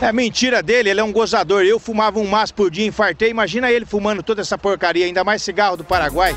É 0.00 0.12
mentira 0.12 0.62
dele, 0.62 0.90
ele 0.90 1.00
é 1.00 1.04
um 1.04 1.12
gozador. 1.12 1.64
Eu 1.64 1.78
fumava 1.78 2.18
um 2.18 2.26
maço 2.26 2.54
por 2.54 2.70
dia, 2.70 2.86
infartei. 2.86 3.30
Imagina 3.30 3.70
ele 3.70 3.86
fumando 3.86 4.22
toda 4.22 4.42
essa 4.42 4.58
porcaria, 4.58 5.06
ainda 5.06 5.24
mais 5.24 5.42
cigarro 5.42 5.76
do 5.76 5.84
Paraguai. 5.84 6.36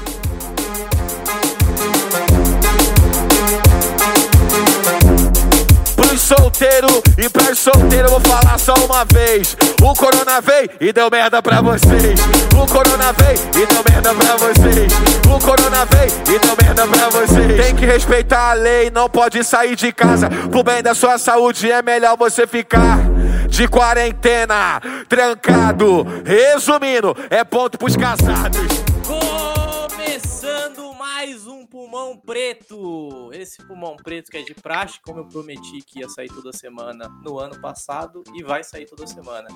Pros 5.95 6.21
solteiros 6.21 7.01
e 7.17 7.29
pras 7.29 7.59
solteiras 7.59 8.11
eu 8.11 8.19
vou 8.19 8.21
falar 8.21 8.57
só 8.57 8.73
uma 8.73 9.03
vez. 9.05 9.57
O 9.81 9.93
corona 9.93 10.39
veio 10.39 10.69
e 10.79 10.93
deu 10.93 11.09
merda 11.11 11.41
pra 11.41 11.61
vocês. 11.61 12.19
O 12.53 12.65
corona 12.65 13.13
veio 13.13 13.63
e 13.63 13.65
deu 13.65 13.83
merda 13.89 14.15
pra 14.15 14.37
vocês. 14.37 14.93
O 15.25 15.39
corona 15.45 15.85
veio 15.85 16.35
e 16.35 16.39
deu 16.39 16.55
merda 16.63 16.87
pra 16.87 17.09
vocês. 17.09 17.65
Tem 17.65 17.75
que 17.75 17.85
respeitar 17.85 18.51
a 18.51 18.53
lei, 18.53 18.89
não 18.89 19.09
pode 19.09 19.43
sair 19.43 19.75
de 19.75 19.91
casa. 19.91 20.29
Pro 20.49 20.63
bem 20.63 20.81
da 20.81 20.95
sua 20.95 21.17
saúde 21.17 21.69
é 21.69 21.81
melhor 21.81 22.17
você 22.17 22.47
ficar 22.47 23.08
de 23.49 23.67
quarentena, 23.67 24.79
trancado. 25.07 26.03
Resumindo, 26.23 27.15
é 27.29 27.43
ponto 27.43 27.77
pros 27.77 27.97
casados. 27.97 28.59
Começando 29.05 30.93
mais 30.93 31.45
um 31.47 31.65
Pulmão 31.65 32.15
Preto. 32.15 33.29
Esse 33.33 33.57
Pulmão 33.65 33.95
Preto 33.97 34.31
que 34.31 34.37
é 34.37 34.41
de 34.41 34.53
praxe, 34.53 34.99
como 35.03 35.19
eu 35.19 35.25
prometi 35.25 35.81
que 35.81 35.99
ia 35.99 36.07
sair 36.07 36.29
toda 36.29 36.53
semana 36.53 37.09
no 37.23 37.39
ano 37.39 37.59
passado 37.59 38.23
e 38.33 38.43
vai 38.43 38.63
sair 38.63 38.85
toda 38.85 39.05
semana. 39.07 39.47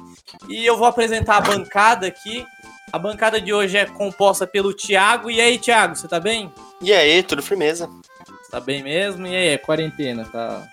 E 0.50 0.66
eu 0.66 0.76
vou 0.76 0.88
apresentar 0.88 1.38
a 1.38 1.42
bancada 1.42 2.08
aqui. 2.08 2.46
A 2.92 3.00
bancada 3.00 3.40
de 3.40 3.54
hoje 3.54 3.78
é 3.78 3.86
composta 3.86 4.46
pelo 4.46 4.74
Thiago. 4.74 5.32
E 5.32 5.40
aí, 5.40 5.58
Thiago, 5.58 5.96
você 5.96 6.08
tá 6.08 6.20
bem? 6.20 6.52
E 6.82 6.92
aí, 6.92 7.24
tudo 7.24 7.42
firmeza? 7.42 7.88
Você 7.88 8.52
tá 8.52 8.60
bem 8.60 8.84
mesmo? 8.84 9.26
E 9.26 9.36
aí, 9.36 9.48
é 9.50 9.58
quarentena, 9.58 10.26
tá 10.26 10.68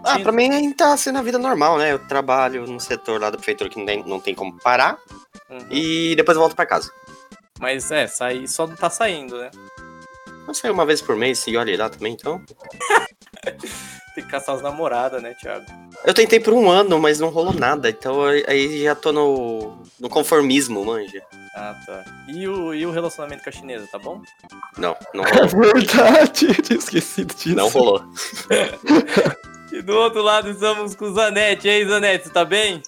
curtindo? 0.00 0.20
Ah, 0.20 0.22
pra 0.22 0.32
mim 0.32 0.72
tá 0.72 0.96
sendo 0.96 1.18
a 1.18 1.22
vida 1.22 1.38
normal, 1.38 1.78
né? 1.78 1.92
Eu 1.92 1.98
trabalho 1.98 2.66
no 2.66 2.78
setor 2.80 3.20
lá 3.20 3.30
da 3.30 3.36
prefeitura 3.36 3.68
que 3.70 3.78
não 3.78 3.86
tem, 3.86 4.04
não 4.04 4.20
tem 4.20 4.34
como 4.34 4.58
parar 4.60 4.98
Uhum. 5.50 5.58
e 5.70 6.14
depois 6.16 6.36
eu 6.36 6.40
volto 6.40 6.56
pra 6.56 6.64
casa. 6.66 6.90
Mas 7.60 7.90
é, 7.90 8.06
sair 8.06 8.48
só 8.48 8.66
não 8.66 8.74
tá 8.76 8.88
saindo, 8.90 9.38
né? 9.38 9.50
Eu 10.46 10.54
saio 10.54 10.74
uma 10.74 10.84
vez 10.86 11.00
por 11.00 11.16
mês 11.16 11.46
e 11.46 11.56
olha 11.56 11.76
lá 11.78 11.88
também, 11.88 12.12
então. 12.14 12.40
Tem 14.14 14.22
que 14.24 14.30
caçar 14.30 14.54
as 14.54 14.62
namoradas, 14.62 15.20
né, 15.20 15.34
Thiago? 15.34 15.66
Eu 16.04 16.14
tentei 16.14 16.38
por 16.38 16.52
um 16.54 16.70
ano, 16.70 17.00
mas 17.00 17.18
não 17.18 17.30
rolou 17.30 17.52
nada, 17.52 17.90
então 17.90 18.22
aí 18.46 18.84
já 18.84 18.94
tô 18.94 19.12
no, 19.12 19.76
no 19.98 20.08
conformismo, 20.08 20.84
manja. 20.84 21.20
Ah, 21.56 21.74
tá. 21.84 22.04
E 22.28 22.46
o, 22.46 22.72
e 22.72 22.86
o 22.86 22.92
relacionamento 22.92 23.42
com 23.42 23.48
a 23.50 23.52
chinesa, 23.52 23.88
tá 23.90 23.98
bom? 23.98 24.22
Não, 24.78 24.96
não 25.12 25.24
É 25.24 25.30
rolou. 25.32 25.48
verdade, 25.74 26.46
eu 26.46 26.62
tinha 26.62 26.78
esquecido 26.78 27.34
disso. 27.34 27.56
Não 27.56 27.68
rolou. 27.68 28.04
E 29.74 29.82
do 29.82 29.92
outro 29.92 30.22
lado 30.22 30.48
estamos 30.48 30.94
com 30.94 31.06
o 31.06 31.12
Zanetti. 31.12 31.66
E 31.66 31.70
aí, 31.70 31.84
Zanetti, 31.84 32.28
você 32.28 32.32
tá 32.32 32.44
bem? 32.44 32.80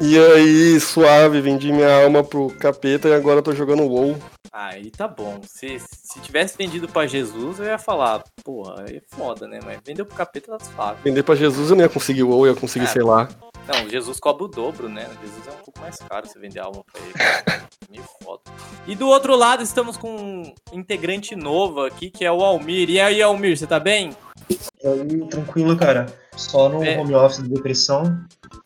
E 0.00 0.18
aí, 0.18 0.80
suave, 0.80 1.38
vendi 1.42 1.70
minha 1.70 2.02
alma 2.02 2.24
pro 2.24 2.48
capeta 2.58 3.10
e 3.10 3.12
agora 3.12 3.42
tô 3.42 3.52
jogando 3.52 3.82
WoW. 3.82 4.16
Aí 4.50 4.90
tá 4.90 5.06
bom. 5.06 5.38
Se, 5.46 5.78
se 5.78 6.18
tivesse 6.20 6.56
vendido 6.56 6.88
pra 6.88 7.06
Jesus, 7.06 7.58
eu 7.58 7.66
ia 7.66 7.76
falar, 7.76 8.24
porra, 8.42 8.86
aí 8.88 8.96
é 8.96 9.02
foda, 9.14 9.46
né? 9.46 9.60
Mas 9.62 9.80
vendeu 9.84 10.06
pro 10.06 10.16
capeta 10.16 10.56
tá 10.56 10.64
suave. 10.64 11.00
Vender 11.04 11.22
pra 11.22 11.34
Jesus 11.34 11.68
eu 11.68 11.76
não 11.76 11.84
ia 11.84 11.90
conseguir 11.90 12.22
WoW, 12.22 12.46
eu 12.46 12.54
ia 12.54 12.58
conseguir, 12.58 12.86
É. 12.86 12.88
sei 12.88 13.02
lá. 13.02 13.28
Não, 13.68 13.86
Jesus 13.90 14.18
cobra 14.18 14.44
o 14.44 14.48
dobro, 14.48 14.88
né? 14.88 15.06
Jesus 15.22 15.46
é 15.46 15.50
um 15.50 15.62
pouco 15.62 15.78
mais 15.78 15.96
caro 15.98 16.26
você 16.26 16.38
vender 16.38 16.60
alma 16.60 16.82
pra 16.90 17.02
ele. 17.02 17.60
Meio 17.90 18.04
foda. 18.24 18.40
E 18.86 18.94
do 18.94 19.06
outro 19.08 19.36
lado 19.36 19.62
estamos 19.62 19.98
com 19.98 20.08
um 20.10 20.54
integrante 20.72 21.36
novo 21.36 21.84
aqui, 21.84 22.08
que 22.08 22.24
é 22.24 22.32
o 22.32 22.42
Almir. 22.42 22.88
E 22.88 22.98
aí, 22.98 23.20
Almir, 23.20 23.58
você 23.58 23.66
tá 23.66 23.78
bem? 23.78 24.16
E 24.82 24.86
aí, 24.86 25.28
tranquilo, 25.28 25.76
cara. 25.76 26.06
Só 26.36 26.68
no 26.68 26.82
É. 26.82 26.98
home 26.98 27.14
office 27.14 27.42
de 27.42 27.48
depressão. 27.50 28.18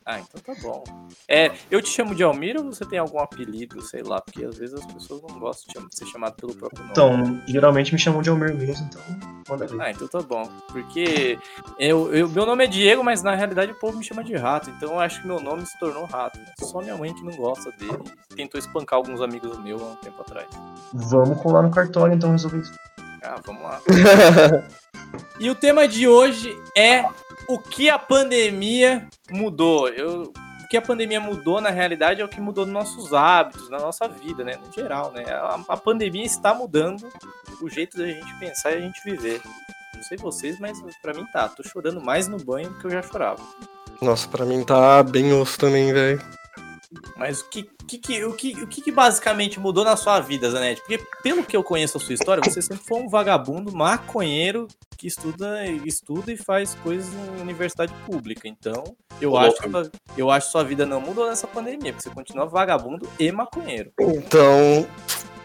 Ah, 0.06 0.20
então 0.20 0.40
tá 0.40 0.54
bom. 0.62 0.84
É, 1.26 1.50
eu 1.70 1.80
te 1.82 1.88
chamo 1.88 2.14
de 2.14 2.22
Almir 2.22 2.56
ou 2.58 2.64
você 2.64 2.84
tem 2.84 2.98
algum 2.98 3.18
apelido, 3.18 3.80
sei 3.82 4.02
lá? 4.02 4.20
Porque 4.20 4.44
às 4.44 4.56
vezes 4.56 4.74
as 4.78 4.86
pessoas 4.86 5.22
não 5.22 5.38
gostam 5.38 5.82
de 5.88 5.96
ser 5.96 6.06
chamado 6.06 6.34
pelo 6.34 6.54
próprio 6.54 6.80
nome. 6.84 6.92
Então, 6.92 7.42
geralmente 7.48 7.92
me 7.92 7.98
chamam 7.98 8.20
de 8.22 8.28
Almir 8.28 8.54
mesmo, 8.54 8.86
então 8.86 9.00
manda 9.48 9.66
ver. 9.66 9.80
Ah, 9.80 9.90
então 9.90 10.06
tá 10.06 10.20
bom. 10.20 10.44
Porque 10.70 11.38
eu, 11.78 12.14
eu- 12.14 12.28
meu 12.28 12.44
nome 12.46 12.64
é 12.64 12.66
Diego, 12.66 13.02
mas 13.02 13.22
na 13.22 13.34
realidade 13.34 13.72
o 13.72 13.78
povo 13.78 13.96
me 13.98 14.04
chama 14.04 14.22
de 14.22 14.36
rato. 14.36 14.70
Então 14.70 14.92
eu 14.92 15.00
acho 15.00 15.20
que 15.22 15.26
meu 15.26 15.40
nome 15.40 15.64
se 15.66 15.76
tornou 15.80 16.04
rato. 16.04 16.38
Só 16.60 16.80
minha 16.80 16.96
mãe 16.96 17.12
que 17.14 17.24
não 17.24 17.34
gosta 17.34 17.72
dele. 17.72 17.98
Tentou 18.36 18.58
espancar 18.58 18.98
alguns 18.98 19.20
amigos 19.22 19.58
meus 19.64 19.80
há 19.82 19.86
um 19.86 19.96
tempo 19.96 20.20
atrás. 20.20 20.46
Vamos 20.92 21.40
colar 21.40 21.62
no 21.62 21.70
cartório 21.70 22.14
então 22.14 22.30
resolver 22.30 22.58
isso. 22.58 22.72
Ah, 23.24 23.40
vamos 23.44 23.62
lá. 23.62 23.80
E 25.38 25.50
o 25.50 25.54
tema 25.54 25.86
de 25.86 26.06
hoje 26.06 26.56
é 26.76 27.04
o 27.48 27.58
que 27.58 27.90
a 27.90 27.98
pandemia 27.98 29.06
mudou. 29.30 29.88
Eu, 29.88 30.32
o 30.62 30.68
que 30.68 30.76
a 30.76 30.82
pandemia 30.82 31.20
mudou, 31.20 31.60
na 31.60 31.70
realidade, 31.70 32.20
é 32.20 32.24
o 32.24 32.28
que 32.28 32.40
mudou 32.40 32.64
nos 32.64 32.74
nossos 32.74 33.12
hábitos, 33.12 33.68
na 33.68 33.78
nossa 33.78 34.08
vida, 34.08 34.42
né? 34.44 34.54
No 34.64 34.72
geral, 34.72 35.12
né? 35.12 35.24
A, 35.28 35.60
a 35.68 35.76
pandemia 35.76 36.24
está 36.24 36.54
mudando 36.54 37.08
o 37.60 37.68
jeito 37.68 37.96
da 37.96 38.06
gente 38.06 38.38
pensar 38.38 38.72
e 38.72 38.76
a 38.76 38.80
gente 38.80 39.00
viver. 39.04 39.40
Não 39.94 40.02
sei 40.02 40.16
vocês, 40.18 40.58
mas 40.58 40.80
pra 41.00 41.14
mim 41.14 41.26
tá. 41.32 41.48
Tô 41.48 41.62
chorando 41.62 42.00
mais 42.00 42.28
no 42.28 42.38
banho 42.38 42.70
do 42.70 42.78
que 42.78 42.86
eu 42.86 42.90
já 42.90 43.02
chorava. 43.02 43.42
Nossa, 44.00 44.28
pra 44.28 44.44
mim 44.44 44.64
tá 44.64 45.02
bem 45.02 45.32
osso 45.32 45.58
também, 45.58 45.92
velho. 45.92 46.20
Mas 47.16 47.40
o 47.40 47.48
que, 47.48 47.68
que, 47.86 47.98
que- 47.98 48.24
o, 48.24 48.32
que, 48.34 48.62
o 48.62 48.66
que, 48.66 48.80
que 48.80 48.90
basicamente 48.92 49.58
mudou 49.60 49.84
na 49.84 49.96
sua 49.96 50.20
vida, 50.20 50.50
Zanetti? 50.50 50.80
Porque 50.80 50.98
pelo 51.22 51.44
que 51.44 51.56
eu 51.56 51.62
conheço 51.64 51.96
a 51.96 52.00
sua 52.00 52.14
história, 52.14 52.42
você 52.44 52.60
sempre 52.62 52.84
foi 52.84 53.00
um 53.00 53.08
vagabundo 53.08 53.74
maconheiro 53.74 54.66
que 54.96 55.06
estuda, 55.06 55.66
estuda 55.84 56.32
e 56.32 56.36
faz 56.36 56.74
coisas 56.82 57.12
em 57.12 57.40
universidade 57.42 57.92
pública. 58.06 58.46
Então, 58.48 58.82
eu 59.20 59.32
Ô, 59.32 59.38
acho, 59.38 59.56
que 59.56 60.20
eu 60.20 60.30
acho 60.30 60.46
que 60.46 60.52
sua 60.52 60.64
vida 60.64 60.86
não 60.86 61.00
mudou 61.00 61.28
nessa 61.28 61.46
pandemia, 61.46 61.92
porque 61.92 62.08
você 62.08 62.14
continua 62.14 62.46
vagabundo 62.46 63.08
e 63.18 63.30
maconheiro. 63.32 63.92
Então, 64.00 64.86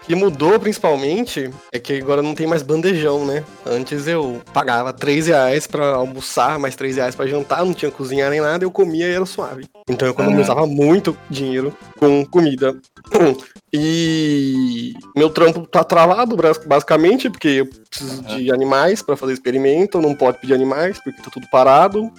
que 0.10 0.16
mudou 0.16 0.60
principalmente 0.60 1.52
é 1.72 1.78
que 1.78 2.02
agora 2.02 2.24
não 2.24 2.34
tem 2.34 2.48
mais 2.48 2.64
bandejão, 2.64 3.28
né? 3.28 3.44
Antes 3.64 4.08
eu 4.08 4.42
pagava 4.52 4.92
3 4.92 5.28
reais 5.28 5.68
pra 5.68 5.86
almoçar, 5.90 6.58
mais 6.58 6.76
3 6.76 6.96
reais 6.96 7.14
pra 7.14 7.28
jantar, 7.28 7.64
não 7.64 7.76
tinha 7.76 7.92
cozinha 7.92 8.28
nem 8.28 8.42
nada, 8.42 8.66
eu 8.66 8.72
comia 8.72 9.06
e 9.06 9.14
era 9.14 9.26
suave. 9.28 9.68
Então 9.88 10.08
eu 10.08 10.14
economizava 10.14 10.66
muito 10.66 11.16
dinheiro 11.30 11.78
com 12.00 12.26
comida. 12.26 12.76
E 13.72 14.94
meu 15.16 15.30
trampo 15.30 15.68
tá 15.68 15.84
travado, 15.84 16.36
basicamente, 16.66 17.30
porque 17.30 17.48
eu 17.50 17.68
preciso 17.68 18.24
de 18.24 18.52
animais 18.52 19.04
pra 19.04 19.16
fazer 19.16 19.34
experimento, 19.34 20.02
não 20.02 20.16
pode 20.16 20.40
pedir 20.40 20.56
animais, 20.56 21.00
porque 21.04 21.22
tá 21.22 21.30
tudo 21.30 21.46
parado. 21.52 22.12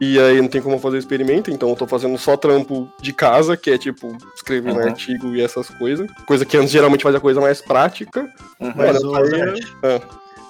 E 0.00 0.18
aí 0.20 0.40
não 0.40 0.48
tem 0.48 0.62
como 0.62 0.78
fazer 0.78 0.98
experimento, 0.98 1.50
então 1.50 1.68
eu 1.70 1.74
tô 1.76 1.86
fazendo 1.86 2.16
só 2.16 2.36
trampo 2.36 2.88
de 3.00 3.12
casa, 3.12 3.56
que 3.56 3.70
é 3.70 3.76
tipo 3.78 4.16
escrever 4.34 4.70
um 4.72 4.76
Uhum. 4.76 4.84
artigo 4.84 5.34
e 5.34 5.42
essas 5.42 5.68
coisas. 5.70 6.08
Coisa 6.26 6.44
que 6.44 6.56
antes 6.56 6.70
geralmente 6.70 7.02
fazia 7.02 7.18
coisa 7.20 7.40
mais 7.40 7.60
prática. 7.60 8.28
Mas 8.76 9.02
o 9.02 9.14
aí- 9.16 9.30
Zanetti, 9.30 9.76
Ah. 9.82 10.00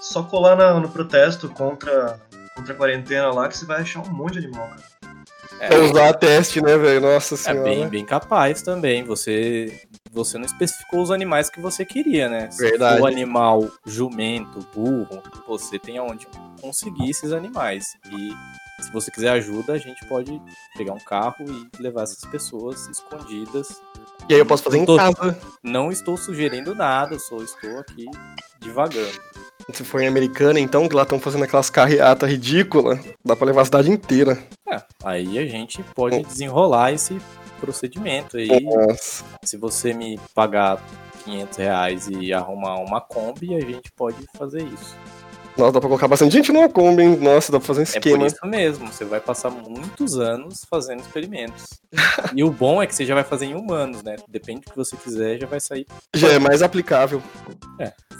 só 0.03 0.23
colar 0.23 0.55
na- 0.57 0.79
no 0.79 0.89
protesto 0.91 1.49
contra, 1.49 2.21
contra 2.55 2.75
a 2.75 2.77
quarentena 2.77 3.31
lá 3.33 3.49
que 3.49 3.57
você 3.57 3.65
vai 3.65 3.81
achar 3.81 4.01
um 4.01 4.11
monte 4.13 4.33
de 4.35 4.39
animal, 4.47 4.69
cara. 4.69 4.83
É, 5.61 5.75
É 5.75 5.79
usar 5.79 6.13
teste, 6.13 6.61
né, 6.63 6.77
velho? 6.77 7.01
Nossa 7.01 7.35
é 7.35 7.39
senhora. 7.39 7.63
bem, 7.65 7.89
bem 7.89 8.05
capaz 8.05 8.63
também. 8.63 9.03
Você, 9.03 9.81
você 10.13 10.39
não 10.39 10.45
especificou 10.45 11.01
os 11.03 11.11
animais 11.11 11.51
que 11.51 11.61
você 11.61 11.85
queria, 11.85 12.29
né? 12.29 12.49
Se 12.51 12.63
Verdade. 12.63 13.01
for 13.01 13.09
animal 13.09 13.67
jumento, 13.85 14.61
burro, 14.75 15.21
você 15.49 15.77
tem 15.79 15.99
aonde 15.99 16.29
conseguir 16.61 17.11
esses 17.11 17.33
animais. 17.33 17.97
E 18.13 18.31
se 18.81 18.93
você 18.93 19.11
quiser 19.11 19.31
ajuda, 19.31 19.73
a 19.73 19.79
gente 19.79 20.05
pode 20.07 20.41
pegar 20.77 20.93
um 20.95 21.01
carro 21.01 21.37
e 21.49 21.83
levar 21.83 22.03
essas 22.03 22.25
pessoas 22.31 22.87
escondidas. 22.89 23.81
E 24.29 24.35
aí 24.35 24.41
eu 24.41 24.47
posso 24.47 24.63
fazer 24.63 24.79
em 24.79 24.85
Tô- 24.87 24.97
casa. 24.97 25.39
Não 25.63 25.91
estou 25.91 26.17
sugerindo 26.17 26.75
nada, 26.75 27.19
só 27.19 27.37
estou 27.39 27.79
aqui 27.79 28.07
divagando. 28.61 29.19
Se 29.73 29.85
for 29.85 30.01
em 30.01 30.07
americana, 30.09 30.59
então, 30.59 30.89
que 30.89 30.95
lá 30.95 31.03
estão 31.03 31.19
fazendo 31.21 31.45
aquelas 31.45 31.69
carreatas 31.69 32.31
ridículas, 32.31 32.99
dá 33.25 33.37
pra 33.37 33.47
levar 33.47 33.63
a 33.63 33.65
cidade 33.67 33.91
inteira. 33.91 34.39
É, 34.67 34.83
aí 35.05 35.39
a 35.39 35.47
gente 35.47 35.83
pode 35.95 36.23
desenrolar 36.23 36.93
esse 36.93 37.19
procedimento 37.61 38.37
aí. 38.39 38.49
Nossa. 38.63 39.25
Se 39.45 39.57
você 39.57 39.93
me 39.93 40.19
pagar 40.35 40.83
500 41.25 41.59
reais 41.59 42.09
e 42.09 42.33
arrumar 42.33 42.77
uma 42.77 43.01
Kombi, 43.01 43.55
a 43.55 43.61
gente 43.61 43.91
pode 43.93 44.25
fazer 44.37 44.63
isso. 44.63 44.97
Nossa, 45.59 45.73
dá 45.73 45.81
pra 45.81 45.89
colocar 45.89 46.07
bastante 46.07 46.33
gente 46.33 46.53
numa 46.53 46.69
Kombi, 46.69 47.03
hein? 47.03 47.17
Nossa, 47.17 47.51
dá 47.51 47.59
pra 47.59 47.67
fazer 47.67 47.81
um 47.81 47.83
É 47.83 47.87
por 47.87 47.97
esquema. 47.99 48.27
isso 48.29 48.47
mesmo, 48.47 48.87
você 48.93 49.05
vai 49.05 49.21
passar 49.21 49.51
muitos 49.51 50.17
anos 50.19 50.65
fazendo 50.71 51.01
experimentos. 51.01 51.65
e 52.35 52.45
o 52.45 52.51
bom 52.51 52.81
é 52.83 52.87
que 52.87 52.95
você 52.95 53.05
já 53.05 53.15
vai 53.15 53.25
fazer 53.25 53.47
em 53.47 53.55
humanos, 53.57 54.03
né? 54.03 54.17
Depende 54.29 54.61
do 54.61 54.71
que 54.71 54.77
você 54.77 54.97
quiser, 54.97 55.41
já 55.41 55.47
vai 55.49 55.59
sair 55.61 55.85
Já 56.15 56.29
é 56.29 56.39
mais 56.39 56.63
aplicável. 56.63 57.21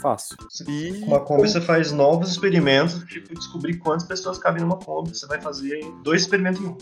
fácil. 0.01 0.35
E. 0.67 1.01
Uma 1.05 1.19
Kombi 1.21 1.41
você 1.49 1.61
faz 1.61 1.91
novos 1.91 2.29
experimentos, 2.31 3.03
tipo, 3.05 3.33
descobrir 3.33 3.77
quantas 3.77 4.05
pessoas 4.07 4.37
cabem 4.37 4.61
numa 4.61 4.77
Kombi. 4.77 5.15
Você 5.15 5.25
vai 5.27 5.39
fazer 5.41 5.79
dois 6.03 6.21
experimentos 6.23 6.61
em 6.61 6.65
um. 6.67 6.77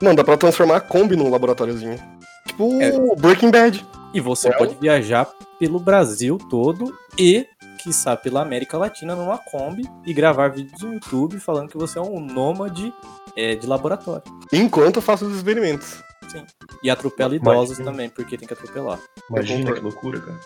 Não, 0.00 0.14
dá 0.14 0.24
pra 0.24 0.36
transformar 0.36 0.76
a 0.76 0.80
Kombi 0.80 1.14
num 1.16 1.30
laboratóriozinho. 1.30 1.98
Tipo 2.46 2.80
É. 2.80 2.92
Breaking 3.16 3.50
Bad. 3.50 3.86
E 4.12 4.20
você 4.20 4.48
É. 4.48 4.52
pode 4.58 4.74
viajar 4.80 5.28
pelo 5.58 5.78
Brasil 5.78 6.36
todo 6.48 6.92
e, 7.18 7.46
quiçá, 7.82 8.16
pela 8.16 8.42
América 8.42 8.76
Latina 8.78 9.14
numa 9.14 9.38
Kombi 9.38 9.88
e 10.06 10.12
gravar 10.12 10.48
vídeos 10.48 10.80
no 10.82 10.94
YouTube 10.94 11.38
falando 11.40 11.68
que 11.68 11.76
você 11.76 11.98
é 11.98 12.02
um 12.02 12.20
nômade 12.20 12.92
é, 13.36 13.54
de 13.54 13.66
laboratório. 13.66 14.22
Enquanto 14.52 14.96
eu 14.96 15.02
faço 15.02 15.26
os 15.26 15.36
experimentos. 15.36 16.02
E 16.82 16.88
atropela 16.88 17.34
idosos 17.34 17.78
também, 17.78 18.08
porque 18.08 18.38
tem 18.38 18.46
que 18.46 18.54
atropelar. 18.54 19.00
Imagina 19.28 19.72
que 19.72 19.80
loucura, 19.80 20.20
cara. 20.20 20.38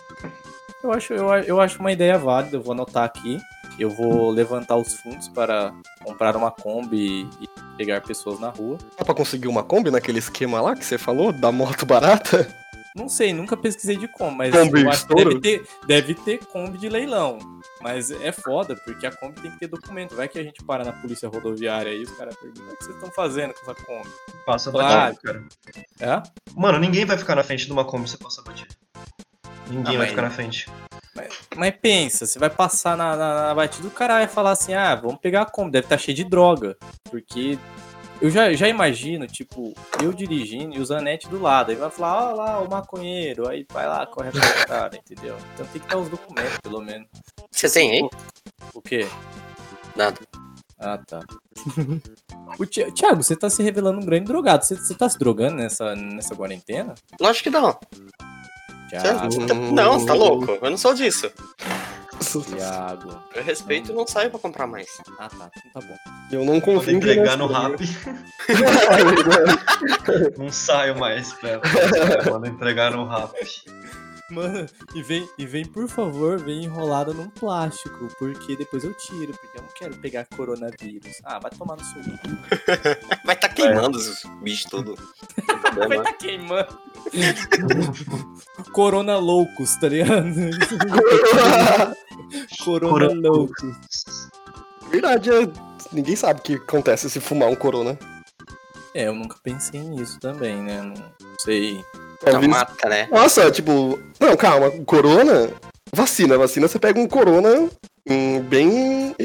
Eu 0.83 0.91
acho, 0.91 1.13
eu, 1.13 1.27
eu 1.29 1.61
acho 1.61 1.79
uma 1.79 1.91
ideia 1.91 2.17
válida, 2.17 2.57
eu 2.57 2.61
vou 2.61 2.73
anotar 2.73 3.03
aqui. 3.03 3.39
Eu 3.77 3.89
vou 3.89 4.31
levantar 4.31 4.77
os 4.77 4.93
fundos 4.95 5.27
para 5.27 5.73
comprar 6.03 6.35
uma 6.35 6.49
Kombi 6.49 7.27
e 7.41 7.49
pegar 7.77 8.01
pessoas 8.01 8.39
na 8.39 8.49
rua. 8.49 8.77
Dá 8.97 9.03
pra 9.03 9.13
conseguir 9.13 9.47
uma 9.47 9.63
Kombi 9.63 9.91
naquele 9.91 10.19
esquema 10.19 10.61
lá 10.61 10.75
que 10.75 10.85
você 10.85 10.97
falou, 10.97 11.31
da 11.31 11.51
moto 11.51 11.85
barata? 11.85 12.47
Não 12.95 13.09
sei, 13.09 13.33
nunca 13.33 13.57
pesquisei 13.57 13.97
de 13.97 14.07
Kombi, 14.07 14.37
mas 14.37 14.55
Kombi 14.55 14.81
eu 14.83 14.89
acho 14.89 15.05
que 15.05 15.13
deve 15.15 15.39
ter, 15.41 15.67
deve 15.85 16.13
ter 16.15 16.37
Kombi 16.45 16.77
de 16.77 16.87
leilão. 16.87 17.37
Mas 17.81 18.09
é 18.09 18.31
foda, 18.31 18.73
porque 18.85 19.05
a 19.05 19.11
Kombi 19.11 19.41
tem 19.41 19.51
que 19.51 19.59
ter 19.59 19.67
documento. 19.67 20.15
Vai 20.15 20.29
que 20.29 20.39
a 20.39 20.43
gente 20.43 20.63
para 20.63 20.83
na 20.85 20.93
polícia 20.93 21.27
rodoviária 21.27 21.91
aí, 21.91 22.03
os 22.03 22.11
caras 22.11 22.35
perguntam 22.37 22.73
o 22.73 22.77
que 22.77 22.83
vocês 22.85 22.95
estão 22.95 23.11
fazendo 23.11 23.53
com 23.53 23.69
essa 23.69 23.83
Kombi. 23.85 24.09
Passa 24.45 24.71
Claro. 24.71 25.13
batido, 25.21 25.21
cara. 25.99 26.23
É? 26.23 26.23
Mano, 26.55 26.79
ninguém 26.79 27.03
vai 27.03 27.17
ficar 27.17 27.35
na 27.35 27.43
frente 27.43 27.65
de 27.65 27.71
uma 27.73 27.83
Kombi 27.83 28.09
se 28.09 28.17
passar 28.17 28.43
batido. 28.43 28.73
Ninguém 29.67 29.81
Ah, 29.83 29.83
vai 29.89 29.97
mas- 29.97 30.09
ficar 30.09 30.21
na 30.21 30.29
frente. 30.31 30.67
Mas 31.55 31.73
pensa, 31.81 32.25
você 32.25 32.37
vai 32.39 32.49
passar 32.49 32.95
na, 32.97 33.15
na, 33.15 33.47
na 33.47 33.55
batida, 33.55 33.87
o 33.87 33.91
cara 33.91 34.15
vai 34.15 34.27
falar 34.27 34.51
assim, 34.51 34.73
ah, 34.73 34.93
vamos 34.95 35.17
pegar 35.19 35.41
a 35.43 35.45
Kombi, 35.45 35.71
deve 35.71 35.85
estar 35.85 35.97
cheio 35.97 36.15
de 36.15 36.23
droga. 36.25 36.77
Porque 37.09 37.57
eu 38.21 38.29
já, 38.29 38.51
já 38.53 38.67
imagino, 38.67 39.27
tipo, 39.27 39.73
eu 40.01 40.11
dirigindo 40.13 40.75
e 40.75 40.79
o 40.79 40.85
Zanetti 40.85 41.27
do 41.27 41.41
lado. 41.41 41.69
Aí 41.71 41.75
vai 41.75 41.89
falar, 41.89 42.31
ó 42.31 42.35
lá, 42.35 42.59
o 42.61 42.69
maconheiro. 42.69 43.47
Aí 43.47 43.65
vai 43.71 43.87
lá, 43.87 44.05
corre 44.05 44.29
atrás 44.29 44.61
do 44.61 44.67
cara, 44.67 44.97
entendeu? 44.97 45.35
Então 45.53 45.65
tem 45.67 45.81
que 45.81 45.87
ter 45.87 45.95
os 45.97 46.09
documentos, 46.09 46.57
pelo 46.59 46.81
menos. 46.81 47.07
Você 47.51 47.69
tem, 47.69 47.91
hein? 47.95 48.09
O 48.73 48.81
quê? 48.81 49.07
Nada. 49.95 50.17
Ah, 50.79 50.97
tá. 50.97 51.21
o 52.59 52.65
Thi- 52.65 52.91
Thiago, 52.91 53.23
você 53.23 53.35
tá 53.35 53.49
se 53.49 53.63
revelando 53.63 53.99
um 54.01 54.05
grande 54.05 54.25
drogado. 54.25 54.65
Você, 54.65 54.75
você 54.75 54.93
tá 54.93 55.07
se 55.09 55.17
drogando 55.17 55.55
nessa, 55.55 55.95
nessa 55.95 56.35
quarentena? 56.35 56.93
Lógico 57.19 57.43
que 57.45 57.49
não. 57.49 57.77
Thiago, 58.89 59.73
Não, 59.73 59.99
você 59.99 60.05
tá 60.05 60.13
louco. 60.13 60.51
Eu 60.61 60.69
não 60.69 60.77
sou 60.77 60.93
disso. 60.93 61.31
Thiago. 62.19 63.21
Eu 63.33 63.43
respeito 63.43 63.91
e 63.91 63.95
não 63.95 64.07
saio 64.07 64.29
pra 64.29 64.39
comprar 64.39 64.67
mais. 64.67 64.87
Ah, 65.19 65.29
tá. 65.29 65.49
Então 65.65 65.81
tá 65.81 65.87
bom. 65.87 65.97
Eu 66.31 66.45
não 66.45 66.59
Vou 66.59 66.61
confio 66.61 66.93
em 66.93 66.97
entregar 66.97 67.37
no 67.37 67.45
é 67.45 67.53
rap. 67.53 67.79
Não 70.37 70.51
saio 70.51 70.97
mais 70.97 71.33
pra. 71.33 71.61
Manda 72.29 72.47
entregar 72.47 72.91
no 72.91 73.07
rap. 73.07 73.33
Mano, 74.29 74.65
e 74.95 75.03
vem, 75.03 75.29
e 75.37 75.45
vem, 75.45 75.63
por 75.63 75.87
favor, 75.87 76.39
vem 76.39 76.63
enrolada 76.63 77.13
num 77.13 77.29
plástico, 77.29 78.07
porque 78.17 78.55
depois 78.55 78.83
eu 78.83 78.91
tiro, 78.95 79.33
porque 79.33 79.59
eu 79.59 79.61
não 79.61 79.69
quero 79.75 79.95
pegar 79.97 80.25
coronavírus. 80.35 81.21
Ah, 81.23 81.37
vai 81.37 81.51
tomar 81.51 81.75
no 81.75 81.83
seu 81.83 82.01
cu. 82.01 82.17
Vai 83.23 83.35
tá 83.35 83.47
queimando 83.47 83.99
os 83.99 84.23
bichos 84.41 84.65
tudo. 84.69 84.95
Vai 85.87 86.01
tá 86.01 86.13
queimando. 86.13 86.79
Corona 88.71 89.17
loucos, 89.17 89.75
tá 89.75 89.89
ligado? 89.89 90.25
Corona 92.63 92.93
Corona 92.93 93.29
loucos. 93.29 94.29
Verdade, 94.89 95.29
é... 95.29 95.47
ninguém 95.91 96.15
sabe 96.15 96.39
o 96.39 96.43
que 96.43 96.55
acontece 96.55 97.09
se 97.09 97.19
fumar 97.19 97.49
um 97.49 97.55
corona. 97.55 97.97
É, 98.93 99.07
eu 99.07 99.13
nunca 99.13 99.35
pensei 99.43 99.81
nisso 99.81 100.19
também, 100.19 100.55
né? 100.55 100.81
Não 100.81 100.95
sei. 101.39 101.83
Tá 102.21 102.31
Talvez- 102.31 102.51
mata, 102.51 102.89
né? 102.89 103.07
Nossa, 103.11 103.51
tipo, 103.51 103.99
não, 104.19 104.37
calma, 104.37 104.71
corona, 104.85 105.49
vacina, 105.93 106.37
vacina, 106.37 106.67
você 106.67 106.79
pega 106.79 106.99
um 106.99 107.07
corona 107.07 107.69
bem 108.47 109.15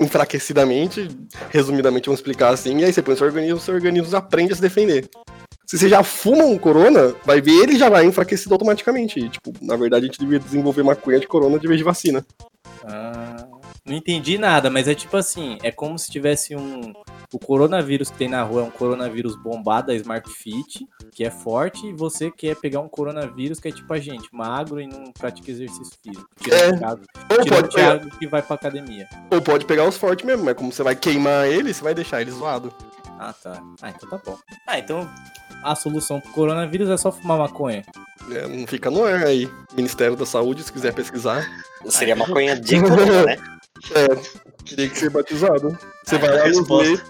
enfraquecidamente, 0.00 1.08
resumidamente 1.50 2.06
vamos 2.06 2.20
explicar 2.20 2.50
assim, 2.50 2.78
e 2.78 2.84
aí 2.84 2.92
você 2.92 3.02
põe 3.02 3.14
no 3.14 3.18
seu 3.18 3.26
organismo, 3.26 3.60
seu 3.60 3.74
organismo 3.74 4.16
aprende 4.16 4.52
a 4.52 4.56
se 4.56 4.62
defender. 4.62 5.08
Se 5.66 5.76
você 5.76 5.88
já 5.88 6.04
fuma 6.04 6.44
um 6.44 6.56
corona, 6.56 7.12
vai 7.24 7.40
ver 7.40 7.50
ele 7.50 7.76
já 7.76 7.88
vai 7.90 8.04
enfraquecido 8.06 8.54
automaticamente. 8.54 9.18
E, 9.18 9.28
tipo, 9.28 9.52
na 9.60 9.76
verdade 9.76 10.04
a 10.04 10.06
gente 10.06 10.20
devia 10.20 10.38
desenvolver 10.38 10.84
maconha 10.84 11.18
de 11.18 11.26
corona 11.26 11.58
de 11.58 11.66
vez 11.66 11.78
de 11.78 11.84
vacina. 11.84 12.24
Ah, 12.84 13.48
não 13.84 13.96
entendi 13.96 14.38
nada, 14.38 14.70
mas 14.70 14.86
é 14.86 14.94
tipo 14.94 15.16
assim, 15.16 15.58
é 15.64 15.72
como 15.72 15.98
se 15.98 16.08
tivesse 16.08 16.54
um. 16.54 16.92
O 17.32 17.38
coronavírus 17.40 18.08
que 18.08 18.16
tem 18.16 18.28
na 18.28 18.44
rua 18.44 18.60
é 18.60 18.64
um 18.64 18.70
coronavírus 18.70 19.34
bombado 19.42 19.88
da 19.88 19.94
Smart 19.96 20.30
Fit, 20.32 20.86
que 21.12 21.24
é 21.24 21.30
forte, 21.30 21.84
e 21.88 21.92
você 21.92 22.30
quer 22.30 22.54
pegar 22.54 22.78
um 22.78 22.88
coronavírus 22.88 23.58
que 23.58 23.66
é 23.66 23.72
tipo 23.72 23.92
a 23.92 23.98
gente, 23.98 24.28
magro 24.32 24.80
e 24.80 24.86
não 24.86 25.12
pratica 25.12 25.50
exercício 25.50 25.92
físico. 26.00 26.28
Tirando 26.40 26.84
É. 26.84 27.34
Ou 27.34 27.42
tirando 27.42 27.46
o 27.46 27.48
pode, 27.48 27.74
pegar, 27.74 28.18
que 28.18 28.26
vai 28.28 28.42
pra 28.42 28.54
academia. 28.54 29.08
ou 29.32 29.42
pode 29.42 29.66
pegar 29.66 29.88
os 29.88 29.96
fortes 29.96 30.24
mesmo, 30.24 30.44
mas 30.44 30.54
como 30.54 30.72
você 30.72 30.84
vai 30.84 30.94
queimar 30.94 31.48
ele, 31.48 31.74
você 31.74 31.82
vai 31.82 31.94
deixar 31.94 32.20
ele 32.20 32.30
zoado. 32.30 32.72
Ah, 33.18 33.32
tá. 33.32 33.60
Ah, 33.82 33.90
então 33.90 34.08
tá 34.08 34.20
bom. 34.24 34.38
Ah, 34.66 34.78
então 34.78 35.08
a 35.62 35.74
solução 35.74 36.20
pro 36.20 36.30
coronavírus 36.32 36.88
é 36.88 36.96
só 36.96 37.10
fumar 37.10 37.38
maconha. 37.38 37.84
É, 38.30 38.46
não 38.46 38.66
fica 38.66 38.90
no 38.90 39.04
ar 39.04 39.24
aí. 39.24 39.48
Ministério 39.76 40.16
da 40.16 40.26
Saúde, 40.26 40.62
se 40.62 40.72
quiser 40.72 40.92
pesquisar. 40.92 41.46
Seria 41.88 42.16
maconha 42.16 42.58
de 42.58 42.80
corona, 42.80 43.22
né? 43.24 43.36
É, 43.94 44.08
queria 44.64 44.88
que 44.88 44.98
ser 44.98 45.10
batizado. 45.10 45.78
Você 46.02 46.16
vai 46.16 46.30
lá 46.30 46.38
no 46.38 46.44
resposta. 46.44 47.04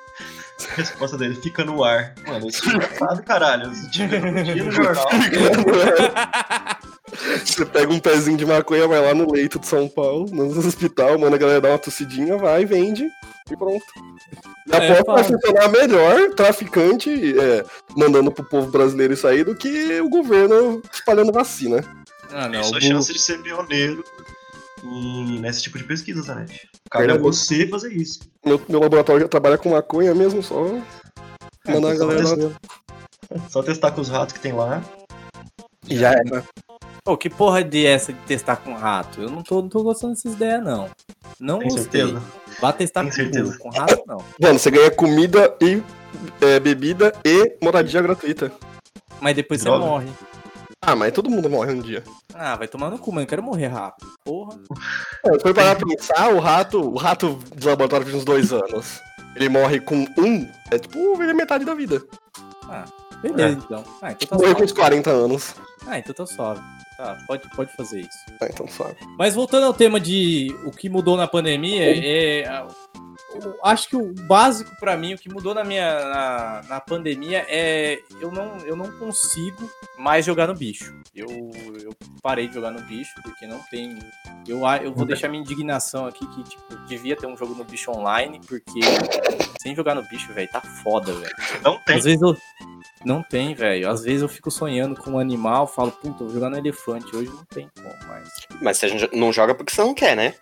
A 0.71 0.75
resposta 0.75 1.19
dele 1.19 1.35
fica 1.35 1.65
no 1.65 1.85
ar. 1.85 2.15
Mano, 2.27 2.49
isso 2.49 2.63
é 2.71 2.81
sabe, 2.97 3.23
caralho. 3.23 3.71
Isso 3.73 3.91
tinha 3.91 4.09
no 4.65 4.71
jornal. 4.71 5.07
Você 7.45 7.65
pega 7.65 7.93
um 7.93 8.01
pezinho 8.01 8.37
de 8.37 8.45
maconha, 8.45 8.89
vai 8.89 9.01
lá 9.01 9.15
no 9.15 9.31
leito 9.31 9.59
de 9.59 9.67
São 9.67 9.89
Paulo, 9.89 10.29
no 10.31 10.59
hospital, 10.59 11.19
manda 11.19 11.37
a 11.37 11.39
galera 11.39 11.61
dar 11.61 11.69
uma 11.71 11.79
tossidinha, 11.79 12.37
vai, 12.37 12.65
vende 12.65 13.09
e 13.51 13.57
pronto. 13.57 13.85
E 14.67 14.73
É, 14.75 14.99
aposto 14.99 15.05
que 15.05 15.13
vai 15.13 15.25
funcionar 15.25 15.69
melhor 15.69 16.31
traficante 16.35 17.39
é, 17.39 17.65
mandando 17.97 18.33
pro 18.33 18.45
povo 18.45 18.71
brasileiro 18.71 19.15
isso 19.15 19.27
aí 19.27 19.45
do 19.45 19.55
que 19.55 20.01
o 20.01 20.09
governo 20.09 20.83
espalhando 20.93 21.33
vacina. 21.33 21.85
Ah, 22.33 22.49
não. 22.49 22.61
Isso 22.61 22.77
é 22.77 22.81
chance 22.81 23.13
de 23.13 23.21
ser 23.21 23.41
pioneiro 23.41 24.05
em- 24.87 25.41
nesse 25.41 25.63
tipo 25.63 25.79
de 25.79 25.85
pesquisa, 25.85 26.23
Zanetti. 26.23 26.69
Cabe 26.91 27.05
a 27.05 27.07
Verdade. 27.09 27.23
você 27.23 27.67
fazer 27.69 27.93
isso. 27.93 28.21
Meu, 28.45 28.61
meu 28.69 28.81
laboratório 28.81 29.23
já 29.23 29.29
trabalha 29.29 29.59
com 29.59 29.71
maconha 29.71 30.15
mesmo, 30.15 30.43
só 30.43 30.63
mandar 31.69 31.93
a 31.93 31.97
galera 31.97 32.27
só 32.27 32.35
lá. 32.37 32.53
Só 33.51 33.63
testar 33.63 33.91
com 33.91 34.01
os 34.01 34.09
ratos 34.09 34.35
que 34.35 34.41
tem 34.41 34.53
lá. 34.53 34.83
E 35.89 35.97
já 35.97 36.13
era. 36.13 36.45
Pô, 37.05 37.17
que 37.17 37.31
porra 37.31 37.63
de 37.63 37.87
essa 37.87 38.13
de 38.13 38.19
testar 38.21 38.57
com 38.57 38.75
rato? 38.75 39.21
Eu 39.21 39.31
não 39.31 39.43
tô, 39.43 39.63
não 39.63 39.69
tô 39.69 39.83
gostando 39.83 40.15
dessas 40.15 40.33
ideias, 40.35 40.63
não. 40.63 40.89
Não 41.39 41.59
Tem 41.61 41.69
gostei. 41.69 42.01
certeza? 42.03 42.23
Vá 42.61 42.73
testar 42.73 43.05
com 43.05 43.13
certeza? 43.13 43.59
com 43.59 43.69
rato, 43.71 44.03
não. 44.07 44.19
Mano, 44.41 44.59
você 44.59 44.71
ganha 44.71 44.91
comida 44.91 45.55
e 45.61 45.83
é, 46.41 46.59
bebida 46.59 47.13
e 47.25 47.57
moradia 47.63 48.01
gratuita. 48.03 48.51
Mas 49.21 49.37
depois 49.37 49.63
Droga. 49.63 49.79
você 49.79 49.89
morre. 49.91 50.07
Ah, 50.83 50.95
mas 50.95 51.13
todo 51.13 51.31
mundo 51.31 51.49
morre 51.51 51.73
um 51.73 51.81
dia. 51.81 52.05
Ah, 52.35 52.55
vai 52.57 52.69
tomar 52.69 52.91
no 52.91 52.99
cu, 52.99 53.11
mano. 53.11 53.23
Eu 53.25 53.29
quero 53.29 53.43
morrer 53.43 53.67
rápido. 53.69 54.09
Porra. 54.25 54.59
É, 55.25 55.33
se 55.33 55.41
for 55.41 55.55
parar 55.55 55.75
pra 55.75 55.87
pensar, 55.89 56.29
o 56.35 56.39
rato, 56.39 56.81
o 56.81 56.97
rato 56.97 57.39
de 57.57 57.67
laboratório 57.67 58.07
vive 58.07 58.19
uns 58.19 58.25
dois 58.25 58.53
anos. 58.53 59.01
Ele 59.35 59.49
morre 59.49 59.81
com 59.81 59.97
um, 60.19 60.49
é 60.71 60.79
tipo, 60.79 61.17
vive 61.17 61.33
metade 61.35 61.65
da 61.65 61.75
vida. 61.75 62.03
Beleza, 63.23 63.49
É. 63.49 63.53
então. 63.53 63.85
Ah, 64.03 64.13
então 64.13 64.29
tá 64.29 64.37
Morreu 64.37 64.53
com 64.55 64.59
suave. 64.59 64.65
uns 64.65 64.73
40 64.73 65.11
anos. 65.11 65.55
Ah, 65.87 65.99
então 65.99 66.15
tá 66.15 66.27
suave. 66.27 66.61
Tá, 66.97 67.19
pode, 67.27 67.43
pode 67.55 67.77
fazer 67.77 68.01
isso. 68.01 68.19
Ah, 68.41 68.47
então 68.51 68.67
sabe. 68.69 68.97
Mas 69.19 69.35
voltando 69.35 69.65
ao 69.67 69.75
tema 69.75 70.01
de 70.01 70.55
o 70.65 70.71
que 70.71 70.89
mudou 70.89 71.17
na 71.17 71.27
pandemia, 71.27 71.83
é, 71.85 72.47
eu 72.63 72.69
acho 73.63 73.89
que 73.89 73.97
o 73.97 74.13
básico 74.13 74.75
pra 74.79 74.97
mim, 74.97 75.15
o 75.15 75.19
que 75.19 75.33
mudou 75.33 75.55
na 75.55 75.65
minha 75.65 76.01
na, 76.05 76.63
na 76.69 76.81
pandemia 76.81 77.45
é 77.49 78.01
eu 78.21 78.31
não, 78.31 78.59
eu 78.59 78.77
não 78.77 78.91
consigo 78.99 79.71
mais 79.99 80.25
jogar 80.25 80.47
no 80.47 80.55
bicho. 80.55 80.95
Eu, 81.15 81.29
eu 81.83 81.95
parei 82.23 82.49
de 82.49 82.55
jogar 82.55 82.71
no 82.71 82.81
bicho 82.83 83.13
porque 83.23 83.47
não 83.47 83.61
tem. 83.71 83.99
Eu, 84.47 84.61
eu 84.83 84.93
vou 84.93 85.07
deixar 85.07 85.29
minha 85.29 85.43
indignação 85.43 86.07
aqui 86.07 86.27
que 86.27 86.43
tipo 86.45 86.77
devia 86.87 87.17
ter 87.17 87.27
um 87.27 87.37
jogo 87.37 87.55
no 87.55 87.65
bicho 87.65 87.91
online 87.91 88.41
porque 88.47 88.81
sem 89.67 89.75
jogar 89.75 89.97
no 89.97 90.03
bicho, 90.03 90.33
velho, 90.33 90.49
tá 90.49 90.61
foda, 90.61 91.13
velho. 91.13 91.35
Não 91.63 91.79
tem. 91.81 91.97
Às 91.97 92.05
vezes 92.05 92.23
eu. 92.23 92.37
Não 93.05 93.23
tem, 93.23 93.55
velho. 93.55 93.89
Às 93.89 94.03
vezes 94.03 94.23
eu 94.23 94.29
fico 94.29 94.51
sonhando 94.51 95.01
com 95.01 95.13
um 95.13 95.19
animal, 95.19 95.67
falo, 95.67 95.91
puta, 95.91 96.23
eu 96.23 96.27
vou 96.27 96.35
jogar 96.35 96.51
no 96.51 96.57
elefante. 96.57 97.15
Hoje 97.15 97.31
não 97.31 97.45
tem 97.45 97.69
como 97.75 98.09
mais. 98.09 98.29
Mas 98.61 98.79
você 98.79 99.09
não 99.13 99.33
joga 99.33 99.55
porque 99.55 99.73
você 99.73 99.83
não 99.83 99.95
quer, 99.95 100.17
né? 100.17 100.35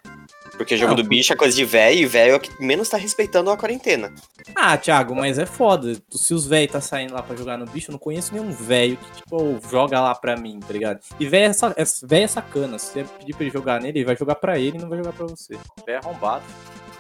Porque 0.57 0.77
jogo 0.77 0.95
Não, 0.95 1.03
do 1.03 1.09
bicho 1.09 1.33
é 1.33 1.37
coisa 1.37 1.55
de 1.55 1.65
velho 1.65 1.99
e 1.99 2.07
velho 2.07 2.33
é 2.33 2.37
o 2.37 2.41
que 2.41 2.63
menos 2.63 2.89
tá 2.89 2.97
respeitando 2.97 3.51
a 3.51 3.57
quarentena. 3.57 4.15
Ah, 4.55 4.77
Thiago, 4.77 5.15
mas 5.15 5.39
é 5.39 5.47
foda. 5.47 5.97
Se 6.11 6.33
os 6.33 6.47
velhos 6.47 6.71
tá 6.73 6.81
saindo 6.81 7.13
lá 7.15 7.23
pra 7.23 7.35
jogar 7.37 7.59
no 7.59 7.67
bicho, 7.67 7.91
eu 7.91 7.93
não 7.93 7.99
conheço 7.99 8.33
nenhum 8.33 8.53
velho 8.53 8.97
que, 8.97 9.11
tipo, 9.23 9.59
joga 9.69 10.01
lá 10.01 10.15
pra 10.15 10.37
mim, 10.37 10.61
tá 10.61 10.73
ligado? 10.73 11.01
E 11.19 11.27
velho 11.27 11.47
é, 11.51 11.53
sa- 11.53 11.75
é, 11.77 11.83
véio 12.05 12.25
é 12.25 12.29
sacana. 12.29 12.79
Se 12.79 12.93
você 12.93 13.05
pedir 13.19 13.35
pra 13.35 13.43
ele 13.45 13.53
jogar 13.53 13.81
nele, 13.81 13.99
ele 13.99 14.05
vai 14.07 14.17
jogar 14.17 14.37
pra 14.37 14.59
ele 14.59 14.79
e 14.79 14.81
não 14.81 14.89
vai 14.89 14.99
jogar 14.99 15.13
pra 15.13 15.27
você. 15.27 15.55
Velho 15.55 15.61
é 15.89 15.97
arrombado. 15.97 16.45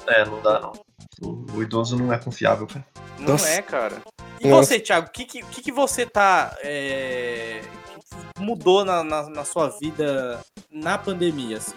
É, 0.08 0.25
não 0.25 0.42
dá 0.42 0.61
não. 0.61 0.73
O, 1.23 1.46
o 1.56 1.62
idoso 1.62 1.96
não 1.96 2.12
é 2.12 2.18
confiável, 2.18 2.66
cara. 2.66 2.84
Não 3.18 3.28
Nossa. 3.28 3.49
é, 3.49 3.62
cara. 3.62 4.02
E 4.40 4.49
Nossa. 4.49 4.66
você, 4.70 4.80
Thiago, 4.80 5.06
o 5.06 5.11
que, 5.11 5.25
que, 5.25 5.42
que 5.42 5.62
que 5.62 5.73
você 5.73 6.04
tá. 6.04 6.54
É... 6.62 7.61
que 8.34 8.42
mudou 8.42 8.84
na, 8.84 9.02
na, 9.04 9.30
na 9.30 9.44
sua 9.44 9.68
vida 9.68 10.40
na 10.70 10.99
pandemia, 10.99 11.58
assim? 11.58 11.75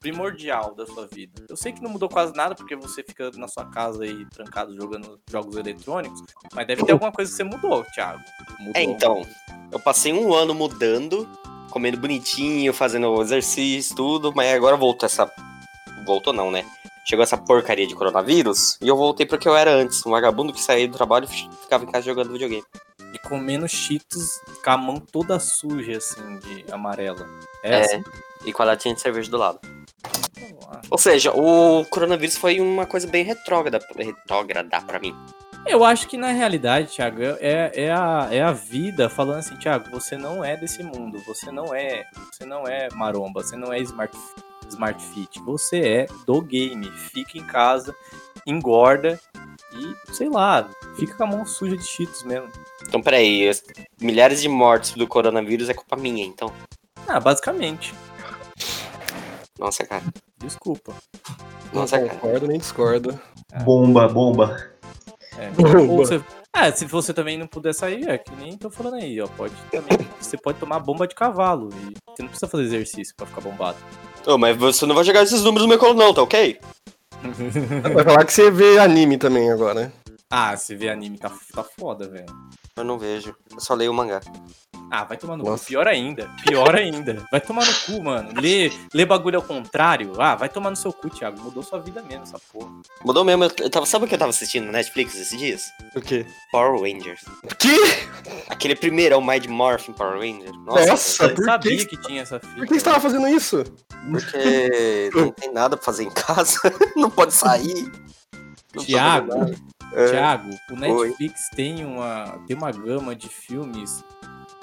Primordial 0.00 0.74
da 0.74 0.86
sua 0.86 1.06
vida? 1.06 1.44
Eu 1.48 1.56
sei 1.56 1.72
que 1.72 1.82
não 1.82 1.90
mudou 1.90 2.08
quase 2.08 2.34
nada 2.34 2.54
porque 2.54 2.76
você 2.76 3.02
fica 3.02 3.30
na 3.36 3.48
sua 3.48 3.64
casa 3.66 4.04
aí 4.04 4.26
trancado 4.26 4.74
jogando 4.74 5.20
jogos 5.30 5.56
eletrônicos, 5.56 6.22
mas 6.52 6.66
deve 6.66 6.84
ter 6.84 6.92
alguma 6.92 7.12
coisa 7.12 7.30
que 7.30 7.36
você 7.36 7.44
mudou, 7.44 7.84
Thiago. 7.94 8.22
Mudou. 8.58 8.72
É, 8.74 8.82
então, 8.82 9.26
eu 9.70 9.80
passei 9.80 10.12
um 10.12 10.32
ano 10.32 10.54
mudando, 10.54 11.28
comendo 11.70 11.98
bonitinho, 11.98 12.72
fazendo 12.72 13.20
exercício, 13.20 13.96
tudo, 13.96 14.32
mas 14.34 14.54
agora 14.54 14.76
voltou 14.76 15.06
essa. 15.06 15.30
Voltou 16.04 16.32
não, 16.32 16.50
né? 16.50 16.64
Chegou 17.06 17.22
essa 17.22 17.36
porcaria 17.36 17.86
de 17.86 17.94
coronavírus 17.94 18.78
e 18.80 18.88
eu 18.88 18.96
voltei 18.96 19.26
pro 19.26 19.38
que 19.38 19.48
eu 19.48 19.56
era 19.56 19.70
antes, 19.70 20.04
um 20.06 20.10
vagabundo 20.10 20.52
que 20.52 20.60
saía 20.60 20.88
do 20.88 20.96
trabalho 20.96 21.26
e 21.26 21.62
ficava 21.62 21.84
em 21.84 21.90
casa 21.90 22.06
jogando 22.06 22.32
videogame. 22.32 22.64
Comendo 23.24 23.68
cheetos 23.68 24.40
com 24.62 24.70
a 24.70 24.76
mão 24.76 24.96
toda 25.00 25.38
suja, 25.40 25.96
assim, 25.98 26.38
de 26.40 26.64
amarela. 26.72 27.26
É, 27.62 27.74
É. 27.76 27.80
assim? 27.80 28.04
E 28.44 28.52
com 28.52 28.62
a 28.62 28.66
latinha 28.66 28.94
de 28.94 29.00
cerveja 29.00 29.30
do 29.30 29.38
lado. 29.38 29.58
Ou 30.90 30.98
seja, 30.98 31.32
o 31.32 31.84
coronavírus 31.86 32.36
foi 32.36 32.60
uma 32.60 32.86
coisa 32.86 33.06
bem 33.06 33.24
retrógrada, 33.24 33.80
retrógrada 33.96 34.80
pra 34.82 34.98
mim. 34.98 35.14
Eu 35.66 35.82
acho 35.82 36.06
que 36.06 36.18
na 36.18 36.30
realidade, 36.30 36.88
Thiago, 36.88 37.22
é, 37.22 37.72
é, 37.74 37.90
a, 37.90 38.28
é 38.30 38.42
a 38.42 38.52
vida 38.52 39.08
falando 39.08 39.38
assim, 39.38 39.56
Thiago, 39.56 39.90
você 39.90 40.14
não 40.16 40.44
é 40.44 40.56
desse 40.56 40.82
mundo, 40.82 41.18
você 41.26 41.50
não 41.50 41.74
é, 41.74 42.04
você 42.30 42.44
não 42.44 42.68
é 42.68 42.88
maromba, 42.92 43.42
você 43.42 43.56
não 43.56 43.72
é 43.72 43.80
smart, 43.80 44.14
smart 44.68 45.02
fit, 45.02 45.40
você 45.40 45.78
é 45.80 46.06
do 46.26 46.42
game. 46.42 46.90
Fica 46.90 47.38
em 47.38 47.44
casa, 47.44 47.94
engorda 48.46 49.18
e, 49.78 50.14
sei 50.14 50.28
lá, 50.28 50.68
fica 50.96 51.14
com 51.14 51.24
a 51.24 51.26
mão 51.26 51.46
suja 51.46 51.76
de 51.76 51.84
cheetos 51.84 52.22
mesmo. 52.24 52.48
Então, 52.86 53.02
peraí, 53.02 53.48
as 53.48 53.62
milhares 54.00 54.40
de 54.42 54.48
mortes 54.48 54.92
do 54.94 55.06
coronavírus 55.06 55.68
é 55.68 55.74
culpa 55.74 55.96
minha, 55.96 56.24
então. 56.24 56.52
Ah, 57.06 57.20
basicamente. 57.20 57.94
Nossa, 59.58 59.84
cara. 59.86 60.02
Desculpa. 60.38 60.94
Não 61.72 61.82
Nossa, 61.82 61.98
cara. 61.98 62.10
concordo 62.10 62.46
nem 62.46 62.58
discordo. 62.58 63.18
Bomba, 63.64 64.08
bomba. 64.08 64.70
É. 65.38 65.50
Ou 65.80 65.96
você- 65.98 66.22
Ah, 66.56 66.70
se 66.70 66.84
você 66.84 67.12
também 67.12 67.36
não 67.36 67.48
puder 67.48 67.74
sair, 67.74 68.08
é 68.08 68.16
que 68.16 68.30
nem 68.36 68.56
tô 68.56 68.70
falando 68.70 68.94
aí, 68.94 69.20
ó. 69.20 69.26
Pode 69.26 69.54
também. 69.72 69.98
Você 70.20 70.36
pode 70.36 70.58
tomar 70.58 70.78
bomba 70.78 71.06
de 71.08 71.14
cavalo. 71.14 71.68
E 71.72 71.94
você 72.14 72.22
não 72.22 72.28
precisa 72.28 72.48
fazer 72.48 72.62
exercício 72.64 73.12
pra 73.16 73.26
ficar 73.26 73.40
bombado. 73.40 73.76
Ô, 74.24 74.38
mas 74.38 74.56
você 74.56 74.86
não 74.86 74.94
vai 74.94 75.02
jogar 75.02 75.22
esses 75.24 75.42
números 75.42 75.62
no 75.64 75.68
meu 75.68 75.78
colo, 75.78 75.94
não, 75.94 76.14
tá 76.14 76.22
ok? 76.22 76.60
Vai 77.94 78.04
falar 78.04 78.24
que 78.24 78.32
você 78.32 78.50
vê 78.50 78.78
anime 78.78 79.16
também 79.16 79.50
agora. 79.50 79.92
ah, 80.30 80.56
se 80.56 80.74
vê 80.74 80.90
anime 80.90 81.18
tá, 81.18 81.30
tá 81.54 81.64
foda, 81.64 82.08
velho. 82.08 82.26
Eu 82.76 82.84
não 82.84 82.98
vejo. 82.98 83.34
Eu 83.50 83.60
só 83.60 83.74
leio 83.74 83.90
o 83.90 83.94
mangá. 83.94 84.20
Ah, 84.90 85.04
vai 85.04 85.16
tomar 85.16 85.36
no 85.36 85.44
Nossa. 85.44 85.64
cu. 85.64 85.68
Pior 85.70 85.88
ainda. 85.88 86.30
Pior 86.46 86.74
ainda. 86.74 87.26
Vai 87.30 87.40
tomar 87.40 87.66
no 87.66 87.74
cu, 87.86 88.02
mano. 88.02 88.30
Lê, 88.40 88.70
lê 88.92 89.04
bagulho 89.04 89.36
ao 89.38 89.42
contrário. 89.42 90.12
Ah, 90.20 90.34
vai 90.34 90.48
tomar 90.48 90.70
no 90.70 90.76
seu 90.76 90.92
cu, 90.92 91.10
Thiago. 91.10 91.40
Mudou 91.40 91.62
sua 91.62 91.80
vida 91.80 92.02
mesmo, 92.02 92.22
essa 92.22 92.38
porra. 92.52 92.70
Mudou 93.04 93.24
mesmo. 93.24 93.44
Eu 93.44 93.70
tava, 93.70 93.86
sabe 93.86 94.04
o 94.04 94.08
que 94.08 94.14
eu 94.14 94.18
tava 94.18 94.30
assistindo 94.30 94.66
na 94.66 94.72
Netflix 94.72 95.14
esses 95.14 95.38
dias? 95.38 95.72
O 95.96 96.00
quê? 96.00 96.26
Power 96.52 96.80
Rangers. 96.80 97.24
Que? 97.58 97.76
Aquele 98.48 98.76
primeiro 98.76 99.14
é 99.14 99.18
o 99.18 99.22
Mind 99.24 99.46
Morphin 99.46 99.92
Power 99.92 100.18
Ranger. 100.18 100.52
Nossa, 100.64 100.86
Nossa, 100.86 101.24
Eu 101.24 101.34
por 101.34 101.44
sabia 101.44 101.76
que, 101.76 101.86
que 101.86 101.96
tinha 102.02 102.22
essa 102.22 102.38
fita. 102.38 102.54
por 102.54 102.66
que 102.66 102.74
você 102.74 102.84
tava 102.84 103.00
fazendo 103.00 103.26
isso? 103.28 103.64
porque 104.10 105.10
não 105.14 105.30
tem 105.30 105.52
nada 105.52 105.76
pra 105.76 105.84
fazer 105.84 106.04
em 106.04 106.10
casa. 106.10 106.58
não 106.96 107.10
pode 107.10 107.32
sair. 107.32 107.84
Não 107.84 107.90
pode 108.74 108.86
Thiago. 108.86 109.54
É. 109.92 110.10
Thiago, 110.10 110.50
o 110.70 110.76
Netflix 110.76 111.48
tem 111.54 111.84
uma, 111.84 112.38
tem 112.46 112.56
uma 112.56 112.72
gama 112.72 113.14
de 113.14 113.28
filmes 113.28 114.02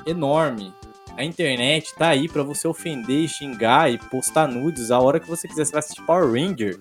enorme. 0.05 0.73
A 1.17 1.23
internet 1.23 1.93
tá 1.95 2.07
aí 2.07 2.27
pra 2.27 2.41
você 2.43 2.67
ofender, 2.67 3.27
xingar 3.27 3.91
e 3.91 3.97
postar 3.97 4.47
nudes 4.47 4.91
a 4.91 4.99
hora 4.99 5.19
que 5.19 5.27
você 5.27 5.47
quiser. 5.47 5.65
Você 5.65 5.71
vai 5.71 5.79
assistir 5.79 6.01
Power 6.03 6.31
Ranger. 6.31 6.79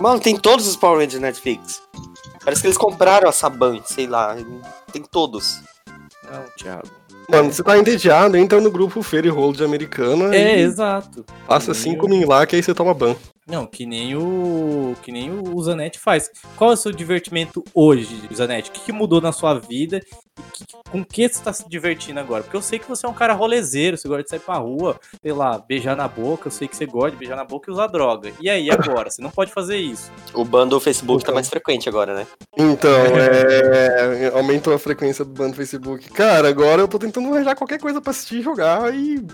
Mano, 0.00 0.20
tem 0.20 0.36
todos 0.36 0.66
os 0.66 0.76
Power 0.76 0.98
Rangers 0.98 1.20
Netflix. 1.22 1.82
Parece 2.44 2.60
que 2.62 2.66
eles 2.66 2.78
compraram 2.78 3.28
a 3.28 3.32
Saban, 3.32 3.80
sei 3.84 4.06
lá. 4.06 4.36
Tem 4.92 5.02
todos. 5.02 5.62
Não, 6.30 6.44
Thiago. 6.56 6.88
Mano, 7.30 7.52
você 7.52 7.62
tá 7.62 7.78
entediado, 7.78 8.36
entra 8.36 8.60
no 8.60 8.70
grupo 8.70 9.00
Feira 9.02 9.28
e 9.28 9.30
Rolo 9.30 9.52
de 9.52 9.64
Americana 9.64 10.34
É, 10.34 10.58
e 10.58 10.62
exato. 10.62 11.24
passa 11.46 11.72
cinco 11.72 12.08
min 12.08 12.24
lá 12.24 12.44
que 12.44 12.56
aí 12.56 12.62
você 12.62 12.74
toma 12.74 12.92
ban. 12.92 13.14
Não, 13.46 13.64
que 13.64 13.86
nem 13.86 14.16
o 14.16 14.94
que 15.02 15.12
nem 15.12 15.30
o 15.30 15.62
Zanetti 15.62 15.98
faz. 16.00 16.30
Qual 16.56 16.70
é 16.70 16.74
o 16.74 16.76
seu 16.76 16.90
divertimento 16.90 17.62
hoje, 17.72 18.08
Zanetti? 18.34 18.70
O 18.70 18.72
que, 18.72 18.80
que 18.80 18.92
mudou 18.92 19.20
na 19.20 19.30
sua 19.32 19.54
vida? 19.58 20.00
Com 20.90 21.04
que 21.04 21.28
você 21.28 21.42
tá 21.42 21.52
se 21.52 21.68
divertindo 21.68 22.20
agora? 22.20 22.42
Porque 22.42 22.56
eu 22.56 22.62
sei 22.62 22.78
que 22.78 22.88
você 22.88 23.04
é 23.06 23.08
um 23.08 23.14
cara 23.14 23.32
rolezeiro, 23.34 23.96
você 23.96 24.06
gosta 24.08 24.22
de 24.24 24.30
sair 24.30 24.40
pra 24.40 24.56
rua, 24.56 24.98
sei 25.22 25.32
lá, 25.32 25.58
beijar 25.58 25.96
na 25.96 26.06
boca, 26.06 26.48
eu 26.48 26.50
sei 26.52 26.68
que 26.68 26.76
você 26.76 26.86
gosta 26.86 27.12
de 27.12 27.16
beijar 27.16 27.36
na 27.36 27.44
boca 27.44 27.70
e 27.70 27.72
usar 27.72 27.86
droga. 27.86 28.30
E 28.40 28.48
aí, 28.50 28.70
agora? 28.70 29.10
Você 29.10 29.20
não 29.22 29.30
pode 29.30 29.52
fazer 29.52 29.76
isso. 29.76 30.10
O 30.34 30.44
ban 30.44 30.66
do 30.66 30.78
Facebook 30.80 31.20
tá 31.20 31.26
Então. 31.26 31.34
mais 31.34 31.48
frequente 31.48 31.88
agora, 31.88 32.14
né? 32.14 32.26
Então, 32.56 32.90
é. 32.90 34.30
Aumentou 34.34 34.74
a 34.74 34.78
frequência 34.78 35.24
do 35.24 35.32
ban 35.32 35.50
do 35.50 35.56
Facebook. 35.56 36.10
Cara, 36.10 36.48
agora 36.48 36.80
eu 36.82 36.88
tô 36.88 36.98
tentando 36.98 37.28
arranjar 37.32 37.54
qualquer 37.56 37.78
coisa 37.80 38.00
pra 38.00 38.10
assistir 38.10 38.38
e 38.38 38.42
jogar 38.42 38.94
e 38.94 39.24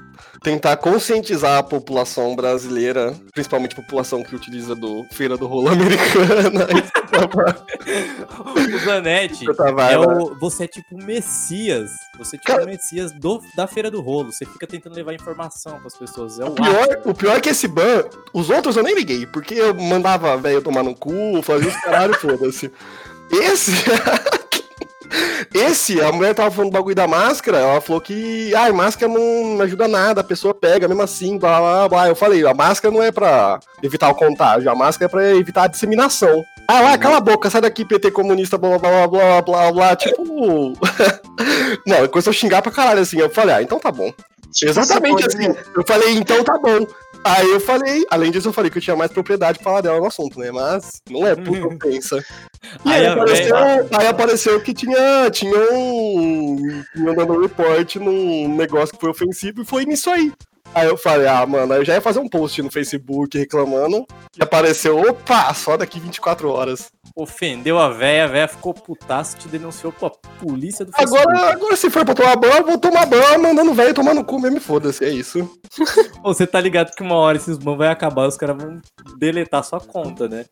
tentar 0.43 0.77
conscientizar 0.77 1.59
a 1.59 1.63
população 1.63 2.35
brasileira, 2.37 3.15
principalmente 3.35 3.73
a 3.73 3.83
população 3.83 4.23
que 4.23 4.35
utiliza 4.35 4.75
do 4.75 5.05
Feira 5.13 5.37
do 5.37 5.47
Rolo 5.47 5.69
Americana. 5.69 6.67
O 8.39 8.79
Zanetti 8.85 9.45
Puta 9.45 9.69
é 9.91 9.99
o. 9.99 10.35
Você 10.39 10.65
é 10.65 10.67
tipo 10.69 10.88
o 10.91 11.03
Messias. 11.05 11.91
Você 12.19 12.37
é 12.37 12.39
tipo 12.39 12.51
Cara- 12.53 12.65
o 12.65 12.67
Messias 12.67 13.13
do, 13.13 13.43
da 13.55 13.67
Feira 13.67 13.91
do 13.91 14.01
Rolo. 14.01 14.33
Você 14.33 14.45
fica 14.47 14.67
tentando 14.67 14.95
levar 14.95 15.13
informação 15.15 15.79
pras 15.81 15.97
pessoas. 15.97 16.39
É 16.41 16.45
o 16.45 16.49
O 16.49 16.55
pior, 16.55 17.03
o 17.07 17.15
pior 17.15 17.37
é 17.37 17.41
que 17.41 17.51
esse 17.51 17.69
ban, 17.69 18.05
os 18.33 18.49
outros 18.51 18.77
eu 18.77 18.83
nem 18.83 18.95
liguei, 18.95 19.27
porque 19.27 19.55
eu 19.55 19.75
mandava 19.75 20.37
velho 20.37 20.63
tomar 20.63 20.83
no 20.83 20.95
cu, 20.95 21.41
fazia 21.43 21.69
os 21.69 21.77
caralho, 21.77 22.15
foda-se. 22.21 22.73
Esse. 23.31 23.73
Esse, 25.55 26.01
a 26.01 26.13
mulher 26.13 26.35
tava 26.35 26.51
falando 26.51 26.71
do 26.71 26.75
bagulho 26.75 26.95
da 26.95 27.07
máscara, 27.07 27.59
ela 27.59 27.81
falou 27.81 28.01
que, 28.01 28.55
ai, 28.55 28.71
máscara 28.73 29.11
não 29.13 29.61
ajuda 29.63 29.89
nada, 29.89 30.21
a 30.21 30.25
pessoa 30.25 30.53
pega 30.55 30.87
mesmo 30.87 31.03
assim, 31.03 31.39
blá 31.39 31.59
blá 31.61 31.89
blá. 31.89 32.09
Eu 32.09 32.15
falei, 32.17 32.47
a 32.47 32.53
máscara 32.55 32.93
não 32.95 33.03
é 33.03 33.11
pra 33.11 33.59
evitar 33.83 34.09
o 34.11 34.15
contágio, 34.15 34.71
a 34.71 34.75
máscara 34.75 35.07
é 35.07 35.11
pra 35.11 35.37
evitar 35.37 35.65
a 35.65 35.69
disseminação. 35.69 36.45
Ah, 36.71 36.81
lá, 36.83 36.99
cala 36.99 37.17
a 37.17 37.21
boca, 37.21 37.49
sai 37.49 37.63
daqui, 37.63 37.85
PT 37.85 38.11
comunista, 38.11 38.59
blá 38.59 38.79
blá 38.79 39.07
blá 39.07 39.09
blá 39.09 39.43
blá 39.43 39.73
blá, 39.73 39.97
tipo. 39.97 40.73
não, 41.87 42.07
começou 42.09 42.31
a 42.31 42.35
xingar 42.35 42.61
pra 42.63 42.71
caralho 42.73 43.01
assim. 43.01 43.19
Eu 43.19 43.31
falei, 43.31 43.55
ah, 43.57 43.63
então 43.63 43.79
tá 43.79 43.91
bom. 43.91 44.13
Exatamente 44.63 45.23
Você 45.23 45.37
pode- 45.37 45.47
assim. 45.47 45.57
Eu 45.77 45.85
falei, 45.87 46.13
então 46.15 46.43
tá 46.45 46.59
bom. 46.59 46.87
Aí 47.25 47.51
eu 47.51 47.61
falei, 47.61 48.05
além 48.11 48.31
disso, 48.31 48.49
eu 48.49 48.53
falei 48.53 48.71
que 48.71 48.79
eu 48.79 48.83
tinha 48.83 48.97
mais 48.97 49.11
propriedade 49.11 49.59
pra 49.59 49.65
falar 49.65 49.81
dela 49.81 49.99
no 49.99 50.07
assunto, 50.07 50.39
né? 50.39 50.51
Mas 50.51 51.03
não 51.11 51.27
é 51.27 51.35
por 51.35 51.59
ofensa. 51.67 52.25
E 52.85 52.89
aí, 52.91 53.01
Aí 53.01 53.07
apareceu, 53.07 53.57
aí 53.57 54.07
apareceu 54.07 54.61
que 54.61 54.75
tinha, 54.75 55.31
tinha 55.31 55.73
um. 55.73 56.83
Tinha 56.93 57.13
um 57.13 57.41
report 57.41 57.97
num 57.97 58.57
negócio 58.57 58.95
que 58.95 59.01
foi 59.01 59.11
ofensivo 59.11 59.63
e 59.63 59.67
foi 59.67 59.85
nisso 59.85 60.11
aí. 60.11 60.33
Aí 60.75 60.87
eu 60.87 60.97
falei, 60.97 61.27
ah, 61.27 61.45
mano, 61.47 61.73
aí 61.73 61.81
eu 61.81 61.85
já 61.85 61.95
ia 61.95 62.01
fazer 62.01 62.19
um 62.21 62.29
post 62.29 62.63
no 62.63 62.71
Facebook 62.71 63.37
reclamando. 63.37 64.07
E 64.39 64.43
apareceu, 64.43 64.99
opa, 65.01 65.53
só 65.55 65.77
daqui 65.77 65.99
24 65.99 66.49
horas. 66.51 66.91
Ofendeu 67.17 67.79
a 67.79 67.89
véia, 67.89 68.25
a 68.25 68.29
véia 68.29 68.47
ficou 68.49 68.73
putaço 68.73 69.37
e 69.37 69.41
te 69.41 69.49
denunciou 69.49 69.93
pra 69.93 70.11
polícia 70.41 70.85
do 70.85 70.93
Facebook. 70.93 71.21
Agora, 71.29 71.53
agora 71.53 71.77
se 71.77 71.91
for 71.91 72.05
pra 72.05 72.15
tomar 72.15 72.37
banho, 72.37 72.59
eu 72.59 72.65
vou 72.67 72.79
tomar 72.79 73.07
banho 73.07 73.43
mandando 73.43 73.75
velho 73.75 73.93
tomar 73.95 74.15
no 74.15 74.23
cu 74.25 74.39
mesmo, 74.39 74.61
foda-se, 74.61 75.05
é 75.05 75.09
isso. 75.11 75.51
Você 76.23 76.47
tá 76.47 76.61
ligado 76.61 76.95
que 76.95 77.03
uma 77.03 77.17
hora 77.17 77.37
esses 77.39 77.59
bans 77.59 77.77
vai 77.79 77.89
acabar 77.89 78.25
e 78.27 78.29
os 78.29 78.37
caras 78.37 78.57
vão 78.63 78.81
deletar 79.19 79.65
sua 79.65 79.81
conta, 79.81 80.29
né? 80.29 80.45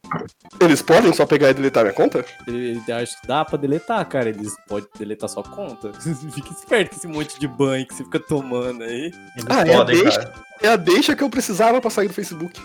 Eles 0.61 0.83
podem 0.83 1.13
só 1.13 1.25
pegar 1.27 1.51
e 1.51 1.55
deletar 1.55 1.85
minha 1.85 1.95
conta? 1.95 2.25
Ele, 2.49 2.81
ele 2.85 2.93
acha 2.93 3.17
que 3.21 3.27
dá 3.27 3.45
pra 3.45 3.57
deletar, 3.59 4.05
cara. 4.09 4.29
Eles 4.29 4.55
podem 4.67 4.89
deletar 4.99 5.29
sua 5.29 5.43
conta. 5.45 5.93
Fica 6.33 6.51
esperto 6.51 6.91
com 6.91 6.97
esse 6.97 7.07
monte 7.07 7.39
de 7.39 7.47
banho 7.47 7.87
que 7.87 7.95
você 7.95 8.03
fica 8.05 8.19
tomando 8.19 8.83
aí. 8.83 9.13
Eles 9.37 9.47
Ah, 9.49 9.61
é, 9.61 9.77
podem, 9.77 10.06
deixa. 10.11 10.33
É 10.63 10.69
a 10.69 10.77
deixa 10.77 11.15
que 11.15 11.23
eu 11.23 11.31
precisava 11.31 11.81
pra 11.81 11.91
sair 11.91 12.09
do 12.09 12.15
Facebook. 12.15 12.61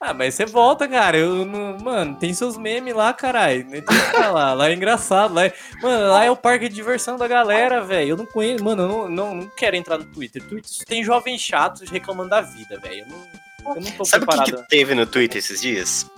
Ah, 0.00 0.12
mas 0.12 0.34
você 0.34 0.44
volta, 0.44 0.88
cara. 0.88 1.16
Eu 1.16 1.46
não... 1.46 1.78
Mano, 1.78 2.16
tem 2.16 2.34
seus 2.34 2.58
memes 2.58 2.92
lá, 2.92 3.12
caralho. 3.12 3.64
Não 3.64 3.70
tem 3.70 3.80
o 3.80 3.84
que 3.84 4.10
falar. 4.10 4.52
Lá 4.52 4.68
é 4.68 4.74
engraçado. 4.74 5.32
Lá 5.32 5.46
é... 5.46 5.54
Mano, 5.80 6.10
lá 6.10 6.24
é 6.24 6.30
o 6.30 6.36
parque 6.36 6.68
de 6.68 6.74
diversão 6.74 7.16
da 7.16 7.28
galera, 7.28 7.80
velho. 7.82 8.10
Eu 8.10 8.16
não 8.16 8.26
conheço. 8.26 8.64
Mano, 8.64 8.82
eu 8.82 8.88
não, 8.88 9.08
não, 9.08 9.34
não 9.36 9.48
quero 9.56 9.76
entrar 9.76 9.98
no 9.98 10.04
Twitter. 10.04 10.42
Twitter 10.42 10.84
tem 10.86 11.04
jovens 11.04 11.40
chatos 11.40 11.88
reclamando 11.88 12.30
da 12.30 12.40
vida, 12.40 12.80
velho. 12.80 13.02
Eu 13.02 13.06
não, 13.06 13.76
eu 13.76 13.80
não 13.80 13.90
tô 13.92 14.04
Sabe 14.04 14.24
o 14.24 14.28
que, 14.28 14.36
preparado. 14.36 14.62
que 14.62 14.68
teve 14.68 14.94
no 14.94 15.06
Twitter 15.06 15.38
esses 15.38 15.60
dias? 15.60 16.10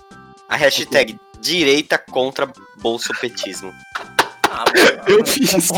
A 0.48 0.56
hashtag 0.56 1.18
direita 1.40 1.98
contra 1.98 2.50
bolsopetismo. 2.78 3.70
Ah, 4.56 4.64
mano. 4.66 5.02
Eu 5.18 5.26
fiz. 5.26 5.68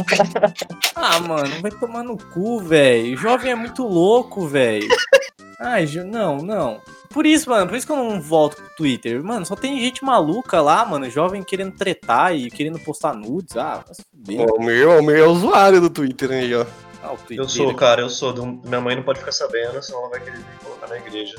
Ah, 0.95 1.19
mano, 1.21 1.61
vai 1.63 1.71
tomar 1.71 2.03
no 2.03 2.17
cu, 2.17 2.61
velho. 2.61 3.17
Jovem 3.17 3.53
é 3.53 3.55
muito 3.55 3.87
louco, 3.87 4.47
velho. 4.47 4.87
Ai, 5.61 5.87
não, 6.05 6.37
não. 6.39 6.81
Por 7.11 7.25
isso, 7.25 7.49
mano, 7.49 7.67
por 7.67 7.77
isso 7.77 7.87
que 7.87 7.93
eu 7.93 7.97
não 7.97 8.21
volto 8.21 8.57
pro 8.57 8.77
Twitter. 8.77 9.23
Mano, 9.25 9.47
só 9.47 9.57
tem 9.57 9.81
gente 9.81 10.05
maluca 10.05 10.61
lá, 10.61 10.85
mano, 10.85 11.09
jovem 11.09 11.43
querendo 11.43 11.73
tretar 11.75 12.37
e 12.37 12.51
querendo 12.51 12.79
postar 12.79 13.15
nudes. 13.15 13.57
Ah, 13.57 13.83
vai 13.87 13.95
se 13.95 14.03
fuder. 14.11 14.47
o 14.53 14.63
meu, 14.63 14.99
o 14.99 15.03
meu 15.03 15.25
é 15.25 15.27
usuário 15.29 15.81
do 15.81 15.89
Twitter 15.89 16.31
aí, 16.31 16.55
ó. 16.55 16.67
Ah, 17.03 17.13
o 17.13 17.17
Twitter. 17.17 17.39
Eu 17.39 17.49
sou, 17.49 17.75
cara, 17.75 18.03
eu 18.03 18.11
sou. 18.11 18.33
do- 18.35 18.45
Minha 18.65 18.81
mãe 18.83 18.95
não 18.97 19.03
pode 19.03 19.21
ficar 19.21 19.33
sabendo, 19.33 19.83
senão 19.83 20.01
ela 20.01 20.11
vai 20.11 20.21
querer 20.21 20.37
me 20.39 20.45
colocar 20.63 20.89
na 20.89 20.99
igreja. 20.99 21.37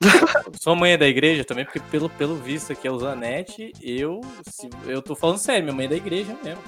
Sua 0.60 0.74
mãe 0.74 0.92
é 0.92 0.96
da 0.96 1.06
igreja 1.06 1.44
também, 1.44 1.64
porque 1.64 1.80
pelo, 1.80 2.08
pelo 2.10 2.36
visto 2.36 2.72
aqui 2.72 2.86
é 2.86 2.90
o 2.90 2.98
Zanetti, 2.98 3.72
eu, 3.80 4.20
se, 4.48 4.68
eu 4.86 5.02
tô 5.02 5.14
falando 5.14 5.38
sério, 5.38 5.64
minha 5.64 5.74
mãe 5.74 5.86
é 5.86 5.90
da 5.90 5.96
igreja 5.96 6.36
mesmo. 6.42 6.62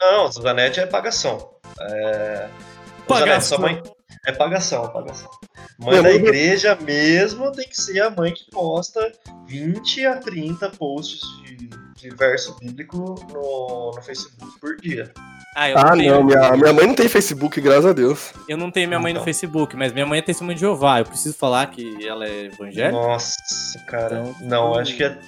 Não, 0.00 0.30
Zanete 0.30 0.80
é 0.80 0.86
pagação. 0.86 1.50
É... 1.80 2.48
Pagação. 3.06 3.58
sua 3.58 3.66
mãe 3.66 3.82
é 4.26 4.32
pagação, 4.32 4.84
é 4.84 4.88
pagação. 4.88 5.30
Mãe 5.78 5.94
Meu, 5.94 6.02
da 6.02 6.12
igreja 6.12 6.74
mesmo 6.76 7.52
tem 7.52 7.68
que 7.68 7.80
ser 7.80 8.00
a 8.00 8.10
mãe 8.10 8.32
que 8.32 8.50
posta 8.50 9.12
20 9.46 10.06
a 10.06 10.16
30 10.16 10.70
posts 10.70 11.20
de, 11.44 11.68
de 11.94 12.10
verso 12.16 12.56
bíblico 12.58 13.14
no, 13.32 13.92
no 13.94 14.02
Facebook 14.02 14.58
por 14.58 14.76
dia. 14.76 15.12
Ah, 15.58 15.70
eu 15.70 15.78
Ah, 15.78 15.82
não, 15.84 15.96
tenho, 15.96 16.24
minha, 16.24 16.50
minha 16.56 16.72
mãe 16.74 16.86
não 16.86 16.94
tem 16.94 17.08
Facebook, 17.08 17.58
graças 17.62 17.86
a 17.86 17.92
Deus. 17.94 18.30
eu 18.46 18.58
não 18.58 18.70
tenho 18.70 18.86
minha 18.88 19.00
mãe 19.00 19.12
no 19.14 19.18
Então. 19.20 19.24
Facebook, 19.24 19.74
mas 19.74 19.90
minha 19.90 20.04
mãe 20.04 20.18
é 20.18 20.22
testemunha 20.22 20.54
de 20.54 20.60
Jeová. 20.60 20.98
Eu 21.00 21.06
preciso 21.06 21.34
falar 21.34 21.66
que 21.68 22.06
ela 22.06 22.26
é 22.26 22.44
evangélica? 22.44 22.92
Nossa, 22.92 23.78
cara. 23.86 24.18
Então, 24.36 24.46
não, 24.46 24.74
acho 24.78 24.94
que 24.94 25.02
é... 25.04 25.18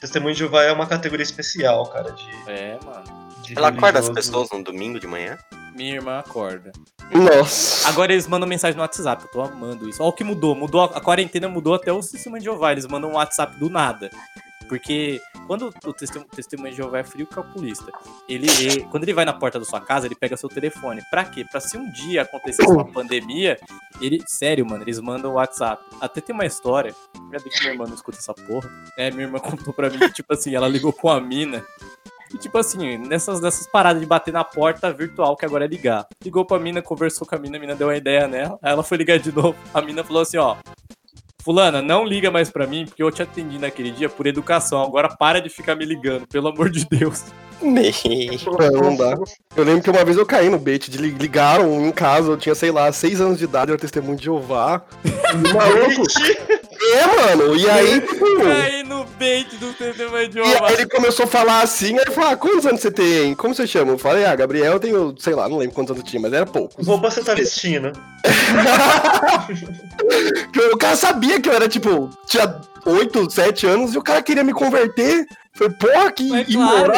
Testemunho 0.00 0.32
de 0.34 0.40
Jeová 0.40 0.64
é 0.64 0.72
uma 0.72 0.86
categoria 0.86 1.22
especial, 1.22 1.86
cara, 1.86 2.10
de, 2.10 2.26
É, 2.48 2.78
mano. 2.84 3.04
de 3.42 3.56
Ela 3.56 3.68
acorda 3.68 4.00
as 4.00 4.06
religioso. 4.08 4.12
pessoas 4.42 4.50
no 4.58 4.64
domingo 4.64 4.98
de 4.98 5.06
manhã? 5.06 5.38
Minha 5.76 5.94
irmã 5.94 6.18
acorda. 6.18 6.72
Nossa. 7.12 7.88
Agora 7.88 8.12
eles 8.12 8.26
mandam 8.26 8.48
mensagem 8.48 8.74
no 8.76 8.82
WhatsApp, 8.82 9.22
eu 9.24 9.30
tô 9.30 9.40
amando 9.40 9.88
isso. 9.88 10.02
Olha 10.02 10.10
o 10.10 10.12
que 10.12 10.24
mudou. 10.24 10.54
Mudou 10.54 10.80
a 10.82 10.86
a 10.96 11.00
quarentena 11.00 11.48
mudou 11.48 11.74
até 11.74 11.92
o 11.92 12.02
sistema 12.02 12.38
de 12.38 12.44
Jeová. 12.46 12.72
Eles 12.72 12.86
mandam 12.86 13.10
um 13.10 13.14
WhatsApp 13.14 13.56
do 13.58 13.70
nada. 13.70 14.10
Porque 14.70 15.20
quando 15.48 15.74
o 15.84 15.92
testemunho, 15.92 16.70
de 16.70 16.76
Jeová 16.76 17.00
é 17.00 17.02
frio 17.02 17.26
calculista, 17.26 17.90
ele, 18.28 18.46
ele- 18.60 18.84
quando 18.84 19.02
ele 19.02 19.12
vai 19.12 19.24
na 19.24 19.32
porta 19.32 19.58
da 19.58 19.64
sua 19.64 19.80
casa, 19.80 20.06
ele 20.06 20.14
pega 20.14 20.36
seu 20.36 20.48
telefone. 20.48 21.02
Pra 21.10 21.24
quê? 21.24 21.44
Pra 21.50 21.60
se 21.60 21.76
um 21.76 21.90
dia 21.90 22.22
acontecesse 22.22 22.70
uma 22.70 22.84
pandemia, 22.86 23.58
ele. 24.00 24.22
Sério, 24.28 24.64
mano, 24.64 24.84
eles 24.84 25.00
mandam 25.00 25.32
o 25.32 25.34
WhatsApp. 25.34 25.84
Até 26.00 26.20
tem 26.20 26.32
uma 26.32 26.46
história. 26.46 26.94
Bem 27.30 27.40
que 27.40 27.60
minha 27.60 27.72
irmã 27.72 27.84
não 27.84 27.94
escuta 27.94 28.16
essa 28.18 28.32
porra. 28.32 28.70
É, 28.96 29.10
minha 29.10 29.24
irmã 29.24 29.40
contou 29.40 29.74
pra 29.74 29.90
mim 29.90 29.98
que, 29.98 30.12
tipo 30.12 30.32
assim, 30.32 30.54
ela 30.54 30.68
ligou 30.68 30.92
com 30.92 31.10
a 31.10 31.20
mina. 31.20 31.64
E, 32.32 32.38
tipo 32.38 32.56
assim, 32.56 32.96
nessas, 32.96 33.40
nessas 33.40 33.66
paradas 33.66 34.00
de 34.00 34.06
bater 34.06 34.32
na 34.32 34.44
porta 34.44 34.92
virtual, 34.92 35.36
que 35.36 35.44
agora 35.44 35.64
é 35.64 35.68
ligar. 35.68 36.06
Ligou 36.24 36.44
pra 36.44 36.60
mina, 36.60 36.80
conversou 36.80 37.26
com 37.26 37.34
a 37.34 37.38
mina, 37.40 37.56
a 37.56 37.60
mina 37.60 37.74
deu 37.74 37.88
uma 37.88 37.96
ideia 37.96 38.28
nela. 38.28 38.56
Aí 38.62 38.70
ela 38.72 38.84
foi 38.84 38.98
ligar 38.98 39.18
de 39.18 39.32
novo. 39.32 39.56
A 39.74 39.82
mina 39.82 40.04
falou 40.04 40.22
assim: 40.22 40.36
ó. 40.36 40.56
Fulana, 41.42 41.80
não 41.82 42.04
liga 42.04 42.30
mais 42.30 42.50
pra 42.50 42.66
mim, 42.66 42.84
porque 42.86 43.02
eu 43.02 43.10
te 43.10 43.22
atendi 43.22 43.58
naquele 43.58 43.90
dia 43.90 44.08
por 44.08 44.26
educação. 44.26 44.82
Agora 44.82 45.08
para 45.08 45.40
de 45.40 45.48
ficar 45.48 45.74
me 45.74 45.84
ligando, 45.84 46.26
pelo 46.26 46.48
amor 46.48 46.70
de 46.70 46.86
Deus. 46.88 47.24
É, 48.60 48.70
não 48.70 48.96
dá. 48.96 49.18
Eu 49.54 49.64
lembro 49.64 49.82
que 49.82 49.90
uma 49.90 50.02
vez 50.04 50.16
eu 50.16 50.24
caí 50.24 50.48
no 50.48 50.58
bait 50.58 50.90
de 50.90 50.96
li- 50.96 51.10
ligaram 51.10 51.84
em 51.86 51.92
casa, 51.92 52.30
eu 52.30 52.36
tinha, 52.36 52.54
sei 52.54 52.70
lá, 52.70 52.90
seis 52.90 53.20
anos 53.20 53.38
de 53.38 53.44
idade, 53.44 53.70
eu 53.70 53.74
era 53.74 53.80
testemunho 53.80 54.16
de 54.16 54.24
Jeová. 54.24 54.82
E, 55.30 55.52
maluco, 55.54 56.02
é, 56.80 57.06
mano. 57.06 57.56
E 57.56 57.68
aí, 57.68 58.00
tipo. 58.00 58.42
Aí 58.42 58.82
no 58.82 59.04
bait 59.18 59.48
do 59.56 59.72
testemunho 59.74 60.28
de 60.28 60.38
E 60.38 60.42
aí 60.42 60.74
ele 60.74 60.86
começou 60.86 61.24
a 61.24 61.28
falar 61.28 61.62
assim, 61.62 61.98
aí 61.98 62.04
ele 62.06 62.10
falou, 62.10 62.30
ah, 62.30 62.36
quantos 62.36 62.66
anos 62.66 62.80
você 62.80 62.90
tem? 62.90 63.34
Como 63.34 63.54
você 63.54 63.66
chama? 63.66 63.92
Eu 63.92 63.98
falei, 63.98 64.24
ah, 64.24 64.34
Gabriel, 64.34 64.74
eu 64.74 64.80
tenho, 64.80 65.14
sei 65.18 65.34
lá, 65.34 65.48
não 65.48 65.58
lembro 65.58 65.74
quantos 65.74 65.92
anos 65.92 66.02
eu 66.02 66.10
tinha, 66.10 66.20
mas 66.20 66.32
era 66.32 66.46
poucos. 66.46 66.86
Roupa 66.86 67.10
você 67.10 67.22
tá 67.22 67.34
vestindo. 67.34 67.92
O 70.72 70.76
cara 70.76 70.96
sabia 70.96 71.40
que 71.40 71.48
eu 71.48 71.52
era, 71.52 71.68
tipo, 71.68 72.10
tinha 72.26 72.60
8, 72.84 73.30
7 73.30 73.66
anos 73.66 73.94
e 73.94 73.98
o 73.98 74.02
cara 74.02 74.22
queria 74.22 74.42
me 74.42 74.52
converter. 74.52 75.26
Falei, 75.52 75.74
porra, 75.74 76.12
que 76.12 76.34
É 76.34 76.44
claro. 76.44 76.92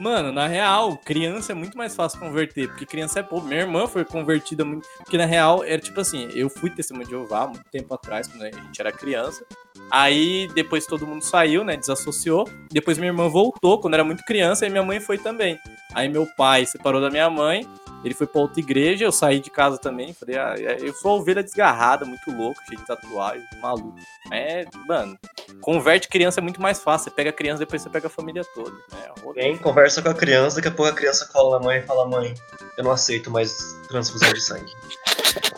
Mano, 0.00 0.32
na 0.32 0.46
real, 0.46 0.96
criança 0.96 1.52
é 1.52 1.54
muito 1.54 1.76
mais 1.76 1.94
fácil 1.94 2.18
converter, 2.18 2.68
porque 2.68 2.86
criança 2.86 3.20
é 3.20 3.22
pobre. 3.22 3.50
Minha 3.50 3.60
irmã 3.60 3.86
foi 3.86 4.02
convertida 4.02 4.64
muito. 4.64 4.88
Porque 4.96 5.18
na 5.18 5.26
real, 5.26 5.62
era 5.62 5.78
tipo 5.78 6.00
assim, 6.00 6.26
eu 6.32 6.48
fui 6.48 6.70
testemunha 6.70 7.04
de 7.04 7.10
Jeová 7.10 7.46
muito 7.46 7.64
tempo 7.70 7.92
atrás, 7.92 8.26
quando 8.26 8.42
a 8.44 8.50
gente 8.50 8.80
era 8.80 8.90
criança. 8.90 9.44
Aí 9.90 10.48
depois 10.54 10.86
todo 10.86 11.06
mundo 11.06 11.22
saiu, 11.22 11.64
né? 11.64 11.76
Desassociou. 11.76 12.48
Depois 12.70 12.96
minha 12.96 13.10
irmã 13.10 13.28
voltou 13.28 13.78
quando 13.78 13.92
era 13.92 14.02
muito 14.02 14.24
criança, 14.24 14.66
e 14.66 14.70
minha 14.70 14.82
mãe 14.82 15.00
foi 15.00 15.18
também. 15.18 15.58
Aí 15.94 16.08
meu 16.08 16.26
pai 16.34 16.64
separou 16.64 16.98
da 16.98 17.10
minha 17.10 17.28
mãe, 17.28 17.68
ele 18.04 18.14
foi 18.14 18.26
pra 18.26 18.40
outra 18.40 18.60
igreja, 18.60 19.04
eu 19.04 19.12
saí 19.12 19.40
de 19.40 19.50
casa 19.50 19.78
também. 19.78 20.12
Falei, 20.14 20.36
ah, 20.36 20.54
eu 20.56 20.92
sou 20.94 21.12
uma 21.12 21.20
ovelha 21.20 21.42
desgarrada, 21.42 22.04
muito 22.04 22.30
louco, 22.30 22.60
cheio 22.66 22.80
de 22.80 22.86
tatuagem, 22.86 23.46
maluco. 23.60 23.96
É, 24.30 24.64
mano, 24.86 25.18
converte 25.60 26.08
criança 26.08 26.40
é 26.40 26.42
muito 26.42 26.60
mais 26.60 26.80
fácil. 26.80 27.04
Você 27.04 27.16
pega 27.16 27.30
a 27.30 27.32
criança, 27.32 27.60
depois 27.60 27.82
você 27.82 27.90
pega 27.90 28.06
a 28.06 28.10
família 28.10 28.44
toda. 28.54 28.76
É, 28.92 29.20
rolê. 29.20 29.40
Alguém 29.40 29.56
conversa 29.58 30.02
com 30.02 30.08
a 30.08 30.14
criança, 30.14 30.56
daqui 30.56 30.68
a 30.68 30.72
pouco 30.72 30.90
a 30.90 30.94
criança 30.94 31.28
cola 31.32 31.58
na 31.58 31.64
mãe 31.64 31.78
e 31.78 31.82
fala: 31.82 32.06
Mãe, 32.06 32.34
eu 32.76 32.84
não 32.84 32.92
aceito 32.92 33.30
mais 33.30 33.56
transfusão 33.88 34.32
de 34.32 34.40
sangue. 34.40 34.72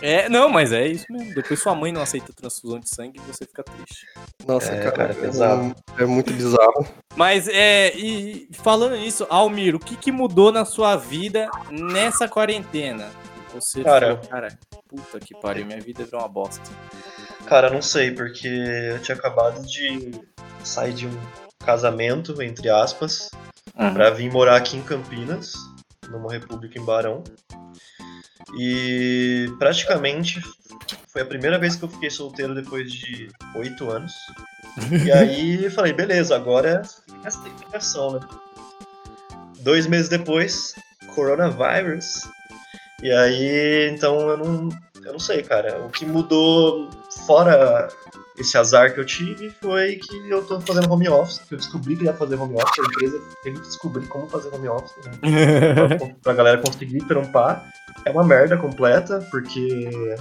É, 0.02 0.28
não, 0.28 0.50
mas 0.50 0.72
é 0.72 0.86
isso 0.86 1.06
mesmo. 1.08 1.32
Depois 1.32 1.62
sua 1.62 1.74
mãe 1.74 1.92
não 1.92 2.02
aceita 2.02 2.32
transfusão 2.32 2.80
de 2.80 2.90
sangue 2.90 3.18
e 3.18 3.32
você 3.32 3.46
fica 3.46 3.62
triste. 3.62 4.04
Nossa, 4.44 4.72
É, 4.72 4.78
cara, 4.80 4.90
cara, 4.90 5.14
pesado. 5.14 5.74
É 5.96 6.04
muito 6.04 6.32
bizarro. 6.32 6.86
Mas 7.16 7.46
é, 7.48 7.96
e 7.96 8.22
e 8.22 8.48
falando 8.52 8.96
nisso, 8.96 9.26
Almir, 9.28 9.74
o 9.74 9.78
que, 9.78 9.96
que 9.96 10.12
mudou 10.12 10.50
na 10.50 10.64
sua 10.64 10.96
vida 10.96 11.50
nessa 11.70 12.28
quarentena? 12.32 13.10
Você 13.52 13.84
Cara. 13.84 14.16
falou, 14.16 14.30
cara, 14.30 14.58
puta 14.88 15.20
que 15.20 15.38
pariu, 15.38 15.66
minha 15.66 15.80
vida 15.80 16.04
virou 16.04 16.20
uma 16.20 16.28
bosta. 16.28 16.64
Cara, 17.44 17.68
não 17.68 17.82
sei, 17.82 18.10
porque 18.10 18.48
eu 18.48 19.02
tinha 19.02 19.16
acabado 19.16 19.64
de 19.66 20.12
sair 20.64 20.94
de 20.94 21.06
um 21.06 21.20
casamento, 21.58 22.40
entre 22.40 22.70
aspas, 22.70 23.30
pra 23.92 24.08
vir 24.10 24.32
morar 24.32 24.56
aqui 24.56 24.78
em 24.78 24.82
Campinas, 24.82 25.52
numa 26.08 26.32
república 26.32 26.78
em 26.78 26.84
Barão. 26.84 27.22
E 28.58 29.52
praticamente 29.58 30.40
foi 31.08 31.22
a 31.22 31.26
primeira 31.26 31.58
vez 31.58 31.76
que 31.76 31.84
eu 31.84 31.88
fiquei 31.88 32.10
solteiro 32.10 32.54
depois 32.54 32.90
de 32.90 33.28
oito 33.56 33.90
anos. 33.90 34.12
E 35.04 35.12
aí 35.12 35.68
falei, 35.68 35.92
beleza, 35.92 36.34
agora 36.34 36.82
é 37.22 37.26
essa 37.26 37.46
ligação, 37.46 38.12
né? 38.12 38.20
Dois 39.60 39.86
meses 39.86 40.08
depois, 40.08 40.74
coronavírus. 41.14 42.28
E 43.02 43.10
aí, 43.10 43.90
então 43.92 44.28
eu 44.28 44.36
não, 44.36 44.68
eu 45.04 45.12
não 45.12 45.18
sei, 45.18 45.42
cara. 45.42 45.80
O 45.80 45.90
que 45.90 46.06
mudou 46.06 46.88
fora 47.26 47.88
esse 48.38 48.56
azar 48.56 48.94
que 48.94 49.00
eu 49.00 49.04
tive 49.04 49.50
foi 49.60 49.96
que 49.96 50.30
eu 50.30 50.44
tô 50.44 50.60
fazendo 50.60 50.90
home 50.90 51.08
office, 51.08 51.38
que 51.40 51.54
eu 51.54 51.58
descobri 51.58 51.96
que 51.96 52.04
ia 52.04 52.14
fazer 52.14 52.36
home 52.36 52.56
office, 52.56 52.78
a 52.78 52.82
empresa 52.82 53.20
teve 53.42 53.56
que 53.56 53.66
descobrir 53.66 54.06
como 54.08 54.28
fazer 54.28 54.54
home 54.54 54.68
office, 54.68 54.92
né? 55.04 55.96
pra, 55.98 56.08
pra 56.22 56.32
galera 56.34 56.58
conseguir 56.58 57.00
trampar. 57.06 57.64
É 58.04 58.10
uma 58.10 58.24
merda 58.24 58.56
completa, 58.56 59.20
porque 59.30 60.16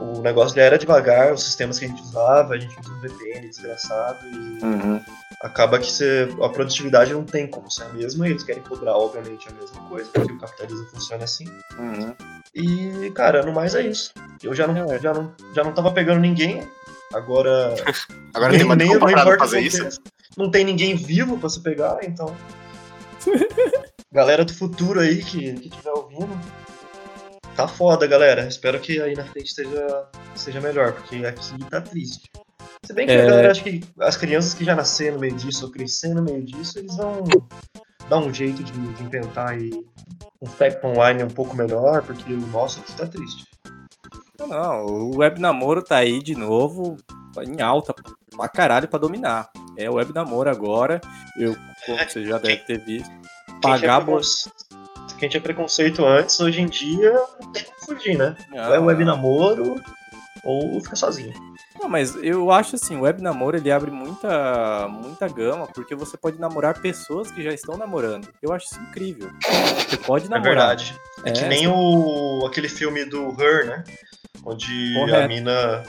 o 0.00 0.20
negócio 0.22 0.56
já 0.56 0.62
era 0.62 0.78
devagar, 0.78 1.32
os 1.32 1.44
sistemas 1.44 1.78
que 1.78 1.84
a 1.84 1.88
gente 1.88 2.02
usava, 2.02 2.54
a 2.54 2.58
gente 2.58 2.78
usa 2.80 2.92
um 2.92 3.00
VPN 3.00 3.48
desgraçado 3.48 4.18
e 4.26 4.58
acaba 5.40 5.78
que 5.78 5.90
você, 5.90 6.28
a 6.42 6.48
produtividade 6.48 7.12
não 7.12 7.24
tem 7.24 7.46
como 7.46 7.70
ser 7.70 7.84
a 7.84 7.88
mesma 7.90 8.26
e 8.28 8.30
eles 8.32 8.42
querem 8.44 8.62
cobrar, 8.62 8.94
obviamente, 8.96 9.48
a 9.48 9.52
mesma 9.52 9.80
coisa, 9.88 10.10
porque 10.12 10.32
o 10.32 10.38
capitalismo 10.38 10.86
funciona 10.86 11.24
assim. 11.24 11.46
E, 12.54 13.10
cara, 13.14 13.42
no 13.42 13.52
mais 13.52 13.74
é 13.74 13.82
isso. 13.82 14.12
Eu 14.42 14.54
já 14.54 14.66
não, 14.66 14.92
É. 14.92 14.98
já 14.98 15.14
não, 15.14 15.32
já 15.54 15.64
não 15.64 15.72
tava 15.72 15.90
pegando 15.92 16.20
ninguém, 16.20 16.66
agora 17.14 17.74
Agora 18.34 18.52
tem 18.56 18.64
mais 18.64 18.78
nem, 18.78 18.88
não 18.98 19.10
importa 19.10 19.38
fazer 19.38 19.60
isso. 19.60 19.88
que- 19.88 20.10
Não 20.36 20.50
tem 20.50 20.64
ninguém 20.64 20.94
vivo 20.94 21.38
pra 21.38 21.48
se 21.48 21.60
pegar, 21.60 21.98
então. 22.02 22.36
galera 24.12 24.44
do 24.44 24.52
futuro 24.54 25.00
aí 25.00 25.22
que, 25.22 25.54
que 25.54 25.70
tiver 25.70 25.90
ouvindo. 25.90 26.38
Tá 27.56 27.66
foda, 27.68 28.06
galera. 28.06 28.46
Espero 28.46 28.78
que 28.80 29.00
aí 29.00 29.14
na 29.14 29.24
frente 29.24 29.52
seja, 29.52 30.06
seja 30.34 30.60
melhor, 30.60 30.92
porque 30.92 31.24
aqui 31.26 31.58
tá 31.68 31.80
triste. 31.80 32.30
Se 32.84 32.92
bem 32.92 33.06
que 33.06 33.12
É. 33.12 33.22
a 33.22 33.26
galera 33.26 33.50
acha 33.50 33.62
que 33.62 33.82
as 34.00 34.16
crianças 34.16 34.54
que 34.54 34.64
já 34.64 34.74
nasceram 34.74 35.14
no 35.14 35.20
meio 35.20 35.34
disso, 35.34 35.66
ou 35.66 35.70
cresceram 35.70 36.16
no 36.16 36.22
meio 36.22 36.42
disso, 36.42 36.78
eles 36.78 36.96
vão 36.96 37.24
dar 38.08 38.18
um 38.18 38.32
jeito 38.32 38.62
de, 38.62 38.72
de 38.72 39.02
inventar 39.02 39.50
aí 39.50 39.70
um 40.40 40.46
tech 40.46 40.84
online 40.84 41.22
um 41.22 41.28
pouco 41.28 41.56
melhor, 41.56 42.02
porque 42.02 42.32
o 42.32 42.46
nosso 42.48 42.80
aqui 42.80 42.92
tá 42.94 43.06
triste. 43.06 43.44
Não, 44.38 44.48
não, 44.48 44.86
o 44.86 45.18
web 45.18 45.38
namoro 45.40 45.82
tá 45.82 45.96
aí 45.96 46.22
de 46.22 46.34
novo, 46.34 46.96
tá 47.34 47.44
em 47.44 47.60
alta 47.60 47.94
pra 48.34 48.48
caralho 48.48 48.88
pra 48.88 48.98
dominar. 48.98 49.50
É 49.76 49.88
o 49.88 49.94
web 49.94 50.12
namoro 50.14 50.50
agora. 50.50 51.00
Eu, 51.38 51.54
como 51.84 51.98
você 51.98 52.24
já 52.24 52.38
deve 52.38 52.64
ter 52.64 52.84
visto, 52.84 53.10
pagar 53.60 54.04
quem 55.18 55.28
tinha 55.28 55.40
preconceito 55.40 56.04
antes, 56.04 56.40
hoje 56.40 56.62
em 56.62 56.66
dia 56.66 57.12
tem 57.52 57.62
como 57.64 57.98
fugir, 57.98 58.16
né? 58.16 58.34
Ah. 58.52 58.74
É 58.74 58.78
web 58.78 59.04
namoro 59.04 59.80
ou 60.44 60.80
fica 60.82 60.96
sozinho. 60.96 61.32
Não, 61.80 61.88
mas 61.88 62.14
eu 62.16 62.50
acho 62.50 62.76
assim, 62.76 62.96
o 62.96 63.02
web 63.02 63.22
namoro 63.22 63.56
ele 63.56 63.70
abre 63.70 63.90
muita, 63.90 64.86
muita 64.88 65.28
gama, 65.28 65.66
porque 65.66 65.94
você 65.94 66.16
pode 66.16 66.38
namorar 66.38 66.80
pessoas 66.80 67.30
que 67.30 67.42
já 67.42 67.52
estão 67.52 67.76
namorando. 67.76 68.28
Eu 68.42 68.52
acho 68.52 68.66
isso 68.66 68.80
incrível. 68.80 69.30
Você 69.88 69.96
pode 69.98 70.26
É 70.26 70.28
namorar. 70.28 70.54
verdade. 70.54 70.94
É, 71.24 71.30
que 71.30 71.44
É, 71.44 71.48
nem 71.48 71.66
o 71.68 72.44
aquele 72.46 72.68
filme 72.68 73.04
do 73.04 73.30
Her, 73.40 73.66
né? 73.66 73.84
Onde 74.44 74.66
a 74.96 75.00
Correto. 75.00 75.28
mina. 75.28 75.82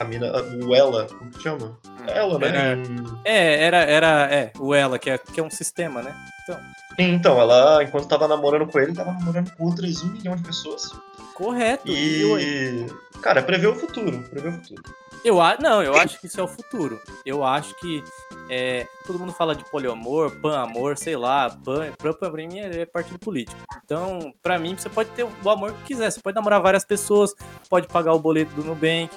A 0.00 0.04
mina. 0.04 0.32
O 0.66 0.74
Ela, 0.74 1.06
como 1.06 1.30
que 1.30 1.42
chama? 1.42 1.78
Ela, 2.08 2.38
né? 2.38 2.48
Era- 2.48 2.78
É, 3.24 3.64
era, 3.64 3.76
era, 3.84 4.08
é, 4.34 4.52
o 4.58 4.74
ela, 4.74 4.98
que 4.98 5.08
é, 5.10 5.16
que 5.18 5.38
é 5.40 5.42
um 5.42 5.50
sistema, 5.50 6.02
né? 6.02 6.14
Então, 6.42 6.60
Então, 6.98 7.40
ela, 7.40 7.82
enquanto 7.82 8.06
tava 8.08 8.26
namorando 8.28 8.70
com 8.70 8.78
ele, 8.78 8.92
tava 8.92 9.12
namorando 9.12 9.50
com 9.56 9.64
outras 9.64 10.02
um 10.02 10.08
milhão 10.12 10.36
de 10.36 10.42
pessoas. 10.42 10.90
correto. 11.34 11.88
E 11.88 12.22
E. 12.22 12.86
Cara, 13.24 13.42
prevê 13.42 13.66
o 13.66 13.74
futuro. 13.74 14.22
Prevê 14.28 14.48
o 14.50 14.52
futuro. 14.52 14.82
Eu. 15.24 15.38
Não, 15.58 15.82
eu 15.82 15.94
acho 15.94 16.20
que 16.20 16.26
isso 16.26 16.38
é 16.38 16.44
o 16.44 16.46
futuro. 16.46 17.00
Eu 17.24 17.42
acho 17.42 17.74
que 17.80 18.04
é, 18.50 18.86
todo 19.06 19.18
mundo 19.18 19.32
fala 19.32 19.56
de 19.56 19.64
poliamor, 19.70 20.30
pan-amor, 20.42 20.98
sei 20.98 21.16
lá. 21.16 21.48
Pan, 21.48 21.90
pan 21.96 22.12
pra 22.12 22.30
mim 22.30 22.58
é, 22.58 22.82
é 22.82 22.84
partido 22.84 23.18
político. 23.18 23.58
Então, 23.82 24.30
pra 24.42 24.58
mim, 24.58 24.76
você 24.76 24.90
pode 24.90 25.08
ter 25.12 25.24
o 25.24 25.50
amor 25.50 25.72
que 25.72 25.84
quiser. 25.84 26.10
Você 26.10 26.20
pode 26.20 26.34
namorar 26.34 26.60
várias 26.60 26.84
pessoas, 26.84 27.34
pode 27.70 27.88
pagar 27.88 28.12
o 28.12 28.18
boleto 28.18 28.54
do 28.54 28.62
Nubank, 28.62 29.10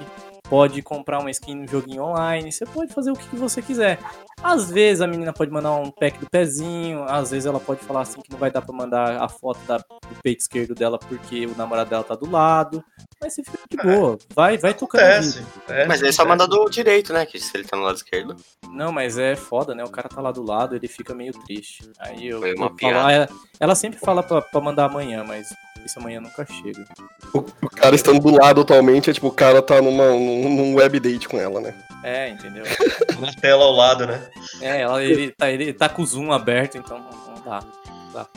pode 0.50 0.82
comprar 0.82 1.20
uma 1.20 1.32
skin 1.32 1.56
no 1.56 1.68
joguinho 1.68 2.04
online, 2.04 2.52
você 2.52 2.66
pode 2.66 2.94
fazer 2.94 3.12
o 3.12 3.16
que 3.16 3.36
você 3.36 3.62
quiser. 3.62 4.00
Às 4.42 4.70
vezes 4.70 5.02
a 5.02 5.08
menina 5.08 5.34
pode 5.34 5.52
mandar 5.52 5.74
um 5.76 5.90
pack 5.90 6.20
do 6.20 6.30
pezinho, 6.30 7.04
às 7.08 7.32
vezes 7.32 7.46
ela 7.46 7.60
pode 7.60 7.82
falar 7.82 8.02
assim 8.02 8.22
que 8.22 8.32
não 8.32 8.38
vai 8.38 8.52
dar 8.52 8.62
pra 8.62 8.76
mandar 8.76 9.22
a 9.22 9.28
foto 9.28 9.60
da, 9.68 9.78
do 9.78 10.22
peito 10.22 10.42
esquerdo 10.42 10.76
dela 10.76 11.00
porque 11.00 11.46
o 11.46 11.58
namorado 11.58 11.90
dela 11.90 12.04
tá 12.04 12.16
do 12.16 12.30
lado. 12.30 12.84
Mas 13.20 13.34
você 13.34 13.44
fica 13.44 13.58
de 13.70 13.78
boa, 13.78 14.18
vai, 14.36 14.58
vai 14.58 14.74
tocando. 14.74 15.02
Acontece. 15.02 15.44
É, 15.68 15.86
Mas 15.88 16.02
ele 16.02 16.12
só 16.12 16.22
acontece. 16.22 16.28
manda 16.28 16.48
do 16.48 16.70
direito, 16.70 17.12
né? 17.14 17.26
Que 17.26 17.40
se 17.40 17.58
ele 17.58 17.64
tá 17.64 17.76
no 17.76 17.84
lado 17.84 17.96
esquerdo. 17.96 18.36
Não, 18.70 18.92
mas 18.92 19.18
é 19.18 19.36
foda, 19.36 19.74
né? 19.74 19.84
O 19.84 19.90
cara 19.90 20.08
tá 20.08 20.22
lá 20.22 20.32
do 20.32 20.44
lado, 20.44 20.76
ele 20.76 20.88
fica 20.88 21.16
meio 21.16 21.34
triste. 21.34 21.90
Aí 22.00 22.28
eu, 22.28 22.40
Foi 22.40 22.54
uma 22.54 22.72
eu 22.80 22.90
ela, 22.90 23.30
ela 23.60 23.76
sempre 23.76 24.00
fala 24.00 24.22
pra, 24.22 24.42
pra 24.42 24.62
mandar 24.62 24.86
amanhã, 24.86 25.24
mas 25.24 25.48
esse 25.86 25.98
amanhã 26.00 26.20
nunca 26.22 26.46
chega. 26.46 26.86
O, 27.34 27.40
o 27.40 27.70
cara 27.70 27.96
estando 27.96 28.20
do 28.20 28.32
lado 28.32 28.62
atualmente 28.62 29.10
é 29.10 29.14
tipo, 29.14 29.28
o 29.28 29.32
cara 29.32 29.62
tá 29.62 29.82
numa, 29.82 30.10
num, 30.10 30.56
num 30.56 30.76
web 30.76 31.00
date 31.00 31.28
com 31.28 31.40
ela, 31.40 31.60
né? 31.60 31.74
É, 32.04 32.30
entendeu? 32.30 32.64
Na 33.20 33.34
tela 33.34 33.66
ao 33.66 33.74
lado, 33.74 34.06
né? 34.06 34.30
É, 34.62 34.82
ela, 34.82 35.04
ele, 35.04 35.32
tá, 35.32 35.52
ele 35.52 35.74
tá 35.74 35.90
com 35.90 36.02
o 36.02 36.06
zoom 36.06 36.32
aberto, 36.32 36.78
então 36.78 37.00
não, 37.00 37.36
não 37.36 37.42
dá. 37.44 37.62
não 37.62 38.14
dá. 38.14 38.28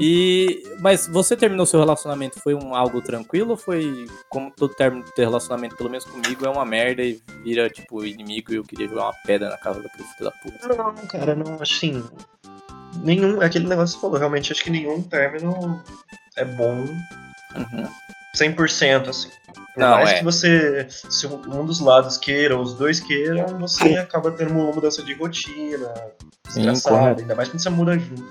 E, 0.00 0.62
mas 0.80 1.06
você 1.06 1.36
terminou 1.36 1.66
seu 1.66 1.78
relacionamento, 1.78 2.40
foi 2.40 2.54
um 2.54 2.74
algo 2.74 3.02
tranquilo 3.02 3.50
ou 3.50 3.56
foi, 3.56 4.06
como 4.28 4.50
todo 4.50 4.74
término 4.74 5.04
de 5.04 5.22
relacionamento, 5.22 5.76
pelo 5.76 5.90
menos 5.90 6.04
comigo, 6.04 6.46
é 6.46 6.48
uma 6.48 6.64
merda 6.64 7.02
e 7.02 7.22
vira, 7.42 7.68
tipo, 7.68 8.04
inimigo 8.04 8.52
e 8.52 8.56
eu 8.56 8.64
queria 8.64 8.88
jogar 8.88 9.04
uma 9.04 9.14
pedra 9.26 9.50
na 9.50 9.58
casa 9.58 9.82
daquele 9.82 10.08
filho 10.08 10.24
da 10.24 10.30
puta? 10.30 10.68
Não, 10.68 10.94
cara, 11.06 11.34
não, 11.34 11.60
assim. 11.60 12.02
Nenhum. 13.02 13.42
é 13.42 13.46
Aquele 13.46 13.66
negócio 13.66 13.94
que 13.94 14.00
você 14.00 14.06
falou, 14.06 14.18
realmente 14.18 14.52
acho 14.52 14.62
que 14.62 14.70
nenhum 14.70 15.02
término 15.02 15.82
é 16.36 16.44
bom 16.44 16.84
Uhum. 17.54 17.88
100%, 18.34 19.08
assim. 19.08 19.28
Por 19.74 19.80
Não, 19.80 19.90
mais 19.90 20.10
é. 20.10 20.18
que 20.18 20.24
você, 20.24 20.86
se 20.88 21.26
um 21.26 21.64
dos 21.64 21.80
lados 21.80 22.16
queira, 22.16 22.56
ou 22.56 22.62
os 22.62 22.74
dois 22.74 22.98
queiram, 23.00 23.58
você 23.58 23.96
acaba 23.96 24.30
tendo 24.32 24.52
uma 24.52 24.72
mudança 24.72 25.02
de 25.02 25.14
rotina, 25.14 25.92
desgraçada, 26.46 27.20
ainda 27.20 27.34
mais 27.34 27.48
quando 27.48 27.62
você 27.62 27.70
muda 27.70 27.98
junto. 27.98 28.24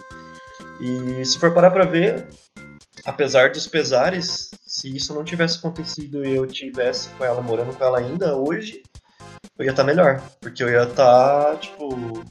E 0.82 1.24
se 1.26 1.40
for 1.40 1.54
parar 1.54 1.72
pra 1.72 1.86
ver, 1.86 2.28
apesar 3.06 3.52
dos 3.52 3.68
pesares, 3.68 4.52
se 4.66 4.94
isso 4.94 5.14
não 5.14 5.24
tivesse 5.24 5.58
acontecido 5.58 6.26
e 6.26 6.36
eu 6.36 6.46
tivesse 6.48 7.10
com 7.18 7.24
ela, 7.24 7.42
morando 7.42 7.74
com 7.74 7.84
ela 7.84 8.00
ainda, 8.00 8.36
hoje, 8.36 8.82
eu 9.58 9.66
ia 9.66 9.72
estar 9.72 9.84
melhor. 9.84 10.22
Porque 10.42 10.64
eu 10.64 10.70
ia 10.70 10.84
estar, 10.84 11.58
tipo, 11.60 12.24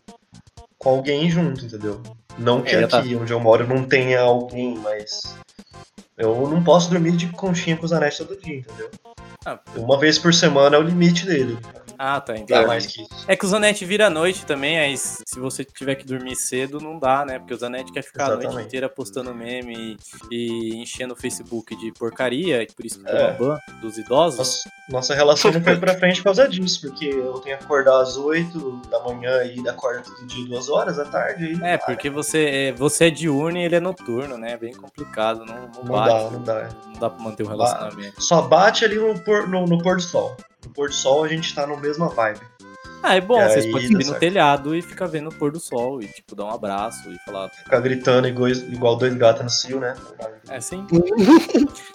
com 0.83 0.91
alguém 0.91 1.31
junto, 1.31 1.65
entendeu? 1.65 2.03
Não 2.39 2.61
que 2.61 2.75
É, 2.75 2.81
ia 2.81 2.87
aqui 2.87 3.15
onde 3.15 3.33
eu 3.33 3.39
moro 3.41 3.67
não 3.67 3.85
tenha 3.85 4.21
alguém, 4.21 4.77
mas 4.79 5.37
eu 6.19 6.49
não 6.49 6.63
posso 6.63 6.91
dormir 6.91 7.13
de 7.13 7.29
conchinha 7.29 7.77
com 7.77 7.87
os 7.87 7.93
anéis 7.93 8.19
todo 8.19 8.37
dia, 8.37 8.59
entendeu? 8.59 8.91
Ah. 9.45 9.59
Uma 9.77 9.99
vez 9.99 10.19
por 10.19 10.35
semana 10.35 10.77
é 10.77 10.79
o 10.79 10.83
limite 10.83 11.27
dele. 11.27 11.59
Ah, 11.99 12.21
tá, 12.21 12.35
dá 12.49 12.67
mais 12.67 12.87
que 12.87 13.03
isso. 13.03 13.25
É 13.29 13.37
que 13.37 13.45
o 13.45 13.49
Zanetti 13.49 13.85
vira 13.85 14.07
à 14.07 14.11
noite 14.11 14.45
também, 14.47 14.79
aí 14.79 14.97
se 14.97 15.39
você 15.39 15.65
tiver 15.65 15.95
que 15.97 16.05
dormir 16.05 16.37
cedo, 16.37 16.81
não 16.81 16.99
dá, 16.99 17.25
né? 17.25 17.39
Porque 17.39 17.55
o 17.55 17.59
Zanetti 17.59 17.93
quer 17.93 18.03
ficar 18.03 18.25
a 18.25 18.29
noite 18.29 18.43
Exatamente. 18.45 18.67
inteira 18.67 18.89
postando 18.89 19.35
meme 19.35 19.97
e, 20.31 20.35
e 20.35 20.77
enchendo 20.83 21.15
o 21.15 21.17
Facebook 21.17 21.75
de 21.77 21.93
porcaria, 21.93 22.63
e 22.63 22.67
por 22.67 22.85
isso 22.85 23.03
que 23.03 23.11
É. 23.11 23.33
ban 23.33 23.59
dos 23.81 23.99
idosos. 23.99 24.39
Nossa, 24.39 24.71
nossa 24.91 25.15
relação 25.15 25.53
não 25.53 25.63
foi 25.63 25.77
pra 25.79 25.95
frente 25.95 26.17
por 26.19 26.25
causa 26.25 26.49
disso, 26.49 26.81
porque 26.89 27.07
eu 27.07 27.35
tenho 27.41 27.57
que 27.59 27.65
acordar 27.65 28.01
às 28.01 28.17
8 28.17 28.83
da 28.91 29.01
manhã 29.01 29.43
e 29.45 29.69
acorda 29.69 30.03
todo 30.03 30.27
dia 30.27 30.47
duas 30.47 30.69
horas 30.69 30.97
da 30.97 31.05
tarde. 31.05 31.59
Aí 31.63 31.73
É, 31.75 31.79
porque 31.79 32.11
você 32.11 32.45
é, 32.47 32.73
você 32.73 33.07
é 33.07 33.11
diurno 33.11 33.59
e 33.59 33.63
ele 33.63 33.77
é 33.77 33.81
noturno, 33.81 34.37
né? 34.37 34.53
É 34.53 34.57
bem 34.57 34.73
complicado, 34.73 35.45
não, 35.45 35.55
não, 35.55 35.85
não 35.85 35.85
bate. 35.85 36.15
dá, 36.25 36.31
não 36.31 36.43
dá. 36.43 36.69
Não 36.87 36.93
dá 37.01 37.11
pra 37.11 37.23
manter 37.25 37.43
o 37.45 37.49
relacionamento. 37.49 38.23
Só 38.23 38.43
bate 38.43 38.85
ali 38.85 38.97
no 38.97 39.13
no, 39.47 39.67
no 39.67 39.79
pôr 39.83 39.97
do 39.97 40.03
sol. 40.03 40.37
No 40.65 40.71
pôr 40.71 40.89
do 40.89 40.95
sol 40.95 41.25
a 41.25 41.29
gente 41.29 41.55
tá 41.55 41.67
na 41.67 41.77
mesma 41.77 42.09
vibe. 42.09 42.52
Ah, 43.03 43.17
é 43.17 43.21
bom, 43.21 43.41
E 43.41 43.49
vocês 43.49 43.71
podem 43.71 43.89
subir 43.89 44.07
no 44.07 44.15
telhado 44.19 44.77
e 44.77 44.83
ficar 44.83 45.07
vendo 45.07 45.29
o 45.29 45.35
pôr 45.35 45.51
do 45.51 45.59
sol 45.59 46.01
e, 46.01 46.07
tipo, 46.07 46.37
dar 46.37 46.45
um 46.45 46.51
abraço 46.51 47.11
e 47.11 47.19
falar. 47.25 47.49
Ficar 47.51 47.81
gritando 47.81 48.29
igual, 48.29 48.49
igual 48.49 48.97
dois 48.97 49.15
gatos 49.15 49.43
no 49.43 49.51
cio, 49.51 49.81
né? 49.81 49.95
É 50.49 50.61
sim. 50.61 50.87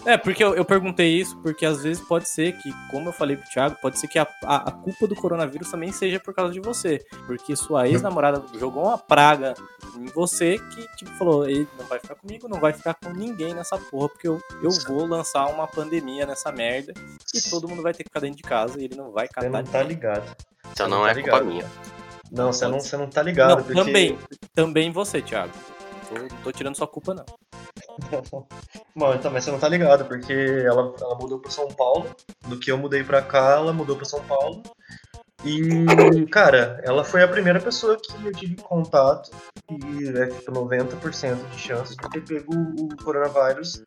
é, 0.04 0.18
porque 0.18 0.44
eu, 0.44 0.54
eu 0.54 0.64
perguntei 0.64 1.18
isso, 1.18 1.36
porque 1.38 1.64
às 1.64 1.82
vezes 1.82 2.02
pode 2.02 2.28
ser 2.28 2.52
que, 2.58 2.72
como 2.90 3.08
eu 3.08 3.12
falei 3.12 3.36
pro 3.36 3.48
Thiago, 3.48 3.76
pode 3.80 3.98
ser 3.98 4.08
que 4.08 4.18
a, 4.18 4.26
a, 4.44 4.68
a 4.68 4.72
culpa 4.72 5.06
do 5.06 5.16
coronavírus 5.16 5.70
também 5.70 5.92
seja 5.92 6.20
por 6.20 6.34
causa 6.34 6.52
de 6.52 6.60
você. 6.60 7.04
Porque 7.26 7.56
sua 7.56 7.88
ex-namorada 7.88 8.42
jogou 8.58 8.84
uma 8.84 8.98
praga 8.98 9.54
em 9.96 10.06
você 10.06 10.58
que, 10.58 10.96
tipo, 10.96 11.10
falou, 11.12 11.48
ele 11.48 11.66
não 11.78 11.86
vai 11.86 11.98
ficar 11.98 12.14
comigo, 12.14 12.48
não 12.48 12.60
vai 12.60 12.72
ficar 12.72 12.94
com 12.94 13.10
ninguém 13.10 13.54
nessa 13.54 13.78
porra, 13.78 14.08
porque 14.08 14.28
eu, 14.28 14.40
eu 14.62 14.70
vou 14.86 15.06
lançar 15.06 15.46
uma 15.46 15.66
pandemia 15.66 16.26
nessa 16.26 16.52
merda 16.52 16.92
e 17.34 17.40
todo 17.50 17.68
mundo 17.68 17.82
vai 17.82 17.92
ter 17.92 18.04
que 18.04 18.10
ficar 18.10 18.20
dentro 18.20 18.36
de 18.36 18.42
casa 18.42 18.80
e 18.80 18.84
ele 18.84 18.96
não 18.96 19.10
vai 19.10 19.26
catar 19.28 19.48
não 19.48 19.64
tá 19.64 19.82
ligado. 19.82 20.36
Então 20.72 20.86
Você 20.86 20.94
não 20.94 21.02
tá 21.02 21.10
é 21.10 21.14
culpa 21.14 21.38
ligado. 21.38 21.44
minha. 21.46 21.66
Não, 22.30 22.52
você 22.52 22.66
não, 22.68 22.80
você 22.80 22.96
não 22.96 23.08
tá 23.08 23.22
ligado. 23.22 23.48
Não, 23.50 23.56
porque... 23.64 23.74
também, 23.74 24.18
também 24.54 24.92
você, 24.92 25.22
Thiago. 25.22 25.52
Não 26.10 26.28
tô, 26.28 26.34
não 26.34 26.42
tô 26.42 26.52
tirando 26.52 26.76
sua 26.76 26.86
culpa, 26.86 27.14
não. 27.14 27.24
Mano, 28.94 29.14
então, 29.14 29.30
mas 29.30 29.44
você 29.44 29.50
não 29.50 29.58
tá 29.58 29.68
ligado, 29.68 30.04
porque 30.04 30.32
ela, 30.32 30.94
ela 31.00 31.14
mudou 31.14 31.38
pra 31.38 31.50
São 31.50 31.68
Paulo. 31.68 32.06
Do 32.46 32.58
que 32.58 32.70
eu 32.70 32.78
mudei 32.78 33.02
pra 33.02 33.22
cá, 33.22 33.52
ela 33.56 33.72
mudou 33.72 33.96
pra 33.96 34.04
São 34.04 34.22
Paulo. 34.24 34.62
E, 35.44 36.26
cara, 36.26 36.80
ela 36.84 37.04
foi 37.04 37.22
a 37.22 37.28
primeira 37.28 37.60
pessoa 37.60 37.96
que 37.96 38.26
eu 38.26 38.32
tive 38.32 38.56
contato. 38.56 39.30
E 39.70 40.08
é 40.08 40.26
tipo 40.26 40.52
90% 40.52 41.36
de 41.50 41.58
chances 41.58 41.96
de 41.96 42.10
ter 42.10 42.20
pego 42.22 42.52
o 42.54 42.88
coronavírus. 43.02 43.82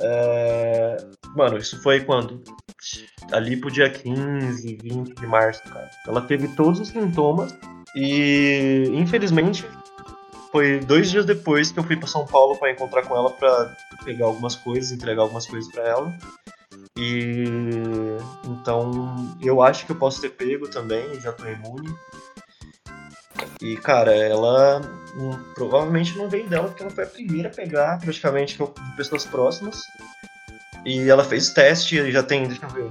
É, 0.00 0.96
Mano, 1.36 1.58
isso 1.58 1.80
foi 1.82 2.00
quando? 2.00 2.42
Ali 3.30 3.58
pro 3.58 3.70
dia 3.70 3.90
15, 3.90 4.78
20 4.82 5.14
de 5.14 5.26
março, 5.26 5.62
cara. 5.64 5.90
Ela 6.06 6.22
teve 6.22 6.48
todos 6.48 6.80
os 6.80 6.88
sintomas. 6.88 7.54
E, 7.94 8.90
infelizmente, 8.94 9.66
foi 10.50 10.80
dois 10.80 11.10
dias 11.10 11.26
depois 11.26 11.70
que 11.70 11.78
eu 11.78 11.84
fui 11.84 11.96
pra 11.96 12.06
São 12.06 12.26
Paulo 12.26 12.56
pra 12.58 12.70
encontrar 12.70 13.02
com 13.06 13.14
ela 13.14 13.30
pra 13.30 13.76
pegar 14.02 14.24
algumas 14.24 14.56
coisas, 14.56 14.92
entregar 14.92 15.22
algumas 15.22 15.46
coisas 15.46 15.70
pra 15.70 15.86
ela. 15.86 16.18
E 16.96 17.44
então 18.44 19.36
eu 19.42 19.62
acho 19.62 19.86
que 19.86 19.92
eu 19.92 19.96
posso 19.96 20.20
ter 20.20 20.30
pego 20.30 20.68
também, 20.68 21.20
já 21.20 21.32
tô 21.32 21.46
imune. 21.46 21.94
E 23.60 23.76
cara, 23.76 24.14
ela 24.14 24.80
hum, 25.16 25.52
provavelmente 25.54 26.16
não 26.16 26.28
veio 26.28 26.48
dela 26.48 26.68
porque 26.68 26.82
ela 26.82 26.92
foi 26.92 27.04
a 27.04 27.08
primeira 27.08 27.48
a 27.48 27.52
pegar, 27.52 27.98
praticamente, 28.00 28.56
de 28.56 28.96
pessoas 28.96 29.24
próximas. 29.24 29.80
E 30.84 31.08
ela 31.10 31.24
fez 31.24 31.50
teste, 31.50 31.98
e 31.98 32.12
já 32.12 32.22
tem, 32.22 32.46
deixa 32.46 32.64
eu 32.64 32.70
ver, 32.70 32.90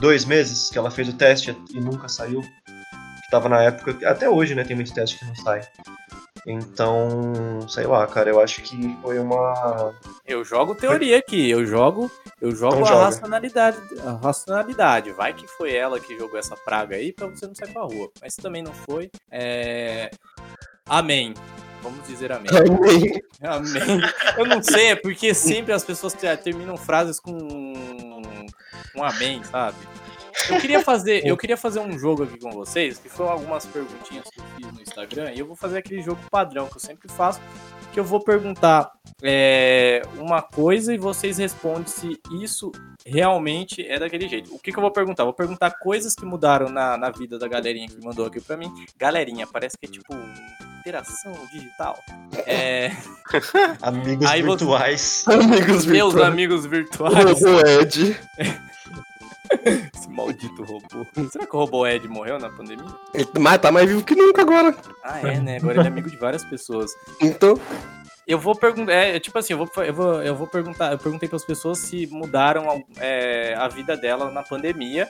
dois 0.00 0.24
meses 0.24 0.70
que 0.70 0.78
ela 0.78 0.90
fez 0.90 1.08
o 1.08 1.14
teste 1.14 1.56
e 1.72 1.80
nunca 1.80 2.08
saiu. 2.08 2.42
Que 2.42 3.30
tava 3.30 3.48
na 3.48 3.62
época, 3.62 3.96
até 4.08 4.28
hoje, 4.28 4.54
né? 4.54 4.64
Tem 4.64 4.76
muito 4.76 4.92
teste 4.92 5.18
que 5.18 5.24
não 5.24 5.34
sai. 5.34 5.66
Então, 6.46 7.66
sei 7.68 7.86
lá, 7.86 8.06
cara, 8.06 8.30
eu 8.30 8.40
acho 8.40 8.62
que 8.62 8.96
foi 9.02 9.18
uma. 9.18 9.92
Eu 10.24 10.44
jogo 10.44 10.74
teoria 10.76 11.18
aqui, 11.18 11.50
eu 11.50 11.66
jogo, 11.66 12.08
eu 12.40 12.52
jogo 12.54 12.76
Então 12.76 12.86
a 12.86 12.88
joga. 12.88 13.04
racionalidade, 13.06 13.78
a 14.04 14.12
racionalidade. 14.12 15.10
Vai 15.12 15.32
que 15.32 15.46
foi 15.48 15.74
ela 15.74 15.98
que 15.98 16.16
jogou 16.16 16.38
essa 16.38 16.56
praga 16.56 16.94
aí 16.96 17.12
pra 17.12 17.26
você 17.26 17.46
não 17.46 17.54
sair 17.54 17.72
pra 17.72 17.82
rua. 17.82 18.10
Mas 18.22 18.34
se 18.34 18.40
também 18.40 18.62
não 18.62 18.72
foi, 18.72 19.10
é... 19.30 20.08
Amém. 20.88 21.34
Vamos 21.82 22.06
dizer 22.06 22.30
amém. 22.32 22.50
Amém. 22.56 23.22
Amém. 23.42 24.00
Eu 24.38 24.46
não 24.46 24.62
sei, 24.62 24.88
é 24.92 24.96
porque 24.96 25.34
sempre 25.34 25.72
as 25.72 25.84
pessoas 25.84 26.12
te- 26.14 26.36
terminam 26.38 26.76
frases 26.76 27.18
com 27.20 27.32
um 28.94 29.02
amém, 29.04 29.42
sabe? 29.44 29.76
Eu 30.48 30.60
queria 30.60 30.82
fazer, 30.82 31.26
eu 31.26 31.36
queria 31.36 31.56
fazer 31.56 31.80
um 31.80 31.98
jogo 31.98 32.22
aqui 32.24 32.38
com 32.38 32.50
vocês, 32.52 32.98
que 32.98 33.08
foram 33.08 33.30
algumas 33.32 33.64
perguntinhas 33.66 34.24
que 34.30 34.40
Instagram, 34.96 35.32
e 35.32 35.38
eu 35.38 35.46
vou 35.46 35.54
fazer 35.56 35.78
aquele 35.78 36.02
jogo 36.02 36.18
padrão 36.30 36.66
que 36.66 36.76
eu 36.76 36.80
sempre 36.80 37.10
faço, 37.12 37.40
que 37.92 38.00
eu 38.00 38.04
vou 38.04 38.20
perguntar 38.20 38.90
é, 39.22 40.02
uma 40.18 40.40
coisa 40.42 40.92
e 40.94 40.98
vocês 40.98 41.38
respondem 41.38 41.86
se 41.86 42.18
isso 42.42 42.72
realmente 43.04 43.86
é 43.86 43.98
daquele 43.98 44.28
jeito. 44.28 44.54
O 44.54 44.58
que, 44.58 44.72
que 44.72 44.78
eu 44.78 44.82
vou 44.82 44.90
perguntar? 44.90 45.24
Vou 45.24 45.32
perguntar 45.32 45.70
coisas 45.78 46.14
que 46.14 46.24
mudaram 46.24 46.68
na, 46.68 46.96
na 46.96 47.10
vida 47.10 47.38
da 47.38 47.46
galerinha 47.48 47.88
que 47.88 48.02
mandou 48.04 48.26
aqui 48.26 48.40
pra 48.40 48.56
mim. 48.56 48.72
Galerinha, 48.98 49.46
parece 49.46 49.76
que 49.78 49.86
é 49.86 49.90
tipo 49.90 50.14
interação 50.80 51.32
digital. 51.52 51.98
É, 52.46 52.90
Amigos 53.82 54.26
Aí 54.26 54.42
você- 54.42 54.64
virtuais. 54.64 55.24
Amigos 55.28 55.86
meus 55.86 56.12
virtuais. 56.12 56.32
amigos 56.32 56.66
virtuais. 56.66 57.14
Robô 57.42 57.60
Ed. 57.66 58.16
Esse 59.94 60.08
maldito 60.08 60.62
robô. 60.62 61.06
Será 61.30 61.46
que 61.46 61.56
o 61.56 61.58
robô 61.58 61.86
Ed 61.86 62.06
morreu 62.08 62.38
na 62.38 62.48
pandemia? 62.50 62.86
Ele 63.14 63.28
mas 63.38 63.58
tá 63.58 63.70
mais 63.72 63.88
vivo 63.88 64.04
que 64.04 64.14
nunca 64.14 64.42
agora. 64.42 64.74
Ah, 65.02 65.20
é, 65.20 65.40
né? 65.40 65.56
Agora 65.56 65.78
ele 65.78 65.84
é 65.84 65.90
amigo 65.90 66.10
de 66.10 66.16
várias 66.16 66.44
pessoas. 66.44 66.92
Então, 67.20 67.58
Eu 68.26 68.40
vou 68.40 68.56
perguntar, 68.56 68.92
é, 68.92 69.20
tipo 69.20 69.38
assim, 69.38 69.52
eu 69.52 69.58
vou, 69.58 69.84
eu 69.84 69.94
vou, 69.94 70.22
eu 70.22 70.34
vou 70.34 70.48
perguntar, 70.48 70.90
eu 70.90 70.98
perguntei 70.98 71.28
para 71.28 71.36
as 71.36 71.44
pessoas 71.44 71.78
se 71.78 72.08
mudaram 72.08 72.84
é, 72.98 73.54
a 73.54 73.68
vida 73.68 73.96
dela 73.96 74.32
na 74.32 74.42
pandemia 74.42 75.08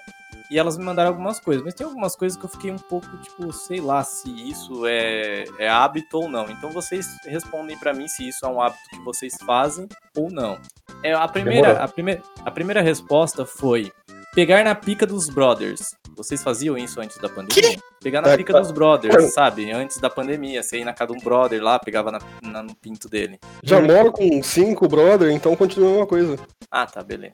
e 0.51 0.59
elas 0.59 0.77
me 0.77 0.85
mandaram 0.85 1.09
algumas 1.09 1.41
coisas, 1.41 1.65
mas 1.65 1.73
tem 1.73 1.87
algumas 1.87 2.15
coisas 2.15 2.39
que 2.39 2.45
eu 2.45 2.51
fiquei 2.51 2.71
um 2.71 2.79
pouco 2.79 3.09
tipo, 3.23 3.51
sei 3.53 3.81
lá, 3.81 4.05
se 4.05 4.29
isso 4.31 4.87
é, 4.87 5.45
é 5.59 5.67
hábito 5.67 6.19
ou 6.19 6.29
não. 6.29 6.51
Então 6.51 6.71
vocês 6.71 7.07
respondem 7.25 7.79
para 7.79 7.95
mim 7.95 8.07
se 8.07 8.29
isso 8.29 8.45
é 8.45 8.49
um 8.49 8.61
hábito 8.61 8.83
que 8.91 9.01
vocês 9.01 9.35
fazem 9.47 9.89
ou 10.15 10.31
não. 10.31 10.59
É 11.03 11.15
a 11.15 11.27
primeira, 11.27 11.83
a 11.83 11.89
primeira, 11.89 12.23
a 12.45 12.51
primeira 12.51 12.83
resposta 12.83 13.47
foi 13.47 13.91
pegar 14.37 14.63
na 14.63 14.75
pica 14.75 15.07
dos 15.07 15.31
brothers. 15.31 15.81
Vocês 16.15 16.43
faziam 16.43 16.77
isso 16.77 17.01
antes 17.01 17.17
da 17.19 17.29
pandemia? 17.29 17.79
Pegar 18.03 18.21
na 18.21 18.37
pica 18.37 18.53
dos 18.61 18.71
brothers, 18.71 19.33
sabe? 19.33 19.71
Antes 19.73 19.99
da 19.99 20.09
pandemia. 20.11 20.63
Você 20.63 20.79
ia 20.79 20.85
na 20.85 20.93
casa 20.93 21.13
de 21.13 21.19
um 21.19 21.23
brother 21.23 21.63
lá, 21.63 21.79
pegava 21.79 22.13
na, 22.13 22.19
na- 22.43 22.63
no 22.63 22.75
pinto 22.75 23.09
dele. 23.09 23.39
Já 23.65 23.81
moro 23.81 24.13
com 24.13 24.43
cinco 24.43 24.87
brother, 24.87 25.31
então 25.33 25.57
continua 25.57 25.89
a 25.89 25.93
mesma 25.93 26.07
coisa. 26.07 26.37
Ah, 26.71 26.87
tá, 26.87 27.03
beleza. 27.03 27.33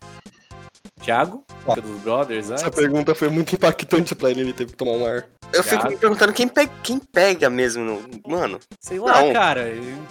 Thiago? 1.02 1.44
Pica 1.66 1.80
dos 1.80 2.00
brothers 2.00 2.50
antes? 2.50 2.62
Essa 2.62 2.70
pergunta 2.70 3.14
foi 3.14 3.28
muito 3.28 3.54
impactante 3.54 4.14
pra 4.14 4.30
ele, 4.30 4.40
ele 4.42 4.52
teve 4.52 4.70
que 4.72 4.76
tomar 4.76 4.92
um 4.92 5.06
ar. 5.06 5.26
Eu 5.52 5.62
fico 5.62 5.76
Thiago? 5.76 5.90
me 5.90 5.96
perguntando 5.98 6.32
quem, 6.32 6.48
pe- 6.48 6.70
quem 6.82 6.98
pega 6.98 7.50
mesmo. 7.50 7.84
no- 7.84 8.02
Mano, 8.26 8.58
Sei 8.80 8.98
lá, 8.98 9.20
Não. 9.22 9.32
cara. 9.32 9.66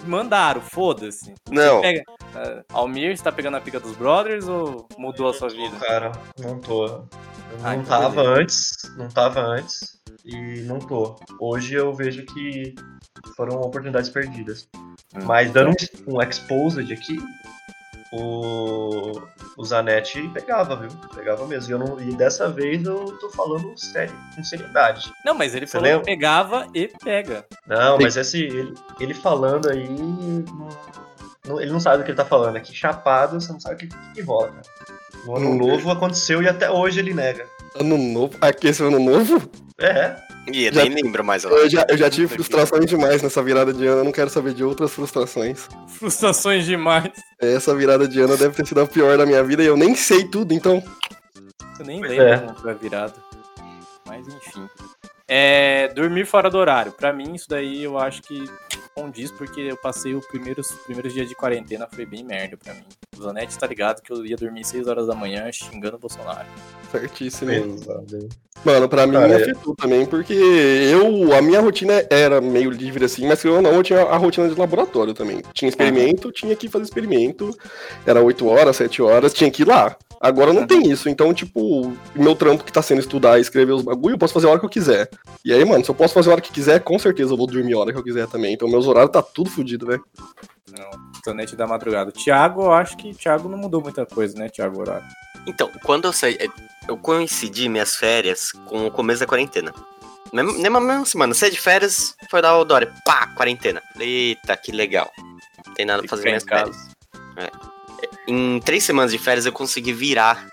Mandaram, 0.06 0.60
foda-se. 0.60 1.34
não. 1.50 1.80
Pega, 1.80 2.02
ah, 2.34 2.62
Almir, 2.72 3.16
você 3.16 3.24
tá 3.24 3.32
pegando 3.32 3.56
a 3.56 3.60
pica 3.60 3.80
dos 3.80 3.96
brothers 3.96 4.46
ou 4.46 4.86
mudou 4.96 5.28
a 5.30 5.34
sua 5.34 5.48
vida? 5.48 5.76
Cara, 5.80 6.12
não 6.38 6.58
tô. 6.60 6.86
Eu 6.86 7.08
Ah, 7.64 7.74
não 7.74 7.82
então 7.82 7.84
tava 8.00 8.22
beleza. 8.22 8.40
antes, 8.40 8.72
não 8.96 9.08
tava 9.08 9.40
antes 9.40 9.98
e 10.24 10.60
não 10.62 10.78
tô. 10.78 11.16
Hoje 11.40 11.74
eu 11.74 11.92
vejo 11.92 12.24
que 12.24 12.74
foram 13.36 13.56
oportunidades 13.60 14.08
perdidas. 14.10 14.68
Hum. 14.76 15.24
Mas 15.24 15.50
dando 15.50 15.70
um, 16.06 16.14
um 16.16 16.22
exposed 16.22 16.90
aqui, 16.92 17.18
o, 18.12 19.22
o 19.56 19.64
Zanetti 19.64 20.28
pegava, 20.34 20.76
viu? 20.76 20.90
Pegava 21.14 21.46
mesmo. 21.46 21.70
E, 21.70 21.72
eu 21.72 21.78
não, 21.78 22.00
e 22.00 22.14
dessa 22.14 22.48
vez 22.48 22.84
eu 22.84 23.16
tô 23.18 23.30
falando 23.30 23.72
sério, 23.78 24.14
com 24.36 24.44
seriedade. 24.44 25.12
Não, 25.24 25.34
mas 25.34 25.54
ele 25.54 25.66
Você 25.66 25.72
falou 25.72 25.86
lembra? 25.86 26.04
que 26.04 26.10
pegava 26.10 26.66
e 26.74 26.88
pega. 27.02 27.44
Não, 27.66 27.96
Tem- 27.96 28.06
mas 28.06 28.16
esse, 28.16 28.42
ele, 28.44 28.74
ele 29.00 29.14
falando 29.14 29.68
aí. 29.70 29.86
ele 31.58 31.72
não 31.72 31.80
sabe 31.80 31.98
do 31.98 32.04
que 32.04 32.10
ele 32.10 32.16
tá 32.16 32.24
falando. 32.24 32.56
Aqui 32.56 32.74
chapado, 32.74 33.40
você 33.40 33.52
não 33.52 33.60
sabe 33.60 33.74
o 33.74 33.78
que, 33.78 33.88
que 34.14 34.20
rola, 34.22 34.48
cara. 34.48 34.62
No 35.24 35.36
ano 35.36 35.50
Hum. 35.50 35.56
novo 35.56 35.90
aconteceu 35.90 36.42
e 36.42 36.48
até 36.48 36.70
hoje 36.70 36.98
ele 36.98 37.14
nega. 37.14 37.46
Ano 37.78 37.96
novo? 37.96 38.36
Aqui 38.40 38.68
esse 38.68 38.82
ano 38.82 38.98
novo? 38.98 39.40
É, 39.78 40.16
E 40.50 40.64
eu 40.66 40.72
Já- 40.72 40.84
nem 40.84 41.02
lembro 41.02 41.22
mais. 41.24 41.44
ó. 41.44 41.48
Eu 41.50 41.70
já, 41.70 41.86
eu 41.88 41.96
já 41.96 42.10
tive 42.10 42.26
frustrações 42.28 42.86
demais 42.86 43.22
nessa 43.22 43.42
virada 43.42 43.72
de 43.72 43.86
ano, 43.86 44.00
eu 44.00 44.04
não 44.04 44.12
quero 44.12 44.28
saber 44.30 44.54
de 44.54 44.64
outras 44.64 44.90
frustrações. 44.92 45.68
Frustrações 45.86 46.64
demais. 46.66 47.12
Essa 47.40 47.74
virada 47.74 48.08
de 48.08 48.20
ano 48.20 48.36
deve 48.36 48.54
ter 48.54 48.66
sido 48.66 48.80
a 48.80 48.86
pior 48.86 49.16
da 49.16 49.24
minha 49.24 49.42
vida 49.44 49.62
e 49.62 49.66
eu 49.66 49.76
nem 49.76 49.94
sei 49.94 50.24
tudo, 50.24 50.52
então. 50.52 50.82
Eu 51.78 51.86
nem 51.86 52.00
lembro 52.00 52.24
é. 52.24 52.38
como 52.38 52.54
foi 52.58 52.70
a 52.72 52.74
virada. 52.74 53.14
Mas 54.06 54.26
enfim. 54.26 54.68
É, 55.28 55.88
dormir 55.94 56.26
fora 56.26 56.50
do 56.50 56.58
horário. 56.58 56.92
Pra 56.92 57.12
mim, 57.12 57.34
isso 57.34 57.48
daí 57.48 57.84
eu 57.84 57.96
acho 57.96 58.20
que 58.22 58.44
condiz, 58.94 59.30
porque 59.30 59.60
eu 59.60 59.76
passei 59.76 60.14
os 60.14 60.26
primeiros, 60.26 60.68
primeiros 60.84 61.12
dias 61.12 61.28
de 61.28 61.34
quarentena, 61.34 61.88
foi 61.90 62.04
bem 62.06 62.24
merda 62.24 62.56
pra 62.56 62.74
mim. 62.74 62.84
O 63.16 63.22
Zanetti 63.22 63.58
tá 63.58 63.66
ligado 63.66 64.02
que 64.02 64.12
eu 64.12 64.24
ia 64.24 64.36
dormir 64.36 64.64
6 64.64 64.86
horas 64.86 65.06
da 65.06 65.14
manhã 65.14 65.50
xingando 65.50 65.96
o 65.96 65.98
Bolsonaro. 65.98 66.46
Certíssimo. 66.90 67.50
pesado. 67.50 68.28
Mano, 68.64 68.88
pra 68.88 69.06
mim 69.06 69.14
Cara, 69.14 69.32
é- 69.32 69.42
afetou 69.42 69.74
também, 69.74 70.06
porque 70.06 70.34
eu, 70.34 71.34
a 71.34 71.42
minha 71.42 71.60
rotina 71.60 72.04
era 72.08 72.40
meio 72.40 72.70
livre 72.70 73.04
assim, 73.04 73.26
mas 73.26 73.42
eu 73.44 73.60
não, 73.60 73.72
eu 73.72 73.82
tinha 73.82 74.02
a 74.02 74.16
rotina 74.16 74.48
de 74.48 74.58
laboratório 74.58 75.14
também. 75.14 75.42
Tinha 75.52 75.68
experimento, 75.68 76.30
tinha 76.30 76.54
que 76.54 76.68
fazer 76.68 76.84
experimento, 76.84 77.50
era 78.06 78.22
8 78.22 78.46
horas, 78.46 78.76
7 78.76 79.02
horas, 79.02 79.32
tinha 79.32 79.50
que 79.50 79.62
ir 79.62 79.68
lá. 79.68 79.96
Agora 80.22 80.52
não 80.52 80.64
tem 80.64 80.88
isso, 80.88 81.08
então, 81.08 81.34
tipo, 81.34 81.92
meu 82.14 82.36
trampo 82.36 82.62
que 82.62 82.72
tá 82.72 82.80
sendo 82.80 83.00
estudar 83.00 83.38
e 83.38 83.40
escrever 83.42 83.72
os 83.72 83.82
bagulho, 83.82 84.14
eu 84.14 84.18
posso 84.18 84.32
fazer 84.32 84.46
a 84.46 84.50
hora 84.50 84.60
que 84.60 84.64
eu 84.66 84.70
quiser. 84.70 85.10
E 85.44 85.52
aí, 85.52 85.64
mano, 85.64 85.84
se 85.84 85.90
eu 85.90 85.94
posso 85.96 86.14
fazer 86.14 86.30
a 86.30 86.32
hora 86.34 86.40
que 86.40 86.52
quiser, 86.52 86.78
com 86.80 86.96
certeza 86.96 87.32
eu 87.32 87.36
vou 87.36 87.48
dormir 87.48 87.74
a 87.74 87.78
hora 87.78 87.92
que 87.92 87.98
eu 87.98 88.04
quiser 88.04 88.28
também. 88.28 88.54
Então, 88.54 88.68
meus 88.68 88.86
horários 88.86 89.10
tá 89.10 89.20
tudo 89.20 89.50
fodido, 89.50 89.84
velho. 89.86 90.04
Não, 90.70 90.90
Zanetti 91.24 91.56
da 91.56 91.66
madrugada. 91.66 92.12
Thiago, 92.12 92.62
eu 92.62 92.72
acho 92.72 92.96
que 92.96 93.12
Thiago 93.12 93.48
não 93.48 93.58
mudou 93.58 93.82
muita 93.82 94.06
coisa, 94.06 94.38
né, 94.38 94.48
Thiago 94.48 94.80
Horário? 94.80 95.04
Então, 95.44 95.68
quando 95.84 96.04
eu 96.04 96.12
saí, 96.12 96.38
eu 96.88 96.96
coincidi 96.96 97.68
minhas 97.68 97.96
férias 97.96 98.52
com 98.66 98.86
o 98.86 98.90
começo 98.92 99.18
da 99.20 99.26
quarentena. 99.26 99.74
Mesmo- 100.32 100.52
Nem 100.52 100.68
uma 100.70 100.80
mesma 100.80 101.04
semana, 101.04 101.34
saí 101.34 101.50
de 101.50 101.60
férias, 101.60 102.14
foi 102.30 102.40
dar 102.40 102.56
o 102.56 102.64
Dória, 102.64 102.90
pá, 103.04 103.26
quarentena. 103.36 103.82
Eita, 103.98 104.56
que 104.56 104.70
legal. 104.70 105.10
Não 105.66 105.74
tem 105.74 105.84
nada 105.84 106.00
pra 106.00 106.08
fazer 106.08 106.22
minhas 106.26 106.44
férias. 106.44 106.76
É. 107.36 107.71
Em 108.26 108.60
três 108.60 108.84
semanas 108.84 109.10
de 109.10 109.18
férias 109.18 109.46
eu 109.46 109.52
consegui 109.52 109.92
virar 109.92 110.46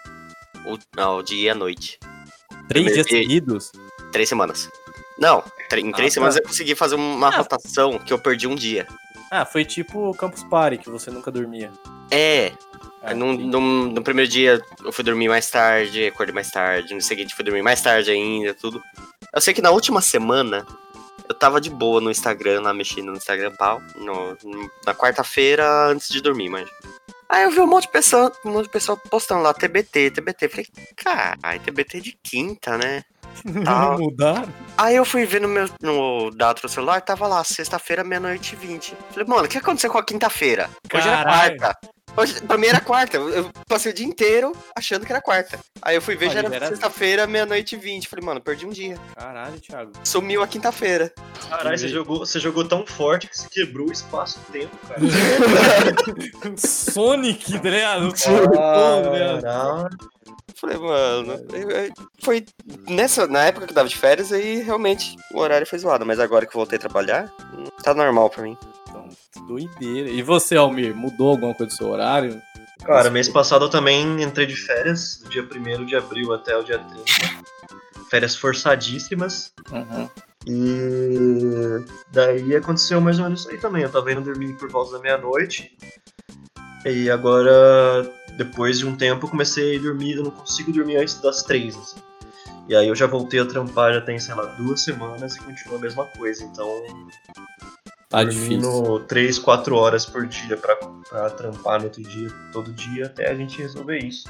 o, 0.65 0.77
não, 0.95 1.17
o 1.17 1.23
dia 1.23 1.47
e 1.47 1.49
a 1.49 1.55
noite. 1.55 1.99
Três 2.67 2.67
Primeiro 2.67 2.93
dias 2.95 3.07
dia- 3.07 3.17
seguidos? 3.19 3.71
Três 4.11 4.27
semanas. 4.29 4.69
Não, 5.17 5.43
em 5.73 5.89
Ah, 5.89 5.95
três 5.95 6.11
tá. 6.11 6.15
semanas 6.15 6.35
eu 6.37 6.43
consegui 6.43 6.75
fazer 6.75 6.95
uma 6.95 7.27
Ah. 7.27 7.37
rotação 7.37 7.99
que 7.99 8.11
eu 8.13 8.19
perdi 8.19 8.47
um 8.47 8.55
dia. 8.55 8.87
Ah, 9.31 9.45
foi 9.45 9.63
tipo 9.63 10.09
o 10.09 10.15
Campus 10.15 10.43
Party, 10.43 10.77
que 10.79 10.89
você 10.89 11.11
nunca 11.11 11.29
dormia. 11.31 11.71
É, 12.11 12.51
Ah, 13.01 13.13
no, 13.13 13.31
no, 13.31 13.61
no 13.91 14.01
primeiro 14.03 14.29
dia 14.29 14.59
eu 14.83 14.91
fui 14.91 15.05
dormir 15.05 15.29
mais 15.29 15.49
tarde, 15.49 16.07
acordei 16.07 16.33
mais 16.35 16.51
tarde, 16.51 16.93
no 16.93 17.01
seguinte 17.01 17.33
fui 17.33 17.45
dormir 17.45 17.61
mais 17.61 17.81
tarde 17.81 18.11
ainda, 18.11 18.53
tudo. 18.53 18.83
Eu 19.33 19.39
sei 19.39 19.53
que 19.53 19.61
na 19.61 19.71
última 19.71 20.01
semana 20.01 20.65
eu 21.29 21.33
tava 21.33 21.61
de 21.61 21.69
boa 21.69 22.01
no 22.01 22.11
Instagram, 22.11 22.59
lá 22.59 22.73
mexendo 22.73 23.05
no 23.11 23.15
Instagram 23.15 23.55
pau, 23.55 23.81
no- 23.95 24.37
no- 24.43 24.69
na 24.85 24.93
quarta-feira 24.93 25.87
antes 25.87 26.09
de 26.09 26.19
dormir, 26.19 26.49
mas. 26.49 26.67
Aí 27.29 27.43
eu 27.43 27.51
vi 27.51 27.59
um 27.59 27.67
monte 27.67 27.83
de 27.83 27.91
pessoa, 27.91 28.31
um 28.43 28.51
monte 28.51 28.65
de 28.65 28.71
pessoa 28.71 28.97
postando 28.97 29.43
lá 29.43 29.53
TBT, 29.53 30.11
TBT. 30.11 30.49
Falei, 30.49 30.67
caralho, 30.95 31.59
TBT 31.61 32.01
de 32.01 32.17
quinta, 32.23 32.77
né? 32.77 33.03
Tal. 33.63 33.99
Mudaram? 33.99 34.51
Aí 34.75 34.95
eu 34.95 35.05
fui 35.05 35.25
ver 35.25 35.39
no 35.39 35.47
meu 35.47 35.69
no 35.81 36.31
dado 36.31 36.61
do 36.61 36.69
celular, 36.69 37.01
tava 37.01 37.27
lá, 37.27 37.43
sexta-feira, 37.43 38.03
meia-noite 38.03 38.55
e 38.55 38.67
vinte. 38.67 38.97
Falei, 39.11 39.27
mano, 39.27 39.43
o 39.43 39.47
que 39.47 39.59
aconteceu 39.59 39.91
com 39.91 39.99
a 39.99 40.03
quinta-feira? 40.03 40.69
Hoje 40.91 41.07
era 41.07 41.23
quarta. 41.23 41.77
Hoje, 42.19 42.41
pra 42.41 42.57
mim 42.57 42.67
era 42.67 42.81
quarta. 42.81 43.17
Eu 43.17 43.49
passei 43.67 43.91
o 43.91 43.95
dia 43.95 44.05
inteiro 44.05 44.51
achando 44.75 45.05
que 45.05 45.11
era 45.11 45.21
quarta. 45.21 45.57
Aí 45.81 45.95
eu 45.95 46.01
fui 46.01 46.15
ver, 46.15 46.25
Olha, 46.25 46.33
já 46.33 46.39
era, 46.39 46.55
era- 46.55 46.67
sexta-feira, 46.67 47.25
meia-noite 47.25 47.75
e 47.75 47.77
vinte. 47.77 48.07
Falei, 48.09 48.25
mano, 48.25 48.41
perdi 48.41 48.65
um 48.65 48.69
dia. 48.69 48.97
Caralho, 49.15 49.59
Thiago. 49.59 49.91
Sumiu 50.03 50.43
a 50.43 50.47
quinta-feira. 50.47 51.13
Caralho, 51.49 51.77
você 51.77 51.87
jogou, 51.87 52.19
você 52.19 52.39
jogou 52.39 52.65
tão 52.67 52.85
forte 52.85 53.27
que 53.27 53.37
você 53.37 53.47
quebrou 53.49 53.87
o 53.87 53.91
espaço-tempo, 53.91 54.75
cara. 54.87 54.99
Sonic, 56.57 57.59
tá 57.59 57.69
ligado? 57.69 58.13
Caralho. 58.53 59.89
Falei, 60.55 60.77
mano, 60.77 61.39
foi 62.21 62.45
nessa, 62.89 63.25
na 63.27 63.45
época 63.45 63.65
que 63.65 63.71
eu 63.71 63.75
tava 63.75 63.87
de 63.87 63.95
férias, 63.95 64.33
aí 64.33 64.61
realmente 64.61 65.15
o 65.33 65.39
horário 65.39 65.65
foi 65.65 65.79
zoado. 65.79 66.05
Mas 66.05 66.19
agora 66.19 66.45
que 66.45 66.51
eu 66.51 66.59
voltei 66.59 66.75
a 66.77 66.81
trabalhar, 66.81 67.31
tá 67.81 67.93
normal 67.93 68.29
pra 68.29 68.43
mim. 68.43 68.57
Doideira. 69.47 70.09
E 70.09 70.21
você, 70.21 70.55
Almir, 70.55 70.95
mudou 70.95 71.29
alguma 71.29 71.53
coisa 71.53 71.71
do 71.71 71.77
seu 71.77 71.89
horário? 71.89 72.41
Cara, 72.83 73.09
mês 73.09 73.27
passado 73.27 73.65
eu 73.65 73.69
também 73.69 74.21
entrei 74.21 74.47
de 74.47 74.55
férias, 74.55 75.19
do 75.23 75.29
dia 75.29 75.43
1 75.43 75.85
de 75.85 75.95
abril 75.95 76.33
até 76.33 76.57
o 76.57 76.63
dia 76.63 76.79
30. 76.79 77.03
Férias 78.09 78.35
forçadíssimas. 78.35 79.53
Uhum. 79.71 80.09
E 80.47 81.85
daí 82.11 82.55
aconteceu 82.55 83.01
mais 83.01 83.19
ou 83.19 83.25
menos 83.25 83.41
isso 83.41 83.49
aí 83.49 83.57
também. 83.57 83.83
Eu 83.83 83.91
tava 83.91 84.11
indo 84.11 84.21
dormir 84.21 84.53
por 84.57 84.69
volta 84.71 84.93
da 84.93 84.99
meia-noite. 84.99 85.77
E 86.85 87.09
agora, 87.09 88.09
depois 88.37 88.79
de 88.79 88.87
um 88.87 88.95
tempo, 88.95 89.25
eu 89.25 89.29
comecei 89.29 89.77
a 89.77 89.81
dormir. 89.81 90.15
Eu 90.15 90.23
não 90.23 90.31
consigo 90.31 90.71
dormir 90.71 90.97
antes 90.97 91.21
das 91.21 91.43
três. 91.43 91.75
Assim. 91.75 91.99
E 92.69 92.75
aí 92.75 92.87
eu 92.87 92.95
já 92.95 93.07
voltei 93.07 93.39
a 93.39 93.45
trampar 93.45 93.93
já 93.93 94.01
tem, 94.01 94.19
sei 94.19 94.35
lá, 94.35 94.45
duas 94.45 94.83
semanas 94.83 95.35
e 95.35 95.39
continua 95.39 95.77
a 95.77 95.81
mesma 95.81 96.05
coisa. 96.05 96.43
Então, 96.43 96.67
Tá 98.09 98.23
dormindo 98.23 98.99
três, 99.01 99.37
quatro 99.37 99.75
horas 99.75 100.05
por 100.05 100.25
dia 100.25 100.57
pra, 100.57 100.75
pra 100.75 101.29
trampar 101.29 101.77
no 101.79 101.85
outro 101.85 102.01
dia, 102.01 102.29
todo 102.51 102.73
dia, 102.73 103.05
até 103.05 103.29
a 103.29 103.35
gente 103.35 103.61
resolver 103.61 103.99
isso. 103.99 104.27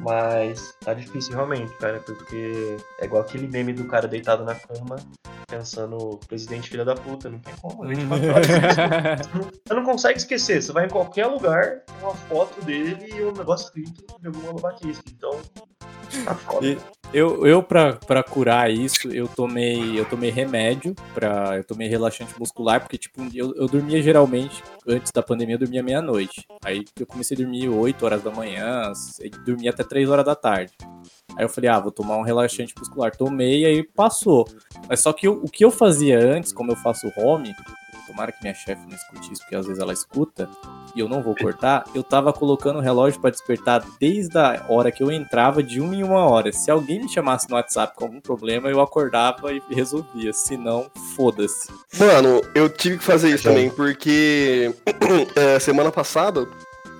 Mas 0.00 0.72
tá 0.84 0.94
difícil 0.94 1.34
realmente, 1.34 1.72
cara, 1.78 1.98
porque 1.98 2.76
é 3.00 3.04
igual 3.04 3.22
aquele 3.22 3.48
meme 3.48 3.72
do 3.72 3.84
cara 3.88 4.06
deitado 4.06 4.44
na 4.44 4.54
cama, 4.54 4.94
pensando, 5.48 6.20
presidente 6.28 6.70
filha 6.70 6.84
da 6.84 6.94
puta, 6.94 7.28
não 7.28 7.40
tem 7.40 7.52
como, 7.60 7.84
24 7.84 8.30
horas. 8.32 8.46
Você 8.46 9.38
não- 9.38 9.42
Você 9.66 9.74
não 9.74 9.84
consegue 9.84 10.18
esquecer, 10.18 10.62
você 10.62 10.70
vai 10.72 10.86
em 10.86 10.90
qualquer 10.90 11.26
lugar, 11.26 11.80
tem 11.80 11.96
uma 12.00 12.14
foto 12.14 12.64
dele 12.64 13.08
e 13.12 13.22
um 13.24 13.32
negócio 13.32 13.66
escrito 13.66 14.04
de 14.20 14.26
alguma 14.28 14.52
babaquice. 14.52 15.00
Então, 15.10 15.40
tá 16.24 16.34
foda. 16.34 16.66
E- 16.66 16.78
Eu, 17.10 17.46
eu 17.46 17.62
pra, 17.62 17.98
curar 18.22 18.70
isso, 18.70 19.08
eu 19.08 19.26
tomei, 19.26 19.98
eu 19.98 20.04
tomei 20.04 20.28
remédio, 20.30 20.94
pra, 21.14 21.56
eu 21.56 21.64
tomei 21.64 21.88
relaxante 21.88 22.38
muscular, 22.38 22.80
porque, 22.80 22.98
tipo, 22.98 23.22
eu, 23.34 23.54
eu 23.56 23.66
dormia 23.66 24.02
geralmente, 24.02 24.62
antes 24.86 25.10
da 25.10 25.22
pandemia, 25.22 25.54
eu 25.54 25.58
dormia 25.58 25.82
meia-noite. 25.82 26.44
Aí 26.62 26.84
eu 27.00 27.06
comecei 27.06 27.34
a 27.34 27.40
dormir 27.40 27.66
8 27.70 28.04
horas 28.04 28.22
da 28.22 28.30
manhã, 28.30 28.92
dormia 29.46 29.70
até 29.70 29.82
3 29.82 30.10
horas 30.10 30.24
da 30.26 30.34
tarde. 30.34 30.72
Aí 31.34 31.44
eu 31.44 31.48
falei, 31.48 31.70
ah, 31.70 31.80
vou 31.80 31.90
tomar 31.90 32.16
um 32.18 32.22
relaxante 32.22 32.74
muscular. 32.78 33.10
Tomei, 33.16 33.64
aí 33.64 33.82
passou. 33.82 34.46
Mas 34.86 35.00
só 35.00 35.10
que 35.14 35.26
eu- 35.26 35.40
o 35.42 35.48
que 35.48 35.64
eu 35.64 35.70
fazia 35.70 36.18
antes, 36.18 36.52
como 36.52 36.72
eu 36.72 36.76
faço 36.76 37.10
home, 37.16 37.54
tomara 38.08 38.32
que 38.32 38.42
minha 38.42 38.54
chefe 38.54 38.82
não 38.86 38.96
escute 38.96 39.32
isso, 39.32 39.42
porque 39.42 39.54
às 39.54 39.66
vezes 39.66 39.80
ela 39.80 39.92
escuta, 39.92 40.48
e 40.94 41.00
eu 41.00 41.08
não 41.08 41.22
vou 41.22 41.36
cortar, 41.36 41.84
eu 41.94 42.02
tava 42.02 42.32
colocando 42.32 42.78
o 42.78 42.82
relógio 42.82 43.20
pra 43.20 43.30
despertar 43.30 43.84
desde 44.00 44.36
a 44.38 44.64
hora 44.68 44.90
que 44.90 45.02
eu 45.02 45.12
entrava 45.12 45.62
de 45.62 45.80
uma 45.80 45.94
em 45.94 46.02
uma 46.02 46.24
hora. 46.24 46.52
Se 46.52 46.70
alguém 46.70 47.02
me 47.02 47.08
chamasse 47.08 47.48
no 47.48 47.56
WhatsApp 47.56 47.94
com 47.94 48.04
algum 48.04 48.20
problema, 48.20 48.68
eu 48.68 48.80
acordava 48.80 49.52
e 49.52 49.62
resolvia. 49.70 50.32
Se 50.32 50.56
não, 50.56 50.90
foda-se. 51.14 51.70
Mano, 51.98 52.40
eu 52.54 52.68
tive 52.68 52.98
que 52.98 53.04
fazer 53.04 53.30
isso 53.30 53.44
também, 53.44 53.70
porque 53.70 54.74
é, 55.36 55.58
semana 55.60 55.92
passada 55.92 56.46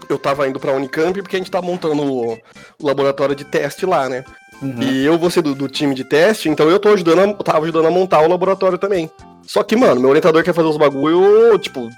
eu 0.09 0.18
tava 0.18 0.49
indo 0.49 0.59
pra 0.59 0.73
Unicamp 0.73 1.21
porque 1.21 1.37
a 1.37 1.38
gente 1.38 1.51
tá 1.51 1.61
montando 1.61 2.03
o, 2.03 2.33
o 2.33 2.87
laboratório 2.87 3.35
de 3.35 3.44
teste 3.44 3.85
lá, 3.85 4.09
né? 4.09 4.25
Uhum. 4.61 4.83
E 4.83 5.05
eu 5.05 5.18
vou 5.18 5.31
ser 5.31 5.42
do, 5.42 5.55
do 5.55 5.68
time 5.68 5.94
de 5.94 6.05
teste, 6.05 6.49
então 6.49 6.68
eu 6.68 6.79
tô 6.79 6.88
ajudando, 6.88 7.21
a, 7.21 7.44
tava 7.44 7.64
ajudando 7.64 7.87
a 7.87 7.90
montar 7.90 8.21
o 8.23 8.29
laboratório 8.29 8.79
também. 8.79 9.11
Só 9.47 9.62
que, 9.62 9.77
mano, 9.77 10.01
meu 10.01 10.11
orientador 10.11 10.42
quer 10.42 10.53
fazer 10.53 10.68
os 10.68 10.77
bagulho, 10.77 11.57
tipo, 11.59 11.88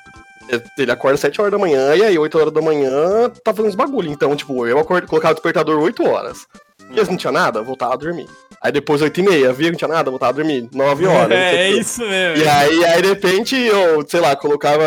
ele 0.76 0.90
acorda 0.90 1.14
às 1.14 1.20
7 1.20 1.40
horas 1.40 1.52
da 1.52 1.58
manhã 1.58 1.94
e 1.94 2.02
aí 2.02 2.18
8 2.18 2.38
horas 2.38 2.52
da 2.52 2.60
manhã 2.60 3.30
tá 3.42 3.52
fazendo 3.52 3.70
os 3.70 3.76
bagulho. 3.76 4.10
Então, 4.10 4.34
tipo, 4.34 4.66
eu 4.66 4.78
acordo, 4.78 5.06
colocava 5.06 5.32
o 5.32 5.34
despertador 5.34 5.80
8 5.80 6.06
horas. 6.06 6.46
E 6.90 7.02
não 7.04 7.16
tinha 7.16 7.32
nada, 7.32 7.62
voltava 7.62 7.94
a 7.94 7.96
dormir. 7.96 8.26
Aí 8.60 8.72
depois 8.72 9.00
8 9.00 9.20
e 9.20 9.22
meia, 9.22 9.52
via 9.52 9.66
que 9.66 9.72
não 9.72 9.78
tinha 9.78 9.88
nada, 9.88 10.10
voltava 10.10 10.32
a 10.32 10.34
dormir. 10.34 10.68
9 10.72 11.06
horas. 11.08 11.38
É, 11.38 11.56
é 11.56 11.70
isso 11.70 12.02
mesmo. 12.02 12.44
E 12.44 12.48
aí, 12.48 12.84
aí, 12.84 13.02
de 13.02 13.08
repente, 13.08 13.56
eu, 13.56 14.04
sei 14.06 14.20
lá, 14.20 14.34
colocava 14.34 14.84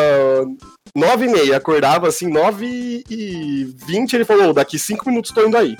9 0.93 1.25
e 1.25 1.29
meia, 1.29 1.57
acordava 1.57 2.07
assim, 2.07 2.27
9 2.27 3.03
e 3.09 3.73
20, 3.87 4.13
ele 4.13 4.25
falou, 4.25 4.53
daqui 4.53 4.77
5 4.77 5.09
minutos 5.09 5.31
tô 5.31 5.45
indo 5.47 5.57
aí. 5.57 5.77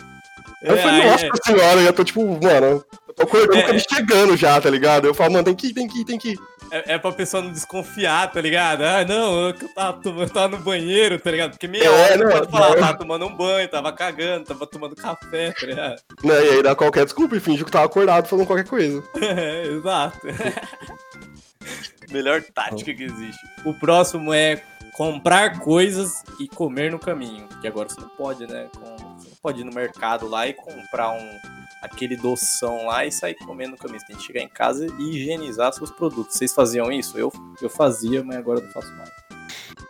Eu 0.63 0.75
É, 0.75 0.77
falei, 0.81 1.01
aí 1.01 1.09
nossa 1.11 1.25
é. 1.25 1.29
senhora, 1.45 1.79
eu 1.81 1.85
já 1.85 1.93
tô 1.93 2.03
tipo, 2.03 2.21
mano, 2.25 2.85
eu 3.07 3.13
tô 3.13 3.23
acordando, 3.23 3.55
É, 3.55 3.75
é, 3.75 3.79
chegando 3.79 4.37
já, 4.37 4.59
tá 4.61 4.69
ligado? 4.69 5.05
Eu 5.05 5.13
falo, 5.13 5.33
mano, 5.33 5.43
tem 5.43 5.55
que 5.55 5.67
ir, 5.67 5.73
tem 5.73 5.87
que 5.87 5.99
ir, 6.01 6.05
tem 6.05 6.17
que 6.17 6.29
ir. 6.31 6.39
É, 6.71 6.93
é 6.93 6.97
pra 6.97 7.11
pessoa 7.11 7.43
não 7.43 7.51
desconfiar, 7.51 8.31
tá 8.31 8.41
ligado? 8.41 8.81
Ah, 8.83 9.05
não, 9.05 9.49
eu 9.49 9.53
tava, 9.75 10.01
eu 10.21 10.29
tava 10.29 10.57
no 10.57 10.63
banheiro, 10.63 11.19
tá 11.19 11.29
ligado? 11.29 11.51
Porque 11.51 11.67
meia 11.67 11.83
É, 11.85 11.89
hora 11.89 12.17
não, 12.17 12.31
pode 12.31 12.49
falar, 12.51 12.69
não. 12.69 12.79
tava 12.79 12.97
tomando 12.97 13.25
um 13.27 13.35
banho, 13.35 13.67
tava 13.67 13.91
cagando, 13.91 14.45
tava 14.45 14.65
tomando 14.65 14.95
café, 14.95 15.51
tá 15.51 15.65
ligado? 15.67 16.01
Né, 16.23 16.45
e 16.45 16.49
aí 16.49 16.63
dá 16.63 16.73
qualquer 16.73 17.03
desculpa 17.05 17.35
e 17.35 17.39
finge 17.39 17.63
que 17.63 17.69
tava 17.71 17.85
acordado 17.85 18.27
falando 18.27 18.47
qualquer 18.47 18.65
coisa. 18.67 19.03
É, 19.21 19.67
exato. 19.67 20.17
Melhor 22.11 22.41
tática 22.53 22.93
que 22.93 23.03
existe. 23.03 23.39
O 23.65 23.73
próximo 23.73 24.33
é 24.33 24.61
comprar 24.93 25.59
coisas 25.59 26.23
e 26.39 26.47
comer 26.47 26.91
no 26.91 26.99
caminho. 26.99 27.47
Que 27.61 27.67
agora 27.67 27.89
você 27.89 27.99
não 27.99 28.09
pode, 28.09 28.45
né? 28.47 28.67
Com- 28.75 28.95
não 29.03 29.12
pode 29.43 29.59
ir 29.59 29.65
no 29.65 29.73
mercado 29.73 30.27
lá 30.27 30.47
e 30.47 30.53
comprar 30.53 31.11
um 31.11 31.37
aquele 31.81 32.15
doção 32.15 32.85
lá 32.85 33.05
e 33.05 33.11
sair 33.11 33.35
comendo 33.35 33.71
no 33.71 33.77
caminho. 33.77 33.99
Você 33.99 34.07
tem 34.07 34.15
que 34.15 34.23
chegar 34.23 34.39
em 34.39 34.47
casa 34.47 34.87
e 34.97 35.09
higienizar 35.09 35.73
seus 35.73 35.91
produtos. 35.91 36.37
Vocês 36.37 36.53
faziam 36.53 36.89
isso? 36.89 37.17
Eu, 37.17 37.31
eu 37.61 37.69
fazia, 37.69 38.23
mas 38.23 38.37
agora 38.37 38.59
eu 38.59 38.63
não 38.63 38.71
faço 38.71 38.93
mais. 38.93 39.11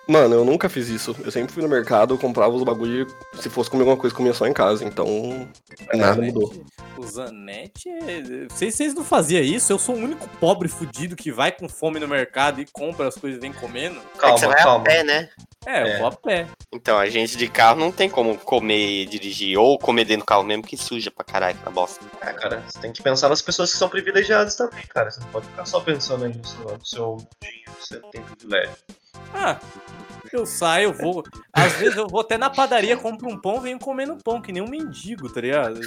Mano, 0.08 0.36
eu 0.36 0.44
nunca 0.44 0.68
fiz 0.68 0.90
isso. 0.90 1.16
Eu 1.24 1.32
sempre 1.32 1.54
fui 1.54 1.62
no 1.62 1.70
mercado, 1.70 2.18
comprava 2.18 2.54
os 2.54 2.64
bagulho 2.64 3.08
se 3.36 3.50
fosse 3.50 3.70
comer 3.70 3.84
alguma 3.84 3.96
coisa, 3.96 4.16
comia 4.16 4.34
só 4.34 4.48
em 4.48 4.54
casa. 4.54 4.84
Então, 4.84 5.48
nada 5.94 6.20
mudou. 6.20 6.52
O 6.98 7.04
Zanetti 7.08 7.90
é. 7.90 8.48
Vocês, 8.50 8.76
vocês 8.76 8.94
não 8.94 9.04
faziam 9.04 9.42
isso? 9.44 9.72
Eu 9.74 9.80
sou 9.80 9.96
o 9.96 10.00
único 10.00 10.28
pobre 10.40 10.68
fudido 10.68 11.16
que 11.16 11.32
vai 11.32 11.52
com 11.52 11.68
fome 11.68 12.00
no 12.00 12.08
mercado 12.08 12.62
e 12.62 12.66
compra 12.72 13.08
as 13.08 13.16
coisas 13.16 13.38
e 13.40 13.42
vem 13.42 13.52
comendo. 13.52 14.00
é 14.00 14.02
que 14.02 14.08
você 14.16 14.20
Calma, 14.20 14.48
vai 14.48 14.60
a 14.60 14.64
calma. 14.64 14.84
pé, 14.84 15.04
né? 15.04 15.30
É, 15.66 15.82
eu 15.82 15.88
É. 15.88 15.98
vou 15.98 16.08
a 16.08 16.12
pé. 16.12 16.48
Então, 16.72 16.98
a 16.98 17.08
gente 17.10 17.36
de 17.38 17.48
carro 17.48 17.80
não 17.80 17.92
tem 17.92 18.10
como 18.10 18.38
comer 18.38 19.02
e 19.04 19.06
dirigir. 19.06 19.58
Ou 19.58 19.80
comer 19.80 20.06
dentro 20.06 20.24
do 20.24 20.28
carro 20.28 20.44
mesmo, 20.44 20.62
que 20.64 20.78
suja 20.78 21.10
pra 21.10 21.24
caralho, 21.26 21.56
aquela 21.58 21.72
bosta. 21.72 22.04
É, 22.22 22.34
cara, 22.34 22.64
você 22.70 22.80
tem 22.80 22.92
que 22.92 23.02
pensar 23.02 23.30
nas 23.30 23.42
pessoas 23.42 23.72
que 23.72 23.78
são 23.78 23.90
privilegiadas 23.90 24.56
também, 24.56 24.84
cara. 24.88 25.10
Você 25.10 25.20
não 25.22 25.28
pode 25.30 25.48
ficar 25.48 25.66
só 25.66 25.80
pensando 25.80 26.26
aí 26.26 26.34
no 26.36 26.46
seu, 26.46 26.78
no 26.78 26.86
seu 26.86 27.18
dinheiro, 27.42 27.72
você 27.80 28.00
tem 28.12 28.22
privilégio. 28.22 28.76
Ah, 29.34 29.60
eu 30.36 30.46
saio, 30.46 30.90
eu 30.90 30.94
vou. 30.94 31.24
Às 31.52 31.74
vezes 31.74 31.98
eu 31.98 32.08
vou 32.08 32.22
até 32.22 32.38
na 32.38 32.50
padaria, 32.50 32.98
compro 32.98 33.30
um 33.30 33.40
pão, 33.40 33.62
venho 33.62 33.80
comendo 33.80 34.18
pão, 34.24 34.42
que 34.42 34.52
nem 34.52 34.62
um 34.62 34.70
mendigo, 34.70 35.30
tá 35.30 35.42
ligado? 35.42 35.80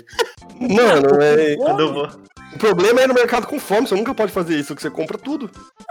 Mano, 0.61 1.23
é... 1.23 1.55
Eu 1.55 1.93
vou. 1.93 2.09
o 2.55 2.59
problema 2.59 3.01
é 3.01 3.05
ir 3.05 3.09
no 3.09 3.15
mercado 3.15 3.47
com 3.47 3.59
fome, 3.59 3.87
você 3.87 3.95
nunca 3.95 4.15
pode 4.15 4.33
fazer 4.33 4.57
isso, 4.59 4.75
que 4.75 4.83
você 4.83 4.91
compra 4.91 5.19
tudo. 5.19 5.51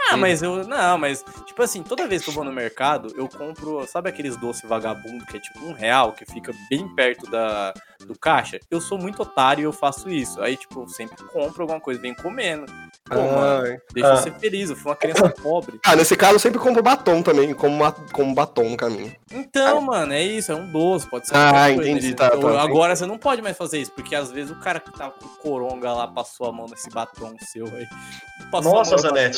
Ah, 0.09 0.17
mas 0.17 0.41
eu. 0.41 0.67
Não, 0.67 0.97
mas, 0.97 1.23
tipo 1.45 1.61
assim, 1.61 1.81
toda 1.83 2.07
vez 2.07 2.23
que 2.23 2.29
eu 2.29 2.33
vou 2.33 2.43
no 2.43 2.51
mercado, 2.51 3.13
eu 3.15 3.27
compro. 3.27 3.85
Sabe 3.87 4.09
aqueles 4.09 4.37
doces 4.37 4.67
vagabundo 4.67 5.25
que 5.25 5.37
é 5.37 5.39
tipo 5.39 5.65
um 5.65 5.73
real, 5.73 6.13
que 6.13 6.25
fica 6.25 6.53
bem 6.69 6.87
perto 6.95 7.29
da, 7.29 7.73
do 8.05 8.17
caixa? 8.17 8.59
Eu 8.69 8.79
sou 8.79 8.97
muito 8.97 9.21
otário 9.21 9.61
e 9.61 9.65
eu 9.65 9.73
faço 9.73 10.09
isso. 10.09 10.41
Aí, 10.41 10.55
tipo, 10.57 10.81
eu 10.81 10.87
sempre 10.87 11.17
compro 11.25 11.63
alguma 11.63 11.79
coisa, 11.79 11.99
venho 11.99 12.15
comendo. 12.15 12.65
Pô, 13.07 13.21
mano, 13.21 13.67
Ai. 13.67 13.77
deixa 13.93 14.09
eu 14.09 14.13
Ah. 14.13 14.17
ser 14.17 14.33
feliz, 14.39 14.69
eu 14.71 14.75
fui 14.75 14.89
uma 14.89 14.95
criança 14.95 15.29
pobre. 15.43 15.79
Ah, 15.85 15.95
nesse 15.95 16.15
caso 16.15 16.33
eu 16.35 16.39
sempre 16.39 16.57
compro 16.59 16.81
batom 16.81 17.21
também, 17.21 17.53
como, 17.53 17.77
ma- 17.77 17.91
como 17.91 18.33
batom 18.33 18.67
no 18.69 18.75
caminho. 18.75 19.15
Então, 19.31 19.79
mano, 19.81 20.11
é 20.11 20.23
isso, 20.23 20.51
é 20.51 20.55
um 20.55 20.71
doce, 20.71 21.07
pode 21.07 21.27
ser 21.27 21.35
Ah, 21.37 21.69
entendi, 21.69 22.15
tá, 22.15 22.31
tá. 22.31 22.61
Agora 22.61 22.95
você 22.95 23.05
não 23.05 23.19
pode 23.19 23.43
mais 23.43 23.55
fazer 23.55 23.79
isso, 23.79 23.91
porque 23.91 24.15
às 24.15 24.31
vezes 24.31 24.49
o 24.49 24.55
cara 24.59 24.79
que 24.79 24.91
tá 24.91 25.11
com 25.11 25.27
coronga 25.39 25.93
lá 25.93 26.07
passou 26.07 26.47
a 26.47 26.51
mão 26.51 26.65
nesse 26.67 26.89
batom 26.89 27.35
seu 27.41 27.65
aí. 27.67 27.85
Passou 28.51 28.73
a 28.73 28.75
Nossa, 28.79 28.95
do 28.95 29.01
céu. 29.01 29.11
batom, 29.11 29.35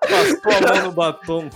Passou 0.00 0.52
a 0.52 0.74
mão 0.74 0.84
no 0.84 0.92
batom. 0.92 1.48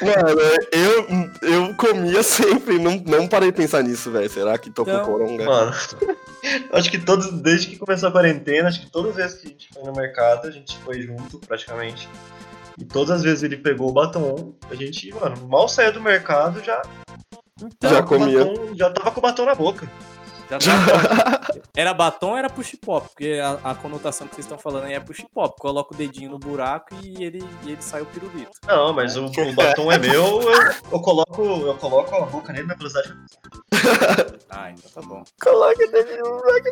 Mano, 0.00 0.40
eu, 0.72 1.06
eu 1.42 1.74
comia 1.74 2.22
sempre, 2.22 2.78
não, 2.78 3.02
não 3.04 3.26
parei 3.28 3.50
de 3.50 3.56
pensar 3.56 3.82
nisso, 3.82 4.10
velho. 4.10 4.30
Será 4.30 4.56
que 4.58 4.70
tô 4.70 4.82
Então, 4.82 5.00
com 5.00 5.06
coronga? 5.12 5.44
Mano, 5.44 5.72
acho 6.72 6.90
que 6.90 6.98
todos, 6.98 7.30
desde 7.32 7.66
que 7.68 7.76
começou 7.76 8.08
a 8.08 8.12
quarentena, 8.32 8.68
acho 8.68 8.80
que 8.80 8.90
todas 8.90 9.10
as 9.12 9.16
vezes 9.16 9.38
que 9.40 9.46
a 9.46 9.50
gente 9.50 9.68
foi 9.72 9.82
no 9.84 9.92
mercado, 9.92 10.46
a 10.48 10.50
gente 10.50 10.76
foi 10.78 11.02
junto 11.02 11.38
praticamente. 11.40 12.08
E 12.78 12.84
todas 12.84 13.10
as 13.10 13.22
vezes 13.22 13.42
ele 13.42 13.56
pegou 13.56 13.88
o 13.90 13.92
batom, 13.92 14.54
a 14.70 14.74
gente, 14.74 15.12
mano, 15.12 15.48
mal 15.48 15.68
saiu 15.68 15.92
do 15.92 16.00
mercado, 16.00 16.62
já, 16.62 16.80
Então, 17.60 17.90
Já 17.90 18.02
com 18.02 18.14
o 18.14 18.18
comia. 18.20 18.44
batom- 18.44 18.74
já 18.76 18.90
tava 18.90 19.10
com 19.10 19.18
o 19.18 19.22
batom 19.22 19.44
na 19.44 19.54
boca. 19.54 19.90
já 20.48 20.58
bom. 20.58 21.57
Era 21.78 21.94
batom 21.94 22.30
ou 22.30 22.36
era 22.36 22.50
push 22.50 22.74
pop? 22.74 23.08
Porque 23.08 23.38
a, 23.40 23.70
a 23.70 23.72
conotação 23.72 24.26
que 24.26 24.34
vocês 24.34 24.44
estão 24.44 24.58
falando 24.58 24.86
aí 24.86 24.94
é 24.94 25.00
push 25.00 25.24
pop. 25.32 25.54
Coloca 25.60 25.94
o 25.94 25.96
dedinho 25.96 26.32
no 26.32 26.38
buraco 26.38 26.92
e 27.04 27.22
ele, 27.22 27.40
e 27.62 27.70
ele 27.70 27.80
sai 27.80 28.02
o 28.02 28.06
pirulito. 28.06 28.50
Não, 28.66 28.92
mas 28.92 29.16
o, 29.16 29.26
o 29.26 29.52
batom 29.54 29.92
é 29.92 29.96
meu, 29.96 30.42
eu, 30.42 30.52
eu 30.90 31.00
coloco, 31.00 31.40
eu 31.40 31.76
coloco 31.76 32.12
a 32.16 32.26
boca 32.26 32.52
nele 32.52 32.66
na 32.66 32.74
velocidade. 32.74 33.14
Ah, 34.50 34.70
então 34.70 34.90
tá 34.90 35.02
bom. 35.06 35.22
Coloca 35.40 35.84
o 35.84 35.90
dedinho 35.92 36.24
no 36.24 36.38
buraco 36.38 36.68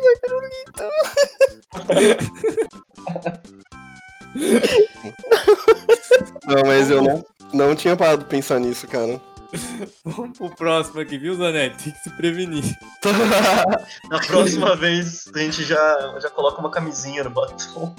Não, 6.47 6.63
mas 6.65 6.89
eu 6.89 7.01
não, 7.01 7.25
não 7.53 7.75
tinha 7.75 7.95
parado 7.95 8.23
de 8.23 8.29
pensar 8.29 8.59
nisso, 8.59 8.87
cara. 8.87 9.21
Vamos 10.03 10.37
pro 10.37 10.49
próximo 10.49 10.99
aqui, 10.99 11.17
viu, 11.17 11.35
Zanetti? 11.35 11.85
Tem 11.85 11.93
que 11.93 11.99
se 11.99 12.09
prevenir. 12.11 12.63
Na 14.09 14.19
próxima 14.19 14.75
vez 14.77 15.29
a 15.33 15.39
gente 15.39 15.63
já, 15.63 16.19
já 16.21 16.29
coloca 16.29 16.59
uma 16.59 16.71
camisinha 16.71 17.23
no 17.23 17.29
batom. 17.29 17.95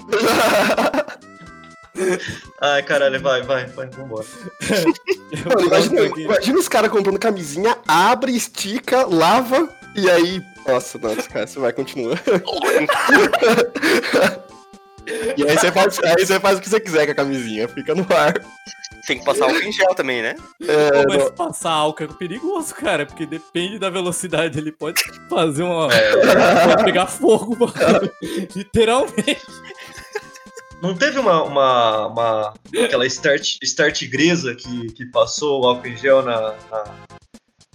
Ai, 2.61 2.83
caralho, 2.83 3.19
vai, 3.21 3.41
vai, 3.43 3.65
vai, 3.65 3.87
vambora. 3.87 4.25
Mano, 5.45 6.19
imagina 6.19 6.59
os 6.59 6.69
caras 6.69 6.91
comprando 6.91 7.19
camisinha, 7.19 7.77
abre, 7.87 8.35
estica, 8.35 9.05
lava, 9.05 9.67
e 9.95 10.09
aí. 10.09 10.41
Nossa, 10.67 10.97
nossa, 10.97 11.27
cara, 11.29 11.47
você 11.47 11.59
vai 11.59 11.73
continuar. 11.73 12.21
e 15.35 15.43
aí 15.43 15.57
você, 15.57 15.71
faz, 15.71 15.99
aí 16.03 16.25
você 16.25 16.39
faz 16.39 16.57
o 16.57 16.61
que 16.61 16.69
você 16.69 16.79
quiser 16.79 17.05
com 17.05 17.11
a 17.11 17.15
camisinha, 17.15 17.67
fica 17.67 17.93
no 17.93 18.07
ar. 18.15 18.33
Tem 19.09 19.17
que 19.17 19.25
passar 19.25 19.45
álcool 19.45 19.63
em 19.63 19.71
gel 19.71 19.95
também, 19.95 20.21
né? 20.21 20.35
É, 20.61 21.07
mas 21.07 21.17
não- 21.17 21.31
passar 21.31 21.71
álcool 21.71 22.03
é 22.03 22.07
perigoso, 22.07 22.75
cara, 22.75 23.07
porque 23.07 23.25
depende 23.25 23.79
da 23.79 23.89
velocidade, 23.89 24.59
ele 24.59 24.71
pode 24.71 25.01
fazer 25.27 25.63
uma. 25.63 25.91
É. 25.91 26.67
pode 26.67 26.83
pegar 26.83 27.07
fogo, 27.07 27.57
mano. 27.59 28.11
Literalmente. 28.55 29.41
Não 30.79 30.93
teve 30.93 31.17
uma, 31.17 31.41
uma, 31.41 32.05
uma 32.05 32.53
aquela 32.85 33.07
start, 33.07 33.57
start 33.63 34.03
grisa 34.05 34.53
que, 34.53 34.91
que 34.93 35.07
passou 35.07 35.63
o 35.63 35.67
álcool 35.67 35.87
em 35.87 35.97
gel 35.97 36.21
na, 36.21 36.53
na, 36.69 36.83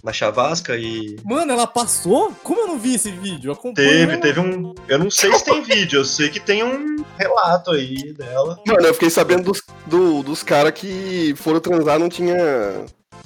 na 0.05 0.13
chavasca 0.13 0.77
e. 0.77 1.17
Mano, 1.25 1.51
ela 1.51 1.65
passou? 1.67 2.31
Como 2.43 2.61
eu 2.61 2.67
não 2.67 2.77
vi 2.77 2.93
esse 2.95 3.09
vídeo? 3.11 3.49
Eu 3.49 3.53
acompanho 3.53 3.89
Teve, 3.89 4.11
ela. 4.13 4.21
teve 4.21 4.39
um. 4.39 4.73
Eu 4.87 4.99
não 4.99 5.09
sei 5.11 5.33
se 5.33 5.43
tem 5.43 5.61
vídeo, 5.65 5.99
eu 5.99 6.05
sei 6.05 6.29
que 6.29 6.39
tem 6.39 6.63
um 6.63 7.03
relato 7.17 7.71
aí 7.71 8.13
dela. 8.13 8.59
Mano, 8.67 8.85
eu 8.87 8.93
fiquei 8.93 9.09
sabendo 9.09 9.43
dos, 9.51 9.61
do- 9.87 10.21
dos 10.23 10.43
caras 10.43 10.71
que 10.73 11.33
foram 11.37 11.59
transar, 11.59 11.97
não 11.99 12.07
tinha. 12.07 12.35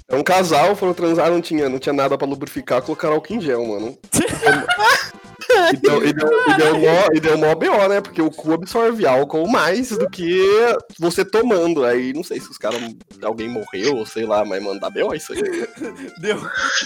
É 0.07 0.15
um 0.15 0.23
casal, 0.23 0.75
foram 0.75 0.93
transar, 0.93 1.29
não 1.29 1.41
tinha, 1.41 1.69
não 1.69 1.77
tinha 1.77 1.93
nada 1.93 2.17
pra 2.17 2.25
lubrificar, 2.27 2.81
colocaram 2.81 3.15
álcool 3.15 3.33
em 3.35 3.41
gel, 3.41 3.63
mano. 3.67 3.95
E 5.73 5.77
deu, 5.77 6.05
e, 6.05 6.13
deu, 6.13 6.29
e, 6.47 6.57
deu 6.57 6.79
mó, 6.79 7.07
e 7.13 7.19
deu 7.19 7.37
mó 7.37 7.55
BO, 7.55 7.87
né? 7.87 8.01
Porque 8.01 8.21
o 8.21 8.29
cu 8.29 8.53
absorve 8.53 9.05
álcool 9.05 9.47
mais 9.47 9.89
do 9.89 10.09
que 10.09 10.43
você 10.97 11.25
tomando. 11.25 11.83
Aí 11.83 12.13
não 12.13 12.23
sei 12.23 12.39
se 12.39 12.49
os 12.49 12.57
caras. 12.57 12.79
Alguém 13.21 13.49
morreu, 13.49 13.97
ou 13.97 14.05
sei 14.05 14.25
lá, 14.25 14.45
mas 14.45 14.63
mandar 14.63 14.89
BO 14.89 15.13
isso 15.13 15.33
aí. 15.33 15.39
Deu, 16.19 16.37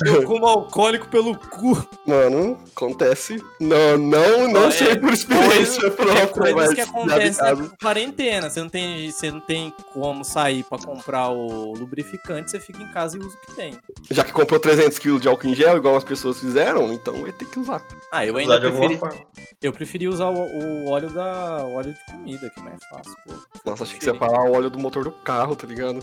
deu 0.02 0.24
como 0.24 0.46
alcoólico 0.46 1.08
pelo 1.08 1.38
cu. 1.38 1.88
Mano, 2.06 2.60
acontece. 2.76 3.42
Não, 3.60 3.98
não, 3.98 4.48
não 4.48 4.66
É, 4.68 4.72
sei 4.72 4.96
por 4.96 5.12
experiência 5.14 5.90
própria, 5.92 6.54
Coisas 6.54 6.56
mas 6.56 6.74
que 6.74 7.56
vi 7.56 7.62
na 7.62 7.70
quarentena. 7.82 8.50
Você 8.50 8.60
não, 8.62 8.70
tem, 8.70 9.12
você 9.12 9.32
não 9.32 9.40
tem 9.40 9.74
como 9.94 10.24
sair 10.24 10.64
pra 10.64 10.78
comprar 10.78 11.30
o 11.30 11.74
lubrificante, 11.74 12.52
você 12.52 12.60
fica 12.60 12.82
em 12.82 12.92
casa 12.92 13.18
e 13.18 13.20
usa 13.20 13.36
o 13.36 13.46
que 13.48 13.56
tem. 13.56 13.78
Já 14.12 14.24
que 14.24 14.32
comprou 14.32 14.60
300 14.60 15.00
kg 15.00 15.20
de 15.20 15.28
álcool 15.28 15.48
em 15.48 15.56
gel, 15.56 15.78
igual 15.78 15.96
as 15.96 16.04
pessoas 16.04 16.40
fizeram, 16.40 16.92
então 16.94 17.22
vai 17.22 17.32
ter 17.32 17.46
que 17.46 17.60
usar. 17.60 17.82
Ah, 18.12 18.26
eu 18.26 18.38
Usar 18.54 18.60
de 18.60 18.66
alguma 18.68 18.88
preferi, 18.88 19.00
forma. 19.00 19.26
eu 19.62 19.74
preferi 19.74 20.08
usar 20.08 20.30
o, 20.30 20.36
o 20.38 20.90
óleo 20.90 21.10
da 21.10 21.64
o 21.66 21.76
óleo 21.76 21.94
de 21.94 22.12
comida, 22.12 22.50
que 22.50 22.60
é 22.60 22.64
mais 22.64 22.84
fácil. 22.86 23.14
Pô. 23.26 23.34
Nossa, 23.70 23.84
achei 23.84 23.98
que 23.98 24.04
você 24.06 24.12
ia 24.12 24.18
falar 24.18 24.44
o 24.50 24.54
óleo 24.54 24.70
do 24.70 24.80
motor 24.80 25.04
do 25.04 25.12
carro, 25.12 25.56
tá 25.56 25.68
ligado? 25.68 26.00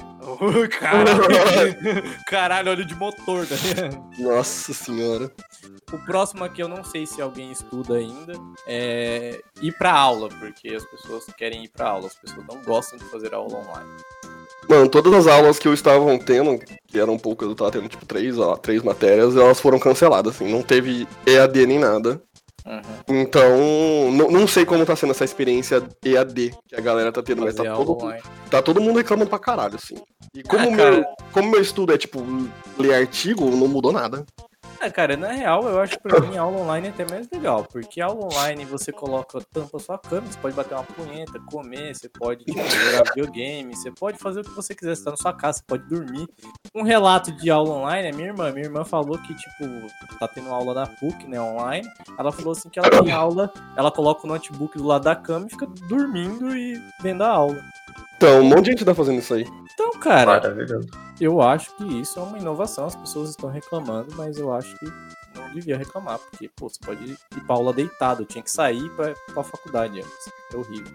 Caralho, 0.78 2.02
caralho, 2.26 2.70
óleo 2.70 2.84
de 2.84 2.94
motor, 2.94 3.46
tá 3.46 3.54
ligado? 3.56 4.04
Nossa 4.18 4.72
senhora. 4.72 5.30
O 5.92 5.98
próximo 6.06 6.44
aqui 6.44 6.62
eu 6.62 6.68
não 6.68 6.84
sei 6.84 7.06
se 7.06 7.20
alguém 7.20 7.50
estuda 7.50 7.94
ainda. 7.96 8.34
É 8.66 9.40
ir 9.60 9.72
pra 9.76 9.92
aula, 9.92 10.28
porque 10.28 10.68
as 10.68 10.84
pessoas 10.84 11.24
querem 11.36 11.64
ir 11.64 11.68
pra 11.68 11.88
aula. 11.88 12.06
As 12.06 12.14
pessoas 12.14 12.46
não 12.46 12.62
gostam 12.62 12.98
de 12.98 13.04
fazer 13.06 13.34
aula 13.34 13.58
online. 13.58 13.90
Mano, 14.68 14.88
todas 14.88 15.12
as 15.12 15.26
aulas 15.26 15.58
que 15.58 15.66
eu 15.66 15.74
estava 15.74 16.16
tendo, 16.18 16.56
que 16.86 16.98
eram 16.98 17.18
poucas, 17.18 17.48
eu 17.48 17.56
tava 17.56 17.72
tendo 17.72 17.88
tipo 17.88 18.06
três, 18.06 18.38
ó, 18.38 18.56
três 18.56 18.82
matérias, 18.84 19.36
elas 19.36 19.58
foram 19.58 19.80
canceladas, 19.80 20.36
assim, 20.36 20.48
não 20.52 20.62
teve 20.62 21.08
EAD 21.26 21.66
nem 21.66 21.78
nada. 21.80 22.22
Uhum. 22.66 23.20
Então, 23.20 24.12
não, 24.12 24.30
não 24.30 24.46
sei 24.46 24.64
como 24.64 24.84
tá 24.84 24.94
sendo 24.94 25.10
essa 25.10 25.24
experiência 25.24 25.82
EAD 26.04 26.54
que 26.68 26.76
a 26.76 26.80
galera 26.80 27.10
tá 27.10 27.22
tendo, 27.22 27.42
mas 27.42 27.54
tá 27.54 27.64
todo, 27.74 27.92
online. 27.92 28.22
tá 28.50 28.62
todo 28.62 28.80
mundo 28.80 28.96
reclamando 28.98 29.30
pra 29.30 29.38
caralho, 29.38 29.76
assim. 29.76 29.96
E 30.34 30.42
como 30.42 30.68
Ah, 30.68 30.70
meu, 30.70 31.04
como 31.32 31.50
meu 31.50 31.60
estudo 31.60 31.92
é 31.92 31.98
tipo 31.98 32.24
ler 32.78 32.94
artigo, 32.94 33.50
não 33.50 33.68
mudou 33.68 33.92
nada. 33.92 34.24
Ah, 34.82 34.90
cara, 34.90 35.14
na 35.14 35.28
real, 35.28 35.68
eu 35.68 35.78
acho 35.78 35.98
que 35.98 36.08
pra 36.08 36.20
mim 36.20 36.38
aula 36.38 36.62
online 36.62 36.86
é 36.86 36.90
até 36.90 37.04
mais 37.04 37.28
legal, 37.30 37.66
porque 37.70 38.00
aula 38.00 38.24
online 38.24 38.64
você 38.64 38.90
coloca, 38.90 39.38
tampa 39.52 39.78
sua 39.78 39.98
câmera, 39.98 40.32
você 40.32 40.38
pode 40.38 40.56
bater 40.56 40.74
uma 40.74 40.84
punheta, 40.84 41.38
comer, 41.40 41.94
você 41.94 42.08
pode 42.08 42.46
tipo, 42.46 42.58
jogar 42.58 43.04
videogame, 43.14 43.76
você 43.76 43.90
pode 43.90 44.16
fazer 44.16 44.40
o 44.40 44.42
que 44.42 44.56
você 44.56 44.74
quiser, 44.74 44.96
você 44.96 45.04
tá 45.04 45.10
na 45.10 45.18
sua 45.18 45.34
casa, 45.34 45.58
você 45.58 45.64
pode 45.66 45.86
dormir. 45.86 46.26
Um 46.74 46.82
relato 46.82 47.30
de 47.30 47.50
aula 47.50 47.74
online 47.74 48.08
é 48.08 48.12
minha 48.12 48.28
irmã. 48.28 48.50
Minha 48.52 48.64
irmã 48.64 48.82
falou 48.82 49.18
que, 49.18 49.34
tipo, 49.34 50.16
tá 50.18 50.26
tendo 50.26 50.48
aula 50.48 50.72
da 50.72 50.86
PUC, 50.86 51.26
né, 51.28 51.38
online. 51.38 51.86
Ela 52.18 52.32
falou 52.32 52.52
assim 52.52 52.70
que 52.70 52.78
ela 52.78 52.88
tem 52.88 53.12
aula, 53.12 53.52
ela 53.76 53.90
coloca 53.90 54.24
o 54.24 54.28
notebook 54.28 54.78
do 54.78 54.86
lado 54.86 55.04
da 55.04 55.14
cama 55.14 55.46
e 55.46 55.50
fica 55.50 55.66
dormindo 55.90 56.56
e 56.56 56.82
vendo 57.02 57.22
a 57.22 57.28
aula. 57.28 57.62
Então, 58.16 58.40
um 58.40 58.44
monte 58.44 58.64
de 58.64 58.70
gente 58.70 58.84
tá 58.84 58.94
fazendo 58.94 59.18
isso 59.18 59.34
aí. 59.34 59.46
Então, 59.80 59.98
cara, 59.98 60.42
eu 61.18 61.40
acho 61.40 61.74
que 61.74 61.84
isso 62.02 62.18
é 62.18 62.22
uma 62.22 62.38
inovação, 62.38 62.84
as 62.84 62.94
pessoas 62.94 63.30
estão 63.30 63.48
reclamando, 63.48 64.14
mas 64.14 64.36
eu 64.36 64.52
acho 64.52 64.78
que 64.78 64.84
devia 65.54 65.76
reclamar, 65.76 66.18
porque, 66.18 66.48
pô, 66.56 66.68
você 66.68 66.78
pode 66.84 67.04
ir 67.12 67.40
pra 67.46 67.54
aula 67.56 67.72
deitado, 67.72 68.22
eu 68.22 68.26
tinha 68.26 68.42
que 68.42 68.50
sair 68.50 68.88
pra, 68.90 69.14
pra 69.32 69.42
faculdade 69.42 69.98
antes. 70.00 70.32
É 70.52 70.56
horrível. 70.56 70.92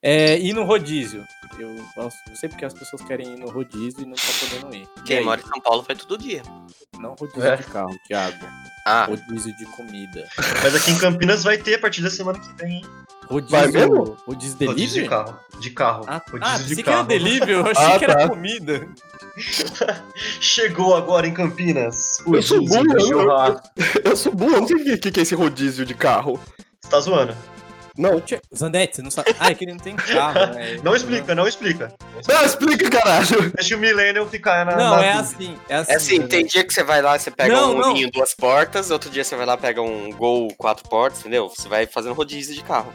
É, 0.00 0.38
ir 0.38 0.52
no 0.52 0.64
rodízio. 0.64 1.24
Eu, 1.58 1.68
eu 1.96 2.10
sei 2.34 2.48
porque 2.48 2.64
as 2.64 2.72
pessoas 2.72 3.02
querem 3.02 3.34
ir 3.34 3.38
no 3.38 3.50
rodízio 3.50 4.02
e 4.02 4.06
não 4.06 4.14
tá 4.14 4.22
podendo 4.40 4.74
ir. 4.74 4.88
E 4.98 5.02
Quem 5.02 5.18
aí? 5.18 5.24
mora 5.24 5.40
em 5.40 5.44
São 5.46 5.60
Paulo 5.60 5.82
vai 5.82 5.96
todo 5.96 6.16
dia. 6.16 6.42
Não 6.98 7.14
rodízio 7.18 7.42
É. 7.44 7.56
de 7.56 7.64
carro, 7.64 7.96
Thiago. 8.06 8.46
Ah, 8.84 9.04
Rodízio 9.04 9.56
de 9.56 9.64
comida. 9.66 10.28
Mas 10.60 10.74
aqui 10.74 10.90
em 10.90 10.98
Campinas 10.98 11.44
vai 11.44 11.56
ter 11.56 11.74
a 11.76 11.78
partir 11.78 12.02
da 12.02 12.10
semana 12.10 12.38
que 12.40 12.52
vem, 12.54 12.78
hein? 12.78 12.84
Vai 13.48 13.66
mesmo? 13.68 13.94
Rodízio, 13.96 14.16
rodízio 14.26 14.58
delivery? 14.58 14.66
Rodízio 14.82 15.02
de 15.04 15.08
carro. 15.08 15.38
De 15.60 15.70
carro. 15.70 16.04
Ah, 16.08 16.20
Rodízio 16.28 16.40
ah 16.42 16.56
de 16.58 16.62
pensei 16.68 16.82
que 16.82 16.88
era 16.90 16.96
carro. 16.98 17.08
delivery, 17.08 17.52
eu 17.52 17.66
achei 17.70 17.84
Ah, 17.84 17.98
que 17.98 18.04
era 18.04 18.16
tá. 18.16 18.28
comida. 18.28 18.88
Chegou 20.40 20.96
agora 20.96 21.26
em 21.26 21.32
Campinas. 21.34 22.18
Eu 22.26 22.42
sou 22.42 22.58
Rodízio 22.66 23.21
burro, 23.26 23.60
eu- 24.04 24.16
sou 24.16 24.34
burro, 24.34 24.54
eu 24.54 24.60
não 24.62 24.68
sei 24.68 24.76
o 24.94 24.98
que, 24.98 25.20
é 25.20 25.22
esse 25.22 25.34
rodízio 25.34 25.84
de 25.86 25.94
carro. 25.94 26.38
Você 26.80 26.90
tá 26.90 27.00
zoando? 27.00 27.36
Não. 27.96 28.22
Zandete, 28.56 28.96
você 28.96 29.02
não 29.02 29.10
sabe. 29.10 29.36
Ah, 29.38 29.50
é 29.50 29.54
que 29.54 29.64
ele 29.66 29.72
não 29.72 29.78
tem 29.78 29.94
carro, 29.94 30.46
né? 30.54 30.78
Não 30.82 30.96
explica, 30.96 31.34
não 31.34 31.46
explica. 31.46 31.92
Não, 32.26 32.44
explica, 32.44 32.88
caralho. 32.88 33.50
Deixa 33.54 33.76
o 33.76 33.78
Millennium 33.78 34.26
ficar 34.26 34.64
na. 34.64 34.76
Não, 34.76 34.96
na 34.96 35.04
é 35.04 35.12
assim. 35.12 35.58
É 35.68 35.74
assim, 35.76 35.92
é 35.92 35.96
assim, 35.96 36.26
tem 36.26 36.46
dia 36.46 36.64
que 36.64 36.72
você 36.72 36.82
vai 36.82 37.02
lá, 37.02 37.18
você 37.18 37.30
pega 37.30 37.54
Não, 37.54 37.74
um 37.74 37.78
não. 37.78 37.92
Ninho 37.92 38.10
duas 38.10 38.34
portas, 38.34 38.90
outro 38.90 39.10
dia 39.10 39.22
você 39.22 39.36
vai 39.36 39.44
lá, 39.44 39.58
pega 39.58 39.82
um 39.82 40.10
Gol 40.10 40.48
quatro 40.56 40.88
portas, 40.88 41.20
entendeu? 41.20 41.50
Você 41.50 41.68
vai 41.68 41.86
fazendo 41.86 42.14
rodízio 42.14 42.54
de 42.54 42.62
carro. 42.62 42.90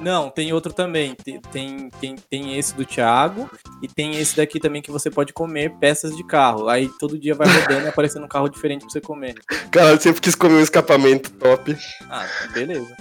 Não, 0.00 0.28
tem 0.28 0.52
outro 0.52 0.72
também. 0.72 1.14
Tem, 1.14 1.40
tem, 1.40 1.88
tem, 2.00 2.16
tem 2.16 2.58
esse 2.58 2.74
do 2.74 2.84
Thiago 2.84 3.48
e 3.82 3.88
tem 3.88 4.16
esse 4.16 4.36
daqui 4.36 4.58
também 4.58 4.82
que 4.82 4.90
você 4.90 5.10
pode 5.10 5.32
comer 5.32 5.70
peças 5.78 6.16
de 6.16 6.24
carro. 6.24 6.68
Aí 6.68 6.88
todo 6.98 7.18
dia 7.18 7.34
vai 7.34 7.46
rodando 7.48 7.86
e 7.86 7.88
aparecendo 7.88 8.24
um 8.24 8.28
carro 8.28 8.48
diferente 8.48 8.80
pra 8.80 8.90
você 8.90 9.00
comer. 9.00 9.34
Cara, 9.70 9.90
eu 9.90 10.00
sempre 10.00 10.20
quis 10.20 10.34
comer 10.34 10.54
um 10.54 10.60
escapamento 10.60 11.30
top. 11.32 11.76
Ah, 12.10 12.26
beleza. 12.52 12.94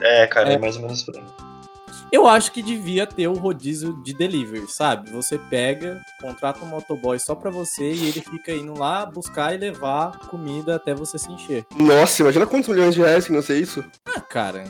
É, 0.00 0.26
cara, 0.26 0.50
é, 0.50 0.54
É. 0.54 0.58
mais 0.58 0.76
ou 0.76 0.82
menos 0.82 1.02
por 1.02 1.16
aí. 1.16 1.24
Eu 2.10 2.26
acho 2.26 2.52
que 2.52 2.62
devia 2.62 3.06
ter 3.06 3.28
o 3.28 3.34
rodízio 3.34 4.02
de 4.02 4.14
delivery, 4.14 4.66
sabe? 4.68 5.10
Você 5.10 5.38
pega, 5.38 6.00
contrata 6.20 6.64
um 6.64 6.68
motoboy 6.68 7.18
só 7.18 7.34
pra 7.34 7.50
você 7.50 7.92
e 7.92 8.08
ele 8.08 8.20
fica 8.22 8.52
indo 8.52 8.72
lá 8.78 9.04
buscar 9.04 9.54
e 9.54 9.58
levar 9.58 10.18
comida 10.28 10.76
até 10.76 10.94
você 10.94 11.18
se 11.18 11.30
encher. 11.30 11.66
Nossa, 11.76 12.22
imagina 12.22 12.46
quantos 12.46 12.68
milhões 12.68 12.94
de 12.94 13.00
reais 13.00 13.26
que 13.26 13.32
não 13.32 13.42
sei 13.42 13.60
isso. 13.60 13.84
Ah, 14.06 14.20
cara, 14.20 14.64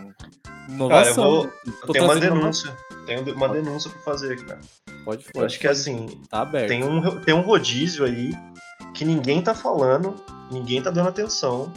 Cara, 0.88 1.08
eu 1.08 1.14
vou. 1.14 1.46
Tô 1.46 1.86
Eu 1.88 1.92
tenho 1.92 2.04
uma 2.04 2.16
denúncia. 2.16 2.76
Tenho 3.06 3.34
uma 3.34 3.48
denúncia 3.48 3.90
pra 3.90 4.00
fazer, 4.00 4.44
cara. 4.44 4.60
Pode, 5.04 5.24
Eu 5.26 5.32
pode. 5.32 5.46
acho 5.46 5.58
que 5.58 5.66
é 5.66 5.70
assim, 5.70 6.06
Tá 6.28 6.42
aberto. 6.42 6.68
tem 6.68 6.84
um, 6.84 7.20
tem 7.20 7.34
um 7.34 7.40
rodízio 7.40 8.04
aí 8.04 8.32
que 8.92 9.04
ninguém 9.04 9.40
tá 9.40 9.54
falando, 9.54 10.14
ninguém 10.50 10.82
tá 10.82 10.90
dando 10.90 11.08
atenção. 11.08 11.72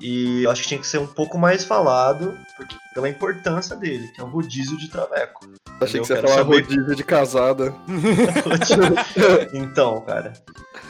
E 0.00 0.44
eu 0.44 0.50
acho 0.50 0.62
que 0.62 0.68
tinha 0.68 0.80
que 0.80 0.86
ser 0.86 0.98
um 0.98 1.06
pouco 1.06 1.36
mais 1.36 1.62
falado, 1.64 2.36
porque, 2.56 2.74
pela 2.94 3.08
importância 3.08 3.76
dele, 3.76 4.08
que 4.08 4.20
é 4.20 4.24
o 4.24 4.28
rodízio 4.28 4.78
de 4.78 4.88
traveco. 4.88 5.46
Achei 5.80 6.00
Eu 6.00 6.02
que 6.02 6.08
você 6.08 6.14
ia 6.14 6.22
falar 6.22 6.34
saber- 6.36 6.62
rodízio 6.62 6.96
de 6.96 7.04
casada. 7.04 7.74
então, 9.52 10.00
cara. 10.02 10.32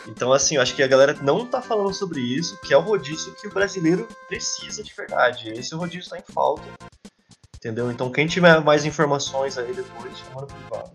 Então, 0.07 0.33
assim, 0.33 0.57
eu 0.57 0.63
acho 0.63 0.75
que 0.75 0.83
a 0.83 0.87
galera 0.89 1.17
não 1.23 1.45
tá 1.47 1.61
falando 1.61 1.93
sobre 1.95 2.21
isso, 2.21 2.59
que 2.63 2.73
é 2.73 2.77
o 2.77 2.81
rodízio 2.81 3.35
que 3.35 3.49
o 3.49 3.53
brasileiro 3.53 4.09
precisa 4.29 4.83
de 4.83 4.93
verdade. 4.95 5.51
Esse 5.51 5.75
rodízio 5.75 6.09
tá 6.11 6.19
em 6.19 6.33
falta. 6.33 6.63
Entendeu? 7.57 7.91
Então, 7.91 8.11
quem 8.11 8.27
tiver 8.27 8.61
mais 8.63 8.85
informações 8.85 9.59
aí 9.59 9.73
depois, 9.73 10.17
chama 10.19 10.43
no 10.43 10.47
privado. 10.47 10.91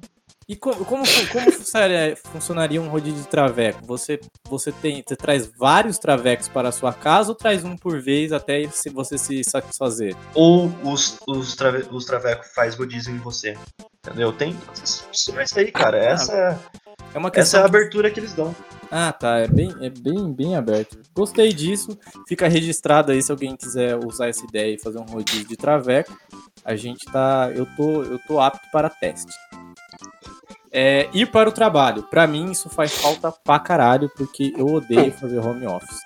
E 0.47 0.55
como, 0.55 0.85
como, 0.85 1.03
como 1.31 1.51
funcionaria, 1.51 2.15
funcionaria 2.31 2.81
um 2.81 2.87
rodízio 2.87 3.21
de 3.23 3.27
traveco? 3.27 3.83
Você, 3.85 4.19
você 4.47 4.71
tem, 4.71 5.03
você 5.05 5.15
traz 5.15 5.47
vários 5.57 5.97
travecos 5.97 6.47
para 6.47 6.69
a 6.69 6.71
sua 6.71 6.93
casa 6.93 7.29
ou 7.29 7.35
traz 7.35 7.63
um 7.63 7.75
por 7.75 7.99
vez 7.99 8.31
até 8.31 8.67
se 8.69 8.89
você 8.89 9.17
se 9.17 9.43
satisfazer? 9.43 10.15
Ou 10.35 10.71
os, 10.83 11.17
os, 11.27 11.55
trave, 11.55 11.87
os 11.91 12.05
travecos 12.05 12.47
faz 12.53 12.75
rodízio 12.75 13.11
em 13.13 13.17
você. 13.17 13.57
Entendeu? 14.05 14.31
Tem 14.31 14.55
opções 15.09 15.57
aí, 15.57 15.71
cara. 15.71 15.97
Essa, 15.97 16.33
é- 16.33 16.59
É 17.15 17.17
uma 17.17 17.31
essa 17.33 17.57
é 17.57 17.61
a 17.61 17.65
abertura 17.65 18.11
que 18.11 18.19
eles 18.19 18.33
dão. 18.33 18.55
Ah, 18.91 19.11
tá. 19.11 19.39
É 19.39 19.47
bem, 19.47 19.73
é 19.81 19.89
bem, 19.89 20.31
bem 20.31 20.55
aberto. 20.55 20.99
Gostei 21.15 21.51
disso. 21.53 21.97
Fica 22.27 22.47
registrado 22.47 23.11
aí 23.11 23.21
se 23.21 23.31
alguém 23.31 23.55
quiser 23.55 23.95
usar 23.97 24.27
essa 24.29 24.45
ideia 24.45 24.75
e 24.75 24.79
fazer 24.79 24.99
um 24.99 25.05
rodízio 25.05 25.47
de 25.47 25.57
traveco. 25.57 26.15
A 26.63 26.75
gente 26.75 27.03
tá. 27.11 27.49
Eu 27.55 27.65
tô, 27.75 28.03
eu 28.03 28.19
tô 28.27 28.39
apto 28.39 28.69
para 28.71 28.91
teste. 28.91 29.33
É, 30.77 31.07
ir 31.13 31.27
para 31.27 31.47
o 31.47 31.53
trabalho. 31.53 32.03
Pra 32.03 32.27
mim, 32.27 32.51
isso 32.51 32.67
faz 32.67 32.93
falta 32.97 33.31
pra 33.31 33.57
caralho, 33.57 34.11
porque 34.13 34.53
eu 34.57 34.65
odeio 34.65 35.09
fazer 35.13 35.39
home 35.39 35.65
office. 35.65 36.01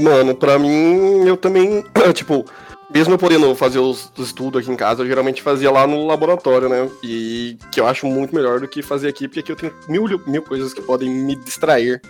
Mano, 0.00 0.34
pra 0.34 0.58
mim, 0.58 1.26
eu 1.26 1.36
também, 1.36 1.84
tipo, 2.14 2.46
mesmo 2.92 3.12
eu 3.12 3.18
podendo 3.18 3.54
fazer 3.54 3.78
os, 3.78 4.10
os 4.16 4.28
estudos 4.28 4.62
aqui 4.62 4.72
em 4.72 4.76
casa, 4.76 5.02
eu 5.02 5.06
geralmente 5.06 5.42
fazia 5.42 5.70
lá 5.70 5.86
no 5.86 6.06
laboratório, 6.06 6.70
né? 6.70 6.88
E 7.04 7.58
que 7.70 7.78
eu 7.78 7.86
acho 7.86 8.06
muito 8.06 8.34
melhor 8.34 8.60
do 8.60 8.66
que 8.66 8.80
fazer 8.80 9.08
aqui, 9.08 9.28
porque 9.28 9.40
aqui 9.40 9.52
eu 9.52 9.56
tenho 9.56 9.74
mil, 9.86 10.22
mil 10.26 10.42
coisas 10.42 10.72
que 10.72 10.80
podem 10.80 11.10
me 11.10 11.36
distrair. 11.36 12.00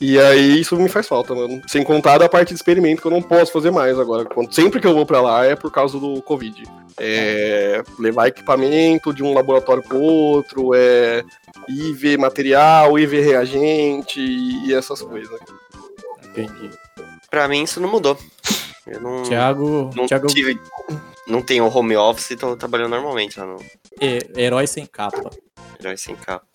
E 0.00 0.18
aí 0.18 0.60
isso 0.60 0.76
me 0.76 0.88
faz 0.88 1.06
falta, 1.08 1.34
mano. 1.34 1.60
Sem 1.68 1.82
contar 1.82 2.18
da 2.18 2.28
parte 2.28 2.48
de 2.48 2.54
experimento 2.54 3.00
que 3.00 3.06
eu 3.06 3.10
não 3.10 3.22
posso 3.22 3.50
fazer 3.52 3.70
mais 3.70 3.98
agora. 3.98 4.24
Quando- 4.26 4.52
Sempre 4.54 4.80
que 4.80 4.86
eu 4.86 4.94
vou 4.94 5.06
pra 5.06 5.20
lá 5.20 5.44
é 5.46 5.56
por 5.56 5.70
causa 5.72 5.98
do 5.98 6.20
Covid. 6.22 6.62
É 6.98 7.82
levar 7.98 8.28
equipamento 8.28 9.12
de 9.12 9.22
um 9.22 9.32
laboratório 9.34 9.82
pro 9.82 9.98
outro, 10.00 10.74
é 10.74 11.24
ir 11.68 11.92
ver 11.94 12.18
material, 12.18 12.98
ir 12.98 13.06
ver 13.06 13.22
reagente 13.24 14.20
e 14.20 14.72
essas 14.74 15.00
coisas. 15.02 15.40
Entendi. 16.24 16.70
Pra 17.30 17.48
mim 17.48 17.62
isso 17.62 17.80
não 17.80 17.88
mudou. 17.90 18.16
Eu 18.86 19.00
não, 19.00 19.22
Thiago, 19.22 19.90
não 19.96 20.06
Thiago 20.06 20.26
tive. 20.26 20.60
Não 21.26 21.40
tenho 21.40 21.66
home 21.66 21.96
office, 21.96 22.32
então 22.32 22.50
eu 22.50 22.56
trabalhando 22.56 22.90
normalmente 22.90 23.40
lá 23.40 23.46
no 23.46 23.56
é 24.00 24.18
herói 24.36 24.66
sem 24.66 24.84
capa. 24.84 25.30
Herói 25.84 25.96
Sem 25.98 26.16
Capa. 26.16 26.46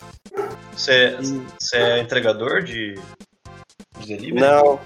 Você 0.72 0.92
é, 0.92 1.16
você 1.58 1.76
é 1.76 1.98
entregador 2.00 2.62
de, 2.64 2.94
de 4.00 4.06
delivery? 4.06 4.40
Não. 4.40 4.80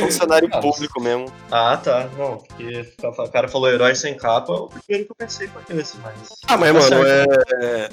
Funcionário 0.00 0.48
Ah, 0.52 0.58
público 0.60 1.00
mesmo. 1.00 1.32
Ah, 1.50 1.76
tá. 1.78 2.08
Não, 2.18 2.36
porque 2.38 2.92
o 3.02 3.28
cara 3.30 3.48
falou 3.48 3.70
herói 3.70 3.94
sem 3.94 4.14
capa, 4.16 4.52
o 4.52 4.68
primeiro 4.68 5.06
que 5.06 5.12
eu 5.12 5.16
pensei 5.16 5.48
foi 5.48 5.62
esse, 5.78 5.96
mas. 5.98 6.14
Ah, 6.46 6.56
mas, 6.58 6.72
Tá 6.72 6.96
mano, 6.96 7.04
certo. 7.04 7.56
é. 7.62 7.90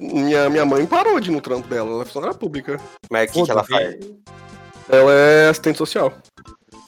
minha, 0.00 0.50
minha 0.50 0.64
mãe 0.66 0.84
parou 0.86 1.18
de 1.18 1.30
ir 1.30 1.32
no 1.32 1.40
trampo 1.40 1.66
dela, 1.68 1.88
ela 1.88 2.02
é 2.02 2.06
funcionária 2.06 2.36
pública. 2.36 2.78
Mas 3.10 3.30
o 3.30 3.32
que, 3.32 3.44
que 3.44 3.50
ela 3.50 3.64
faz? 3.64 3.96
Ela 4.88 5.12
é 5.12 5.48
assistente 5.48 5.78
social. 5.78 6.12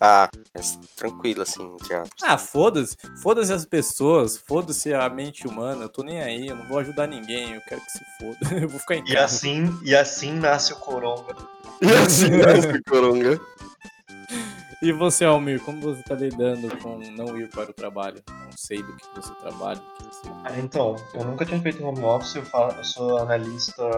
Ah, 0.05 0.29
mas 0.53 0.81
tranquilo, 0.97 1.43
assim, 1.43 1.77
aspas. 1.81 2.09
Ah, 2.25 2.37
foda-se. 2.37 2.97
Foda-se 3.23 3.53
as 3.53 3.65
pessoas, 3.65 4.37
foda-se 4.37 4.93
a 4.93 5.09
mente 5.09 5.47
humana. 5.47 5.85
Eu 5.85 5.89
tô 5.89 6.03
nem 6.03 6.21
aí, 6.21 6.49
eu 6.49 6.57
não 6.57 6.67
vou 6.67 6.81
ajudar 6.81 7.07
ninguém, 7.07 7.53
eu 7.55 7.61
quero 7.61 7.81
que 7.81 7.93
se 7.93 8.01
foda. 8.19 8.37
Eu 8.63 8.69
vou 8.69 8.81
ficar 8.81 8.97
em 8.97 9.05
E 9.05 9.13
casa. 9.13 9.25
assim, 9.37 9.79
e 9.85 9.95
assim 9.95 10.33
nasce 10.33 10.73
o 10.73 10.77
Coronga. 10.77 11.37
E 11.81 11.87
assim 11.87 12.31
nasce 12.31 12.83
coronga. 12.83 13.41
E 14.83 14.91
você, 14.91 15.25
Almir, 15.25 15.61
como 15.61 15.81
você 15.81 16.03
tá 16.03 16.15
lidando 16.15 16.77
com 16.79 16.99
não 17.17 17.39
ir 17.39 17.49
para 17.49 17.71
o 17.71 17.73
trabalho? 17.73 18.21
Não 18.29 18.51
sei 18.57 18.83
do 18.83 18.97
que 18.97 19.05
você 19.15 19.33
trabalha. 19.35 19.77
do 19.79 20.09
que 20.09 20.15
você- 20.17 20.29
Ah, 20.45 20.59
então, 20.59 20.97
eu 21.15 21.25
nunca 21.25 21.45
tinha 21.45 21.61
feito 21.61 21.85
home 21.85 22.03
office, 22.03 22.35
eu, 22.35 22.45
fa- 22.45 22.75
eu 22.77 22.85
sou 22.85 23.19
analista 23.19 23.89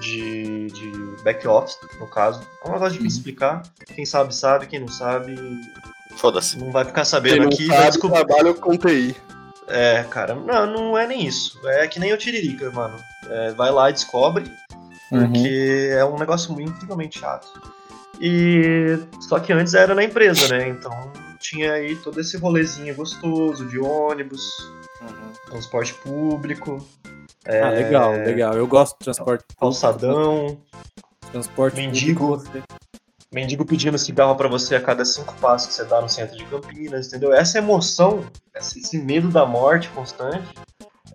de, 0.00 0.66
de 0.66 0.90
back 1.22 1.46
office, 1.46 1.76
no 2.00 2.08
caso. 2.08 2.40
É 2.64 2.68
um 2.68 2.72
negócio 2.72 2.94
difícil 2.98 3.18
explicar. 3.18 3.62
Quem 3.94 4.04
sabe, 4.04 4.34
sabe. 4.34 4.66
Quem 4.66 4.80
não 4.80 4.88
sabe, 4.88 5.36
Foda-se. 6.16 6.58
não 6.58 6.72
vai 6.72 6.84
ficar 6.84 7.02
Quem 7.02 7.10
sabendo 7.10 7.42
não 7.42 7.48
aqui. 7.48 7.66
sabe, 7.68 7.86
descobrir. 7.90 8.24
trabalho 8.26 8.54
com 8.56 8.76
TI. 8.76 9.16
É, 9.68 10.02
cara, 10.10 10.34
não, 10.34 10.66
não 10.66 10.98
é 10.98 11.06
nem 11.06 11.24
isso. 11.24 11.56
É 11.68 11.86
que 11.86 12.00
nem 12.00 12.12
o 12.12 12.18
Tiririca, 12.18 12.68
mano. 12.72 12.98
É, 13.30 13.52
vai 13.52 13.70
lá 13.70 13.90
e 13.90 13.92
descobre, 13.92 14.50
porque 15.08 15.90
é 15.92 16.04
um 16.04 16.18
negócio 16.18 16.52
muito 16.52 16.72
incrivelmente 16.72 17.20
chato. 17.20 17.46
E 18.24 18.98
só 19.20 19.40
que 19.40 19.52
antes 19.52 19.74
era 19.74 19.94
na 19.96 20.04
empresa, 20.04 20.46
né? 20.48 20.68
Então 20.68 20.92
tinha 21.40 21.72
aí 21.72 21.96
todo 21.96 22.20
esse 22.20 22.36
rolezinho 22.36 22.94
gostoso 22.94 23.66
de 23.66 23.78
ônibus, 23.80 24.40
Uhum. 25.00 25.32
transporte 25.50 25.92
público, 25.94 26.78
Ah, 27.44 27.70
legal, 27.70 28.12
legal. 28.12 28.54
Eu 28.54 28.68
gosto 28.68 28.92
de 28.98 29.04
transporte 29.06 29.40
público. 29.42 29.60
calçadão, 29.60 30.60
Transporte 31.32 31.74
Mendigo. 31.76 32.38
público. 32.38 32.66
mendigo 33.34 33.64
pedindo 33.64 33.96
cigarro 33.98 34.36
pra 34.36 34.46
você 34.46 34.76
a 34.76 34.80
cada 34.80 35.04
cinco 35.06 35.34
passos 35.40 35.68
que 35.68 35.74
você 35.74 35.84
dá 35.86 36.00
no 36.02 36.08
centro 36.08 36.36
de 36.36 36.44
Campinas, 36.44 37.08
entendeu? 37.08 37.32
Essa 37.32 37.56
emoção, 37.58 38.24
esse 38.54 38.98
medo 38.98 39.28
da 39.30 39.46
morte 39.46 39.88
constante, 39.88 40.46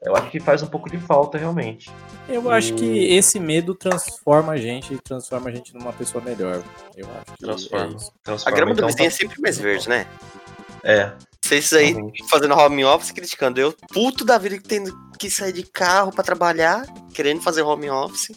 eu 0.04 0.16
acho 0.16 0.30
que 0.30 0.40
faz 0.40 0.62
um 0.64 0.68
pouco 0.68 0.90
de 0.90 0.98
falta 0.98 1.38
realmente. 1.38 1.90
Eu 2.30 2.50
acho 2.52 2.74
que 2.74 2.86
esse 3.14 3.40
medo 3.40 3.74
transforma 3.74 4.54
a 4.54 4.58
gente 4.58 4.94
e 4.94 4.98
transforma 5.00 5.50
a 5.50 5.54
gente 5.54 5.74
numa 5.74 5.94
pessoa 5.94 6.24
melhor. 6.24 6.62
Eu 6.96 7.08
acho 7.16 7.38
que 7.38 7.46
Transforma. 7.46 7.86
é 7.86 7.90
isso. 7.96 8.12
A 8.12 8.24
Transforma. 8.24 8.56
grama 8.58 8.74
do 8.74 8.78
Então, 8.80 8.88
vizinho 8.90 9.08
é 9.08 9.10
tá- 9.10 9.16
sempre 9.18 9.42
mais 9.42 9.58
verde, 9.58 9.90
né? 9.90 10.06
É. 10.84 11.12
Vocês 11.44 11.72
aí 11.74 11.92
realmente. 11.94 12.24
fazendo 12.30 12.54
home 12.56 12.84
office, 12.84 13.12
criticando. 13.12 13.60
Eu, 13.60 13.74
puto 13.94 14.26
da 14.26 14.38
vida, 14.38 14.60
tendo 14.66 14.94
que 15.18 15.30
sair 15.30 15.54
de 15.54 15.64
carro 15.64 16.12
pra 16.12 16.24
trabalhar, 16.24 16.86
querendo 17.14 17.42
fazer 17.42 17.62
home 17.62 17.90
office. 17.90 18.32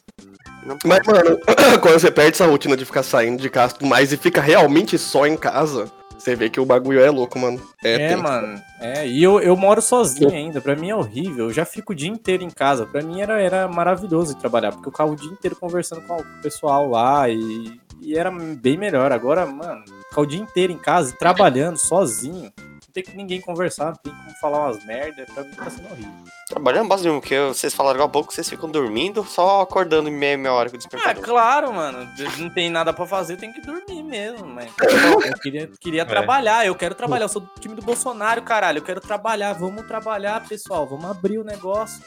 Não 0.65 0.79
Mas, 0.85 1.01
mano, 1.07 1.39
quando 1.83 1.95
você 1.99 2.11
perde 2.11 2.33
essa 2.33 2.47
rotina 2.47 2.77
de 2.77 2.85
ficar 2.85 3.03
saindo 3.03 3.43
de 3.43 3.51
casa 3.51 3.75
e 3.75 3.79
tudo 3.79 3.89
mais 3.89 4.13
e 4.13 4.17
fica 4.17 4.41
realmente 4.41 4.97
só 4.99 5.27
em 5.27 5.37
casa, 5.37 5.91
você 6.21 6.37
vê 6.37 6.49
que 6.51 6.61
o 6.61 6.65
bagulho 6.67 7.01
é 7.01 7.11
louco, 7.11 7.39
mano. 7.39 7.61
É, 7.83 7.95
É, 7.95 8.09
tenso. 8.11 8.23
mano. 8.23 8.61
É, 8.81 9.07
e 9.07 9.23
eu, 9.23 9.41
eu 9.41 9.57
moro 9.57 9.81
sozinho 9.81 10.31
ainda. 10.31 10.61
Pra 10.61 10.77
mim 10.77 10.91
é 10.91 10.95
horrível. 10.95 11.47
Eu 11.47 11.53
já 11.53 11.65
fico 11.65 11.93
o 11.93 11.97
dia 11.97 12.09
inteiro 12.09 12.43
em 12.43 12.51
casa. 12.51 12.87
Pra 12.87 13.03
mim 13.03 13.21
era, 13.21 13.41
era 13.41 13.67
maravilhoso 13.69 14.37
trabalhar, 14.37 14.73
porque 14.73 14.89
eu 14.89 14.93
ficava 14.93 15.11
o 15.11 15.17
dia 15.17 15.31
inteiro 15.31 15.57
conversando 15.57 16.03
com 16.03 16.17
o 16.17 16.25
pessoal 16.43 16.89
lá 16.89 17.29
e, 17.29 17.81
e 18.01 18.17
era 18.17 18.31
bem 18.31 18.77
melhor. 18.77 19.13
Agora, 19.13 19.47
mano, 19.47 19.83
ficar 20.09 20.21
o 20.21 20.27
dia 20.27 20.41
inteiro 20.41 20.73
em 20.73 20.79
casa 20.79 21.11
e 21.15 21.19
trabalhando 21.19 21.79
sozinho. 21.79 22.53
Não 22.91 22.93
tem 22.93 23.05
com 23.05 23.13
ninguém 23.17 23.41
conversar, 23.41 23.87
não 23.87 23.95
tem 24.03 24.13
como 24.13 24.31
falar 24.41 24.65
umas 24.67 24.85
merdas. 24.85 25.25
Pra 25.33 25.45
mim 25.45 25.55
tá 25.55 25.71
sendo 25.71 25.89
horrível. 25.93 26.11
Trabalhando 26.49 26.89
base 26.89 27.05
nenhuma, 27.05 27.21
porque 27.21 27.39
vocês 27.39 27.73
falaram 27.73 28.03
há 28.03 28.09
pouco 28.09 28.33
vocês 28.35 28.49
ficam 28.51 28.69
dormindo, 28.69 29.23
só 29.25 29.61
acordando 29.61 30.09
em 30.09 30.13
meia, 30.13 30.37
meia 30.37 30.53
hora 30.53 30.69
com 30.69 30.75
o 30.75 30.77
Ah, 30.77 30.79
despertador. 30.81 31.23
claro, 31.23 31.73
mano. 31.73 32.09
Não 32.39 32.51
tem 32.51 32.69
nada 32.69 32.93
pra 32.93 33.07
fazer, 33.07 33.37
tem 33.37 33.53
que 33.53 33.61
dormir 33.61 34.03
mesmo, 34.03 34.45
mas. 34.45 34.73
Eu 35.25 35.39
queria, 35.39 35.71
queria 35.81 36.03
É. 36.03 36.05
trabalhar, 36.05 36.67
eu 36.67 36.75
quero 36.75 36.97
trabalhar. 36.97 37.27
Eu 37.27 37.29
sou 37.29 37.43
do 37.43 37.49
time 37.61 37.77
do 37.77 37.83
Bolsonaro, 37.83 38.43
caralho. 38.43 38.79
Eu 38.79 38.83
quero 38.85 39.01
trabalhar. 39.01 39.53
Vamos 39.53 39.87
trabalhar, 39.87 40.45
pessoal. 40.49 40.85
Vamos 40.85 41.09
abrir 41.09 41.39
o 41.39 41.45
negócio. 41.45 42.03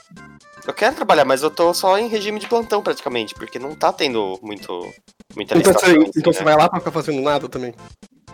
Eu 0.67 0.73
quero 0.73 0.95
trabalhar, 0.97 1.23
mas 1.23 1.43
eu 1.43 1.49
tô 1.49 1.73
só 1.73 1.97
em 1.97 2.09
regime 2.09 2.39
de 2.41 2.47
plantão 2.47 2.81
praticamente, 2.83 3.33
porque 3.33 3.57
não 3.57 3.73
tá 3.73 3.93
tendo 3.93 4.37
muito, 4.43 4.67
muita 5.33 5.57
Então, 5.57 5.71
você, 5.73 5.87
licitação, 5.87 5.89
assim, 6.01 6.11
então 6.19 6.31
né? 6.33 6.37
você 6.37 6.43
vai 6.43 6.57
lá 6.57 6.67
pra 6.67 6.79
ficar 6.79 6.91
fazendo 6.91 7.21
nada 7.21 7.47
também. 7.47 7.73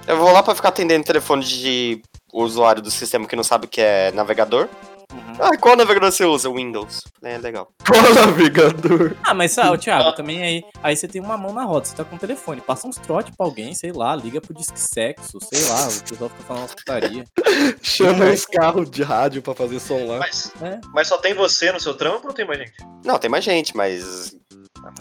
Eu 0.07 0.17
vou 0.17 0.31
lá 0.31 0.41
pra 0.41 0.55
ficar 0.55 0.69
atendendo 0.69 1.03
telefone 1.05 1.43
de 1.43 2.01
usuário 2.33 2.81
do 2.81 2.91
sistema 2.91 3.27
que 3.27 3.35
não 3.35 3.43
sabe 3.43 3.65
o 3.65 3.69
que 3.69 3.81
é 3.81 4.11
navegador. 4.11 4.67
Uhum. 5.11 5.33
Ah, 5.39 5.57
qual 5.57 5.75
navegador 5.75 6.11
você 6.11 6.23
usa? 6.23 6.51
Windows. 6.51 7.01
É 7.23 7.35
legal. 7.39 7.71
Qual 7.83 7.99
navegador? 8.13 9.15
Ah, 9.23 9.33
mas 9.33 9.53
sabe, 9.53 9.77
Thiago, 9.79 10.11
também 10.13 10.43
aí, 10.43 10.63
aí 10.83 10.95
você 10.95 11.07
tem 11.07 11.19
uma 11.19 11.35
mão 11.35 11.51
na 11.51 11.63
roda, 11.63 11.85
você 11.85 11.95
tá 11.95 12.03
com 12.03 12.15
o 12.15 12.19
telefone, 12.19 12.61
passa 12.61 12.87
uns 12.87 12.97
trote 12.97 13.31
pra 13.35 13.43
alguém, 13.45 13.73
sei 13.73 13.91
lá, 13.91 14.15
liga 14.15 14.39
pro 14.39 14.53
disque 14.53 14.79
sexo, 14.79 15.39
sei 15.41 15.67
lá, 15.67 15.87
o 15.87 16.03
pessoal 16.03 16.29
fica 16.29 16.43
falando 16.47 16.61
uma 16.63 16.75
putaria. 16.75 17.23
Chama 17.81 18.25
uns 18.25 18.45
carros 18.45 18.89
de 18.91 19.01
rádio 19.01 19.41
pra 19.41 19.55
fazer 19.55 19.79
som 19.79 20.05
lá. 20.05 20.19
Mas, 20.19 20.51
É. 20.61 20.79
mas 20.93 21.07
só 21.07 21.17
tem 21.17 21.33
você 21.33 21.71
no 21.71 21.79
seu 21.79 21.95
trampo 21.95 22.27
ou 22.27 22.33
tem 22.33 22.45
mais 22.45 22.59
gente? 22.59 22.73
Não, 23.03 23.17
tem 23.17 23.31
mais 23.31 23.43
gente, 23.43 23.75
mas 23.75 24.35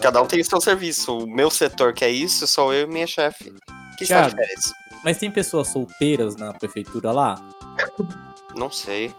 cada 0.00 0.22
um 0.22 0.26
tem 0.26 0.40
o 0.40 0.44
seu 0.44 0.60
serviço. 0.60 1.18
O 1.18 1.26
meu 1.26 1.50
setor 1.50 1.92
que 1.92 2.04
é 2.04 2.10
isso, 2.10 2.46
sou 2.46 2.72
eu 2.72 2.84
e 2.84 2.90
minha 2.90 3.06
chefe. 3.06 3.52
Que 3.98 4.04
está 4.04 4.22
de 4.22 4.34
Thiago. 4.34 4.36
férias. 4.36 4.72
Mas 5.08 5.16
tem 5.16 5.30
pessoas 5.30 5.68
solteiras 5.68 6.36
na 6.36 6.52
prefeitura 6.52 7.10
lá? 7.12 7.40
Não 8.54 8.70
sei. 8.70 9.14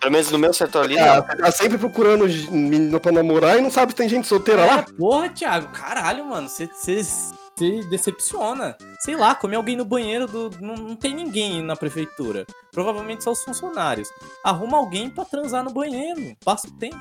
Pelo 0.00 0.10
menos 0.12 0.30
no 0.30 0.38
meu 0.38 0.54
setor 0.54 0.84
ali, 0.84 0.98
Ah, 0.98 1.16
não. 1.16 1.26
você 1.26 1.36
tá 1.36 1.50
sempre 1.52 1.76
procurando 1.76 2.24
menina 2.50 2.98
pra 2.98 3.12
namorar 3.12 3.58
e 3.58 3.60
não 3.60 3.70
sabe 3.70 3.92
se 3.92 3.96
tem 3.96 4.08
gente 4.08 4.26
solteira 4.26 4.64
lá? 4.64 4.82
Porra, 4.96 5.28
Thiago, 5.28 5.68
caralho, 5.74 6.24
mano, 6.24 6.48
você 6.48 6.70
se 6.72 7.82
decepciona. 7.90 8.74
Sei 9.00 9.14
lá, 9.14 9.34
comer 9.34 9.56
alguém 9.56 9.76
no 9.76 9.84
banheiro 9.84 10.26
do. 10.26 10.50
Não, 10.58 10.74
não 10.74 10.96
tem 10.96 11.14
ninguém 11.14 11.62
na 11.62 11.76
prefeitura. 11.76 12.46
Provavelmente 12.72 13.22
só 13.24 13.32
os 13.32 13.44
funcionários. 13.44 14.08
Arruma 14.42 14.78
alguém 14.78 15.10
pra 15.10 15.26
transar 15.26 15.62
no 15.62 15.70
banheiro. 15.70 16.34
Passa 16.42 16.66
o 16.66 16.72
tempo. 16.78 16.96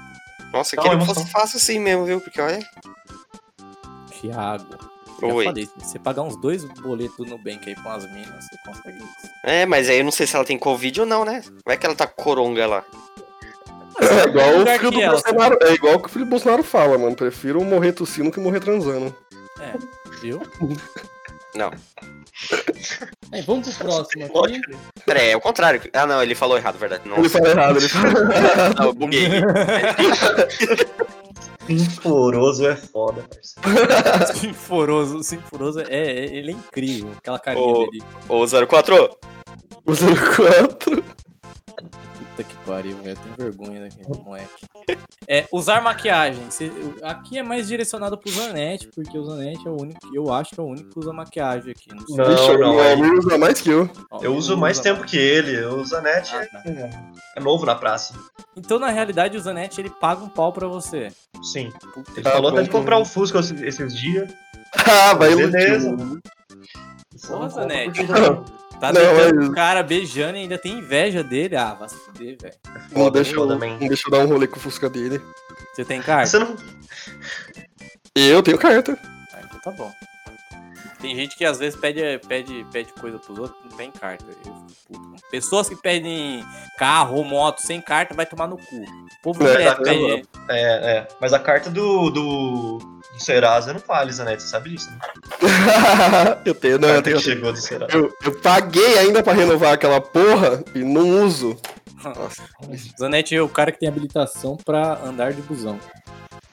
Nossa, 0.51 0.75
Não, 0.75 0.83
que 0.83 0.89
emoção. 0.89 1.15
fosse 1.15 1.31
fácil 1.31 1.55
assim 1.57 1.79
mesmo, 1.79 2.03
viu? 2.03 2.19
Porque 2.19 2.41
olha. 2.41 2.59
Thiago. 4.19 4.90
Já 5.21 5.27
Oi. 5.27 5.45
falei, 5.45 5.69
você 5.77 5.99
pagar 5.99 6.23
uns 6.23 6.35
dois 6.35 6.63
boletos 6.63 7.17
no 7.19 7.25
Nubank 7.25 7.69
aí 7.69 7.75
com 7.75 7.89
as 7.89 8.11
minas, 8.11 8.45
você 8.45 8.57
consegue 8.65 8.97
isso. 8.97 9.31
É, 9.43 9.65
mas 9.65 9.87
aí 9.87 9.99
eu 9.99 10.03
não 10.03 10.11
sei 10.11 10.25
se 10.25 10.35
ela 10.35 10.43
tem 10.45 10.57
Covid 10.57 11.01
ou 11.01 11.05
não, 11.05 11.23
né? 11.23 11.43
Vai 11.65 11.77
que 11.77 11.85
ela 11.85 11.95
tá 11.95 12.07
com 12.07 12.23
coronga 12.23 12.65
lá. 12.65 12.83
É 13.99 14.27
igual 14.29 14.49
o 14.49 14.57
lugar 14.59 14.79
filho 14.79 14.91
que 14.91 14.97
do 14.97 15.03
ela, 15.03 15.13
Bolsonaro. 15.13 15.57
É 15.61 15.73
igual 15.73 15.95
o 15.95 15.99
que 15.99 16.07
o 16.07 16.11
filho 16.11 16.25
do 16.25 16.29
Bolsonaro 16.29 16.63
fala, 16.63 16.97
mano. 16.97 17.15
Prefiro 17.15 17.63
morrer 17.63 17.91
tossindo 17.91 18.31
que 18.31 18.39
morrer 18.39 18.59
transando. 18.59 19.15
É, 19.59 19.73
viu? 20.21 20.41
Não. 21.53 21.71
Aí, 23.31 23.41
vamos 23.43 23.77
pro 23.77 23.85
próximo 23.87 24.25
aqui. 24.25 24.33
Lógico. 24.33 24.71
Pera 25.05 25.19
aí, 25.19 25.29
é 25.31 25.37
o 25.37 25.41
contrário. 25.41 25.81
Ah, 25.93 26.07
não, 26.07 26.23
ele 26.23 26.33
falou 26.33 26.57
errado, 26.57 26.77
verdade. 26.79 27.03
Ele 27.05 27.15
Nossa, 27.15 27.29
fala 27.37 27.49
errado, 27.49 27.77
ele 27.77 27.87
fala. 27.89 28.73
não, 28.77 28.85
eu 28.85 28.93
buguei. 28.93 29.27
Sinforoso 31.67 32.65
é 32.67 32.75
foda, 32.75 33.23
parceiro. 33.23 34.33
Sinforoso, 34.35 35.23
Sinforoso 35.23 35.79
é, 35.81 35.85
é- 35.89 36.35
ele 36.35 36.51
é 36.51 36.53
incrível. 36.55 37.11
Aquela 37.17 37.39
carinha 37.39 37.65
Ô. 37.65 37.85
dele. 37.89 38.03
Ô, 38.27 38.45
04, 38.67 39.09
O 39.85 39.93
04. 39.93 41.03
Puta 42.43 42.43
que 42.43 42.65
pariu, 42.65 42.97
velho. 42.97 43.17
Tem 43.17 43.33
vergonha 43.45 43.81
daquele 43.81 44.23
moleque. 44.23 44.65
É, 45.27 45.47
usar 45.51 45.81
maquiagem. 45.81 46.49
Cê- 46.49 46.71
aqui 47.03 47.37
é 47.37 47.43
mais 47.43 47.67
direcionado 47.67 48.17
pro 48.17 48.31
Zanetti, 48.31 48.87
porque 48.93 49.17
o 49.17 49.23
Zanetti 49.25 49.67
é 49.67 49.69
o 49.71 49.79
único, 49.81 49.99
eu 50.13 50.33
acho 50.33 50.51
que 50.55 50.59
é 50.59 50.63
o 50.63 50.67
único 50.67 50.89
que 50.89 50.99
usa 50.99 51.13
maquiagem 51.13 51.71
aqui. 51.71 51.89
Não 51.93 52.05
sei. 52.07 52.15
Não, 52.17 52.25
Vixe, 52.25 52.57
não, 52.57 52.75
o 52.75 52.81
Almir 52.81 53.13
usa 53.13 53.37
mais 53.37 53.61
que 53.61 53.69
eu. 53.69 53.89
Ó, 54.11 54.19
Eu 54.23 54.35
uso 54.35 54.57
mais 54.57 54.79
tempo 54.79 55.03
que 55.03 55.17
ele. 55.17 55.63
O 55.65 55.83
Zanetti 55.85 56.35
Ah, 56.35 56.43
é, 56.43 56.45
tá. 56.87 56.89
é 57.37 57.39
novo 57.39 57.65
na 57.65 57.75
praça. 57.75 58.13
Então, 58.57 58.79
na 58.79 58.89
realidade, 58.89 59.37
o 59.37 59.41
Zanetti 59.41 59.79
ele 59.81 59.89
paga 59.89 60.23
um 60.23 60.29
pau 60.29 60.51
pra 60.51 60.67
você. 60.67 61.09
Sim. 61.43 61.71
Puta, 61.93 62.11
Ele 62.15 62.23
Tá 62.23 62.31
falou 62.31 62.49
até 62.49 62.57
bom, 62.59 62.63
de 62.63 62.69
comprar 62.69 62.97
um 62.99 63.05
Fusca 63.05 63.39
esses- 63.39 63.95
dias. 63.95 64.31
Ah, 64.73 65.13
vai 65.13 65.35
Beleza. 65.35 65.89
iludir. 65.89 66.21
Porra, 67.27 67.49
Zanetti. 67.49 68.01
Tá 68.81 68.91
Não, 68.91 69.45
o 69.45 69.53
cara 69.53 69.83
beijando 69.83 70.39
e 70.39 70.41
ainda 70.41 70.57
tem 70.57 70.79
inveja 70.79 71.23
dele. 71.23 71.55
Ah, 71.55 71.75
vai 71.75 71.87
se 71.87 71.95
fuder, 71.97 72.35
velho. 72.41 72.55
Não 72.91 73.11
deixa, 73.11 73.35
eu, 73.35 73.47
man. 73.47 73.77
deixa 73.77 74.07
eu 74.07 74.11
dar 74.11 74.25
um 74.25 74.25
rolê 74.25 74.47
com 74.47 74.57
o 74.57 74.59
Fusca 74.59 74.89
dele. 74.89 75.21
Você 75.71 75.85
tem 75.85 76.01
carta? 76.01 76.25
Você 76.25 76.39
não. 76.39 76.55
Eu 78.15 78.41
tenho 78.41 78.57
carta. 78.57 78.97
Ah, 79.33 79.39
então 79.45 79.59
tá 79.61 79.71
bom. 79.71 79.91
Tem 81.01 81.15
gente 81.15 81.35
que 81.35 81.43
às 81.43 81.57
vezes 81.57 81.79
pede, 81.79 82.01
pede, 82.27 82.65
pede 82.71 82.93
coisa 82.93 83.17
pros 83.17 83.39
outros, 83.39 83.57
não 83.63 83.75
tem 83.75 83.89
carta. 83.89 84.23
Eu 84.27 84.35
fico 84.35 84.67
puto. 84.87 85.21
Pessoas 85.31 85.67
que 85.67 85.75
pedem 85.75 86.45
carro 86.77 87.17
ou 87.17 87.23
moto 87.23 87.59
sem 87.59 87.81
carta 87.81 88.13
vai 88.13 88.25
tomar 88.25 88.47
no 88.47 88.57
cu. 88.57 88.75
O 88.75 89.21
povo 89.23 89.43
É, 89.47 89.51
direto 89.51 89.77
tá 89.77 89.83
pede. 89.83 90.27
É, 90.49 90.97
é. 90.97 91.07
Mas 91.19 91.33
a 91.33 91.39
carta 91.39 91.69
do, 91.71 92.09
do, 92.11 92.77
do 92.77 93.19
Serasa 93.19 93.73
não 93.73 93.81
vale, 93.85 94.11
Zanetti, 94.11 94.43
você 94.43 94.49
sabe 94.49 94.69
disso, 94.69 94.91
né? 94.91 94.99
eu 96.45 96.53
tenho, 96.53 96.77
não, 96.77 96.89
eu 96.89 97.01
tenho. 97.01 97.19
chegou 97.19 97.51
do 97.51 97.57
Serasa. 97.57 97.91
Eu, 97.97 98.13
eu 98.23 98.39
paguei 98.39 98.99
ainda 98.99 99.23
pra 99.23 99.33
renovar 99.33 99.73
aquela 99.73 99.99
porra 99.99 100.63
e 100.75 100.79
não 100.79 101.25
uso. 101.25 101.57
Nossa. 102.03 102.43
Zanetti 102.99 103.35
é 103.35 103.41
o 103.41 103.49
cara 103.49 103.71
que 103.71 103.79
tem 103.79 103.89
habilitação 103.89 104.55
pra 104.57 104.99
andar 105.03 105.33
de 105.33 105.41
busão. 105.41 105.79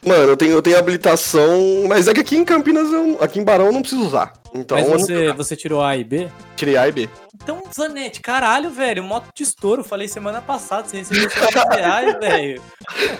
Mano, 0.04 0.30
eu 0.30 0.36
tenho, 0.36 0.52
eu 0.52 0.62
tenho 0.62 0.78
habilitação, 0.78 1.84
mas 1.88 2.06
é 2.06 2.14
que 2.14 2.20
aqui 2.20 2.36
em 2.36 2.44
Campinas, 2.44 2.92
eu, 2.92 3.18
aqui 3.20 3.40
em 3.40 3.44
Barão 3.44 3.66
eu 3.66 3.72
não 3.72 3.80
preciso 3.80 4.06
usar. 4.06 4.32
Então 4.54 4.78
Mas 4.78 4.88
você, 4.88 5.32
você 5.32 5.56
tirou 5.56 5.82
A 5.82 5.96
e 5.96 6.04
B? 6.04 6.28
tirei 6.56 6.76
A 6.76 6.88
e 6.88 6.92
B. 6.92 7.08
Então, 7.34 7.62
Zanetti, 7.74 8.20
caralho, 8.20 8.70
velho, 8.70 9.02
moto 9.02 9.28
de 9.34 9.42
estouro. 9.42 9.84
Falei 9.84 10.08
semana 10.08 10.40
passada, 10.40 10.88
você 10.88 10.98
recebeu 10.98 11.28
50 11.28 11.74
reais, 11.74 12.16
velho. 12.20 12.62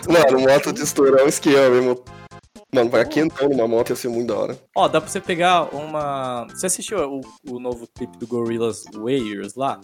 Mano, 0.08 0.40
moto 0.40 0.72
de 0.72 0.82
estouro 0.82 1.18
é 1.18 1.24
um 1.24 1.28
esquema 1.28 1.68
mesmo. 1.68 2.02
Mano, 2.72 2.90
vai 2.90 3.00
aqui 3.00 3.20
entrando 3.20 3.54
uma 3.54 3.66
moto 3.66 3.90
ia 3.90 3.96
ser 3.96 4.08
muito 4.08 4.28
da 4.28 4.36
hora. 4.36 4.58
Ó, 4.74 4.86
dá 4.88 5.00
pra 5.00 5.08
você 5.08 5.20
pegar 5.20 5.74
uma. 5.74 6.46
Você 6.50 6.66
assistiu 6.66 6.98
o, 6.98 7.20
o 7.50 7.58
novo 7.58 7.88
clipe 7.94 8.18
do 8.18 8.26
Gorillaz 8.26 8.84
Warriors 8.94 9.54
lá? 9.54 9.80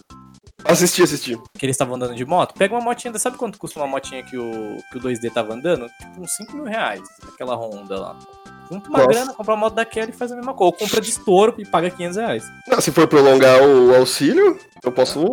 Assisti, 0.63 1.03
assisti. 1.03 1.37
Que 1.57 1.65
eles 1.65 1.75
estavam 1.75 1.95
andando 1.95 2.15
de 2.15 2.25
moto? 2.25 2.53
Pega 2.55 2.73
uma 2.73 2.83
motinha, 2.83 3.17
sabe 3.17 3.37
quanto 3.37 3.57
custa 3.57 3.79
uma 3.79 3.87
motinha 3.87 4.23
que 4.23 4.37
o, 4.37 4.77
que 4.91 4.97
o 4.97 5.01
2D 5.01 5.31
tava 5.31 5.53
andando? 5.53 5.87
Tipo, 5.99 6.21
uns 6.21 6.35
5 6.35 6.55
mil 6.55 6.65
reais, 6.65 7.01
aquela 7.27 7.55
Honda 7.55 7.99
lá. 7.99 8.19
Junta 8.71 8.89
uma 8.89 8.97
Nossa. 8.99 9.09
grana, 9.11 9.33
compra 9.33 9.53
uma 9.53 9.59
moto 9.59 9.75
daquela 9.75 10.09
e 10.09 10.13
faz 10.13 10.31
a 10.31 10.35
mesma 10.35 10.53
coisa. 10.53 10.73
Ou 10.73 10.79
compra 10.79 11.01
de 11.01 11.09
estouro 11.09 11.55
e 11.57 11.65
paga 11.65 11.89
500 11.89 12.17
reais. 12.17 12.43
Não, 12.67 12.81
se 12.81 12.91
for 12.91 13.07
prolongar 13.07 13.61
o 13.61 13.95
auxílio, 13.95 14.59
eu 14.83 14.91
posso. 14.91 15.23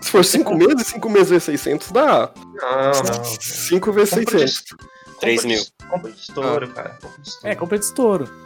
Se 0.00 0.10
for 0.10 0.24
5 0.24 0.54
meses, 0.54 0.86
5 0.86 1.10
meses 1.10 1.28
vezes 1.28 1.44
600 1.44 1.92
dá. 1.92 2.30
Ah, 2.62 2.92
não, 3.04 3.16
não. 3.18 3.24
5 3.24 3.92
vezes 3.92 4.10
600. 4.10 4.54
De, 4.54 4.91
3 5.22 5.44
mil. 5.44 5.64
Compra 5.88 6.10
de 6.10 6.20
estouro, 6.20 6.66
ah. 6.70 6.74
cara. 6.74 6.98
De 7.18 7.28
estouro. 7.28 7.52
É, 7.52 7.54
compra 7.54 7.78
de 7.78 7.84
estouro. 7.84 8.42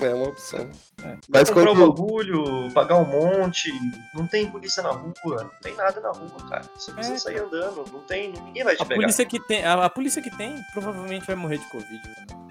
É 0.00 0.14
uma 0.14 0.28
opção. 0.28 0.70
É. 1.02 1.16
Mas 1.28 1.50
comprar 1.50 1.72
quando... 1.72 1.82
o 1.82 1.92
bagulho, 1.92 2.72
pagar 2.72 2.98
um 2.98 3.04
monte, 3.04 3.72
não 4.14 4.28
tem 4.28 4.48
polícia 4.48 4.80
na 4.80 4.90
rua, 4.90 5.12
não 5.24 5.50
tem 5.60 5.74
nada 5.74 6.00
na 6.00 6.10
rua, 6.10 6.48
cara. 6.48 6.62
Você 6.76 6.92
precisa 6.92 7.16
é, 7.16 7.18
sair 7.18 7.38
andando, 7.40 7.84
não 7.92 8.00
tem, 8.02 8.32
ninguém 8.32 8.62
vai 8.62 8.76
te 8.76 8.82
a 8.82 8.84
pegar. 8.84 9.00
Polícia 9.00 9.26
que 9.26 9.40
tem, 9.40 9.64
a, 9.64 9.84
a, 9.84 9.90
polícia 9.90 10.22
que 10.22 10.30
tem 10.36 10.54
provavelmente 10.72 11.26
vai 11.26 11.34
morrer 11.34 11.58
de 11.58 11.64
Covid 11.66 12.00
também. 12.14 12.48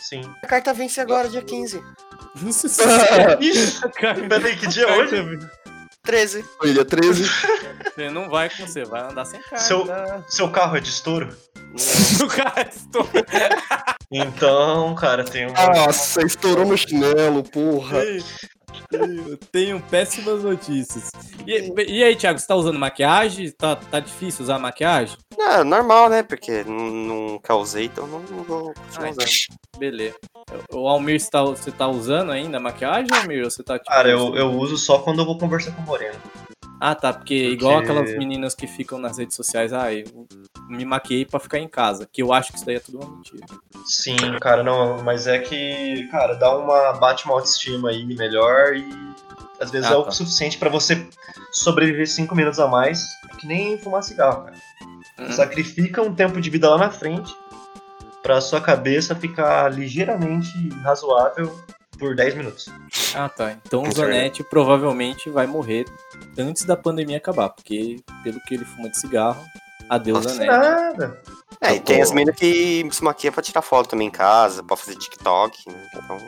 Sim. 0.00 0.22
A 0.42 0.46
carta 0.46 0.72
vence 0.72 0.98
agora, 0.98 1.28
dia 1.28 1.42
15. 1.42 1.82
Nossa 2.40 2.68
senhora. 2.68 3.38
Peraí, 4.28 4.56
que 4.56 4.66
dia 4.68 4.84
é 4.84 4.96
hoje? 4.96 5.38
13. 6.02 6.42
Foi 6.56 6.72
dia 6.72 6.84
13. 6.84 7.24
Você 7.94 8.10
não 8.10 8.30
vai 8.30 8.48
com 8.48 8.66
você, 8.66 8.84
vai 8.84 9.02
andar 9.02 9.26
sem 9.26 9.40
carta. 9.42 9.58
Seu, 9.58 9.86
seu 10.28 10.50
carro 10.50 10.78
é 10.78 10.80
de 10.80 10.88
estouro? 10.88 11.36
O 12.22 12.28
cara. 12.28 12.70
Então, 14.10 14.94
cara, 14.94 15.24
tem 15.24 15.46
um. 15.46 15.52
Nossa, 15.52 16.24
estourou 16.24 16.66
meu 16.66 16.76
chinelo, 16.76 17.42
porra. 17.42 17.98
Eu 18.92 19.36
tenho 19.50 19.80
péssimas 19.80 20.42
notícias. 20.42 21.10
E, 21.46 21.72
e 21.88 22.04
aí, 22.04 22.14
Thiago, 22.14 22.38
você 22.38 22.46
tá 22.46 22.54
usando 22.54 22.78
maquiagem? 22.78 23.50
Tá, 23.50 23.76
tá 23.76 24.00
difícil 24.00 24.44
usar 24.44 24.58
maquiagem? 24.58 25.16
Não, 25.36 25.64
normal, 25.64 26.08
né? 26.08 26.22
Porque 26.22 26.62
não, 26.64 27.38
causei, 27.40 27.86
então 27.86 28.06
não, 28.06 28.20
não 28.20 28.42
vou 28.44 28.74
continuar 28.74 29.10
usando. 29.10 29.26
Beleza. 29.78 30.16
O 30.72 30.88
Almir, 30.88 31.20
você 31.20 31.30
tá, 31.30 31.42
você 31.42 31.72
tá 31.72 31.88
usando 31.88 32.30
ainda 32.30 32.60
maquiagem, 32.60 33.08
Almir? 33.14 33.44
Ou 33.44 33.50
você 33.50 33.62
tá, 33.62 33.78
tipo, 33.78 33.90
Cara, 33.90 34.08
eu, 34.08 34.34
eu 34.36 34.52
uso 34.52 34.76
só 34.76 34.98
quando 35.00 35.20
eu 35.20 35.26
vou 35.26 35.38
conversar 35.38 35.72
com 35.72 35.82
o 35.82 35.86
Moreno. 35.86 36.18
Ah, 36.80 36.94
tá, 36.94 37.12
porque, 37.12 37.34
igual 37.34 37.76
Porque- 37.80 37.90
aquelas 37.90 38.16
meninas 38.18 38.54
que 38.54 38.66
ficam 38.66 38.98
nas 38.98 39.16
redes 39.18 39.34
sociais, 39.34 39.72
ah, 39.72 39.92
eu 39.92 40.04
me 40.68 40.84
maquiei 40.84 41.24
pra 41.24 41.40
ficar 41.40 41.58
em 41.58 41.68
casa, 41.68 42.06
que 42.12 42.22
eu 42.22 42.32
acho 42.32 42.50
que 42.52 42.58
isso 42.58 42.66
daí 42.66 42.76
é 42.76 42.80
tudo 42.80 42.98
uma 43.00 43.16
mentira. 43.16 43.46
Sim, 43.86 44.16
cara, 44.40 44.62
não, 44.62 45.02
mas 45.02 45.26
é 45.26 45.38
que, 45.38 46.06
cara, 46.10 46.34
dá 46.34 46.54
uma. 46.56 46.92
bate 46.94 47.24
uma 47.24 47.34
autoestima 47.34 47.90
aí 47.90 48.04
melhor 48.04 48.74
e 48.76 48.86
às 49.60 49.70
vezes 49.70 49.90
Ah, 49.90 49.94
é 49.94 49.96
o 49.96 50.02
tá. 50.04 50.10
suficiente 50.10 50.58
pra 50.58 50.68
você 50.68 51.06
sobreviver 51.50 52.06
cinco 52.06 52.34
minutos 52.34 52.60
a 52.60 52.66
mais, 52.68 53.06
que 53.38 53.46
nem 53.46 53.78
fumar 53.78 54.02
cigarro, 54.02 54.44
cara. 54.44 54.56
Hum. 55.18 55.32
Sacrifica 55.32 56.02
um 56.02 56.14
tempo 56.14 56.40
de 56.42 56.50
vida 56.50 56.68
lá 56.68 56.76
na 56.76 56.90
frente 56.90 57.34
pra 58.22 58.40
sua 58.40 58.60
cabeça 58.60 59.14
ficar 59.14 59.72
ligeiramente 59.72 60.50
razoável 60.82 61.58
por 61.98 62.14
10 62.14 62.34
minutos. 62.34 62.68
Ah, 63.14 63.28
tá. 63.28 63.52
Então 63.52 63.82
o 63.82 63.92
Zanetti 63.92 64.42
provavelmente 64.44 65.30
vai 65.30 65.46
morrer 65.46 65.86
antes 66.38 66.64
da 66.64 66.76
pandemia 66.76 67.16
acabar, 67.16 67.50
porque 67.50 68.00
pelo 68.22 68.40
que 68.40 68.54
ele 68.54 68.64
fuma 68.64 68.88
de 68.88 68.98
cigarro, 68.98 69.44
adeus 69.88 70.24
Nossa, 70.24 70.36
Zanetti. 70.36 70.56
Nada. 70.56 71.22
É, 71.60 71.74
e 71.74 71.80
tem 71.80 72.02
as 72.02 72.12
meninas 72.12 72.36
que 72.36 72.86
se 72.92 73.02
maquiam 73.02 73.32
pra 73.32 73.42
tirar 73.42 73.62
foto 73.62 73.88
também 73.88 74.08
em 74.08 74.10
casa, 74.10 74.62
pra 74.62 74.76
fazer 74.76 74.96
TikTok, 74.96 75.70
né? 75.70 75.88
Então. 75.94 76.18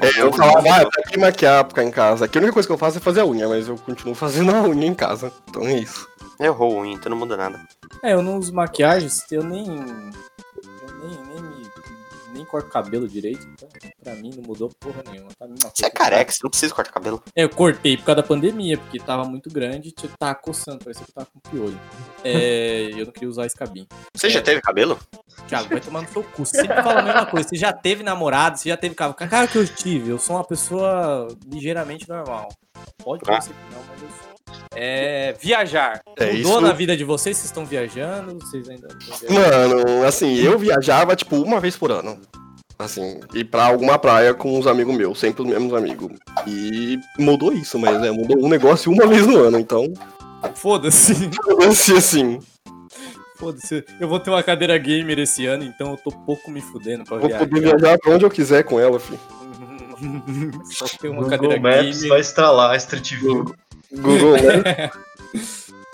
É, 0.00 0.22
eu 0.22 0.32
falava, 0.32 0.58
ah, 0.58 0.88
pra 0.88 1.02
que 1.02 1.18
maquiar 1.18 1.64
pra 1.64 1.70
ficar 1.70 1.84
em 1.84 1.90
casa? 1.90 2.24
Aqui 2.24 2.38
a 2.38 2.40
única 2.40 2.54
coisa 2.54 2.68
que 2.68 2.72
eu 2.72 2.78
faço 2.78 2.98
é 2.98 3.00
fazer 3.00 3.20
a 3.20 3.26
unha, 3.26 3.48
mas 3.48 3.68
eu 3.68 3.76
continuo 3.76 4.14
fazendo 4.16 4.54
a 4.54 4.62
unha 4.62 4.86
em 4.86 4.94
casa. 4.94 5.32
Então 5.48 5.66
é 5.66 5.74
isso. 5.74 6.08
Eu 6.38 6.54
ruim, 6.54 6.94
então 6.94 7.10
não 7.10 7.18
muda 7.18 7.36
nada. 7.36 7.60
É, 8.02 8.14
eu 8.14 8.22
não 8.22 8.38
uso 8.38 8.54
maquiagens, 8.54 9.30
eu 9.30 9.42
nem. 9.42 9.66
Eu 9.66 10.94
nem, 11.02 11.18
nem. 11.26 11.49
Nem 12.32 12.44
corto 12.44 12.68
cabelo 12.68 13.08
direito, 13.08 13.46
então 13.52 13.68
pra 14.02 14.14
mim 14.14 14.30
não 14.36 14.42
mudou 14.42 14.70
porra 14.78 15.02
nenhuma. 15.10 15.30
Tá 15.38 15.46
Você 15.74 15.86
é 15.86 15.90
careca, 15.90 16.30
você 16.30 16.38
não 16.42 16.50
precisa 16.50 16.74
cortar 16.74 16.92
cabelo. 16.92 17.22
É, 17.34 17.42
eu 17.44 17.48
cortei 17.50 17.96
por 17.96 18.04
causa 18.04 18.22
da 18.22 18.26
pandemia, 18.26 18.78
porque 18.78 18.98
tava 18.98 19.24
muito 19.24 19.50
grande 19.50 19.88
e 19.88 19.92
tava 19.92 20.34
coçando, 20.36 20.78
parecia 20.84 21.04
que 21.04 21.12
tava 21.12 21.26
com 21.32 21.40
piolho. 21.50 21.78
É, 22.24 22.90
eu 22.96 23.06
não 23.06 23.12
queria 23.12 23.28
usar 23.28 23.46
esse 23.46 23.56
cabinho. 23.56 23.86
Você 24.14 24.30
já 24.30 24.40
teve 24.40 24.60
cabelo? 24.60 24.98
Thiago, 25.48 25.68
vai 25.68 25.80
tomar 25.80 26.02
no 26.02 26.08
seu 26.08 26.22
cu. 26.22 26.44
Você 26.46 26.60
sempre 26.60 26.82
fala 26.82 27.00
a 27.00 27.02
mesma 27.02 27.26
coisa. 27.26 27.48
Você 27.48 27.56
já 27.56 27.72
teve 27.72 28.02
namorado, 28.02 28.58
você 28.58 28.68
já 28.68 28.76
teve 28.76 28.94
carro. 28.94 29.14
Cara 29.14 29.46
que 29.48 29.58
eu 29.58 29.66
tive, 29.66 30.10
eu 30.10 30.18
sou 30.18 30.36
uma 30.36 30.44
pessoa 30.44 31.26
ligeiramente 31.46 32.08
normal. 32.08 32.48
Pode 33.02 33.22
Ah. 33.24 33.32
parecer 33.32 33.50
que 33.54 33.74
não, 33.74 33.82
mas 33.88 34.02
eu 34.02 34.08
sou. 34.08 34.29
É, 34.74 35.34
viajar. 35.40 36.00
É, 36.16 36.26
Mudou 36.32 36.38
isso- 36.52 36.60
na 36.60 36.72
vida 36.72 36.96
de 36.96 37.04
vocês? 37.04 37.36
Vocês 37.36 37.46
estão 37.46 37.64
viajando? 37.66 38.38
Vocês 38.40 38.68
ainda? 38.68 38.88
Mano, 39.28 40.04
assim, 40.06 40.36
eu 40.36 40.58
viajava, 40.58 41.14
tipo, 41.16 41.36
uma 41.36 41.60
vez 41.60 41.76
por 41.76 41.90
ano. 41.90 42.18
Assim, 42.78 43.20
ir 43.34 43.44
pra 43.44 43.66
alguma 43.66 43.98
praia 43.98 44.32
com 44.32 44.58
os 44.58 44.66
amigos 44.66 44.94
meus, 44.96 45.18
sempre 45.18 45.42
os 45.42 45.48
mesmos 45.48 45.74
amigos. 45.74 46.12
E 46.46 46.98
mudou 47.18 47.52
isso, 47.52 47.78
mas 47.78 48.02
é, 48.02 48.10
mudou 48.10 48.42
um 48.42 48.48
negócio 48.48 48.90
uma 48.90 49.06
vez 49.06 49.26
no 49.26 49.36
ano, 49.38 49.58
então. 49.58 49.84
Foda-se. 50.54 51.14
Foda-se 51.44 51.92
assim. 51.94 52.38
Foda-se. 53.36 53.84
Eu 54.00 54.08
vou 54.08 54.18
ter 54.18 54.30
uma 54.30 54.42
cadeira 54.42 54.78
gamer 54.78 55.18
esse 55.18 55.44
ano, 55.46 55.64
então 55.64 55.90
eu 55.90 55.96
tô 55.98 56.10
pouco 56.10 56.50
me 56.50 56.60
fudendo 56.62 57.04
pra 57.04 57.18
Vou 57.18 57.28
viajar. 57.28 57.46
poder 57.46 57.60
viajar 57.60 57.98
pra 57.98 58.12
onde 58.14 58.24
eu 58.24 58.30
quiser 58.30 58.62
com 58.64 58.80
ela, 58.80 58.98
filho. 58.98 59.20
Só 60.72 60.86
tem 60.98 61.10
uma 61.10 61.22
Google 61.22 61.30
cadeira 61.38 61.60
Maps 61.60 61.96
gamer. 61.96 62.08
vai 62.08 62.20
estralar 62.20 62.76
Street 62.76 63.14
View. 63.16 63.54
Google, 63.92 64.32
né? 64.32 64.90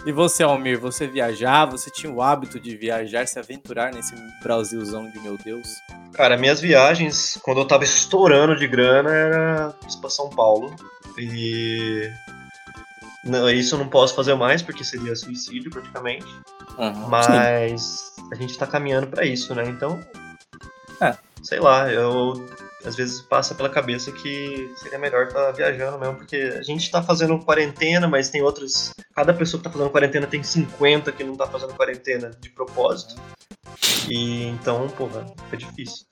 E 0.06 0.12
você, 0.12 0.44
Almir, 0.44 0.78
você 0.78 1.04
viajar? 1.08 1.64
Você 1.64 1.90
tinha 1.90 2.12
o 2.12 2.22
hábito 2.22 2.60
de 2.60 2.76
viajar, 2.76 3.26
se 3.26 3.40
aventurar 3.40 3.92
nesse 3.92 4.14
Brasilzão 4.40 5.10
de 5.10 5.18
meu 5.18 5.36
Deus? 5.36 5.66
Cara, 6.12 6.36
minhas 6.36 6.60
viagens, 6.60 7.36
quando 7.42 7.58
eu 7.58 7.66
tava 7.66 7.82
estourando 7.82 8.56
de 8.56 8.68
grana, 8.68 9.10
era 9.10 9.74
pra 10.00 10.08
São 10.08 10.30
Paulo. 10.30 10.72
E. 11.18 12.08
Não, 13.24 13.50
isso 13.50 13.74
eu 13.74 13.80
não 13.80 13.88
posso 13.88 14.14
fazer 14.14 14.36
mais, 14.36 14.62
porque 14.62 14.84
seria 14.84 15.16
suicídio 15.16 15.72
praticamente. 15.72 16.26
Mas 17.08 18.14
a 18.30 18.36
gente 18.36 18.56
tá 18.56 18.64
caminhando 18.64 19.08
pra 19.08 19.26
isso, 19.26 19.52
né? 19.56 19.64
Então. 19.66 20.00
É. 21.00 21.16
Sei 21.42 21.58
lá, 21.58 21.92
eu. 21.92 22.48
Às 22.86 22.94
vezes 22.94 23.20
passa 23.20 23.52
pela 23.52 23.68
cabeça 23.68 24.12
que 24.12 24.72
seria 24.76 24.98
melhor 24.98 25.26
estar 25.26 25.50
viajando 25.50 25.98
mesmo, 25.98 26.14
porque 26.14 26.36
a 26.36 26.62
gente 26.62 26.88
tá 26.88 27.02
fazendo 27.02 27.36
quarentena, 27.40 28.06
mas 28.06 28.30
tem 28.30 28.42
outros. 28.42 28.92
Cada 29.14 29.34
pessoa 29.34 29.58
que 29.60 29.64
tá 29.64 29.72
fazendo 29.72 29.90
quarentena 29.90 30.26
tem 30.26 30.42
50 30.42 31.10
que 31.10 31.24
não 31.24 31.34
tá 31.34 31.46
fazendo 31.48 31.74
quarentena 31.74 32.30
de 32.40 32.48
propósito. 32.50 33.16
E 34.08 34.44
então, 34.44 34.88
porra, 34.88 35.26
fica 35.44 35.56
difícil. 35.56 36.06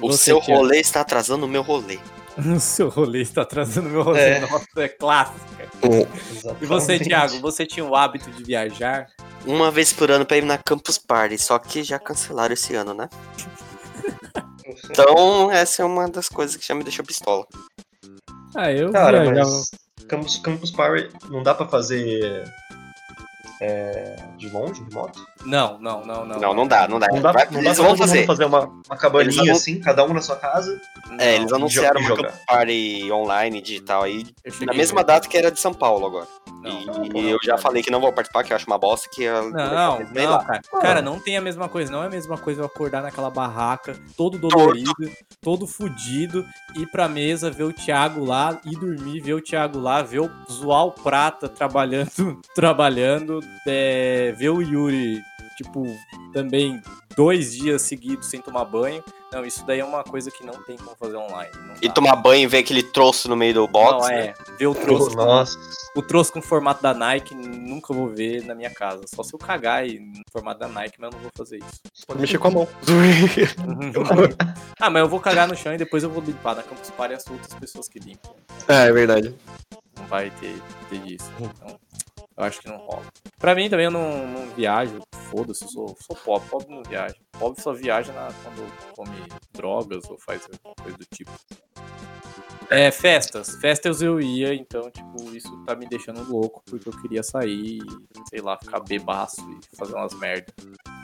O 0.00 0.08
Você, 0.08 0.24
seu 0.24 0.40
Thiago? 0.40 0.62
rolê 0.62 0.80
está 0.80 1.00
atrasando 1.02 1.46
o 1.46 1.48
meu 1.48 1.62
rolê. 1.62 1.98
O 2.38 2.58
seu 2.60 2.88
rolê 2.88 3.20
está 3.20 3.42
atrasando 3.42 3.88
meu 3.90 4.02
rolê. 4.02 4.20
É. 4.20 4.40
Nossa, 4.40 4.66
é 4.76 4.88
clássica. 4.88 5.68
E 6.60 6.64
você, 6.64 6.98
Thiago, 6.98 7.38
você 7.40 7.66
tinha 7.66 7.84
o 7.84 7.94
hábito 7.94 8.30
de 8.30 8.42
viajar? 8.42 9.08
Uma 9.44 9.70
vez 9.70 9.92
por 9.92 10.10
ano 10.10 10.24
pra 10.24 10.38
ir 10.38 10.44
na 10.44 10.56
Campus 10.56 10.96
Party, 10.96 11.36
só 11.36 11.58
que 11.58 11.82
já 11.82 11.98
cancelaram 11.98 12.54
esse 12.54 12.74
ano, 12.74 12.94
né? 12.94 13.08
Então, 14.84 15.50
essa 15.50 15.82
é 15.82 15.84
uma 15.84 16.08
das 16.08 16.28
coisas 16.28 16.56
que 16.56 16.66
já 16.66 16.74
me 16.74 16.82
deixou 16.84 17.04
pistola. 17.04 17.46
Ah, 18.54 18.72
eu 18.72 18.90
Cara, 18.90 19.22
viajava. 19.22 19.50
mas 19.50 19.70
Campus, 20.08 20.38
Campus 20.38 20.70
Party 20.70 21.08
não 21.30 21.42
dá 21.42 21.54
pra 21.54 21.68
fazer 21.68 22.44
é, 23.60 24.16
de 24.36 24.48
longe, 24.48 24.82
de 24.84 24.94
moto? 24.94 25.20
Não, 25.44 25.78
não, 25.78 26.04
não, 26.04 26.24
não. 26.24 26.38
Não, 26.40 26.54
não 26.54 26.66
dá, 26.66 26.88
não 26.88 26.98
dá. 26.98 27.08
Não 27.08 27.20
dá, 27.20 27.32
Vai- 27.32 27.46
não 27.46 27.60
dá 27.62 27.66
eles 27.66 27.78
vão 27.78 27.86
todo 27.88 27.98
fazer. 27.98 28.26
fazer 28.26 28.44
uma, 28.46 28.60
uma 28.64 28.96
cabaninha 28.96 29.26
Eles 29.34 29.36
vão- 29.46 29.54
assim, 29.56 29.80
cada 29.80 30.04
um 30.04 30.12
na 30.14 30.20
sua 30.22 30.36
casa? 30.36 30.80
É, 31.18 31.34
eles 31.36 31.50
Não, 31.50 31.58
anunciaram 31.58 32.00
e 32.00 32.04
uma 32.10 32.32
Party 32.46 33.12
online 33.12 33.60
digital 33.60 34.02
aí, 34.04 34.24
na 34.62 34.72
mesma 34.72 35.02
data 35.04 35.28
que 35.28 35.36
era 35.36 35.50
de 35.50 35.60
São 35.60 35.74
Paulo 35.74 36.06
agora. 36.06 36.26
Não, 36.62 37.04
E 37.16 37.30
eu 37.30 37.38
já 37.42 37.56
falei 37.56 37.82
que 37.82 37.90
não 37.90 38.00
vou 38.00 38.12
participar, 38.12 38.44
que 38.44 38.52
eu 38.52 38.56
acho 38.56 38.66
uma 38.66 38.76
bosta, 38.78 39.08
que 39.10 39.22
eu... 39.22 39.50
Não, 39.50 39.98
não, 40.00 40.30
lá. 40.30 40.44
cara. 40.44 40.60
Cara, 40.80 41.02
não 41.02 41.18
tem 41.18 41.36
a 41.36 41.40
mesma 41.40 41.68
coisa. 41.70 41.90
Não 41.90 42.02
é 42.02 42.06
a 42.06 42.10
mesma 42.10 42.36
coisa 42.36 42.60
eu 42.60 42.66
acordar 42.66 43.02
naquela 43.02 43.30
barraca, 43.30 43.98
todo 44.16 44.36
dolorido, 44.38 44.92
todo 45.40 45.66
fudido, 45.66 46.44
ir 46.76 46.86
pra 46.90 47.08
mesa, 47.08 47.50
ver 47.50 47.64
o 47.64 47.72
Thiago 47.72 48.24
lá, 48.24 48.60
ir 48.66 48.78
dormir, 48.78 49.20
ver 49.20 49.34
o 49.34 49.40
Thiago 49.40 49.78
lá, 49.80 50.02
ver 50.02 50.20
o 50.20 50.30
zoar 50.50 50.84
o 50.84 50.92
Prata 50.92 51.48
trabalhando, 51.48 52.40
trabalhando, 52.54 53.40
é, 53.66 54.32
ver 54.36 54.50
o 54.50 54.60
Yuri, 54.60 55.22
tipo, 55.56 55.84
também 56.32 56.82
dois 57.16 57.52
dias 57.52 57.82
seguidos 57.82 58.26
sem 58.28 58.40
tomar 58.40 58.64
banho. 58.64 59.02
Não, 59.32 59.44
isso 59.44 59.64
daí 59.64 59.78
é 59.78 59.84
uma 59.84 60.02
coisa 60.02 60.28
que 60.28 60.44
não 60.44 60.54
tem 60.64 60.76
como 60.76 60.96
fazer 60.96 61.16
online. 61.16 61.50
E 61.80 61.86
dá. 61.86 61.94
tomar 61.94 62.16
banho 62.16 62.42
e 62.42 62.46
ver 62.48 62.58
aquele 62.58 62.82
troço 62.82 63.28
no 63.28 63.36
meio 63.36 63.54
do 63.54 63.68
box, 63.68 64.08
Não, 64.08 64.16
né? 64.16 64.26
é. 64.26 64.34
Ver 64.58 64.66
o 64.66 64.74
troço 64.74 65.14
Nossa. 65.14 65.56
o 65.94 66.02
troço 66.02 66.32
com 66.32 66.42
formato 66.42 66.82
da 66.82 66.92
Nike, 66.92 67.32
nunca 67.34 67.94
vou 67.94 68.08
ver 68.08 68.44
na 68.44 68.56
minha 68.56 68.70
casa. 68.70 69.02
Só 69.06 69.22
se 69.22 69.32
eu 69.32 69.38
cagar 69.38 69.86
e 69.86 70.00
no 70.00 70.22
formato 70.32 70.58
da 70.58 70.66
Nike, 70.66 70.96
mas 70.98 71.12
eu 71.12 71.16
não 71.16 71.22
vou 71.22 71.30
fazer 71.36 71.58
isso. 71.58 71.80
Pode 72.08 72.20
mexer 72.20 72.38
com 72.38 72.48
a 72.48 72.50
mão. 72.50 72.68
ah, 74.80 74.90
mas 74.90 75.00
eu 75.00 75.08
vou 75.08 75.20
cagar 75.20 75.46
no 75.46 75.56
chão 75.56 75.74
e 75.74 75.78
depois 75.78 76.02
eu 76.02 76.10
vou 76.10 76.22
limpar 76.22 76.56
na 76.56 76.62
Campus 76.64 76.90
Party 76.90 77.14
as 77.14 77.26
outras 77.28 77.54
pessoas 77.54 77.88
que 77.88 78.00
limpam. 78.00 78.32
é, 78.66 78.88
é 78.88 78.92
verdade. 78.92 79.32
Não 79.96 80.06
vai 80.06 80.30
ter, 80.40 80.56
ter 80.88 80.98
disso. 81.00 81.30
Então, 81.38 81.78
eu 82.40 82.44
acho 82.46 82.60
que 82.60 82.68
não 82.68 82.78
rola. 82.78 83.02
Pra 83.38 83.54
mim 83.54 83.68
também 83.68 83.84
eu 83.86 83.90
não, 83.90 84.26
não 84.26 84.46
viajo, 84.56 84.98
foda-se, 85.30 85.64
eu 85.64 85.68
sou, 85.68 85.96
sou 86.06 86.16
pobre, 86.16 86.48
pobre 86.48 86.74
não 86.74 86.82
viaja. 86.82 87.14
Pobre 87.38 87.60
só 87.62 87.72
viaja 87.72 88.12
na- 88.12 88.30
quando 88.42 88.66
come 88.94 89.16
drogas 89.52 90.02
ou 90.08 90.18
faz 90.18 90.46
coisa 90.82 90.96
do 90.98 91.04
tipo. 91.14 91.30
É, 92.70 92.90
festas. 92.92 93.56
Festas 93.60 94.00
eu 94.00 94.20
ia, 94.20 94.54
então, 94.54 94.90
tipo, 94.90 95.34
isso 95.34 95.50
tá 95.64 95.74
me 95.74 95.86
deixando 95.86 96.22
louco, 96.30 96.62
porque 96.64 96.88
eu 96.88 96.92
queria 97.02 97.22
sair, 97.22 97.80
sei 98.28 98.40
lá, 98.40 98.56
ficar 98.62 98.78
bebaço 98.80 99.40
e 99.50 99.76
fazer 99.76 99.94
umas 99.94 100.14
merda. 100.14 100.46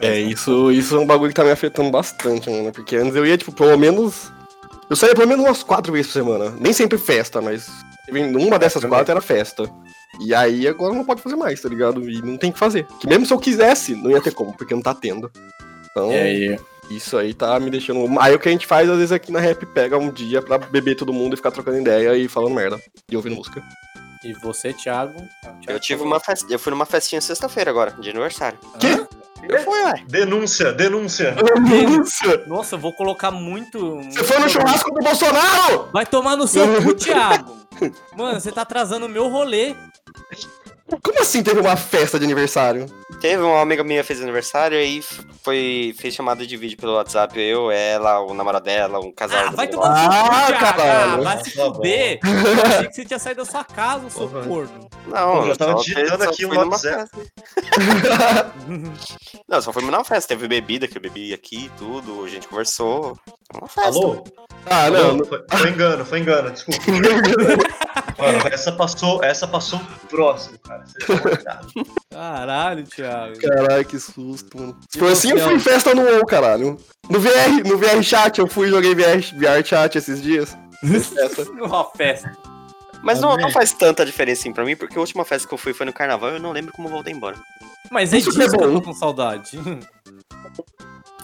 É, 0.00 0.18
isso, 0.20 0.70
isso 0.70 0.94
é 0.96 1.00
um 1.00 1.06
bagulho 1.06 1.30
que 1.30 1.34
tá 1.36 1.42
me 1.44 1.50
afetando 1.50 1.90
bastante, 1.90 2.48
mano. 2.48 2.70
Porque 2.72 2.94
antes 2.96 3.16
eu 3.16 3.26
ia, 3.26 3.36
tipo, 3.36 3.52
pelo 3.52 3.76
menos. 3.76 4.30
Eu 4.88 4.94
saía 4.94 5.14
pelo 5.14 5.26
menos 5.26 5.44
umas 5.44 5.62
quatro 5.64 5.92
vezes 5.92 6.06
por 6.12 6.12
semana. 6.20 6.50
Nem 6.60 6.72
sempre 6.72 6.98
festa, 6.98 7.40
mas. 7.42 7.68
Uma 8.08 8.58
dessas 8.60 8.84
quatro 8.84 9.10
era 9.10 9.20
festa. 9.20 9.64
E 10.20 10.34
aí 10.34 10.66
agora 10.66 10.94
não 10.94 11.04
pode 11.04 11.20
fazer 11.22 11.36
mais, 11.36 11.60
tá 11.60 11.68
ligado? 11.68 12.08
E 12.08 12.22
não 12.22 12.36
tem 12.36 12.50
o 12.50 12.52
que 12.52 12.58
fazer. 12.58 12.86
Que 13.00 13.06
mesmo 13.06 13.26
se 13.26 13.32
eu 13.34 13.38
quisesse, 13.38 13.94
não 13.94 14.10
ia 14.10 14.20
ter 14.20 14.32
como, 14.32 14.56
porque 14.56 14.74
não 14.74 14.82
tá 14.82 14.94
tendo. 14.94 15.30
Então, 15.90 16.10
E 16.12 16.14
aí, 16.16 16.60
isso 16.90 17.16
aí 17.18 17.34
tá 17.34 17.58
me 17.60 17.70
deixando. 17.70 18.06
Aí 18.20 18.34
o 18.34 18.38
que 18.38 18.48
a 18.48 18.52
gente 18.52 18.66
faz, 18.66 18.88
às 18.88 18.96
vezes, 18.96 19.12
aqui 19.12 19.30
na 19.32 19.40
rap 19.40 19.64
pega 19.66 19.98
um 19.98 20.10
dia 20.10 20.40
pra 20.40 20.56
beber 20.58 20.94
todo 20.96 21.12
mundo 21.12 21.34
e 21.34 21.36
ficar 21.36 21.50
trocando 21.50 21.78
ideia 21.78 22.16
e 22.16 22.28
falando 22.28 22.54
merda. 22.54 22.80
E 23.10 23.16
ouvindo 23.16 23.36
música. 23.36 23.62
e 24.24 24.32
você, 24.34 24.72
Thiago? 24.72 25.14
Thiago 25.42 25.58
Eu 25.68 25.78
tive 25.80 25.98
falou. 25.98 26.12
uma 26.14 26.20
festa, 26.20 26.46
eu 26.50 26.58
fui 26.58 26.70
numa 26.70 26.86
festinha 26.86 27.20
sexta-feira 27.20 27.70
agora, 27.70 27.92
de 28.00 28.08
aniversário. 28.10 28.58
Quê? 28.80 29.06
Eu 29.48 29.60
fui, 29.60 29.78
ué. 29.84 30.02
Denúncia, 30.08 30.72
denúncia. 30.72 31.36
Nossa! 31.36 32.44
Nossa, 32.48 32.74
eu 32.74 32.78
vou 32.80 32.92
colocar 32.92 33.30
muito. 33.30 34.00
Você 34.10 34.24
foi 34.24 34.38
no 34.38 34.48
churrasco 34.48 34.90
do 34.92 35.00
Bolsonaro! 35.00 35.88
Vai 35.92 36.04
tomar 36.06 36.36
no 36.36 36.46
seu 36.48 36.82
cu, 36.82 36.94
Thiago! 36.96 37.54
Mano, 38.16 38.40
você 38.40 38.50
tá 38.50 38.62
atrasando 38.62 39.06
o 39.06 39.08
meu 39.08 39.28
rolê. 39.28 39.74
Como 41.02 41.20
assim 41.20 41.42
teve 41.42 41.58
uma 41.60 41.76
festa 41.76 42.16
de 42.18 42.24
aniversário? 42.24 42.86
Teve 43.20 43.42
uma 43.42 43.60
amiga 43.60 43.82
minha 43.82 44.04
fez 44.04 44.22
aniversário 44.22 44.78
aí 44.78 45.02
foi 45.42 45.92
fez 45.98 46.14
chamada 46.14 46.46
de 46.46 46.56
vídeo 46.56 46.76
pelo 46.78 46.94
WhatsApp, 46.94 47.38
eu, 47.40 47.70
ela, 47.72 48.20
o 48.20 48.32
namorado 48.34 48.64
dela, 48.64 49.00
um 49.00 49.10
casal. 49.12 49.46
Ah, 49.48 49.50
vai 49.50 49.66
do- 49.66 49.72
tomar 49.72 49.88
no 49.90 49.96
seu 49.98 50.08
cu, 50.22 50.28
Ah, 50.30 50.46
Thiago! 50.46 50.58
caralho. 50.76 51.12
Ah, 51.12 51.16
vai 51.24 51.44
se 51.44 51.50
Tá 51.56 51.64
fuder! 51.64 52.20
Eu 52.22 52.62
achei 52.66 52.88
que 52.88 52.94
você 52.94 53.04
tinha 53.04 53.18
saído 53.18 53.44
da 53.44 53.50
sua 53.50 53.64
casa, 53.64 54.08
seu 54.10 54.28
Porra. 54.28 54.44
corno. 54.46 54.88
Não, 55.08 55.36
Eu 55.42 55.46
já 55.48 55.56
tava 55.56 55.74
digitando 55.74 56.18
fez- 56.18 56.22
aqui 56.30 56.46
numa 56.46 56.64
WhatsApp. 56.66 57.10
festa. 57.10 58.52
Não, 59.48 59.62
só 59.62 59.72
foi 59.72 59.82
numa 59.82 60.04
festa, 60.04 60.28
teve 60.34 60.48
bebida 60.48 60.86
que 60.88 60.98
eu 60.98 61.02
bebi 61.02 61.32
aqui, 61.32 61.70
tudo, 61.78 62.24
a 62.24 62.28
gente 62.28 62.46
conversou. 62.48 63.16
Uma 63.54 63.68
festa. 63.68 63.90
Alô? 63.90 64.24
Ah, 64.68 64.90
não. 64.90 65.10
Alô? 65.10 65.24
Foi, 65.24 65.44
foi 65.52 65.70
engano, 65.70 66.04
foi 66.04 66.18
engano, 66.18 66.50
desculpa. 66.50 66.80
Mano, 68.18 68.38
essa 68.50 68.72
passou, 68.72 69.22
essa 69.22 69.46
passou 69.46 69.80
próximo, 70.08 70.58
cara. 70.58 70.84
Tá. 71.44 71.60
Caralho, 72.10 72.84
Thiago. 72.84 73.38
Caralho, 73.40 73.84
que 73.84 73.98
susto, 73.98 74.58
mano. 74.58 74.78
Se 74.90 74.98
for 74.98 75.12
assim, 75.12 75.30
eu 75.30 75.38
fui 75.38 75.54
em 75.54 75.60
festa 75.60 75.94
no 75.94 76.02
WoW, 76.02 76.24
caralho. 76.24 76.78
No 77.10 77.20
VR, 77.20 77.62
no 77.66 77.76
VR 77.76 78.02
chat, 78.02 78.38
eu 78.38 78.46
fui 78.46 78.68
e 78.68 78.70
joguei 78.70 78.94
VR, 78.94 79.20
VR 79.34 79.64
chat 79.64 79.96
esses 79.96 80.22
dias. 80.22 80.56
Festa. 80.82 81.42
Uma 81.52 81.84
festa. 81.90 82.32
Mas 83.02 83.20
não, 83.20 83.36
não 83.36 83.50
faz 83.50 83.72
tanta 83.72 84.04
diferença 84.04 84.40
assim 84.40 84.52
pra 84.52 84.64
mim, 84.64 84.76
porque 84.76 84.96
a 84.96 85.00
última 85.00 85.24
festa 85.24 85.46
que 85.46 85.54
eu 85.54 85.58
fui 85.58 85.72
foi 85.72 85.86
no 85.86 85.92
carnaval 85.92 86.30
e 86.30 86.34
eu 86.34 86.40
não 86.40 86.52
lembro 86.52 86.72
como 86.72 86.88
eu 86.88 86.92
voltei 86.92 87.12
embora. 87.12 87.36
Mas 87.90 88.12
é 88.12 88.18
Isso 88.18 88.30
disso 88.30 88.50
que 88.50 88.62
é 88.62 88.66
eu 88.66 88.72
tô 88.74 88.82
com 88.82 88.92
saudade. 88.92 89.58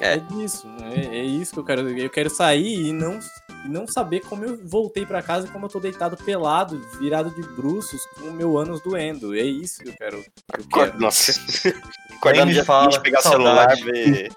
É. 0.01 0.15
É 0.15 0.17
disso. 0.17 0.67
É, 0.83 1.19
é 1.19 1.23
isso 1.23 1.53
que 1.53 1.59
eu 1.61 1.65
quero. 1.65 1.89
Eu 1.89 2.11
quero 2.11 2.29
sair 2.29 2.89
e 2.89 2.93
não, 2.93 3.21
e 3.65 3.69
não 3.69 3.87
saber 3.87 4.21
como 4.21 4.45
eu 4.45 4.59
voltei 4.67 5.05
pra 5.07 5.23
casa 5.23 5.47
e 5.47 5.51
como 5.51 5.67
eu 5.67 5.71
tô 5.71 5.79
deitado 5.81 6.17
pelado, 6.17 6.79
virado 6.99 7.31
de 7.31 7.43
bruços, 7.43 8.01
com 8.17 8.29
o 8.29 8.33
meu 8.33 8.57
ânus 8.59 8.81
doendo. 8.83 9.35
É 9.35 9.43
isso 9.43 9.83
que 9.83 9.89
eu 9.91 9.95
quero. 9.95 10.23
que 10.23 10.61
eu 10.61 10.67
quero. 10.69 10.99
Nossa. 11.01 11.33
Acordar 12.19 12.45
no 12.47 12.53
dia 12.53 12.65
fala, 12.65 12.85
seguinte, 12.91 13.03
pegar 13.03 13.19
o 13.19 13.23
saudade. 13.23 13.77
celular, 13.81 13.95
ver. 13.95 14.33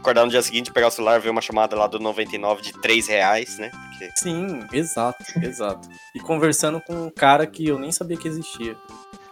Acordar 0.00 0.24
no 0.24 0.30
dia 0.32 0.42
seguinte, 0.42 0.72
pegar 0.72 0.88
o 0.88 0.90
celular, 0.90 1.20
ver 1.20 1.30
uma 1.30 1.40
chamada 1.40 1.76
lá 1.76 1.86
do 1.86 2.00
99 2.00 2.60
de 2.62 2.72
3 2.80 3.06
reais, 3.06 3.58
né? 3.58 3.70
Porque. 3.70 4.10
Sim, 4.16 4.66
exato, 4.72 5.22
exato. 5.40 5.88
E 6.14 6.18
conversando 6.20 6.80
com 6.80 7.06
um 7.06 7.10
cara 7.10 7.46
que 7.46 7.68
eu 7.68 7.78
nem 7.78 7.92
sabia 7.92 8.16
que 8.16 8.26
existia. 8.26 8.76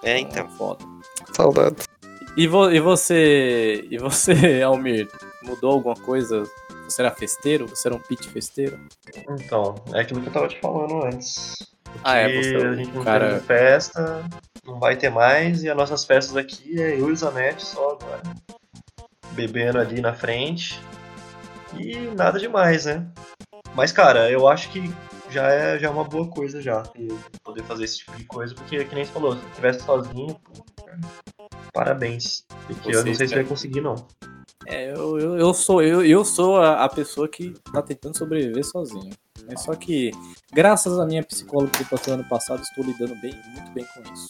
É, 0.03 0.19
então. 0.19 0.49
Foda. 0.51 0.85
Saudade. 1.35 1.77
E, 2.37 2.47
vo- 2.47 2.71
e 2.71 2.79
você, 2.79 3.85
e 3.91 3.99
você, 3.99 4.33
Almir, 4.63 5.09
mudou 5.43 5.73
alguma 5.73 5.97
coisa? 5.97 6.45
Você 6.91 7.03
era 7.03 7.13
festeiro? 7.13 7.69
Você 7.69 7.87
era 7.87 7.95
um 7.95 8.01
pit 8.01 8.29
festeiro? 8.29 8.81
Então, 9.39 9.77
é 9.95 10.01
aquilo 10.01 10.21
que 10.21 10.29
eu 10.29 10.33
tava 10.33 10.49
te 10.49 10.59
falando 10.59 11.05
antes. 11.05 11.55
Ah, 12.03 12.17
é, 12.17 12.43
você 12.43 12.57
a 12.57 12.59
é 12.59 12.75
gente 12.75 12.91
um 12.91 12.95
não 12.95 13.05
cara. 13.05 13.35
teve 13.35 13.47
festa, 13.47 14.25
não 14.67 14.81
vai 14.81 14.97
ter 14.97 15.09
mais, 15.09 15.63
e 15.63 15.71
as 15.71 15.77
nossas 15.77 16.05
festas 16.05 16.37
aqui 16.37 16.83
é 16.83 16.95
eu 16.95 17.09
e 17.09 17.13
o 17.13 17.17
Zanetti 17.17 17.65
só 17.65 17.93
agora. 17.93 18.23
Bebendo 19.33 19.79
ali 19.79 20.01
na 20.01 20.13
frente. 20.15 20.81
E 21.79 21.97
nada 22.17 22.41
demais, 22.41 22.87
né? 22.87 23.07
Mas, 23.73 23.93
cara, 23.93 24.29
eu 24.29 24.49
acho 24.49 24.69
que 24.71 24.93
já 25.31 25.47
é, 25.49 25.79
já 25.79 25.87
é 25.87 25.91
uma 25.91 26.03
boa 26.03 26.29
coisa 26.29 26.61
já. 26.61 26.83
Poder 27.45 27.63
fazer 27.63 27.85
esse 27.85 27.99
tipo 27.99 28.17
de 28.17 28.25
coisa, 28.25 28.53
porque, 28.53 28.85
que 28.85 28.95
nem 28.97 29.05
você 29.05 29.13
falou, 29.13 29.37
se 29.37 29.43
eu 29.43 29.49
estivesse 29.51 29.85
sozinho, 29.85 30.35
pô, 30.35 30.65
cara, 30.85 30.99
parabéns. 31.73 32.45
Porque 32.67 32.97
eu 32.97 33.05
não 33.05 33.15
sei 33.15 33.29
se 33.29 33.35
vai 33.37 33.45
conseguir, 33.45 33.81
não. 33.81 33.95
É, 34.67 34.91
eu, 34.93 35.19
eu, 35.19 35.39
eu 35.39 35.55
sou, 35.55 35.83
eu, 35.83 36.05
eu 36.05 36.25
sou 36.25 36.59
a, 36.59 36.85
a 36.85 36.89
pessoa 36.89 37.29
que 37.29 37.55
tá 37.73 37.81
tentando 37.83 38.17
sobreviver 38.17 38.65
sozinho. 38.65 39.13
Mas 39.47 39.63
só 39.63 39.75
que, 39.75 40.11
graças 40.53 40.99
à 40.99 41.07
minha 41.07 41.25
psicóloga 41.25 41.73
que 41.73 41.83
eu 41.83 41.87
passei 41.87 42.13
ano 42.13 42.25
passado, 42.25 42.63
estou 42.63 42.85
lidando 42.85 43.15
bem, 43.17 43.35
muito 43.55 43.71
bem 43.73 43.87
com 43.95 44.13
isso. 44.13 44.29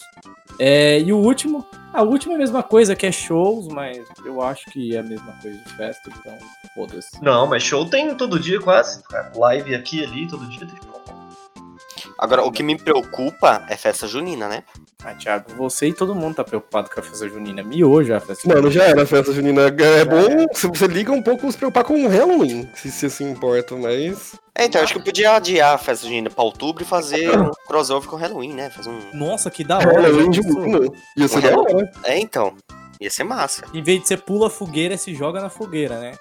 É, 0.57 0.99
e 0.99 1.11
o 1.11 1.17
último, 1.17 1.65
o 1.93 2.03
último 2.03 2.33
é 2.33 2.35
a 2.35 2.39
mesma 2.39 2.63
coisa, 2.63 2.95
que 2.95 3.05
é 3.05 3.11
shows, 3.11 3.67
mas 3.67 4.05
eu 4.25 4.41
acho 4.41 4.65
que 4.71 4.95
é 4.95 4.99
a 4.99 5.03
mesma 5.03 5.33
coisa 5.41 5.57
de 5.57 5.73
festa, 5.75 6.09
então 6.09 6.37
foda-se. 6.73 7.09
Não, 7.21 7.47
mas 7.47 7.63
show 7.63 7.85
tem 7.85 8.15
todo 8.15 8.39
dia 8.39 8.59
quase. 8.59 9.03
Cara. 9.03 9.31
Live 9.35 9.75
aqui 9.75 10.03
ali, 10.03 10.27
todo 10.27 10.45
dia 10.47 10.65
tem 10.65 10.77
show. 10.77 11.00
Agora, 12.21 12.43
o 12.43 12.51
que 12.51 12.61
me 12.61 12.77
preocupa 12.77 13.65
é 13.67 13.75
festa 13.75 14.07
junina, 14.07 14.47
né? 14.47 14.63
Ah, 15.03 15.15
Thiago, 15.15 15.55
você 15.57 15.87
e 15.87 15.93
todo 15.93 16.13
mundo 16.13 16.35
tá 16.35 16.43
preocupado 16.43 16.87
com 16.87 16.99
a 16.99 17.03
festa 17.03 17.27
junina. 17.27 17.63
Miojo 17.63 18.13
a 18.13 18.19
festa 18.19 18.47
Mano, 18.47 18.69
já 18.69 18.83
era 18.83 19.01
a 19.01 19.05
festa 19.07 19.33
junina. 19.33 19.61
É 19.63 20.05
bom 20.05 20.45
se 20.53 20.67
você 20.67 20.85
liga 20.85 21.11
um 21.11 21.23
pouco 21.23 21.51
se 21.51 21.57
preocupar 21.57 21.83
com 21.83 22.05
o 22.05 22.07
Halloween, 22.07 22.69
se 22.75 22.91
você 22.91 23.09
se 23.09 23.23
importa, 23.23 23.75
mas. 23.75 24.35
É, 24.53 24.65
então, 24.65 24.83
acho 24.83 24.93
que 24.93 24.99
eu 24.99 25.03
podia 25.03 25.35
adiar 25.35 25.73
a 25.73 25.77
festa 25.79 26.05
junina 26.05 26.29
pra 26.29 26.43
outubro 26.43 26.83
e 26.83 26.85
fazer 26.85 27.35
um 27.35 27.49
crossover 27.65 28.07
com 28.07 28.15
Halloween, 28.15 28.53
né? 28.53 28.69
Fazer 28.69 28.91
um. 28.91 28.99
Nossa, 29.15 29.49
que 29.49 29.63
da 29.63 29.79
hora. 29.79 30.03
Halloween 30.03 30.29
de? 30.29 30.41
Bruno. 30.41 30.93
Ia 31.17 31.27
ser 31.27 31.41
da 31.41 31.57
hora. 31.57 31.91
É, 32.03 32.19
então. 32.19 32.53
Ia 33.01 33.09
ser 33.09 33.23
massa. 33.23 33.63
Em 33.73 33.81
vez 33.81 33.99
de 34.01 34.07
você 34.07 34.15
pula 34.15 34.45
a 34.45 34.49
fogueira, 34.49 34.95
se 34.95 35.15
joga 35.15 35.41
na 35.41 35.49
fogueira, 35.49 35.99
né? 35.99 36.13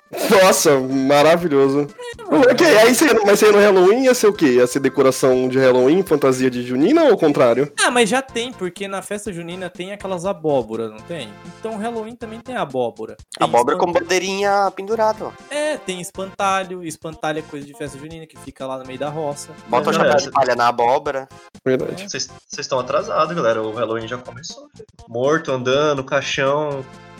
Nossa, 0.42 0.80
maravilhoso. 0.80 1.86
Ok, 2.26 2.66
aí 2.78 2.94
você, 2.94 3.12
mas 3.24 3.38
você 3.38 3.46
ia 3.46 3.52
no 3.52 3.58
Halloween 3.58 4.04
ia 4.04 4.14
ser 4.14 4.28
o 4.28 4.32
quê? 4.32 4.52
Ia 4.52 4.66
ser 4.66 4.80
decoração 4.80 5.46
de 5.48 5.58
Halloween, 5.58 6.02
fantasia 6.02 6.50
de 6.50 6.62
junina 6.62 7.04
ou 7.04 7.12
o 7.12 7.18
contrário? 7.18 7.70
Ah, 7.84 7.90
mas 7.90 8.08
já 8.08 8.22
tem, 8.22 8.50
porque 8.52 8.88
na 8.88 9.02
festa 9.02 9.30
junina 9.32 9.68
tem 9.68 9.92
aquelas 9.92 10.24
abóboras, 10.24 10.90
não 10.90 11.00
tem? 11.00 11.28
Então 11.58 11.76
Halloween 11.76 12.14
também 12.16 12.40
tem 12.40 12.56
abóbora. 12.56 13.16
Tem 13.36 13.44
Abóbora 13.46 13.76
com 13.76 13.86
espan- 13.88 14.00
bandeirinha 14.00 14.72
pendurada, 14.74 15.26
ó. 15.26 15.32
É, 15.50 15.76
tem 15.76 16.00
espantalho. 16.00 16.82
Espantalho 16.82 17.40
é 17.40 17.42
coisa 17.42 17.66
de 17.66 17.76
festa 17.76 17.98
junina 17.98 18.26
que 18.26 18.38
fica 18.38 18.66
lá 18.66 18.78
no 18.78 18.86
meio 18.86 18.98
da 18.98 19.10
roça. 19.10 19.50
Bota 19.68 19.90
o 19.90 19.92
É, 19.92 19.96
chapéu 19.96 20.12
é. 20.12 20.16
de 20.16 20.30
palha 20.30 20.54
na 20.56 20.68
abóbora. 20.68 21.28
Verdade. 21.62 22.08
Vocês 22.08 22.26
vocês 22.48 22.60
estão 22.64 22.78
atrasados, 22.78 23.36
galera. 23.36 23.60
O 23.62 23.72
Halloween 23.74 24.08
já 24.08 24.16
começou. 24.16 24.68
Morto, 25.08 25.52
andando, 25.52 26.02
caixão. 26.02 26.69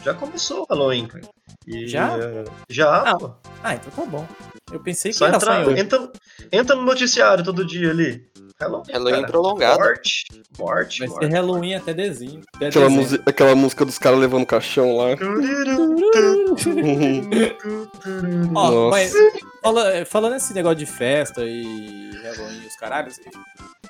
Já 0.05 0.15
começou 0.15 0.63
o 0.63 0.67
Halloween, 0.71 1.07
cara. 1.07 1.25
E, 1.67 1.87
Já? 1.87 2.17
eh, 2.19 2.45
Já, 2.71 3.03
Ah, 3.03 3.17
pô. 3.19 3.31
Ah, 3.63 3.75
então 3.75 3.91
tá 4.05 4.11
bom. 4.11 4.27
Eu 4.73 4.81
pensei 4.81 5.11
que 5.13 5.19
Só 5.19 5.27
era 5.27 5.39
só 5.39 5.47
entrar, 5.47 5.63
em 5.63 5.67
hoje. 5.73 5.81
entra, 5.81 6.11
entra 6.53 6.77
no 6.77 6.83
noticiário 6.83 7.45
todo 7.45 7.67
dia 7.67 7.91
ali. 7.91 8.29
Halloween, 8.61 8.93
Halloween 8.93 9.15
cara. 9.21 9.27
prolongado. 9.27 9.79
Morte, 9.81 10.25
morte, 10.59 10.99
Vai 11.01 11.09
ser 11.09 11.15
morte. 11.15 11.33
Halloween 11.33 11.75
até 11.75 11.95
dezembro. 11.95 12.43
Até 12.55 12.69
Aquela, 12.69 12.87
dezembro. 12.87 13.11
musi- 13.11 13.23
aquela 13.27 13.55
música 13.55 13.85
dos 13.85 13.99
caras 13.99 14.19
levando 14.21 14.47
caixão 14.47 14.97
lá. 14.97 15.07
Ó, 18.55 18.91
mas 18.91 19.13
fala- 19.63 20.05
falando 20.07 20.37
esse 20.37 20.53
negócio 20.55 20.79
de 20.79 20.87
festa 20.87 21.43
e 21.45 22.11
Halloween 22.23 22.63
e 22.63 22.67
os 22.67 22.77
caralhos, 22.77 23.19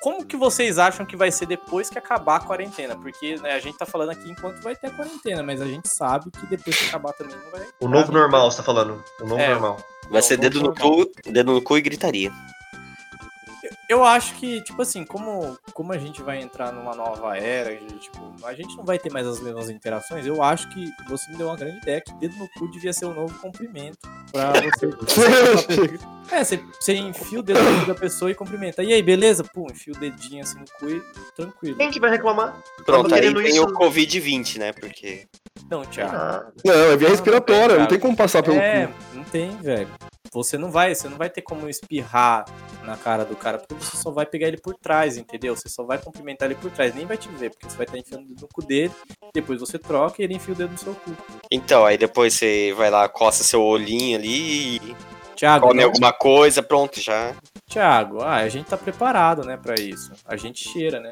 como 0.01 0.25
que 0.25 0.35
vocês 0.35 0.79
acham 0.79 1.05
que 1.05 1.15
vai 1.15 1.31
ser 1.31 1.45
depois 1.45 1.89
que 1.89 1.97
acabar 1.97 2.37
a 2.37 2.39
quarentena? 2.39 2.95
Porque 2.95 3.35
né, 3.37 3.53
a 3.53 3.59
gente 3.59 3.77
tá 3.77 3.85
falando 3.85 4.09
aqui 4.09 4.29
enquanto 4.29 4.61
vai 4.61 4.75
ter 4.75 4.87
a 4.87 4.91
quarentena, 4.91 5.43
mas 5.43 5.61
a 5.61 5.65
gente 5.65 5.87
sabe 5.95 6.31
que 6.31 6.45
depois 6.47 6.75
que 6.77 6.87
acabar 6.87 7.13
também 7.13 7.35
não 7.35 7.51
vai. 7.51 7.67
O 7.79 7.87
novo 7.87 8.11
normal, 8.11 8.49
você 8.51 8.57
tá 8.57 8.63
falando? 8.63 9.03
O 9.19 9.25
novo 9.25 9.39
É. 9.41 9.49
normal. 9.49 9.77
Vai 10.09 10.21
ser 10.21 10.37
dedo 10.37 10.61
no 10.61 10.73
cu, 10.75 11.09
dedo 11.25 11.53
no 11.53 11.61
cu 11.61 11.77
e 11.77 11.81
gritaria. 11.81 12.31
Eu 13.91 14.05
acho 14.05 14.35
que, 14.35 14.61
tipo 14.61 14.81
assim, 14.81 15.03
como, 15.03 15.57
como 15.73 15.91
a 15.91 15.97
gente 15.97 16.21
vai 16.21 16.41
entrar 16.41 16.71
numa 16.71 16.95
nova 16.95 17.35
era, 17.35 17.75
de, 17.75 17.99
tipo, 17.99 18.33
a 18.45 18.53
gente 18.53 18.77
não 18.77 18.85
vai 18.85 18.97
ter 18.97 19.11
mais 19.11 19.27
as 19.27 19.41
mesmas 19.41 19.69
interações, 19.69 20.25
eu 20.25 20.41
acho 20.41 20.69
que 20.69 20.89
você 21.09 21.29
me 21.29 21.35
deu 21.37 21.47
uma 21.47 21.57
grande 21.57 21.79
ideia 21.79 21.99
que 21.99 22.13
dedo 22.13 22.33
no 22.37 22.47
cu 22.57 22.71
devia 22.71 22.93
ser 22.93 23.03
o 23.03 23.13
novo 23.13 23.37
cumprimento 23.39 23.97
pra 24.31 24.53
você. 24.53 25.99
É, 26.31 26.45
você, 26.45 26.63
você 26.79 26.93
enfia 26.95 27.39
o 27.39 27.43
dedo 27.43 27.61
no 27.61 27.81
cu 27.81 27.87
da 27.87 27.95
pessoa 27.95 28.31
e 28.31 28.35
cumprimenta. 28.35 28.81
E 28.81 28.93
aí, 28.93 29.03
beleza? 29.03 29.43
Pum, 29.43 29.67
enfia 29.69 29.91
o 29.93 29.97
dedinho 29.99 30.41
assim 30.41 30.57
no 30.59 30.65
cu 30.79 30.89
e 30.89 31.01
tranquilo. 31.35 31.75
Quem 31.75 31.91
que 31.91 31.99
vai 31.99 32.09
reclamar? 32.11 32.55
Pronto, 32.85 33.13
aí 33.13 33.33
tem 33.33 33.47
isso. 33.47 33.63
o 33.63 33.73
Covid-20, 33.73 34.57
né? 34.57 34.71
Porque. 34.71 35.27
Não, 35.69 35.83
Thiago. 35.83 36.15
Ah, 36.15 36.45
Não, 36.63 36.73
é 36.73 36.95
via 36.95 37.09
respiratória, 37.09 37.77
não 37.77 37.87
tem 37.87 37.99
como 37.99 38.15
passar 38.15 38.41
pelo 38.41 38.55
É, 38.55 38.87
cu. 38.87 38.93
não 39.15 39.23
tem, 39.25 39.49
velho. 39.57 39.89
Você 40.33 40.57
não 40.57 40.71
vai, 40.71 40.93
você 40.95 41.09
não 41.09 41.17
vai 41.17 41.29
ter 41.29 41.41
como 41.41 41.67
espirrar 41.67 42.45
na 42.85 42.95
cara 42.95 43.25
do 43.25 43.35
cara, 43.35 43.57
porque 43.57 43.73
você 43.83 43.97
só 43.97 44.11
vai 44.11 44.25
pegar 44.25 44.47
ele 44.47 44.57
por 44.57 44.75
trás, 44.75 45.17
entendeu? 45.17 45.55
Você 45.55 45.67
só 45.67 45.83
vai 45.83 45.97
cumprimentar 45.97 46.49
ele 46.49 46.59
por 46.59 46.71
trás, 46.71 46.93
nem 46.95 47.05
vai 47.05 47.17
te 47.17 47.27
ver, 47.29 47.49
porque 47.49 47.69
você 47.69 47.75
vai 47.75 47.85
estar 47.85 47.97
enfiando 47.97 48.23
o 48.23 48.27
dedo 48.27 48.41
no 48.41 48.47
cu 48.47 48.61
dele, 48.65 48.93
depois 49.33 49.59
você 49.59 49.77
troca 49.77 50.21
e 50.21 50.25
ele 50.25 50.35
enfia 50.35 50.53
o 50.53 50.57
dedo 50.57 50.71
no 50.71 50.77
seu 50.77 50.95
cu. 50.95 51.11
Então, 51.51 51.85
aí 51.85 51.97
depois 51.97 52.33
você 52.33 52.73
vai 52.77 52.89
lá, 52.89 53.09
coça 53.09 53.43
seu 53.43 53.61
olhinho 53.61 54.17
ali 54.17 54.77
e 54.77 54.95
Thiago, 55.35 55.67
come 55.67 55.81
não- 55.81 55.87
alguma 55.89 56.13
coisa, 56.13 56.63
pronto, 56.63 57.01
já. 57.01 57.35
Thiago, 57.67 58.21
ah, 58.21 58.35
a 58.35 58.49
gente 58.49 58.67
tá 58.67 58.77
preparado, 58.77 59.43
né, 59.43 59.57
pra 59.57 59.75
isso. 59.75 60.11
A 60.25 60.37
gente 60.37 60.69
cheira, 60.69 60.99
né? 60.99 61.11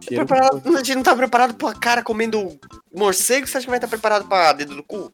Cheira 0.00 0.24
Preparado- 0.24 0.76
a 0.76 0.78
gente 0.78 0.94
não 0.96 1.02
tá 1.02 1.16
preparado 1.16 1.54
pra 1.54 1.72
cara 1.74 2.02
comendo 2.04 2.58
morcego, 2.94 3.46
você 3.48 3.56
acha 3.58 3.64
que 3.66 3.70
vai 3.70 3.78
estar 3.78 3.88
preparado 3.88 4.28
pra 4.28 4.52
dedo 4.52 4.74
no 4.76 4.82
cu? 4.84 5.12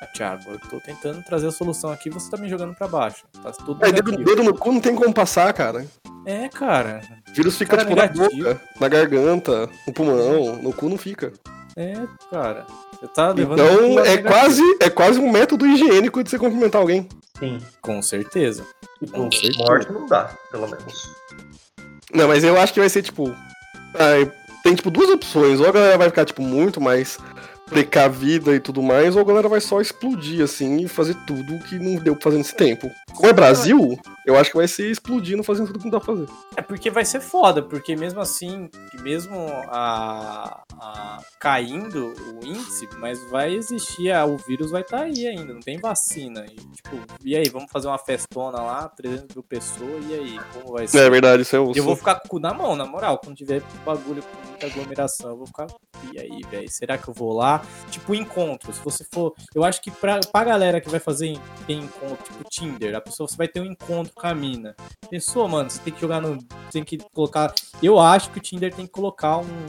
Ah, 0.00 0.06
Thiago, 0.06 0.42
eu 0.52 0.58
tô 0.60 0.78
tentando 0.80 1.22
trazer 1.24 1.48
a 1.48 1.50
solução 1.50 1.90
aqui, 1.90 2.08
você 2.08 2.30
tá 2.30 2.36
me 2.36 2.48
jogando 2.48 2.74
pra 2.74 2.86
baixo. 2.86 3.24
Tá 3.42 3.50
tudo 3.50 3.84
É, 3.84 3.90
dedo, 3.90 4.16
dedo 4.16 4.44
no 4.44 4.54
cu 4.54 4.70
não 4.72 4.80
tem 4.80 4.94
como 4.94 5.12
passar, 5.12 5.52
cara. 5.52 5.84
É, 6.24 6.48
cara. 6.48 7.00
O 7.28 7.32
vírus 7.34 7.56
fica, 7.58 7.76
Cara, 7.76 7.88
tipo, 7.88 7.96
na 7.96 8.02
negativo. 8.06 8.44
boca, 8.44 8.60
na 8.80 8.88
garganta, 8.88 9.68
no 9.86 9.92
pulmão, 9.92 10.56
no 10.62 10.72
cu 10.72 10.88
não 10.88 10.96
fica. 10.98 11.32
É, 11.76 11.94
cara. 12.30 12.64
Você 13.00 13.08
tá 13.08 13.30
levando 13.30 13.60
Então, 13.60 14.00
é 14.04 14.18
quase, 14.18 14.62
é 14.80 14.90
quase 14.90 15.18
um 15.18 15.30
método 15.32 15.66
higiênico 15.66 16.22
de 16.22 16.30
você 16.30 16.38
cumprimentar 16.38 16.80
alguém. 16.80 17.08
sim. 17.38 17.58
Com 17.80 18.00
certeza. 18.02 18.64
Com 19.12 19.30
certeza. 19.32 19.58
Morte 19.58 19.92
não 19.92 20.06
dá, 20.06 20.30
pelo 20.50 20.68
menos. 20.68 21.10
Não, 22.12 22.28
mas 22.28 22.42
eu 22.44 22.58
acho 22.60 22.72
que 22.72 22.80
vai 22.80 22.88
ser, 22.88 23.02
tipo... 23.02 23.34
ah, 23.94 24.30
tem, 24.62 24.74
tipo, 24.74 24.90
duas 24.90 25.08
opções. 25.10 25.60
Ou 25.60 25.68
a 25.68 25.72
galera 25.72 25.98
vai 25.98 26.08
ficar, 26.08 26.24
tipo, 26.24 26.42
muito 26.42 26.80
mais 26.80 27.18
precavida 27.68 28.54
e 28.54 28.60
tudo 28.60 28.82
mais, 28.82 29.14
ou 29.16 29.22
a 29.22 29.24
galera 29.24 29.48
vai 29.48 29.60
só 29.60 29.80
explodir, 29.80 30.42
assim, 30.42 30.78
e 30.78 30.88
fazer 30.88 31.14
tudo 31.26 31.58
que 31.64 31.78
não 31.78 31.96
deu 32.02 32.14
pra 32.14 32.24
fazer 32.24 32.38
nesse 32.38 32.54
tempo. 32.54 32.90
Como 33.14 33.28
é 33.28 33.32
Brasil, 33.32 33.98
eu 34.26 34.36
acho 34.38 34.50
que 34.50 34.56
vai 34.56 34.68
ser 34.68 34.90
explodindo, 34.90 35.42
fazendo 35.42 35.66
tudo 35.68 35.78
que 35.80 35.84
não 35.86 35.90
dá 35.90 36.00
pra 36.00 36.14
fazer. 36.14 36.28
É 36.56 36.62
porque 36.62 36.90
vai 36.90 37.04
ser 37.04 37.20
foda, 37.20 37.62
porque 37.62 37.96
mesmo 37.96 38.20
assim, 38.20 38.68
mesmo 39.02 39.36
a, 39.68 40.62
a- 40.80 41.20
caindo 41.40 42.12
o 42.40 42.46
índice, 42.46 42.88
mas 42.98 43.18
vai 43.30 43.54
existir, 43.54 44.10
a- 44.12 44.24
o 44.24 44.36
vírus 44.36 44.70
vai 44.70 44.82
estar 44.82 45.00
aí 45.02 45.26
ainda, 45.26 45.52
não 45.52 45.60
tem 45.60 45.78
vacina. 45.78 46.44
E, 46.46 46.54
tipo, 46.54 46.96
e 47.24 47.34
aí, 47.36 47.48
vamos 47.48 47.70
fazer 47.70 47.88
uma 47.88 47.98
festona 47.98 48.58
lá, 48.60 48.88
300 48.88 49.34
mil 49.34 49.42
pessoas, 49.42 50.04
e 50.08 50.14
aí, 50.14 50.40
como 50.52 50.72
vai 50.74 50.86
ser? 50.86 50.98
É 50.98 51.10
verdade, 51.10 51.42
isso 51.42 51.56
é 51.56 51.58
o. 51.60 51.72
Eu 51.74 51.82
vou 51.84 51.96
ficar 51.96 52.16
com 52.16 52.26
o 52.26 52.30
cu 52.30 52.38
na 52.38 52.52
mão, 52.54 52.76
na 52.76 52.86
moral. 52.86 53.18
Quando 53.18 53.36
tiver 53.36 53.62
bagulho 53.84 54.22
com 54.22 54.48
muita 54.48 54.66
aglomeração, 54.66 55.30
eu 55.30 55.36
vou 55.36 55.46
ficar. 55.46 55.66
E 56.12 56.18
aí, 56.18 56.40
velho? 56.50 56.68
Será 56.70 56.96
que 56.96 57.08
eu 57.08 57.14
vou 57.14 57.32
lá? 57.32 57.57
Tipo, 57.90 58.14
encontro. 58.14 58.72
Se 58.72 58.80
você 58.82 59.04
for. 59.04 59.34
Eu 59.54 59.64
acho 59.64 59.80
que 59.80 59.90
pra, 59.90 60.20
pra 60.20 60.44
galera 60.44 60.80
que 60.80 60.88
vai 60.88 61.00
fazer 61.00 61.38
tem 61.66 61.80
encontro, 61.80 62.24
tipo 62.24 62.44
Tinder, 62.48 62.96
a 62.96 63.00
pessoa 63.00 63.28
você 63.28 63.36
vai 63.36 63.48
ter 63.48 63.60
um 63.60 63.64
encontro 63.64 64.12
com 64.14 64.26
a 64.26 64.34
mina. 64.34 64.74
Pensou, 65.10 65.48
mano? 65.48 65.70
Você 65.70 65.80
tem 65.80 65.92
que 65.92 66.00
jogar 66.00 66.20
no. 66.20 66.38
Tem 66.70 66.84
que 66.84 66.98
colocar. 67.12 67.54
Eu 67.82 67.98
acho 67.98 68.30
que 68.30 68.38
o 68.38 68.42
Tinder 68.42 68.72
tem 68.72 68.86
que 68.86 68.92
colocar 68.92 69.38
um, 69.38 69.66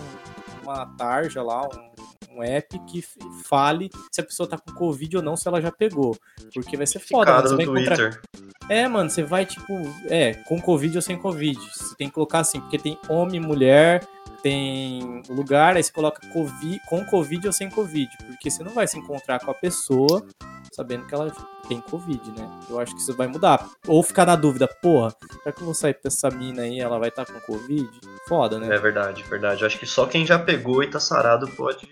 uma 0.63 0.85
tarja 0.85 1.41
lá, 1.41 1.63
um, 1.63 2.37
um 2.37 2.43
app 2.43 2.79
que 2.85 3.03
fale 3.43 3.89
se 4.11 4.21
a 4.21 4.23
pessoa 4.23 4.47
tá 4.47 4.57
com 4.57 4.73
Covid 4.73 5.17
ou 5.17 5.23
não, 5.23 5.35
se 5.35 5.47
ela 5.47 5.61
já 5.61 5.71
pegou. 5.71 6.15
Porque 6.53 6.77
vai 6.77 6.87
ser 6.87 6.99
foda, 6.99 7.33
mano. 7.33 7.47
Você 7.47 7.55
vai 7.55 7.65
encontrar. 7.65 7.97
Twitter. 7.97 8.21
É, 8.69 8.87
mano, 8.87 9.09
você 9.09 9.23
vai, 9.23 9.47
tipo, 9.47 9.73
é, 10.05 10.35
com 10.47 10.61
Covid 10.61 10.95
ou 10.95 11.01
sem 11.01 11.17
Covid. 11.17 11.59
Você 11.73 11.95
tem 11.95 12.07
que 12.07 12.13
colocar 12.13 12.39
assim, 12.39 12.59
porque 12.61 12.77
tem 12.77 12.99
homem, 13.09 13.39
mulher, 13.39 14.07
tem 14.41 15.21
lugar, 15.29 15.75
aí 15.75 15.83
você 15.83 15.91
coloca 15.91 16.25
COVID, 16.31 16.79
com 16.87 17.05
Covid 17.05 17.47
ou 17.47 17.53
sem 17.53 17.69
Covid. 17.69 18.09
Porque 18.27 18.49
você 18.49 18.63
não 18.63 18.71
vai 18.73 18.87
se 18.87 18.97
encontrar 18.97 19.39
com 19.39 19.51
a 19.51 19.53
pessoa 19.53 20.25
sabendo 20.71 21.05
que 21.07 21.13
ela 21.13 21.31
tem 21.67 21.81
Covid, 21.81 22.31
né? 22.31 22.49
Eu 22.69 22.79
acho 22.79 22.93
que 22.95 23.01
isso 23.01 23.15
vai 23.15 23.27
mudar. 23.27 23.67
Ou 23.87 24.01
ficar 24.03 24.25
na 24.25 24.35
dúvida, 24.35 24.67
porra, 24.67 25.13
será 25.43 25.51
que 25.53 25.61
eu 25.61 25.65
vou 25.65 25.73
sair 25.73 25.93
pra 25.93 26.07
essa 26.07 26.29
mina 26.29 26.61
aí 26.61 26.79
ela 26.79 26.97
vai 26.99 27.09
estar 27.09 27.25
com 27.25 27.39
Covid? 27.41 27.89
Foda, 28.27 28.59
né? 28.59 28.73
É 28.73 28.79
verdade, 28.79 29.23
verdade. 29.23 29.61
Eu 29.61 29.67
acho 29.67 29.77
que 29.79 29.85
só 29.85 30.05
quem 30.05 30.25
já 30.25 30.39
pegou 30.39 30.83
e 30.83 30.87
tá 30.89 30.99
sarado 30.99 31.47
pode. 31.49 31.89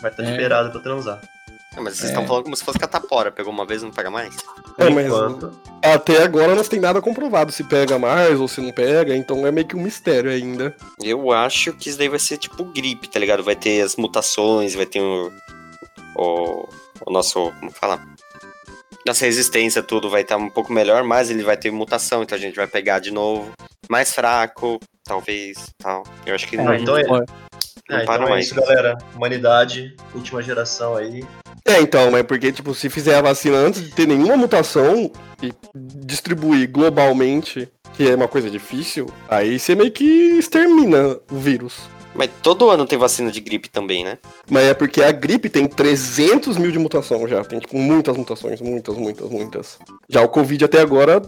Vai 0.00 0.10
estar 0.10 0.22
É. 0.24 0.30
liberado 0.30 0.70
pra 0.70 0.80
transar. 0.80 1.20
Ah, 1.76 1.80
mas 1.80 1.94
vocês 1.96 2.10
É. 2.10 2.12
estão 2.12 2.26
falando 2.26 2.44
como 2.44 2.56
se 2.56 2.64
fosse 2.64 2.78
catapora. 2.78 3.32
Pegou 3.32 3.52
uma 3.52 3.66
vez 3.66 3.82
e 3.82 3.84
não 3.84 3.92
pega 3.92 4.10
mais? 4.10 4.34
Por 4.36 4.86
É, 4.86 4.90
mas- 4.90 5.06
enquanto. 5.06 5.52
Até 5.82 6.22
agora 6.22 6.54
não 6.54 6.62
tem 6.64 6.80
nada 6.80 7.00
comprovado 7.02 7.50
se 7.52 7.62
pega 7.64 7.98
mais 7.98 8.38
ou 8.40 8.46
se 8.48 8.60
não 8.60 8.72
pega, 8.72 9.14
então 9.16 9.46
é 9.46 9.50
meio 9.50 9.66
que 9.66 9.76
um 9.76 9.82
mistério 9.82 10.30
ainda. 10.30 10.74
Eu 11.02 11.30
acho 11.32 11.72
que 11.74 11.88
isso 11.88 11.98
daí 11.98 12.08
vai 12.08 12.18
ser 12.18 12.38
tipo 12.38 12.64
gripe, 12.64 13.08
tá 13.08 13.18
ligado? 13.18 13.42
Vai 13.42 13.56
ter 13.56 13.82
as 13.82 13.96
mutações, 13.96 14.74
vai 14.74 14.86
ter 14.86 15.00
o. 15.00 15.30
O, 16.16 16.68
o 17.06 17.12
nosso. 17.12 17.52
Como 17.58 17.70
fala? 17.72 18.00
Nossa 19.06 19.26
resistência, 19.26 19.82
tudo 19.82 20.08
vai 20.08 20.22
estar 20.22 20.36
um 20.38 20.48
pouco 20.48 20.72
melhor, 20.72 21.04
mas 21.04 21.28
ele 21.28 21.42
vai 21.42 21.56
ter 21.56 21.70
mutação, 21.70 22.22
então 22.22 22.36
a 22.38 22.40
gente 22.40 22.56
vai 22.56 22.66
pegar 22.66 23.00
de 23.00 23.10
novo. 23.10 23.50
Mais 23.90 24.14
fraco, 24.14 24.80
talvez, 25.04 25.58
tal. 25.78 26.04
Eu 26.24 26.34
acho 26.34 26.46
que 26.48 26.56
É, 26.56 26.62
não, 26.62 26.72
então 26.74 26.96
é- 26.96 27.04
não 27.88 27.96
Ah, 27.98 28.04
para 28.04 28.14
então 28.14 28.26
é 28.26 28.30
mais. 28.30 28.46
isso, 28.46 28.54
galera. 28.54 28.96
Humanidade, 29.14 29.94
última 30.14 30.42
geração 30.42 30.96
aí. 30.96 31.24
É, 31.66 31.80
então, 31.80 32.10
mas 32.10 32.22
porque, 32.24 32.52
tipo, 32.52 32.74
se 32.74 32.90
fizer 32.90 33.14
a 33.16 33.22
vacina 33.22 33.56
antes 33.56 33.82
de 33.82 33.90
ter 33.90 34.06
nenhuma 34.06 34.36
mutação 34.36 35.10
e 35.42 35.52
distribuir 35.74 36.70
globalmente, 36.70 37.68
que 37.94 38.08
é 38.08 38.14
uma 38.14 38.28
coisa 38.28 38.50
difícil, 38.50 39.06
aí 39.28 39.58
você 39.58 39.74
meio 39.74 39.90
que 39.90 40.04
extermina 40.38 41.18
o 41.30 41.36
vírus. 41.36 41.88
Mas 42.14 42.30
todo 42.42 42.70
ano 42.70 42.86
tem 42.86 42.96
vacina 42.98 43.30
de 43.30 43.40
gripe 43.40 43.68
também, 43.68 44.04
né? 44.04 44.18
Mas 44.48 44.64
é 44.64 44.74
porque 44.74 45.02
a 45.02 45.10
gripe 45.10 45.48
tem 45.48 45.66
300 45.66 46.56
mil 46.56 46.70
de 46.70 46.78
mutação 46.78 47.26
já. 47.26 47.42
Tem, 47.44 47.58
tipo, 47.58 47.76
muitas 47.76 48.16
mutações. 48.16 48.60
Muitas, 48.60 48.96
muitas, 48.96 49.28
muitas. 49.28 49.78
Já 50.08 50.22
o 50.22 50.28
Covid 50.28 50.64
até 50.64 50.80
agora, 50.80 51.20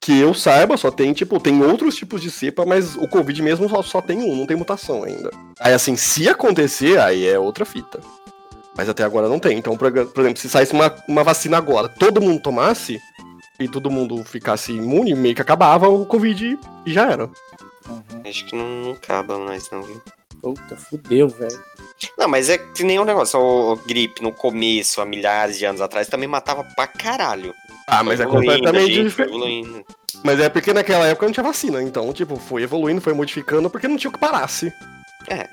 que 0.00 0.18
eu 0.18 0.32
saiba, 0.32 0.76
só 0.76 0.90
tem, 0.90 1.12
tipo, 1.12 1.38
tem 1.38 1.62
outros 1.62 1.94
tipos 1.94 2.22
de 2.22 2.30
cepa, 2.30 2.64
mas 2.64 2.96
o 2.96 3.06
Covid 3.06 3.42
mesmo 3.42 3.68
só, 3.68 3.82
só 3.82 4.00
tem 4.00 4.18
um, 4.18 4.34
não 4.34 4.46
tem 4.46 4.56
mutação 4.56 5.04
ainda. 5.04 5.30
Aí, 5.58 5.74
assim, 5.74 5.94
se 5.94 6.28
acontecer, 6.28 6.98
aí 6.98 7.26
é 7.26 7.38
outra 7.38 7.66
fita. 7.66 8.00
Mas 8.76 8.88
até 8.88 9.04
agora 9.04 9.28
não 9.28 9.38
tem. 9.38 9.58
Então, 9.58 9.76
por, 9.76 9.92
por 9.92 10.20
exemplo, 10.20 10.40
se 10.40 10.48
saísse 10.48 10.72
uma, 10.72 10.94
uma 11.06 11.22
vacina 11.22 11.58
agora, 11.58 11.88
todo 11.88 12.20
mundo 12.20 12.40
tomasse, 12.40 12.98
e 13.60 13.68
todo 13.68 13.90
mundo 13.90 14.24
ficasse 14.24 14.72
imune, 14.72 15.14
meio 15.14 15.34
que 15.34 15.42
acabava 15.42 15.88
o 15.88 16.06
Covid 16.06 16.58
e 16.86 16.92
já 16.92 17.10
era. 17.10 17.24
Uhum. 17.24 18.22
Acho 18.24 18.46
que 18.46 18.56
não, 18.56 18.92
acaba 18.92 19.38
mais, 19.38 19.70
não, 19.70 19.82
viu? 19.82 20.00
Puta, 20.40 20.76
fudeu, 20.76 21.28
velho. 21.28 21.62
Não, 22.16 22.26
mas 22.26 22.48
é 22.48 22.56
que 22.56 22.82
nem 22.82 22.98
um 22.98 23.04
negócio, 23.04 23.38
o, 23.38 23.72
o 23.72 23.76
gripe 23.76 24.22
no 24.22 24.32
começo, 24.32 25.02
há 25.02 25.04
milhares 25.04 25.58
de 25.58 25.66
anos 25.66 25.82
atrás, 25.82 26.08
também 26.08 26.26
matava 26.26 26.64
pra 26.74 26.86
caralho. 26.86 27.54
Ah, 27.90 28.02
mas 28.04 28.20
é 28.20 28.26
completamente 28.26 28.92
gente, 28.94 29.08
diferente. 29.08 29.34
evoluindo. 29.34 29.84
Mas 30.24 30.38
é 30.40 30.48
porque 30.48 30.72
naquela 30.72 31.06
época 31.06 31.26
não 31.26 31.32
tinha 31.32 31.44
vacina, 31.44 31.82
então, 31.82 32.12
tipo, 32.12 32.36
foi 32.36 32.62
evoluindo, 32.62 33.00
foi 33.00 33.12
modificando, 33.12 33.68
porque 33.70 33.88
não 33.88 33.96
tinha 33.96 34.10
o 34.10 34.12
que 34.12 34.18
parasse. 34.20 34.72
É. 35.28 35.48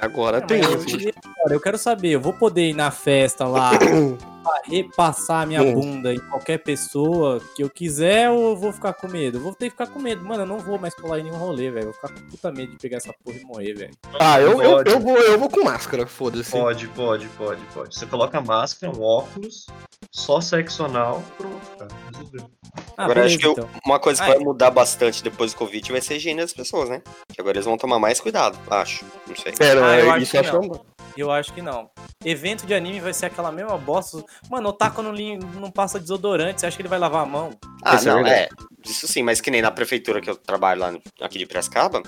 Agora 0.00 0.38
É, 0.38 0.40
tem. 0.40 0.62
eu, 0.62 0.74
assim. 0.74 1.10
eu 1.50 1.60
quero 1.60 1.76
saber, 1.78 2.10
eu 2.10 2.20
vou 2.20 2.32
poder 2.32 2.68
ir 2.70 2.74
na 2.74 2.90
festa 2.90 3.44
lá, 3.46 3.72
repassar 4.64 5.46
minha 5.46 5.62
Hum. 5.62 5.74
bunda 5.74 6.12
em 6.12 6.18
qualquer 6.18 6.58
pessoa 6.58 7.40
que 7.54 7.62
eu 7.62 7.70
quiser 7.70 8.30
ou 8.30 8.50
eu 8.50 8.56
vou 8.56 8.72
ficar 8.72 8.92
com 8.92 9.08
medo? 9.08 9.38
Eu 9.38 9.42
vou 9.42 9.54
ter 9.54 9.66
que 9.66 9.70
ficar 9.72 9.86
com 9.86 9.98
medo. 9.98 10.24
Mano, 10.24 10.42
eu 10.42 10.46
não 10.46 10.58
vou 10.58 10.78
mais 10.78 10.94
colar 10.94 11.18
em 11.20 11.24
nenhum 11.24 11.36
rolê, 11.36 11.70
velho. 11.70 11.88
Eu 11.88 11.92
vou 11.92 11.94
ficar 11.94 12.08
com 12.12 12.28
puta 12.30 12.50
medo 12.52 12.72
de 12.72 12.78
pegar 12.78 12.98
essa 12.98 13.12
porra 13.24 13.36
e 13.38 13.44
morrer, 13.44 13.74
velho. 13.74 13.94
Ah, 14.20 14.40
eu, 14.40 14.62
eu, 14.62 14.82
eu, 14.84 15.00
vou, 15.00 15.16
eu 15.18 15.38
vou 15.38 15.48
com 15.50 15.64
máscara, 15.64 16.06
foda-se. 16.06 16.50
Pode, 16.50 16.88
pode, 16.88 17.26
pode, 17.30 17.60
pode. 17.74 17.94
Você 17.94 18.06
coloca 18.06 18.38
a 18.38 18.40
máscara, 18.40 18.92
um 18.96 19.02
óculos, 19.02 19.66
só 20.10 20.40
sexo 20.40 20.84
anal, 20.84 21.22
pronto, 21.36 21.66
cara. 21.78 21.88
Resolveu. 22.12 22.50
Ah, 22.96 23.04
Agora, 23.04 23.20
beleza, 23.22 23.26
acho 23.34 23.38
que 23.38 23.46
eu- 23.46 23.52
então. 23.52 23.68
uma 23.86 23.98
coisa 23.98 24.22
que 24.22 24.30
Ah, 24.30 24.34
vai 24.34 24.44
mudar 24.44 24.70
bastante 24.70 25.22
depois 25.22 25.52
do 25.52 25.58
Covid 25.58 25.90
vai 25.92 26.00
ser 26.00 26.14
a 26.14 26.16
higiene 26.16 26.40
das 26.40 26.52
pessoas, 26.52 26.88
né? 26.88 27.02
Que 27.32 27.40
agora 27.40 27.56
eles 27.56 27.64
vão 27.66 27.76
tomar 27.76 27.98
mais 27.98 28.20
cuidado, 28.20 28.58
acho. 28.70 29.04
Não 29.26 29.36
sei. 29.36 29.52
É, 29.60 29.74
não, 29.74 29.84
Ah, 29.84 29.98
eu 29.98 30.06
é, 30.06 30.10
acho 30.10 30.22
isso 30.22 30.30
que 30.32 30.36
eu 30.36 30.40
acho 30.40 30.52
não. 30.52 30.60
que 30.60 30.66
é 30.66 30.80
um- 30.80 30.98
Eu 31.16 31.32
acho 31.32 31.52
que 31.52 31.60
não. 31.60 31.90
Evento 32.24 32.64
de 32.64 32.74
anime 32.74 33.00
vai 33.00 33.12
ser 33.12 33.26
aquela 33.26 33.50
mesma 33.50 33.76
bosta. 33.76 34.22
Mano, 34.50 34.68
o 34.70 34.72
Taco 34.72 35.02
não, 35.02 35.12
não 35.12 35.70
passa 35.70 35.98
desodorante. 36.00 36.60
Você 36.60 36.66
acha 36.66 36.76
que 36.76 36.82
ele 36.82 36.88
vai 36.88 36.98
lavar 36.98 37.22
a 37.22 37.26
mão? 37.26 37.50
Ah, 37.82 37.96
Isso 37.96 38.08
é 38.08 38.12
não, 38.12 38.22
verdade. 38.22 38.42
é. 38.42 38.48
Isso 38.88 39.06
sim, 39.08 39.22
mas 39.22 39.40
que 39.40 39.50
nem 39.50 39.60
na 39.60 39.70
prefeitura 39.70 40.20
que 40.20 40.30
eu 40.30 40.36
trabalho 40.36 40.80
lá 40.80 40.94
aqui 41.20 41.38
de 41.38 41.46
Piracicaba, 41.46 42.02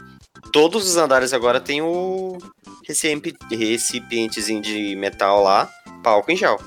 todos 0.53 0.89
os 0.89 0.97
andares 0.97 1.33
agora 1.33 1.61
tem 1.61 1.83
o 1.83 2.39
recipi- 2.87 3.37
recipientezinho 3.51 4.62
de 4.62 4.95
metal 4.97 5.43
lá, 5.43 5.68
pra 6.03 6.12
álcool 6.12 6.31
em 6.33 6.37
gel. 6.37 6.59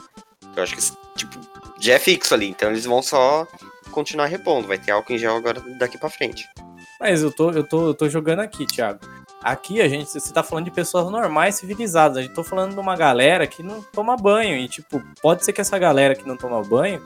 Eu 0.56 0.64
acho 0.64 0.76
que, 0.76 0.82
tipo, 1.16 1.40
já 1.80 1.94
é 1.94 2.00
fixo 2.00 2.34
ali, 2.34 2.48
então 2.48 2.70
eles 2.70 2.86
vão 2.86 3.02
só 3.02 3.48
continuar 3.92 4.26
repondo. 4.28 4.68
Vai 4.68 4.78
ter 4.78 4.92
álcool 4.92 5.14
em 5.14 5.18
gel 5.18 5.36
agora 5.36 5.62
daqui 5.80 5.98
pra 5.98 6.10
frente. 6.10 6.48
Mas 7.00 7.22
eu 7.22 7.32
tô, 7.32 7.52
eu 7.52 7.64
tô, 7.68 7.88
eu 7.88 7.94
tô 7.94 8.08
jogando 8.10 8.40
aqui, 8.40 8.66
Thiago. 8.66 9.00
Aqui 9.44 9.82
a 9.82 9.88
gente, 9.90 10.10
você 10.10 10.32
tá 10.34 10.42
falando 10.42 10.66
de 10.66 10.72
pessoas 10.72 11.10
normais, 11.12 11.56
civilizadas. 11.56 12.18
A 12.18 12.22
gente 12.22 12.34
tô 12.34 12.44
falando 12.44 12.74
de 12.74 12.80
uma 12.80 12.96
galera 12.96 13.46
que 13.46 13.62
não 13.62 13.82
toma 13.82 14.16
banho. 14.16 14.56
E, 14.56 14.68
tipo, 14.70 15.04
pode 15.22 15.44
ser 15.44 15.52
que 15.52 15.60
essa 15.62 15.78
galera 15.78 16.16
que 16.16 16.26
não 16.28 16.38
toma 16.38 16.62
banho 16.64 17.02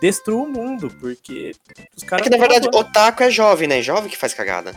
destrua 0.00 0.42
o 0.42 0.48
mundo, 0.48 0.90
porque 1.00 1.52
os 1.96 2.02
É 2.02 2.06
caras. 2.06 2.24
que 2.24 2.30
na 2.30 2.38
verdade, 2.38 2.68
banho. 2.70 2.84
otaku 2.84 3.22
é 3.22 3.30
jovem, 3.30 3.68
né? 3.68 3.80
Jovem 3.82 4.10
que 4.10 4.16
faz 4.16 4.34
cagada. 4.34 4.72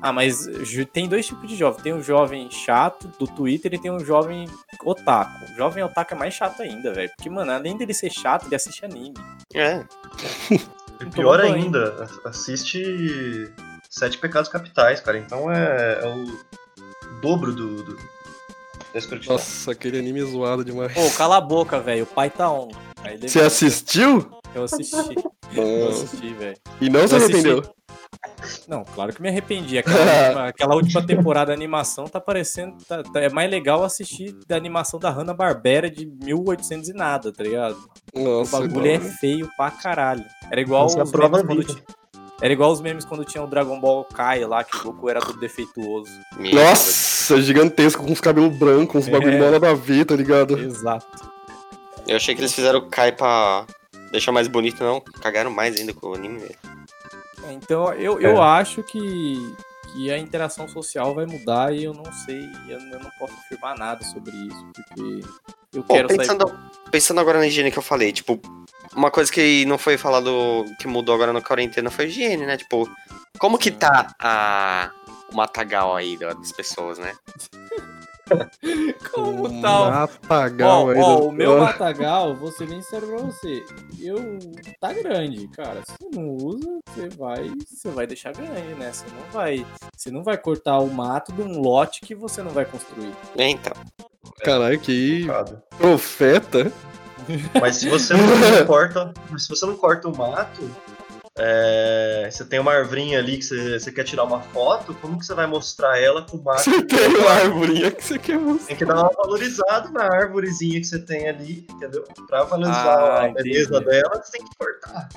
Ah, 0.00 0.12
mas 0.12 0.46
tem 0.92 1.08
dois 1.08 1.26
tipos 1.26 1.48
de 1.48 1.56
jovem. 1.56 1.82
Tem 1.82 1.92
o 1.92 2.02
jovem 2.02 2.48
chato 2.50 3.08
do 3.18 3.26
Twitter 3.26 3.74
e 3.74 3.78
tem 3.78 3.90
o 3.90 3.98
jovem 4.04 4.46
otaku. 4.84 5.44
O 5.52 5.56
jovem 5.56 5.82
otaku 5.82 6.14
é 6.14 6.16
mais 6.16 6.34
chato 6.34 6.60
ainda, 6.62 6.92
velho. 6.92 7.10
Porque, 7.16 7.28
mano, 7.28 7.50
além 7.50 7.76
dele 7.76 7.92
ser 7.94 8.10
chato, 8.10 8.46
ele 8.46 8.54
assiste 8.54 8.84
anime. 8.84 9.14
É. 9.54 9.84
E 10.98 11.04
pior 11.10 11.38
ainda, 11.42 12.08
assiste 12.24 13.52
Sete 13.98 14.18
Pecados 14.18 14.48
Capitais, 14.48 15.00
cara. 15.00 15.18
Então 15.18 15.50
é, 15.50 16.00
é 16.02 16.06
o 16.06 17.20
dobro 17.20 17.52
do, 17.54 17.82
do 17.82 17.96
da 18.92 18.98
escrotidão. 18.98 19.36
Nossa, 19.36 19.72
aquele 19.72 19.98
anime 19.98 20.22
zoado 20.22 20.64
demais. 20.64 20.92
Pô, 20.92 21.10
cala 21.16 21.36
a 21.38 21.40
boca, 21.40 21.80
velho. 21.80 22.04
O 22.04 22.06
pai 22.06 22.30
tá 22.30 22.50
on. 22.50 22.68
Aí 23.02 23.16
Você 23.18 23.40
assistiu? 23.40 24.30
Eu 24.54 24.64
assisti. 24.64 24.96
Eu 25.54 25.88
assisti, 25.88 26.34
velho. 26.34 26.56
E 26.80 26.90
não 26.90 27.06
se 27.06 27.14
Eu 27.14 27.18
assisti. 27.18 27.34
arrependeu? 27.48 27.76
Não, 28.68 28.84
claro 28.84 29.12
que 29.12 29.22
me 29.22 29.28
arrependi. 29.28 29.78
Aquela 29.78 29.96
última, 30.26 30.48
aquela 30.48 30.74
última 30.74 31.06
temporada 31.06 31.46
da 31.46 31.52
animação 31.54 32.06
tá 32.06 32.20
parecendo. 32.20 32.76
tá- 32.86 33.02
tá- 33.02 33.20
é 33.20 33.28
mais 33.30 33.50
legal 33.50 33.82
assistir 33.84 34.34
da 34.46 34.56
animação 34.56 34.98
da 34.98 35.08
Hanna-Barbera 35.10 35.88
de 35.90 36.04
1800 36.06 36.88
e 36.88 36.92
nada, 36.92 37.32
tá 37.32 37.42
ligado? 37.42 37.76
O 38.14 38.20
Nossa, 38.24 38.60
bagulho 38.60 38.86
é 38.86 38.98
não. 38.98 39.10
feio 39.12 39.48
pra 39.56 39.70
caralho. 39.70 40.24
Era 40.50 40.60
igual 40.60 40.86
Essa 40.86 40.98
é 40.98 41.00
a 41.00 41.04
os 41.04 41.10
prova 41.10 41.42
memes 41.42 41.66
quando 41.66 41.74
viva. 41.76 41.86
Era 42.40 42.52
igual 42.52 42.70
os 42.70 42.80
memes 42.80 43.04
quando 43.04 43.24
tinha 43.24 43.42
o 43.42 43.46
Dragon 43.46 43.80
Ball 43.80 44.04
Kai 44.04 44.44
lá, 44.44 44.62
que 44.62 44.76
o 44.76 44.82
Goku 44.82 45.08
era 45.08 45.20
todo 45.20 45.38
defeituoso. 45.40 46.10
Nossa, 46.38 47.40
gigantesco, 47.40 48.04
com 48.04 48.12
os 48.12 48.20
cabelos 48.20 48.54
brancos, 48.56 49.06
uns 49.06 49.08
bagulho 49.08 49.36
É. 49.36 49.40
mó 49.40 49.50
nada 49.50 49.70
a 49.70 49.74
ver, 49.74 50.04
tá 50.04 50.14
ligado? 50.14 50.58
Exato. 50.58 51.06
Eu 52.06 52.16
achei 52.16 52.34
que 52.34 52.40
eles 52.42 52.52
fizeram 52.54 52.78
o 52.80 52.88
Kai 52.88 53.10
pra 53.12 53.64
deixar 54.12 54.32
mais 54.32 54.48
bonito, 54.48 54.84
não. 54.84 55.00
Cagaram 55.00 55.50
mais 55.50 55.76
ainda 55.76 55.92
com 55.94 56.08
o 56.08 56.14
anime. 56.14 56.42
É, 57.44 57.52
Então 57.52 57.92
eu, 57.94 58.20
eu 58.20 58.42
acho 58.42 58.82
que, 58.82 59.54
que 59.92 60.10
a 60.12 60.18
interação 60.18 60.68
social 60.68 61.14
vai 61.14 61.24
mudar 61.26 61.74
e 61.74 61.84
eu 61.84 61.94
não 61.94 62.04
sei, 62.12 62.44
eu, 62.68 62.78
eu 62.78 63.00
não 63.00 63.10
posso 63.18 63.32
afirmar 63.34 63.78
nada 63.78 64.04
sobre 64.04 64.32
isso, 64.36 64.66
porque 64.74 65.20
eu 65.72 65.82
Bom, 65.82 65.94
quero 65.94 66.08
sair. 66.08 66.18
pensando, 66.18 66.58
pensando 66.90 67.20
agora 67.20 67.38
na 67.38 67.46
higiene 67.46 67.70
que 67.70 67.78
eu 67.78 67.82
falei, 67.82 68.12
tipo, 68.12 68.40
uma 68.94 69.10
coisa 69.10 69.30
que 69.30 69.64
não 69.66 69.78
foi 69.78 69.98
falado, 69.98 70.64
que 70.80 70.86
mudou 70.88 71.14
agora 71.14 71.32
na 71.32 71.40
quarentena 71.42 71.90
foi 71.90 72.06
a 72.06 72.08
higiene, 72.08 72.46
né? 72.46 72.56
Tipo, 72.56 72.88
como 73.38 73.58
que 73.58 73.70
tá 73.70 74.14
a, 74.18 74.90
o 75.32 75.36
matagal 75.36 75.94
aí 75.96 76.16
das 76.16 76.52
pessoas, 76.52 76.98
né? 76.98 77.14
Como 79.12 79.60
tal? 79.62 79.90
Matagal 79.90 80.86
Ó, 80.86 80.90
aí. 80.90 81.00
ó, 81.00 81.18
o 81.26 81.32
meu 81.32 81.58
Ah, 81.58 81.66
matagal, 81.66 82.34
vou 82.34 82.50
ser 82.50 82.66
bem 82.66 82.82
sério 82.82 83.06
pra 83.06 83.18
você. 83.18 83.64
Eu 84.00 84.18
tá 84.80 84.92
grande, 84.92 85.46
cara. 85.48 85.80
Se 85.86 85.92
você 86.00 86.18
não 86.18 86.30
usa, 86.36 86.78
você 86.88 87.08
vai, 87.10 87.52
você 87.68 87.88
vai 87.90 88.06
deixar 88.06 88.32
grande, 88.32 88.74
né? 88.74 88.92
Você 88.92 89.04
não 89.06 89.30
vai, 89.32 89.66
você 89.96 90.10
não 90.10 90.24
vai 90.24 90.36
cortar 90.36 90.78
o 90.80 90.88
mato 90.88 91.32
de 91.32 91.42
um 91.42 91.60
lote 91.60 92.00
que 92.00 92.14
você 92.16 92.42
não 92.42 92.50
vai 92.50 92.64
construir. 92.64 93.12
É, 93.36 93.48
então. 93.48 93.72
Caralho, 94.42 94.78
que 94.80 95.26
profeta. 95.78 96.72
Mas 97.60 97.76
se 97.76 97.88
você 97.88 98.14
não 98.14 98.22
corta, 98.66 99.12
se 99.38 99.48
você 99.48 99.66
não 99.66 99.76
corta 99.76 100.08
o 100.08 100.16
mato, 100.16 100.70
é, 101.38 102.28
você 102.30 102.44
tem 102.44 102.58
uma 102.60 102.72
arvrinha 102.72 103.18
ali 103.18 103.36
que 103.38 103.44
você, 103.44 103.78
você 103.80 103.90
quer 103.92 104.04
tirar 104.04 104.24
uma 104.24 104.40
foto, 104.40 104.94
como 105.02 105.18
que 105.18 105.26
você 105.26 105.34
vai 105.34 105.46
mostrar 105.46 106.00
ela 106.00 106.22
com 106.22 106.36
o 106.36 106.44
mato? 106.44 106.62
Você 106.62 106.82
tem 106.84 107.08
uma 107.16 107.30
arvorinha 107.30 107.90
que 107.90 108.04
você 108.04 108.18
quer 108.18 108.38
mostrar. 108.38 108.66
Tem 108.68 108.76
que 108.76 108.84
dar 108.84 108.94
uma 108.94 109.10
valorizada 109.16 109.90
na 109.90 110.04
árvorezinha 110.04 110.80
que 110.80 110.86
você 110.86 110.98
tem 111.00 111.28
ali, 111.28 111.66
entendeu? 111.70 112.04
Pra 112.28 112.44
valorizar 112.44 112.96
Ah, 112.96 113.24
a 113.24 113.28
beleza 113.28 113.76
entendi. 113.76 113.84
dela, 113.86 114.22
você 114.22 114.32
tem 114.38 114.46
que 114.46 114.50
cortar. 114.58 115.08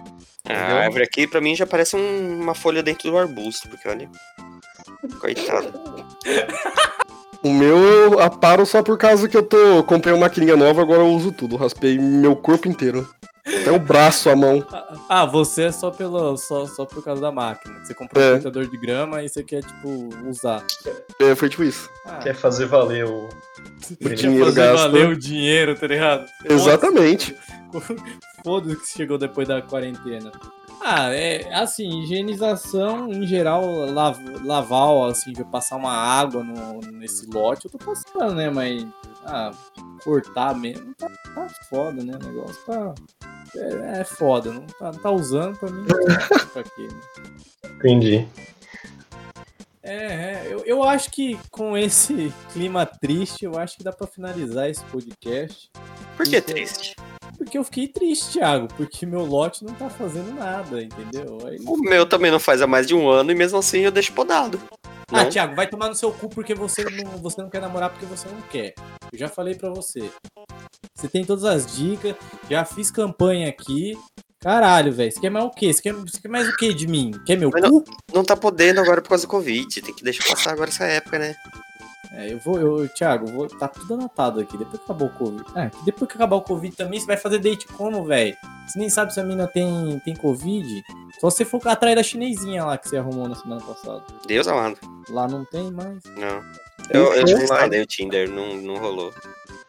A 0.46 0.54
Entendeu? 0.54 0.78
árvore 0.78 1.04
aqui, 1.04 1.28
pra 1.28 1.40
mim, 1.42 1.56
já 1.56 1.68
parece 1.68 1.96
um- 1.96 2.42
uma 2.42 2.56
folha 2.56 2.82
dentro 2.82 3.12
do 3.12 3.18
arbusto, 3.18 3.70
porque 3.70 3.88
olha. 3.88 4.10
Coitado. 5.22 5.72
O 7.44 7.54
meu 7.54 7.78
eu 7.78 8.20
aparo 8.20 8.66
só 8.66 8.84
por 8.84 8.98
causa 8.98 9.28
que 9.28 9.38
eu 9.38 9.44
tô. 9.44 9.84
Comprei 9.84 10.14
uma 10.14 10.22
maquininha 10.22 10.58
nova, 10.58 10.82
agora 10.82 11.00
eu 11.02 11.08
uso 11.14 11.32
tudo. 11.32 11.56
Raspei 11.56 11.98
meu 11.98 12.36
corpo 12.36 12.68
inteiro. 12.68 13.08
Até 13.46 13.72
o 13.72 13.80
braço, 13.80 14.30
a 14.30 14.36
mão. 14.36 14.64
Ah, 15.08 15.26
você 15.26 15.64
é 15.64 15.72
só 15.72 15.90
pelo 15.90 16.38
só, 16.38 16.68
só 16.68 16.86
por 16.86 17.04
causa 17.04 17.22
da 17.22 17.32
máquina. 17.32 17.80
Você 17.84 17.94
comprou 17.96 18.22
É. 18.24 18.30
um 18.32 18.34
cortador 18.34 18.68
de 18.68 18.78
grama 18.78 19.24
e 19.24 19.30
você 19.30 19.42
quer 19.42 19.64
tipo 19.64 20.10
usar. 20.30 20.64
É, 21.20 21.34
foi 21.34 21.50
tipo 21.50 21.64
isso. 21.64 21.90
Ah, 22.06 22.18
Quer 22.18 22.36
fazer 22.36 22.66
valer 22.68 23.06
o. 23.06 23.28
O 23.28 23.96
quer 24.10 24.14
dinheiro 24.16 24.46
fazer 24.46 24.62
gasto. 24.62 24.78
valer 24.84 25.08
o 25.10 25.18
dinheiro, 25.18 25.76
tá 25.76 25.88
ligado? 25.88 26.26
Exatamente. 26.48 27.36
Foda-se 28.44 28.76
que 28.76 28.88
chegou 28.90 29.18
depois 29.18 29.48
da 29.48 29.62
quarentena. 29.62 30.32
Ah, 30.82 31.14
é 31.14 31.54
assim, 31.54 32.02
higienização 32.02 33.12
em 33.12 33.28
geral, 33.28 33.66
lav, 33.92 34.18
lavar, 34.44 35.12
assim, 35.12 35.34
passar 35.52 35.76
uma 35.76 35.92
água 35.92 36.44
no, 36.44 36.80
nesse 36.94 37.26
lote, 37.28 37.66
eu 37.66 37.72
tô 37.72 37.78
passando, 37.78 38.34
né? 38.36 38.50
Mas, 38.50 38.86
ah, 39.26 39.52
cortar 40.04 40.56
mesmo, 40.56 40.94
tá, 40.96 41.10
tá 41.36 41.48
foda, 41.70 42.04
né? 42.04 42.18
O 42.22 42.26
negócio 42.26 42.66
tá. 42.66 42.94
É, 43.56 44.02
é 44.02 44.04
foda, 44.04 44.54
não 44.54 44.66
tá, 44.66 44.92
não 44.92 45.00
tá 45.00 45.12
usando 45.12 45.58
pra 45.58 45.70
mim. 45.70 45.86
pra 46.54 46.64
quê, 46.64 46.88
né? 46.88 47.70
Entendi. 47.78 48.28
É, 49.82 49.96
é, 49.96 50.48
eu, 50.50 50.64
eu 50.66 50.84
acho 50.84 51.10
que 51.12 51.40
com 51.50 51.78
esse 51.78 52.32
clima 52.54 52.86
triste, 52.86 53.44
eu 53.44 53.58
acho 53.58 53.78
que 53.78 53.84
dá 53.84 53.92
pra 53.92 54.06
finalizar 54.06 54.70
esse 54.70 54.84
podcast. 54.86 55.70
Por 56.16 56.28
que 56.28 56.40
triste? 56.40 56.96
Porque 57.50 57.58
eu 57.58 57.64
fiquei 57.64 57.88
triste, 57.88 58.34
Thiago, 58.34 58.68
porque 58.78 59.08
meu 59.08 59.26
lote 59.26 59.66
não 59.66 59.74
tá 59.74 59.90
fazendo 59.90 60.36
nada, 60.36 60.84
entendeu? 60.84 61.40
Aí... 61.48 61.58
O 61.66 61.78
meu 61.78 62.06
também 62.06 62.30
não 62.30 62.40
faz 62.40 62.62
há 62.62 62.68
mais 62.68 62.86
de 62.86 62.94
um 62.94 63.10
ano 63.10 63.32
e 63.32 63.36
mesmo 63.36 63.58
assim 63.58 63.80
eu 63.80 63.90
deixo 63.90 64.14
podado. 64.14 64.62
Ah, 65.12 65.24
Não? 65.24 65.30
Thiago, 65.32 65.56
vai 65.56 65.66
tomar 65.66 65.90
no 65.90 65.96
seu 65.96 66.12
cu 66.12 66.30
porque 66.30 66.54
você 66.54 66.84
não, 66.84 67.18
você 67.18 67.42
não 67.42 67.50
quer 67.50 67.60
namorar 67.60 67.90
porque 67.90 68.06
você 68.06 68.28
não 68.28 68.40
quer. 68.52 68.76
Eu 69.12 69.18
já 69.18 69.28
falei 69.28 69.56
pra 69.56 69.72
você. 69.72 70.12
Você 70.94 71.08
tem 71.08 71.26
todas 71.26 71.44
as 71.44 71.76
dicas, 71.76 72.16
já 72.48 72.64
fiz 72.64 72.92
campanha 72.92 73.50
aqui. 73.50 73.98
Caralho, 74.40 74.94
velho, 74.94 75.12
você 75.12 75.20
quer 75.20 75.32
mais 75.32 75.46
o 75.46 75.50
quê? 75.50 75.74
Você 75.74 75.82
quer, 75.82 75.94
você 75.94 76.22
quer 76.22 76.30
mais 76.30 76.48
o 76.48 76.56
quê 76.56 76.72
de 76.72 76.86
mim? 76.86 77.10
Quer 77.26 77.36
meu 77.36 77.50
Mas 77.52 77.68
cu? 77.68 77.84
Não 78.14 78.24
tá 78.24 78.38
podendo 78.38 78.80
agora 78.80 79.02
por 79.02 79.10
causa 79.10 79.26
do 79.26 79.30
Covid. 79.32 79.82
Tem 79.82 79.96
que 79.96 80.04
deixar 80.04 80.24
passar 80.28 80.52
agora 80.52 80.70
essa 80.70 80.86
época, 80.86 81.18
né? 81.18 81.34
É, 82.14 82.32
eu 82.32 82.40
vou, 82.40 82.60
eu, 82.60 82.88
Thiago, 82.90 83.28
eu 83.28 83.34
vou, 83.34 83.48
tá 83.48 83.68
tudo 83.68 83.94
anotado 83.94 84.40
aqui. 84.40 84.58
Depois 84.58 84.78
que 84.78 84.84
acabar 84.86 85.06
o 85.06 85.10
Covid. 85.10 85.44
Que 85.44 85.86
depois 85.86 86.10
que 86.10 86.16
acabar 86.16 86.36
o 86.38 86.42
Covid 86.42 86.76
também, 86.76 87.00
você 87.00 87.06
vai 87.06 87.18
fazer 87.18 87.40
date 87.40 87.68
como, 87.68 88.04
velho? 88.04 88.36
Você 88.66 88.80
nem 88.80 88.90
sabe 88.90 89.14
se 89.14 89.20
a 89.20 89.24
mina 89.24 89.48
tem, 89.48 90.00
tem 90.06 90.16
Covid. 90.16 90.84
Só 91.20 91.30
se 91.30 91.38
você 91.38 91.46
for 91.46 91.68
atrás 91.68 91.96
da 91.96 92.04
chinesinha 92.04 92.66
lá 92.66 92.78
que 92.78 92.88
você 92.88 92.98
arrumou 92.98 93.28
na 93.28 93.36
semana 93.36 93.62
passada. 93.62 94.04
Deus 94.28 94.48
amado. 94.48 94.78
Lá 95.10 95.28
não 95.28 95.44
tem 95.46 95.72
mais. 95.72 96.04
Não. 96.18 96.42
Eu, 96.90 97.14
eu 97.14 97.24
desinstalei 97.24 97.82
o 97.82 97.86
Tinder, 97.86 98.30
não, 98.30 98.56
não 98.56 98.78
rolou. 98.78 99.14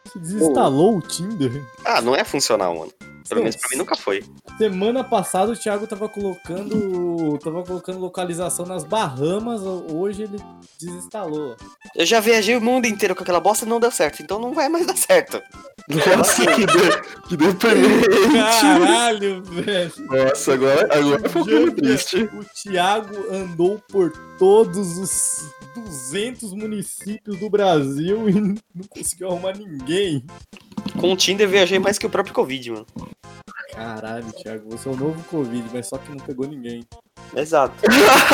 Você 0.05 0.19
desinstalou 0.19 0.97
o 0.97 1.01
Tinder? 1.01 1.63
Ah, 1.85 2.01
não 2.01 2.15
é 2.15 2.23
funcional, 2.23 2.75
mano. 2.75 2.91
Pelo 3.27 3.41
menos 3.41 3.55
pra 3.55 3.69
mim 3.69 3.77
nunca 3.77 3.95
foi. 3.95 4.23
Semana 4.57 5.03
passada 5.03 5.51
o 5.51 5.55
Thiago 5.55 5.87
tava 5.87 6.09
colocando. 6.09 7.37
tava 7.39 7.63
colocando 7.63 7.99
localização 7.99 8.65
nas 8.65 8.83
Bahamas, 8.83 9.61
hoje 9.61 10.23
ele 10.23 10.37
desinstalou. 10.79 11.55
Eu 11.95 12.05
já 12.05 12.19
viajei 12.19 12.55
o 12.55 12.61
mundo 12.61 12.85
inteiro 12.85 13.15
com 13.15 13.23
aquela 13.23 13.39
bosta 13.39 13.65
e 13.65 13.69
não 13.69 13.79
deu 13.79 13.91
certo, 13.91 14.21
então 14.21 14.39
não 14.39 14.53
vai 14.53 14.69
mais 14.69 14.85
dar 14.85 14.97
certo. 14.97 15.41
Nossa, 16.17 16.45
que, 16.45 16.65
de, 16.65 17.27
que 17.27 17.37
deprimente. 17.37 18.07
Caralho, 18.33 19.43
velho. 19.43 19.91
Nossa, 19.99 20.53
agora, 20.53 20.87
agora 20.93 21.29
foi 21.29 21.63
um 21.63 21.71
triste. 21.71 22.23
O 22.23 22.43
Thiago 22.63 23.31
andou 23.31 23.81
por 23.89 24.11
todos 24.37 24.97
os 24.97 25.51
200 25.75 26.53
municípios 26.53 27.37
do 27.37 27.49
Brasil 27.49 28.29
e 28.29 28.33
não 28.33 28.87
conseguiu 28.89 29.29
arrumar 29.29 29.57
ninguém. 29.57 30.25
Com 30.99 31.13
o 31.13 31.15
Tinder 31.15 31.47
viajei 31.47 31.79
mais 31.79 31.97
que 31.97 32.05
o 32.05 32.09
próprio 32.09 32.33
Covid, 32.33 32.71
mano. 32.71 32.85
Caralho, 33.73 34.31
Thiago, 34.33 34.69
você 34.69 34.89
é 34.89 34.91
o 34.91 34.95
novo 34.95 35.23
Covid, 35.23 35.69
mas 35.73 35.87
só 35.87 35.97
que 35.97 36.09
não 36.09 36.17
pegou 36.17 36.47
ninguém. 36.47 36.83
Exato. 37.35 37.73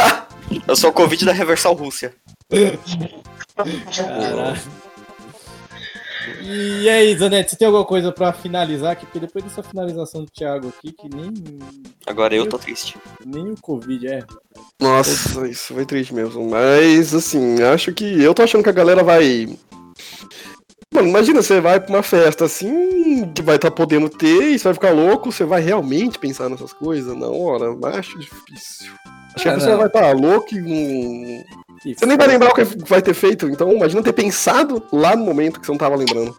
eu 0.67 0.75
sou 0.75 0.89
o 0.89 0.93
Covid 0.93 1.25
da 1.25 1.31
Reversal 1.31 1.73
Rússia. 1.73 2.15
Caralho. 3.95 4.61
E 6.41 6.89
aí, 6.89 7.15
Zanetti, 7.17 7.51
você 7.51 7.57
tem 7.57 7.65
alguma 7.65 7.85
coisa 7.85 8.11
pra 8.11 8.33
finalizar 8.33 8.91
aqui? 8.91 9.05
Porque 9.05 9.19
depois 9.19 9.43
dessa 9.43 9.63
finalização 9.63 10.23
do 10.23 10.31
Thiago 10.31 10.69
aqui, 10.69 10.91
que 10.91 11.09
nem. 11.15 11.33
Agora 12.05 12.35
eu 12.35 12.47
tô 12.47 12.57
triste. 12.57 12.97
Nem 13.25 13.51
o 13.51 13.61
Covid 13.61 14.07
é. 14.07 14.23
Nossa, 14.79 15.47
isso 15.47 15.73
foi 15.73 15.85
triste 15.85 16.13
mesmo. 16.13 16.49
Mas, 16.49 17.13
assim, 17.13 17.61
acho 17.63 17.93
que. 17.93 18.21
Eu 18.21 18.33
tô 18.33 18.43
achando 18.43 18.63
que 18.63 18.69
a 18.69 18.73
galera 18.73 19.03
vai. 19.03 19.47
Mano, 20.93 21.09
imagina, 21.09 21.41
você 21.41 21.59
vai 21.59 21.79
pra 21.79 21.93
uma 21.95 22.03
festa 22.03 22.45
assim, 22.45 23.29
que 23.33 23.41
vai 23.41 23.57
estar 23.57 23.69
tá 23.69 23.75
podendo 23.75 24.09
ter, 24.09 24.51
e 24.51 24.57
você 24.57 24.63
vai 24.65 24.73
ficar 24.73 24.91
louco, 24.91 25.31
você 25.31 25.43
vai 25.43 25.61
realmente 25.61 26.17
pensar 26.17 26.49
nessas 26.49 26.71
coisas? 26.71 27.15
Não, 27.15 27.39
ora, 27.39 27.65
acho 27.99 28.17
difícil. 28.17 28.93
Acho 29.35 29.43
que 29.43 29.49
a 29.49 29.51
Ah, 29.51 29.55
pessoa 29.55 29.77
vai 29.77 29.87
estar 29.87 30.01
tá 30.01 30.11
louca 30.13 30.55
e 30.55 30.61
não. 30.61 31.43
Que 31.81 31.95
Você 31.95 32.05
nem 32.05 32.17
vai 32.17 32.27
lembrar 32.27 32.49
o 32.49 32.53
que 32.53 32.63
vai 32.63 33.01
ter 33.01 33.13
feito, 33.13 33.47
então 33.47 33.71
imagina 33.71 34.03
ter 34.03 34.13
pensado 34.13 34.83
lá 34.91 35.15
no 35.15 35.23
momento 35.23 35.59
que 35.59 35.65
você 35.65 35.71
não 35.71 35.77
tava 35.77 35.95
lembrando. 35.95 36.35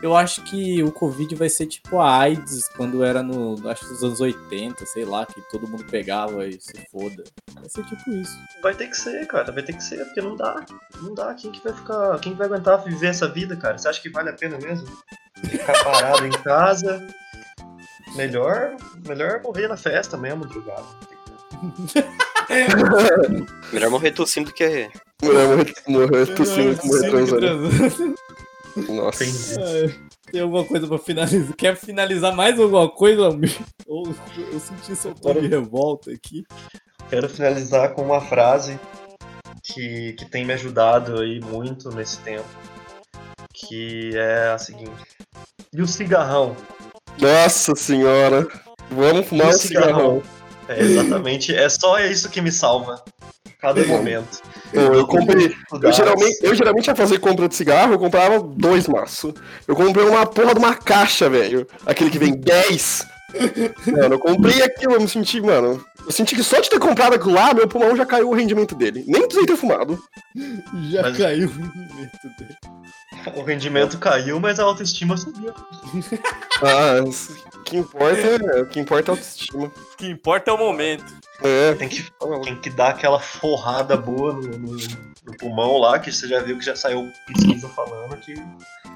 Eu 0.00 0.16
acho 0.16 0.44
que 0.44 0.80
o 0.82 0.92
Covid 0.92 1.34
vai 1.34 1.48
ser 1.48 1.66
tipo 1.66 1.98
a 1.98 2.18
AIDS 2.20 2.68
quando 2.76 3.02
era 3.02 3.20
no. 3.20 3.56
Acho 3.68 3.84
que 3.84 3.92
nos 3.92 4.04
anos 4.04 4.20
80, 4.20 4.86
sei 4.86 5.04
lá, 5.04 5.26
que 5.26 5.40
todo 5.50 5.66
mundo 5.66 5.84
pegava 5.84 6.46
e 6.46 6.52
se 6.60 6.74
foda. 6.92 7.24
Vai 7.52 7.68
ser 7.68 7.84
tipo 7.84 8.10
isso. 8.12 8.38
Vai 8.62 8.74
ter 8.74 8.86
que 8.86 8.96
ser, 8.96 9.26
cara, 9.26 9.50
vai 9.50 9.62
ter 9.62 9.72
que 9.72 9.82
ser, 9.82 10.04
porque 10.04 10.20
não 10.20 10.36
dá. 10.36 10.64
Não 11.02 11.14
dá. 11.14 11.34
Quem 11.34 11.50
que 11.50 11.64
vai 11.64 11.72
ficar. 11.72 12.16
Quem 12.20 12.32
que 12.32 12.38
vai 12.38 12.46
aguentar 12.46 12.84
viver 12.84 13.08
essa 13.08 13.26
vida, 13.26 13.56
cara? 13.56 13.76
Você 13.76 13.88
acha 13.88 14.00
que 14.00 14.08
vale 14.08 14.30
a 14.30 14.34
pena 14.34 14.56
mesmo? 14.58 14.86
Ficar 15.44 15.72
parado 15.82 16.24
em 16.24 16.30
casa. 16.30 17.04
Melhor. 18.14 18.76
Melhor 19.04 19.42
morrer 19.42 19.66
na 19.66 19.76
festa 19.76 20.16
mesmo, 20.16 20.46
drogado. 20.46 20.86
Melhor 23.72 23.90
morrer 23.90 24.12
tossindo 24.12 24.50
do 24.50 24.54
que. 24.54 24.90
Mulher 25.22 25.48
morrer, 25.48 25.74
morrer 25.86 26.26
tossindo, 26.34 26.78
morrer 26.84 27.10
transando. 27.10 28.14
Nossa. 28.88 29.24
Entendi. 29.24 30.08
Tem 30.30 30.40
alguma 30.40 30.64
coisa 30.64 30.86
pra 30.86 30.98
finalizar? 30.98 31.56
Quer 31.56 31.76
finalizar 31.76 32.34
mais 32.34 32.58
alguma 32.58 32.88
coisa, 32.88 33.28
amigo? 33.28 33.64
Ou 33.86 34.14
eu 34.36 34.60
senti 34.60 34.94
seu 34.94 35.14
tom 35.14 35.34
de 35.34 35.46
revolta 35.46 36.10
aqui. 36.12 36.44
Quero 37.08 37.28
finalizar 37.28 37.94
com 37.94 38.02
uma 38.02 38.20
frase 38.20 38.78
que, 39.62 40.12
que 40.12 40.26
tem 40.26 40.44
me 40.44 40.52
ajudado 40.52 41.20
aí 41.20 41.40
muito 41.40 41.90
nesse 41.90 42.18
tempo. 42.18 42.48
Que 43.54 44.16
é 44.16 44.50
a 44.50 44.58
seguinte. 44.58 44.92
E 45.72 45.82
o 45.82 45.86
cigarrão? 45.86 46.54
Nossa 47.18 47.74
senhora. 47.74 48.46
Vamos 48.90 49.26
fumar 49.26 49.48
um 49.48 49.50
o 49.50 49.54
cigarrão. 49.54 50.22
É 50.68 50.80
exatamente. 50.80 51.54
É 51.54 51.68
só 51.68 51.98
isso 52.00 52.28
que 52.28 52.40
me 52.40 52.52
salva. 52.52 53.02
Cada 53.60 53.84
momento. 53.84 54.40
Pô, 54.72 54.80
eu 54.80 55.06
comprei. 55.06 55.52
Eu 55.82 55.92
geralmente, 55.92 56.38
eu 56.42 56.54
geralmente 56.54 56.86
ia 56.86 56.94
fazer 56.94 57.18
compra 57.18 57.48
de 57.48 57.56
cigarro, 57.56 57.92
eu 57.92 57.98
comprava 57.98 58.38
dois 58.40 58.86
maços. 58.86 59.34
Eu 59.66 59.74
comprei 59.74 60.06
uma 60.06 60.24
porra 60.26 60.54
de 60.54 60.60
uma 60.60 60.74
caixa, 60.74 61.28
velho. 61.28 61.66
Aquele 61.84 62.10
que 62.10 62.18
vem 62.18 62.36
10. 62.36 63.06
Mano, 63.86 64.14
eu 64.14 64.18
comprei 64.18 64.62
aquilo, 64.62 64.94
eu 64.94 65.00
me 65.00 65.08
senti, 65.08 65.40
mano. 65.40 65.84
Eu 66.08 66.12
senti 66.12 66.34
que 66.34 66.42
só 66.42 66.58
de 66.58 66.70
ter 66.70 66.78
comprado 66.78 67.14
aquilo 67.16 67.34
lá, 67.34 67.52
meu 67.52 67.68
pulmão 67.68 67.94
já 67.94 68.06
caiu 68.06 68.30
o 68.30 68.34
rendimento 68.34 68.74
dele. 68.74 69.04
Nem 69.06 69.20
precisei 69.26 69.44
ter 69.46 69.56
fumado. 69.58 70.02
Já 70.90 71.02
Mas- 71.02 71.18
caiu 71.18 71.48
o 71.48 71.52
rendimento 71.52 72.28
dele. 72.38 72.56
O 73.36 73.42
rendimento 73.42 73.98
caiu, 73.98 74.40
mas 74.40 74.58
a 74.58 74.62
autoestima 74.64 75.16
subiu. 75.16 75.52
Ah, 76.60 77.04
o 77.04 77.62
que 77.62 77.76
importa 77.76 78.20
é, 78.20 78.62
o 78.62 78.66
que 78.66 78.80
importa 78.80 79.10
é 79.10 79.12
a 79.12 79.16
autoestima. 79.16 79.66
O 79.66 79.96
que 79.96 80.08
importa 80.08 80.50
é 80.50 80.54
o 80.54 80.58
momento. 80.58 81.04
É. 81.44 81.74
Tem 81.74 81.88
que, 81.88 82.04
tem 82.42 82.56
que 82.60 82.68
dar 82.70 82.88
aquela 82.88 83.20
forrada 83.20 83.96
boa 83.96 84.32
no, 84.32 84.58
no- 84.58 84.76
no 85.28 85.36
pulmão 85.36 85.78
lá, 85.78 85.98
que 85.98 86.10
você 86.12 86.26
já 86.26 86.40
viu 86.40 86.58
que 86.58 86.64
já 86.64 86.74
saiu 86.74 87.10
pesquisa 87.26 87.68
falando 87.68 88.16
que. 88.16 88.32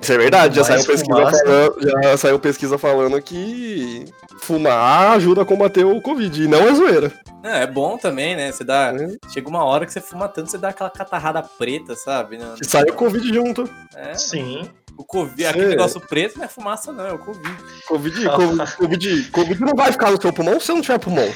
Isso 0.01 0.12
é 0.12 0.18
verdade, 0.18 0.57
já 0.57 0.64
saiu, 0.64 0.85
pesquisa 0.85 1.05
fumaça. 1.05 1.45
falando, 1.45 2.03
já 2.03 2.16
saiu 2.16 2.39
pesquisa 2.39 2.78
falando 2.78 3.22
que 3.22 4.05
fumar 4.41 5.12
ajuda 5.12 5.43
a 5.43 5.45
combater 5.45 5.85
o 5.85 6.01
Covid. 6.01 6.43
E 6.43 6.49
não 6.49 6.66
é 6.68 6.74
zoeira. 6.74 7.12
Não, 7.43 7.51
é 7.51 7.66
bom 7.66 7.97
também, 7.97 8.35
né? 8.37 8.51
Você 8.51 8.64
dá. 8.64 8.93
É. 8.97 9.28
Chega 9.33 9.49
uma 9.49 9.64
hora 9.64 9.85
que 9.87 9.93
você 9.93 10.01
fuma 10.01 10.28
tanto, 10.28 10.51
você 10.51 10.59
dá 10.59 10.68
aquela 10.70 10.91
catarrada 10.91 11.43
preta, 11.43 11.95
sabe? 11.95 12.39
Não- 12.39 12.55
E 12.61 12.64
sai 12.64 12.83
o 12.85 12.95
Covid 12.95 13.33
junto. 13.33 13.68
É, 13.95 14.14
Sim. 14.14 14.68
O 15.03 15.05
Covid, 15.05 15.44
É. 15.44 15.48
aquele 15.48 15.66
negócio 15.68 16.00
preto 16.00 16.38
não 16.38 16.44
é 16.44 16.48
fumaça, 16.48 16.92
não, 16.92 17.05
é 17.07 17.12
o 17.12 17.18
Covid. 17.18 17.57
Covid, 17.86 18.28
Covid, 18.30 18.76
Covid, 18.76 19.30
Covid 19.30 19.61
não 19.61 19.74
vai 19.74 19.90
ficar 19.92 20.11
no 20.11 20.20
seu 20.20 20.32
pulmão 20.32 20.59
se 20.61 20.66
você 20.66 20.72
não 20.72 20.80
tiver 20.80 20.98
pulmão. 20.98 21.34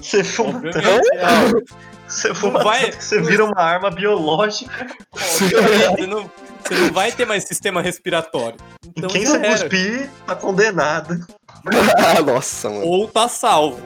Você 0.00 0.22
fuma 0.22 0.60
tanto, 0.60 0.78
é, 0.78 1.64
você 2.06 2.34
fuma 2.34 2.62
vai- 2.62 2.84
tanto 2.84 2.98
que 2.98 3.04
você 3.04 3.20
vira 3.22 3.44
uma 3.44 3.60
arma 3.60 3.90
biológica. 3.90 4.86
você, 5.12 6.06
não, 6.06 6.30
você 6.62 6.74
não 6.74 6.92
vai 6.92 7.10
ter 7.10 7.26
mais 7.26 7.44
sistema 7.44 7.80
respiratório. 7.82 8.58
E 8.84 8.90
Então 8.96 9.08
quem 9.10 9.24
já 9.24 9.32
você 9.32 9.38
cuspir 9.48 10.10
tá 10.26 10.34
condenado. 10.36 11.18
Nossa, 12.26 12.70
mano. 12.70 12.84
Ou 12.86 13.08
tá 13.08 13.28
salvo. 13.28 13.80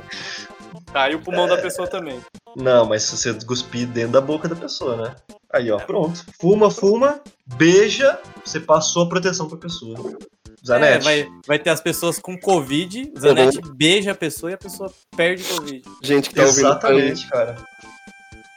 Cai 0.95 1.12
o 1.12 1.18
pulmão 1.18 1.49
da 1.49 1.59
pessoa 1.59 1.88
também. 1.88 2.20
Não, 2.55 2.86
mas 2.86 3.03
se 3.03 3.16
você 3.16 3.34
cuspir 3.45 3.84
dentro 3.88 4.12
da 4.12 4.20
boca 4.20 4.49
da 4.49 4.55
pessoa, 4.55 4.97
né? 4.97 5.16
Aí, 5.53 5.68
ó, 5.68 5.78
pronto. 5.78 6.24
Fuma, 6.40 6.70
fuma, 6.70 7.20
beija, 7.57 8.16
você 8.45 8.61
passou 8.61 9.03
a 9.03 9.09
proteção 9.09 9.49
pra 9.49 9.59
pessoa. 9.59 9.99
É, 9.99 10.64
Zanetti. 10.64 11.05
vai, 11.05 11.28
vai 11.49 11.59
ter 11.59 11.70
as 11.70 11.80
pessoas 11.80 12.20
com 12.20 12.38
Covid, 12.38 13.12
Zanetti 13.18 13.61
beija 13.74 14.12
a 14.12 14.14
pessoa 14.14 14.53
e 14.53 14.55
a 14.55 14.57
pessoa 14.57 14.88
perde 15.16 15.42
Covid. 15.42 15.82
Gente 16.01 16.28
que 16.28 16.36
tá 16.36 16.42
ouvindo. 16.45 16.66
Exatamente, 16.68 17.28
cara. 17.28 17.57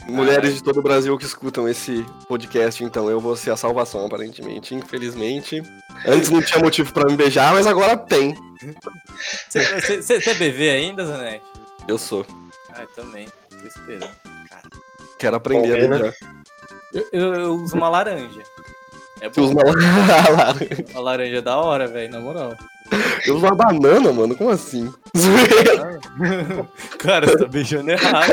Mulheres 0.07 0.53
de 0.53 0.63
todo 0.63 0.79
o 0.79 0.83
Brasil 0.83 1.17
que 1.17 1.25
escutam 1.25 1.67
esse 1.67 2.05
podcast, 2.29 2.83
então 2.83 3.09
eu 3.09 3.19
vou 3.19 3.35
ser 3.35 3.49
a 3.49 3.57
salvação, 3.57 4.05
aparentemente. 4.05 4.75
Infelizmente. 4.75 5.63
Antes 6.05 6.29
não 6.29 6.41
tinha 6.43 6.63
motivo 6.63 6.93
pra 6.93 7.09
me 7.09 7.17
beijar, 7.17 7.51
mas 7.51 7.65
agora 7.65 7.97
tem. 7.97 8.35
Você, 9.49 10.19
é 10.23 10.33
bebê 10.35 10.69
ainda, 10.69 11.03
Zanetti? 11.03 11.56
Eu 11.87 11.97
sou. 11.97 12.25
Ah, 12.73 12.81
eu 12.81 12.87
também. 12.87 13.27
Tô 13.49 13.67
esperando. 13.67 14.09
Quero 15.19 15.35
aprender 15.37 15.67
Bom, 15.67 15.73
a 15.73 15.87
né? 15.87 15.97
beijar. 15.97 16.13
Eu, 16.93 17.07
eu- 17.11 17.33
eu 17.35 17.53
uso 17.55 17.75
uma 17.75 17.89
laranja. 17.89 18.41
É 19.21 19.29
Você 19.29 19.41
usa 19.41 19.53
uma 19.53 19.63
laranja. 20.31 20.85
A 20.93 20.99
laranja 20.99 21.37
é 21.37 21.41
da 21.41 21.57
hora, 21.57 21.87
velho, 21.87 22.11
na 22.11 22.19
moral. 22.19 22.55
Eu 23.25 23.35
uso 23.35 23.45
uma 23.45 23.55
banana, 23.55 24.13
mano. 24.13 24.35
Como 24.35 24.49
assim? 24.49 24.93
Cara, 26.99 27.27
você 27.27 27.37
tá 27.37 27.45
beijando 27.45 27.91
errado. 27.91 28.29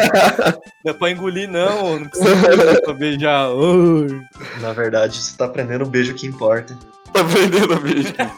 Não 0.85 0.91
é 0.93 0.95
pra 0.95 1.11
engolir, 1.11 1.49
não. 1.51 1.99
Não 2.01 2.09
precisa 2.09 2.31
engolir 2.53 2.83
pra 2.83 2.93
beijar. 2.95 3.51
Ui. 3.51 4.21
Na 4.61 4.73
verdade, 4.73 5.17
você 5.21 5.37
tá 5.37 5.47
aprendendo 5.47 5.85
o 5.85 5.89
beijo 5.89 6.15
que 6.15 6.27
importa. 6.27 6.77
Tá 7.13 7.21
aprendendo 7.23 7.75
a 7.75 7.81
beijar. 7.81 8.37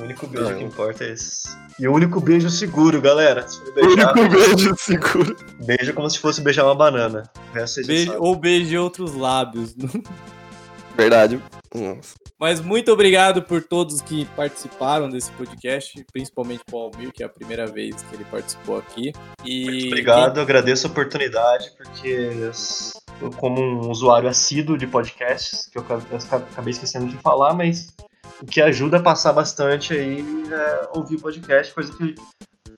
O 0.00 0.04
único 0.04 0.26
beijo 0.26 0.50
Não. 0.50 0.58
que 0.58 0.64
importa 0.64 1.04
é 1.04 1.12
esse. 1.12 1.48
E 1.78 1.86
o 1.86 1.94
único 1.94 2.20
beijo 2.20 2.48
seguro, 2.50 3.00
galera. 3.00 3.46
Se 3.48 3.58
for 3.58 3.68
O 3.68 3.72
beijar, 3.74 4.16
único 4.16 4.34
beijo 4.34 4.74
seguro. 4.78 5.36
beija 5.64 5.92
como 5.92 6.08
se 6.10 6.18
fosse 6.18 6.40
beijar 6.40 6.64
uma 6.64 6.74
banana. 6.74 7.30
Beijo, 7.86 8.14
ou 8.18 8.34
beije 8.36 8.76
outros 8.78 9.14
lábios. 9.14 9.74
Verdade. 10.96 11.40
Nossa. 11.74 12.14
Mas 12.38 12.60
muito 12.60 12.90
obrigado 12.90 13.42
por 13.42 13.62
todos 13.62 14.00
que 14.00 14.24
participaram 14.36 15.08
desse 15.08 15.30
podcast, 15.32 16.04
principalmente 16.12 16.62
pro 16.64 16.78
Almir, 16.78 17.12
que 17.12 17.22
é 17.22 17.26
a 17.26 17.28
primeira 17.28 17.66
vez 17.66 17.94
que 18.02 18.14
ele 18.16 18.24
participou 18.24 18.78
aqui. 18.78 19.12
E 19.44 19.64
Muito 19.66 19.86
obrigado, 19.88 20.40
agradeço 20.40 20.86
a 20.86 20.90
oportunidade, 20.90 21.70
porque 21.76 22.32
eu, 23.20 23.30
como 23.32 23.60
um 23.60 23.90
usuário 23.90 24.28
assíduo 24.28 24.76
de 24.76 24.86
podcasts, 24.86 25.66
que 25.70 25.78
eu 25.78 25.82
acabei 25.82 26.70
esquecendo 26.72 27.06
de 27.08 27.16
falar, 27.18 27.54
mas 27.54 27.94
o 28.42 28.46
que 28.46 28.60
ajuda 28.60 28.98
a 28.98 29.02
passar 29.02 29.32
bastante 29.32 29.92
aí 29.92 30.24
é 30.50 30.88
ouvir 30.94 31.20
podcast, 31.20 31.72
coisa 31.72 31.92
que 31.92 32.14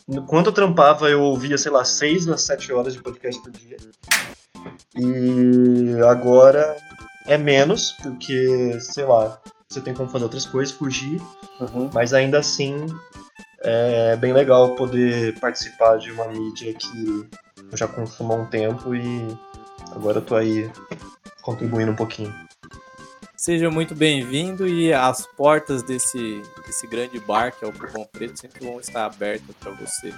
enquanto 0.08 0.46
eu 0.46 0.52
trampava 0.52 1.08
eu 1.08 1.20
ouvia, 1.22 1.56
sei 1.58 1.70
lá, 1.70 1.84
6 1.84 2.28
a 2.28 2.36
7 2.36 2.72
horas 2.72 2.94
de 2.94 3.02
podcast 3.02 3.40
por 3.42 3.50
dia. 3.52 3.76
E 4.96 6.00
agora 6.08 6.76
é 7.26 7.38
menos, 7.38 7.92
porque, 8.02 8.78
sei 8.80 9.04
lá, 9.04 9.40
você 9.68 9.80
tem 9.80 9.94
como 9.94 10.08
fazer 10.08 10.24
outras 10.24 10.44
coisas, 10.44 10.74
fugir, 10.74 11.20
mas 11.92 12.12
ainda 12.12 12.38
assim 12.38 12.86
é 13.64 14.16
bem 14.16 14.32
legal 14.32 14.74
poder 14.74 15.38
participar 15.40 15.96
de 15.96 16.10
uma 16.10 16.26
mídia 16.26 16.74
que 16.74 17.28
eu 17.70 17.76
já 17.76 17.86
consumo 17.86 18.32
há 18.32 18.36
um 18.36 18.46
tempo 18.46 18.94
e 18.94 19.26
agora 19.92 20.18
eu 20.18 20.22
tô 20.22 20.34
aí 20.34 20.70
contribuindo 21.42 21.92
um 21.92 21.96
pouquinho. 21.96 22.32
Seja 23.42 23.68
muito 23.68 23.92
bem-vindo 23.92 24.68
e 24.68 24.92
as 24.92 25.26
portas 25.26 25.82
desse, 25.82 26.40
desse 26.64 26.86
grande 26.86 27.18
bar 27.18 27.50
que 27.50 27.64
é 27.64 27.68
o 27.68 27.72
Pulmão 27.72 28.06
Preto 28.12 28.38
sempre 28.38 28.64
vão 28.64 28.78
estar 28.78 29.04
abertas 29.04 29.56
para 29.58 29.72
você. 29.72 30.14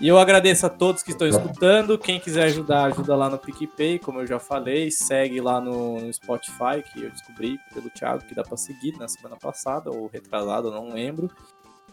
E 0.00 0.08
eu 0.08 0.18
agradeço 0.18 0.66
a 0.66 0.68
todos 0.68 1.04
que 1.04 1.12
estão 1.12 1.28
escutando. 1.28 1.96
Quem 1.96 2.18
quiser 2.18 2.46
ajudar, 2.46 2.86
ajuda 2.86 3.14
lá 3.14 3.30
no 3.30 3.38
PicPay, 3.38 4.00
como 4.00 4.18
eu 4.18 4.26
já 4.26 4.40
falei. 4.40 4.90
Segue 4.90 5.40
lá 5.40 5.60
no, 5.60 6.00
no 6.00 6.12
Spotify, 6.12 6.82
que 6.92 7.04
eu 7.04 7.10
descobri 7.10 7.60
pelo 7.72 7.88
Thiago 7.90 8.24
que 8.24 8.34
dá 8.34 8.42
para 8.42 8.56
seguir 8.56 8.98
na 8.98 9.06
semana 9.06 9.36
passada, 9.36 9.88
ou 9.92 10.08
retrasado, 10.08 10.68
não 10.68 10.92
lembro. 10.92 11.30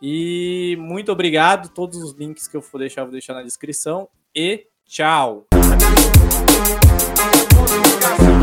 E 0.01 0.75
muito 0.79 1.11
obrigado. 1.11 1.69
Todos 1.69 2.01
os 2.01 2.13
links 2.13 2.47
que 2.47 2.57
eu 2.57 2.61
for 2.63 2.79
deixar, 2.79 3.01
eu 3.01 3.05
vou 3.05 3.11
deixar 3.11 3.35
na 3.35 3.43
descrição. 3.43 4.09
E 4.35 4.65
tchau! 4.83 5.45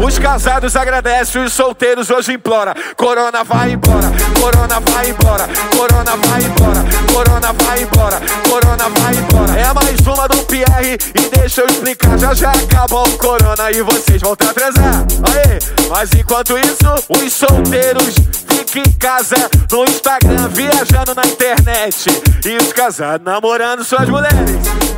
Os 0.04 0.18
casados 0.18 0.76
agradecem, 0.76 1.42
os 1.42 1.52
solteiros 1.52 2.10
hoje 2.10 2.32
implora. 2.32 2.74
Corona 2.96 3.42
vai 3.42 3.72
embora, 3.72 4.12
corona 4.40 4.80
vai 4.80 5.10
embora, 5.10 5.48
corona 5.76 6.16
vai 6.16 6.42
embora, 6.42 6.84
corona 7.12 7.52
vai 7.52 7.82
embora, 7.82 8.20
corona 8.48 8.88
vai 8.88 9.14
embora. 9.14 9.60
É 9.60 9.72
mais 9.72 10.00
uma 10.06 10.28
do 10.28 10.42
Pierre 10.44 10.98
e 11.14 11.36
deixa 11.36 11.62
eu 11.62 11.66
explicar. 11.66 12.18
Já 12.18 12.34
já 12.34 12.52
acabou 12.52 13.06
o 13.06 13.18
corona 13.18 13.70
e 13.72 13.82
vocês 13.82 14.20
vão 14.20 14.32
a 14.32 14.36
transar. 14.36 15.04
Aê, 15.32 15.58
mas 15.88 16.12
enquanto 16.12 16.56
isso, 16.58 16.94
os 17.08 17.32
solteiros 17.32 18.14
ficam 18.46 18.82
em 18.82 18.92
casa 18.98 19.50
no 19.72 19.84
Instagram, 19.84 20.48
viajando 20.50 21.14
na 21.14 21.22
internet. 21.26 22.22
E 22.44 22.56
os 22.56 22.72
casados 22.72 23.24
namorando 23.24 23.82
suas 23.82 24.08
mulheres. 24.08 24.95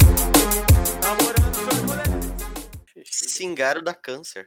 Cingaro 3.27 3.82
da 3.82 3.95
câncer. 3.95 4.47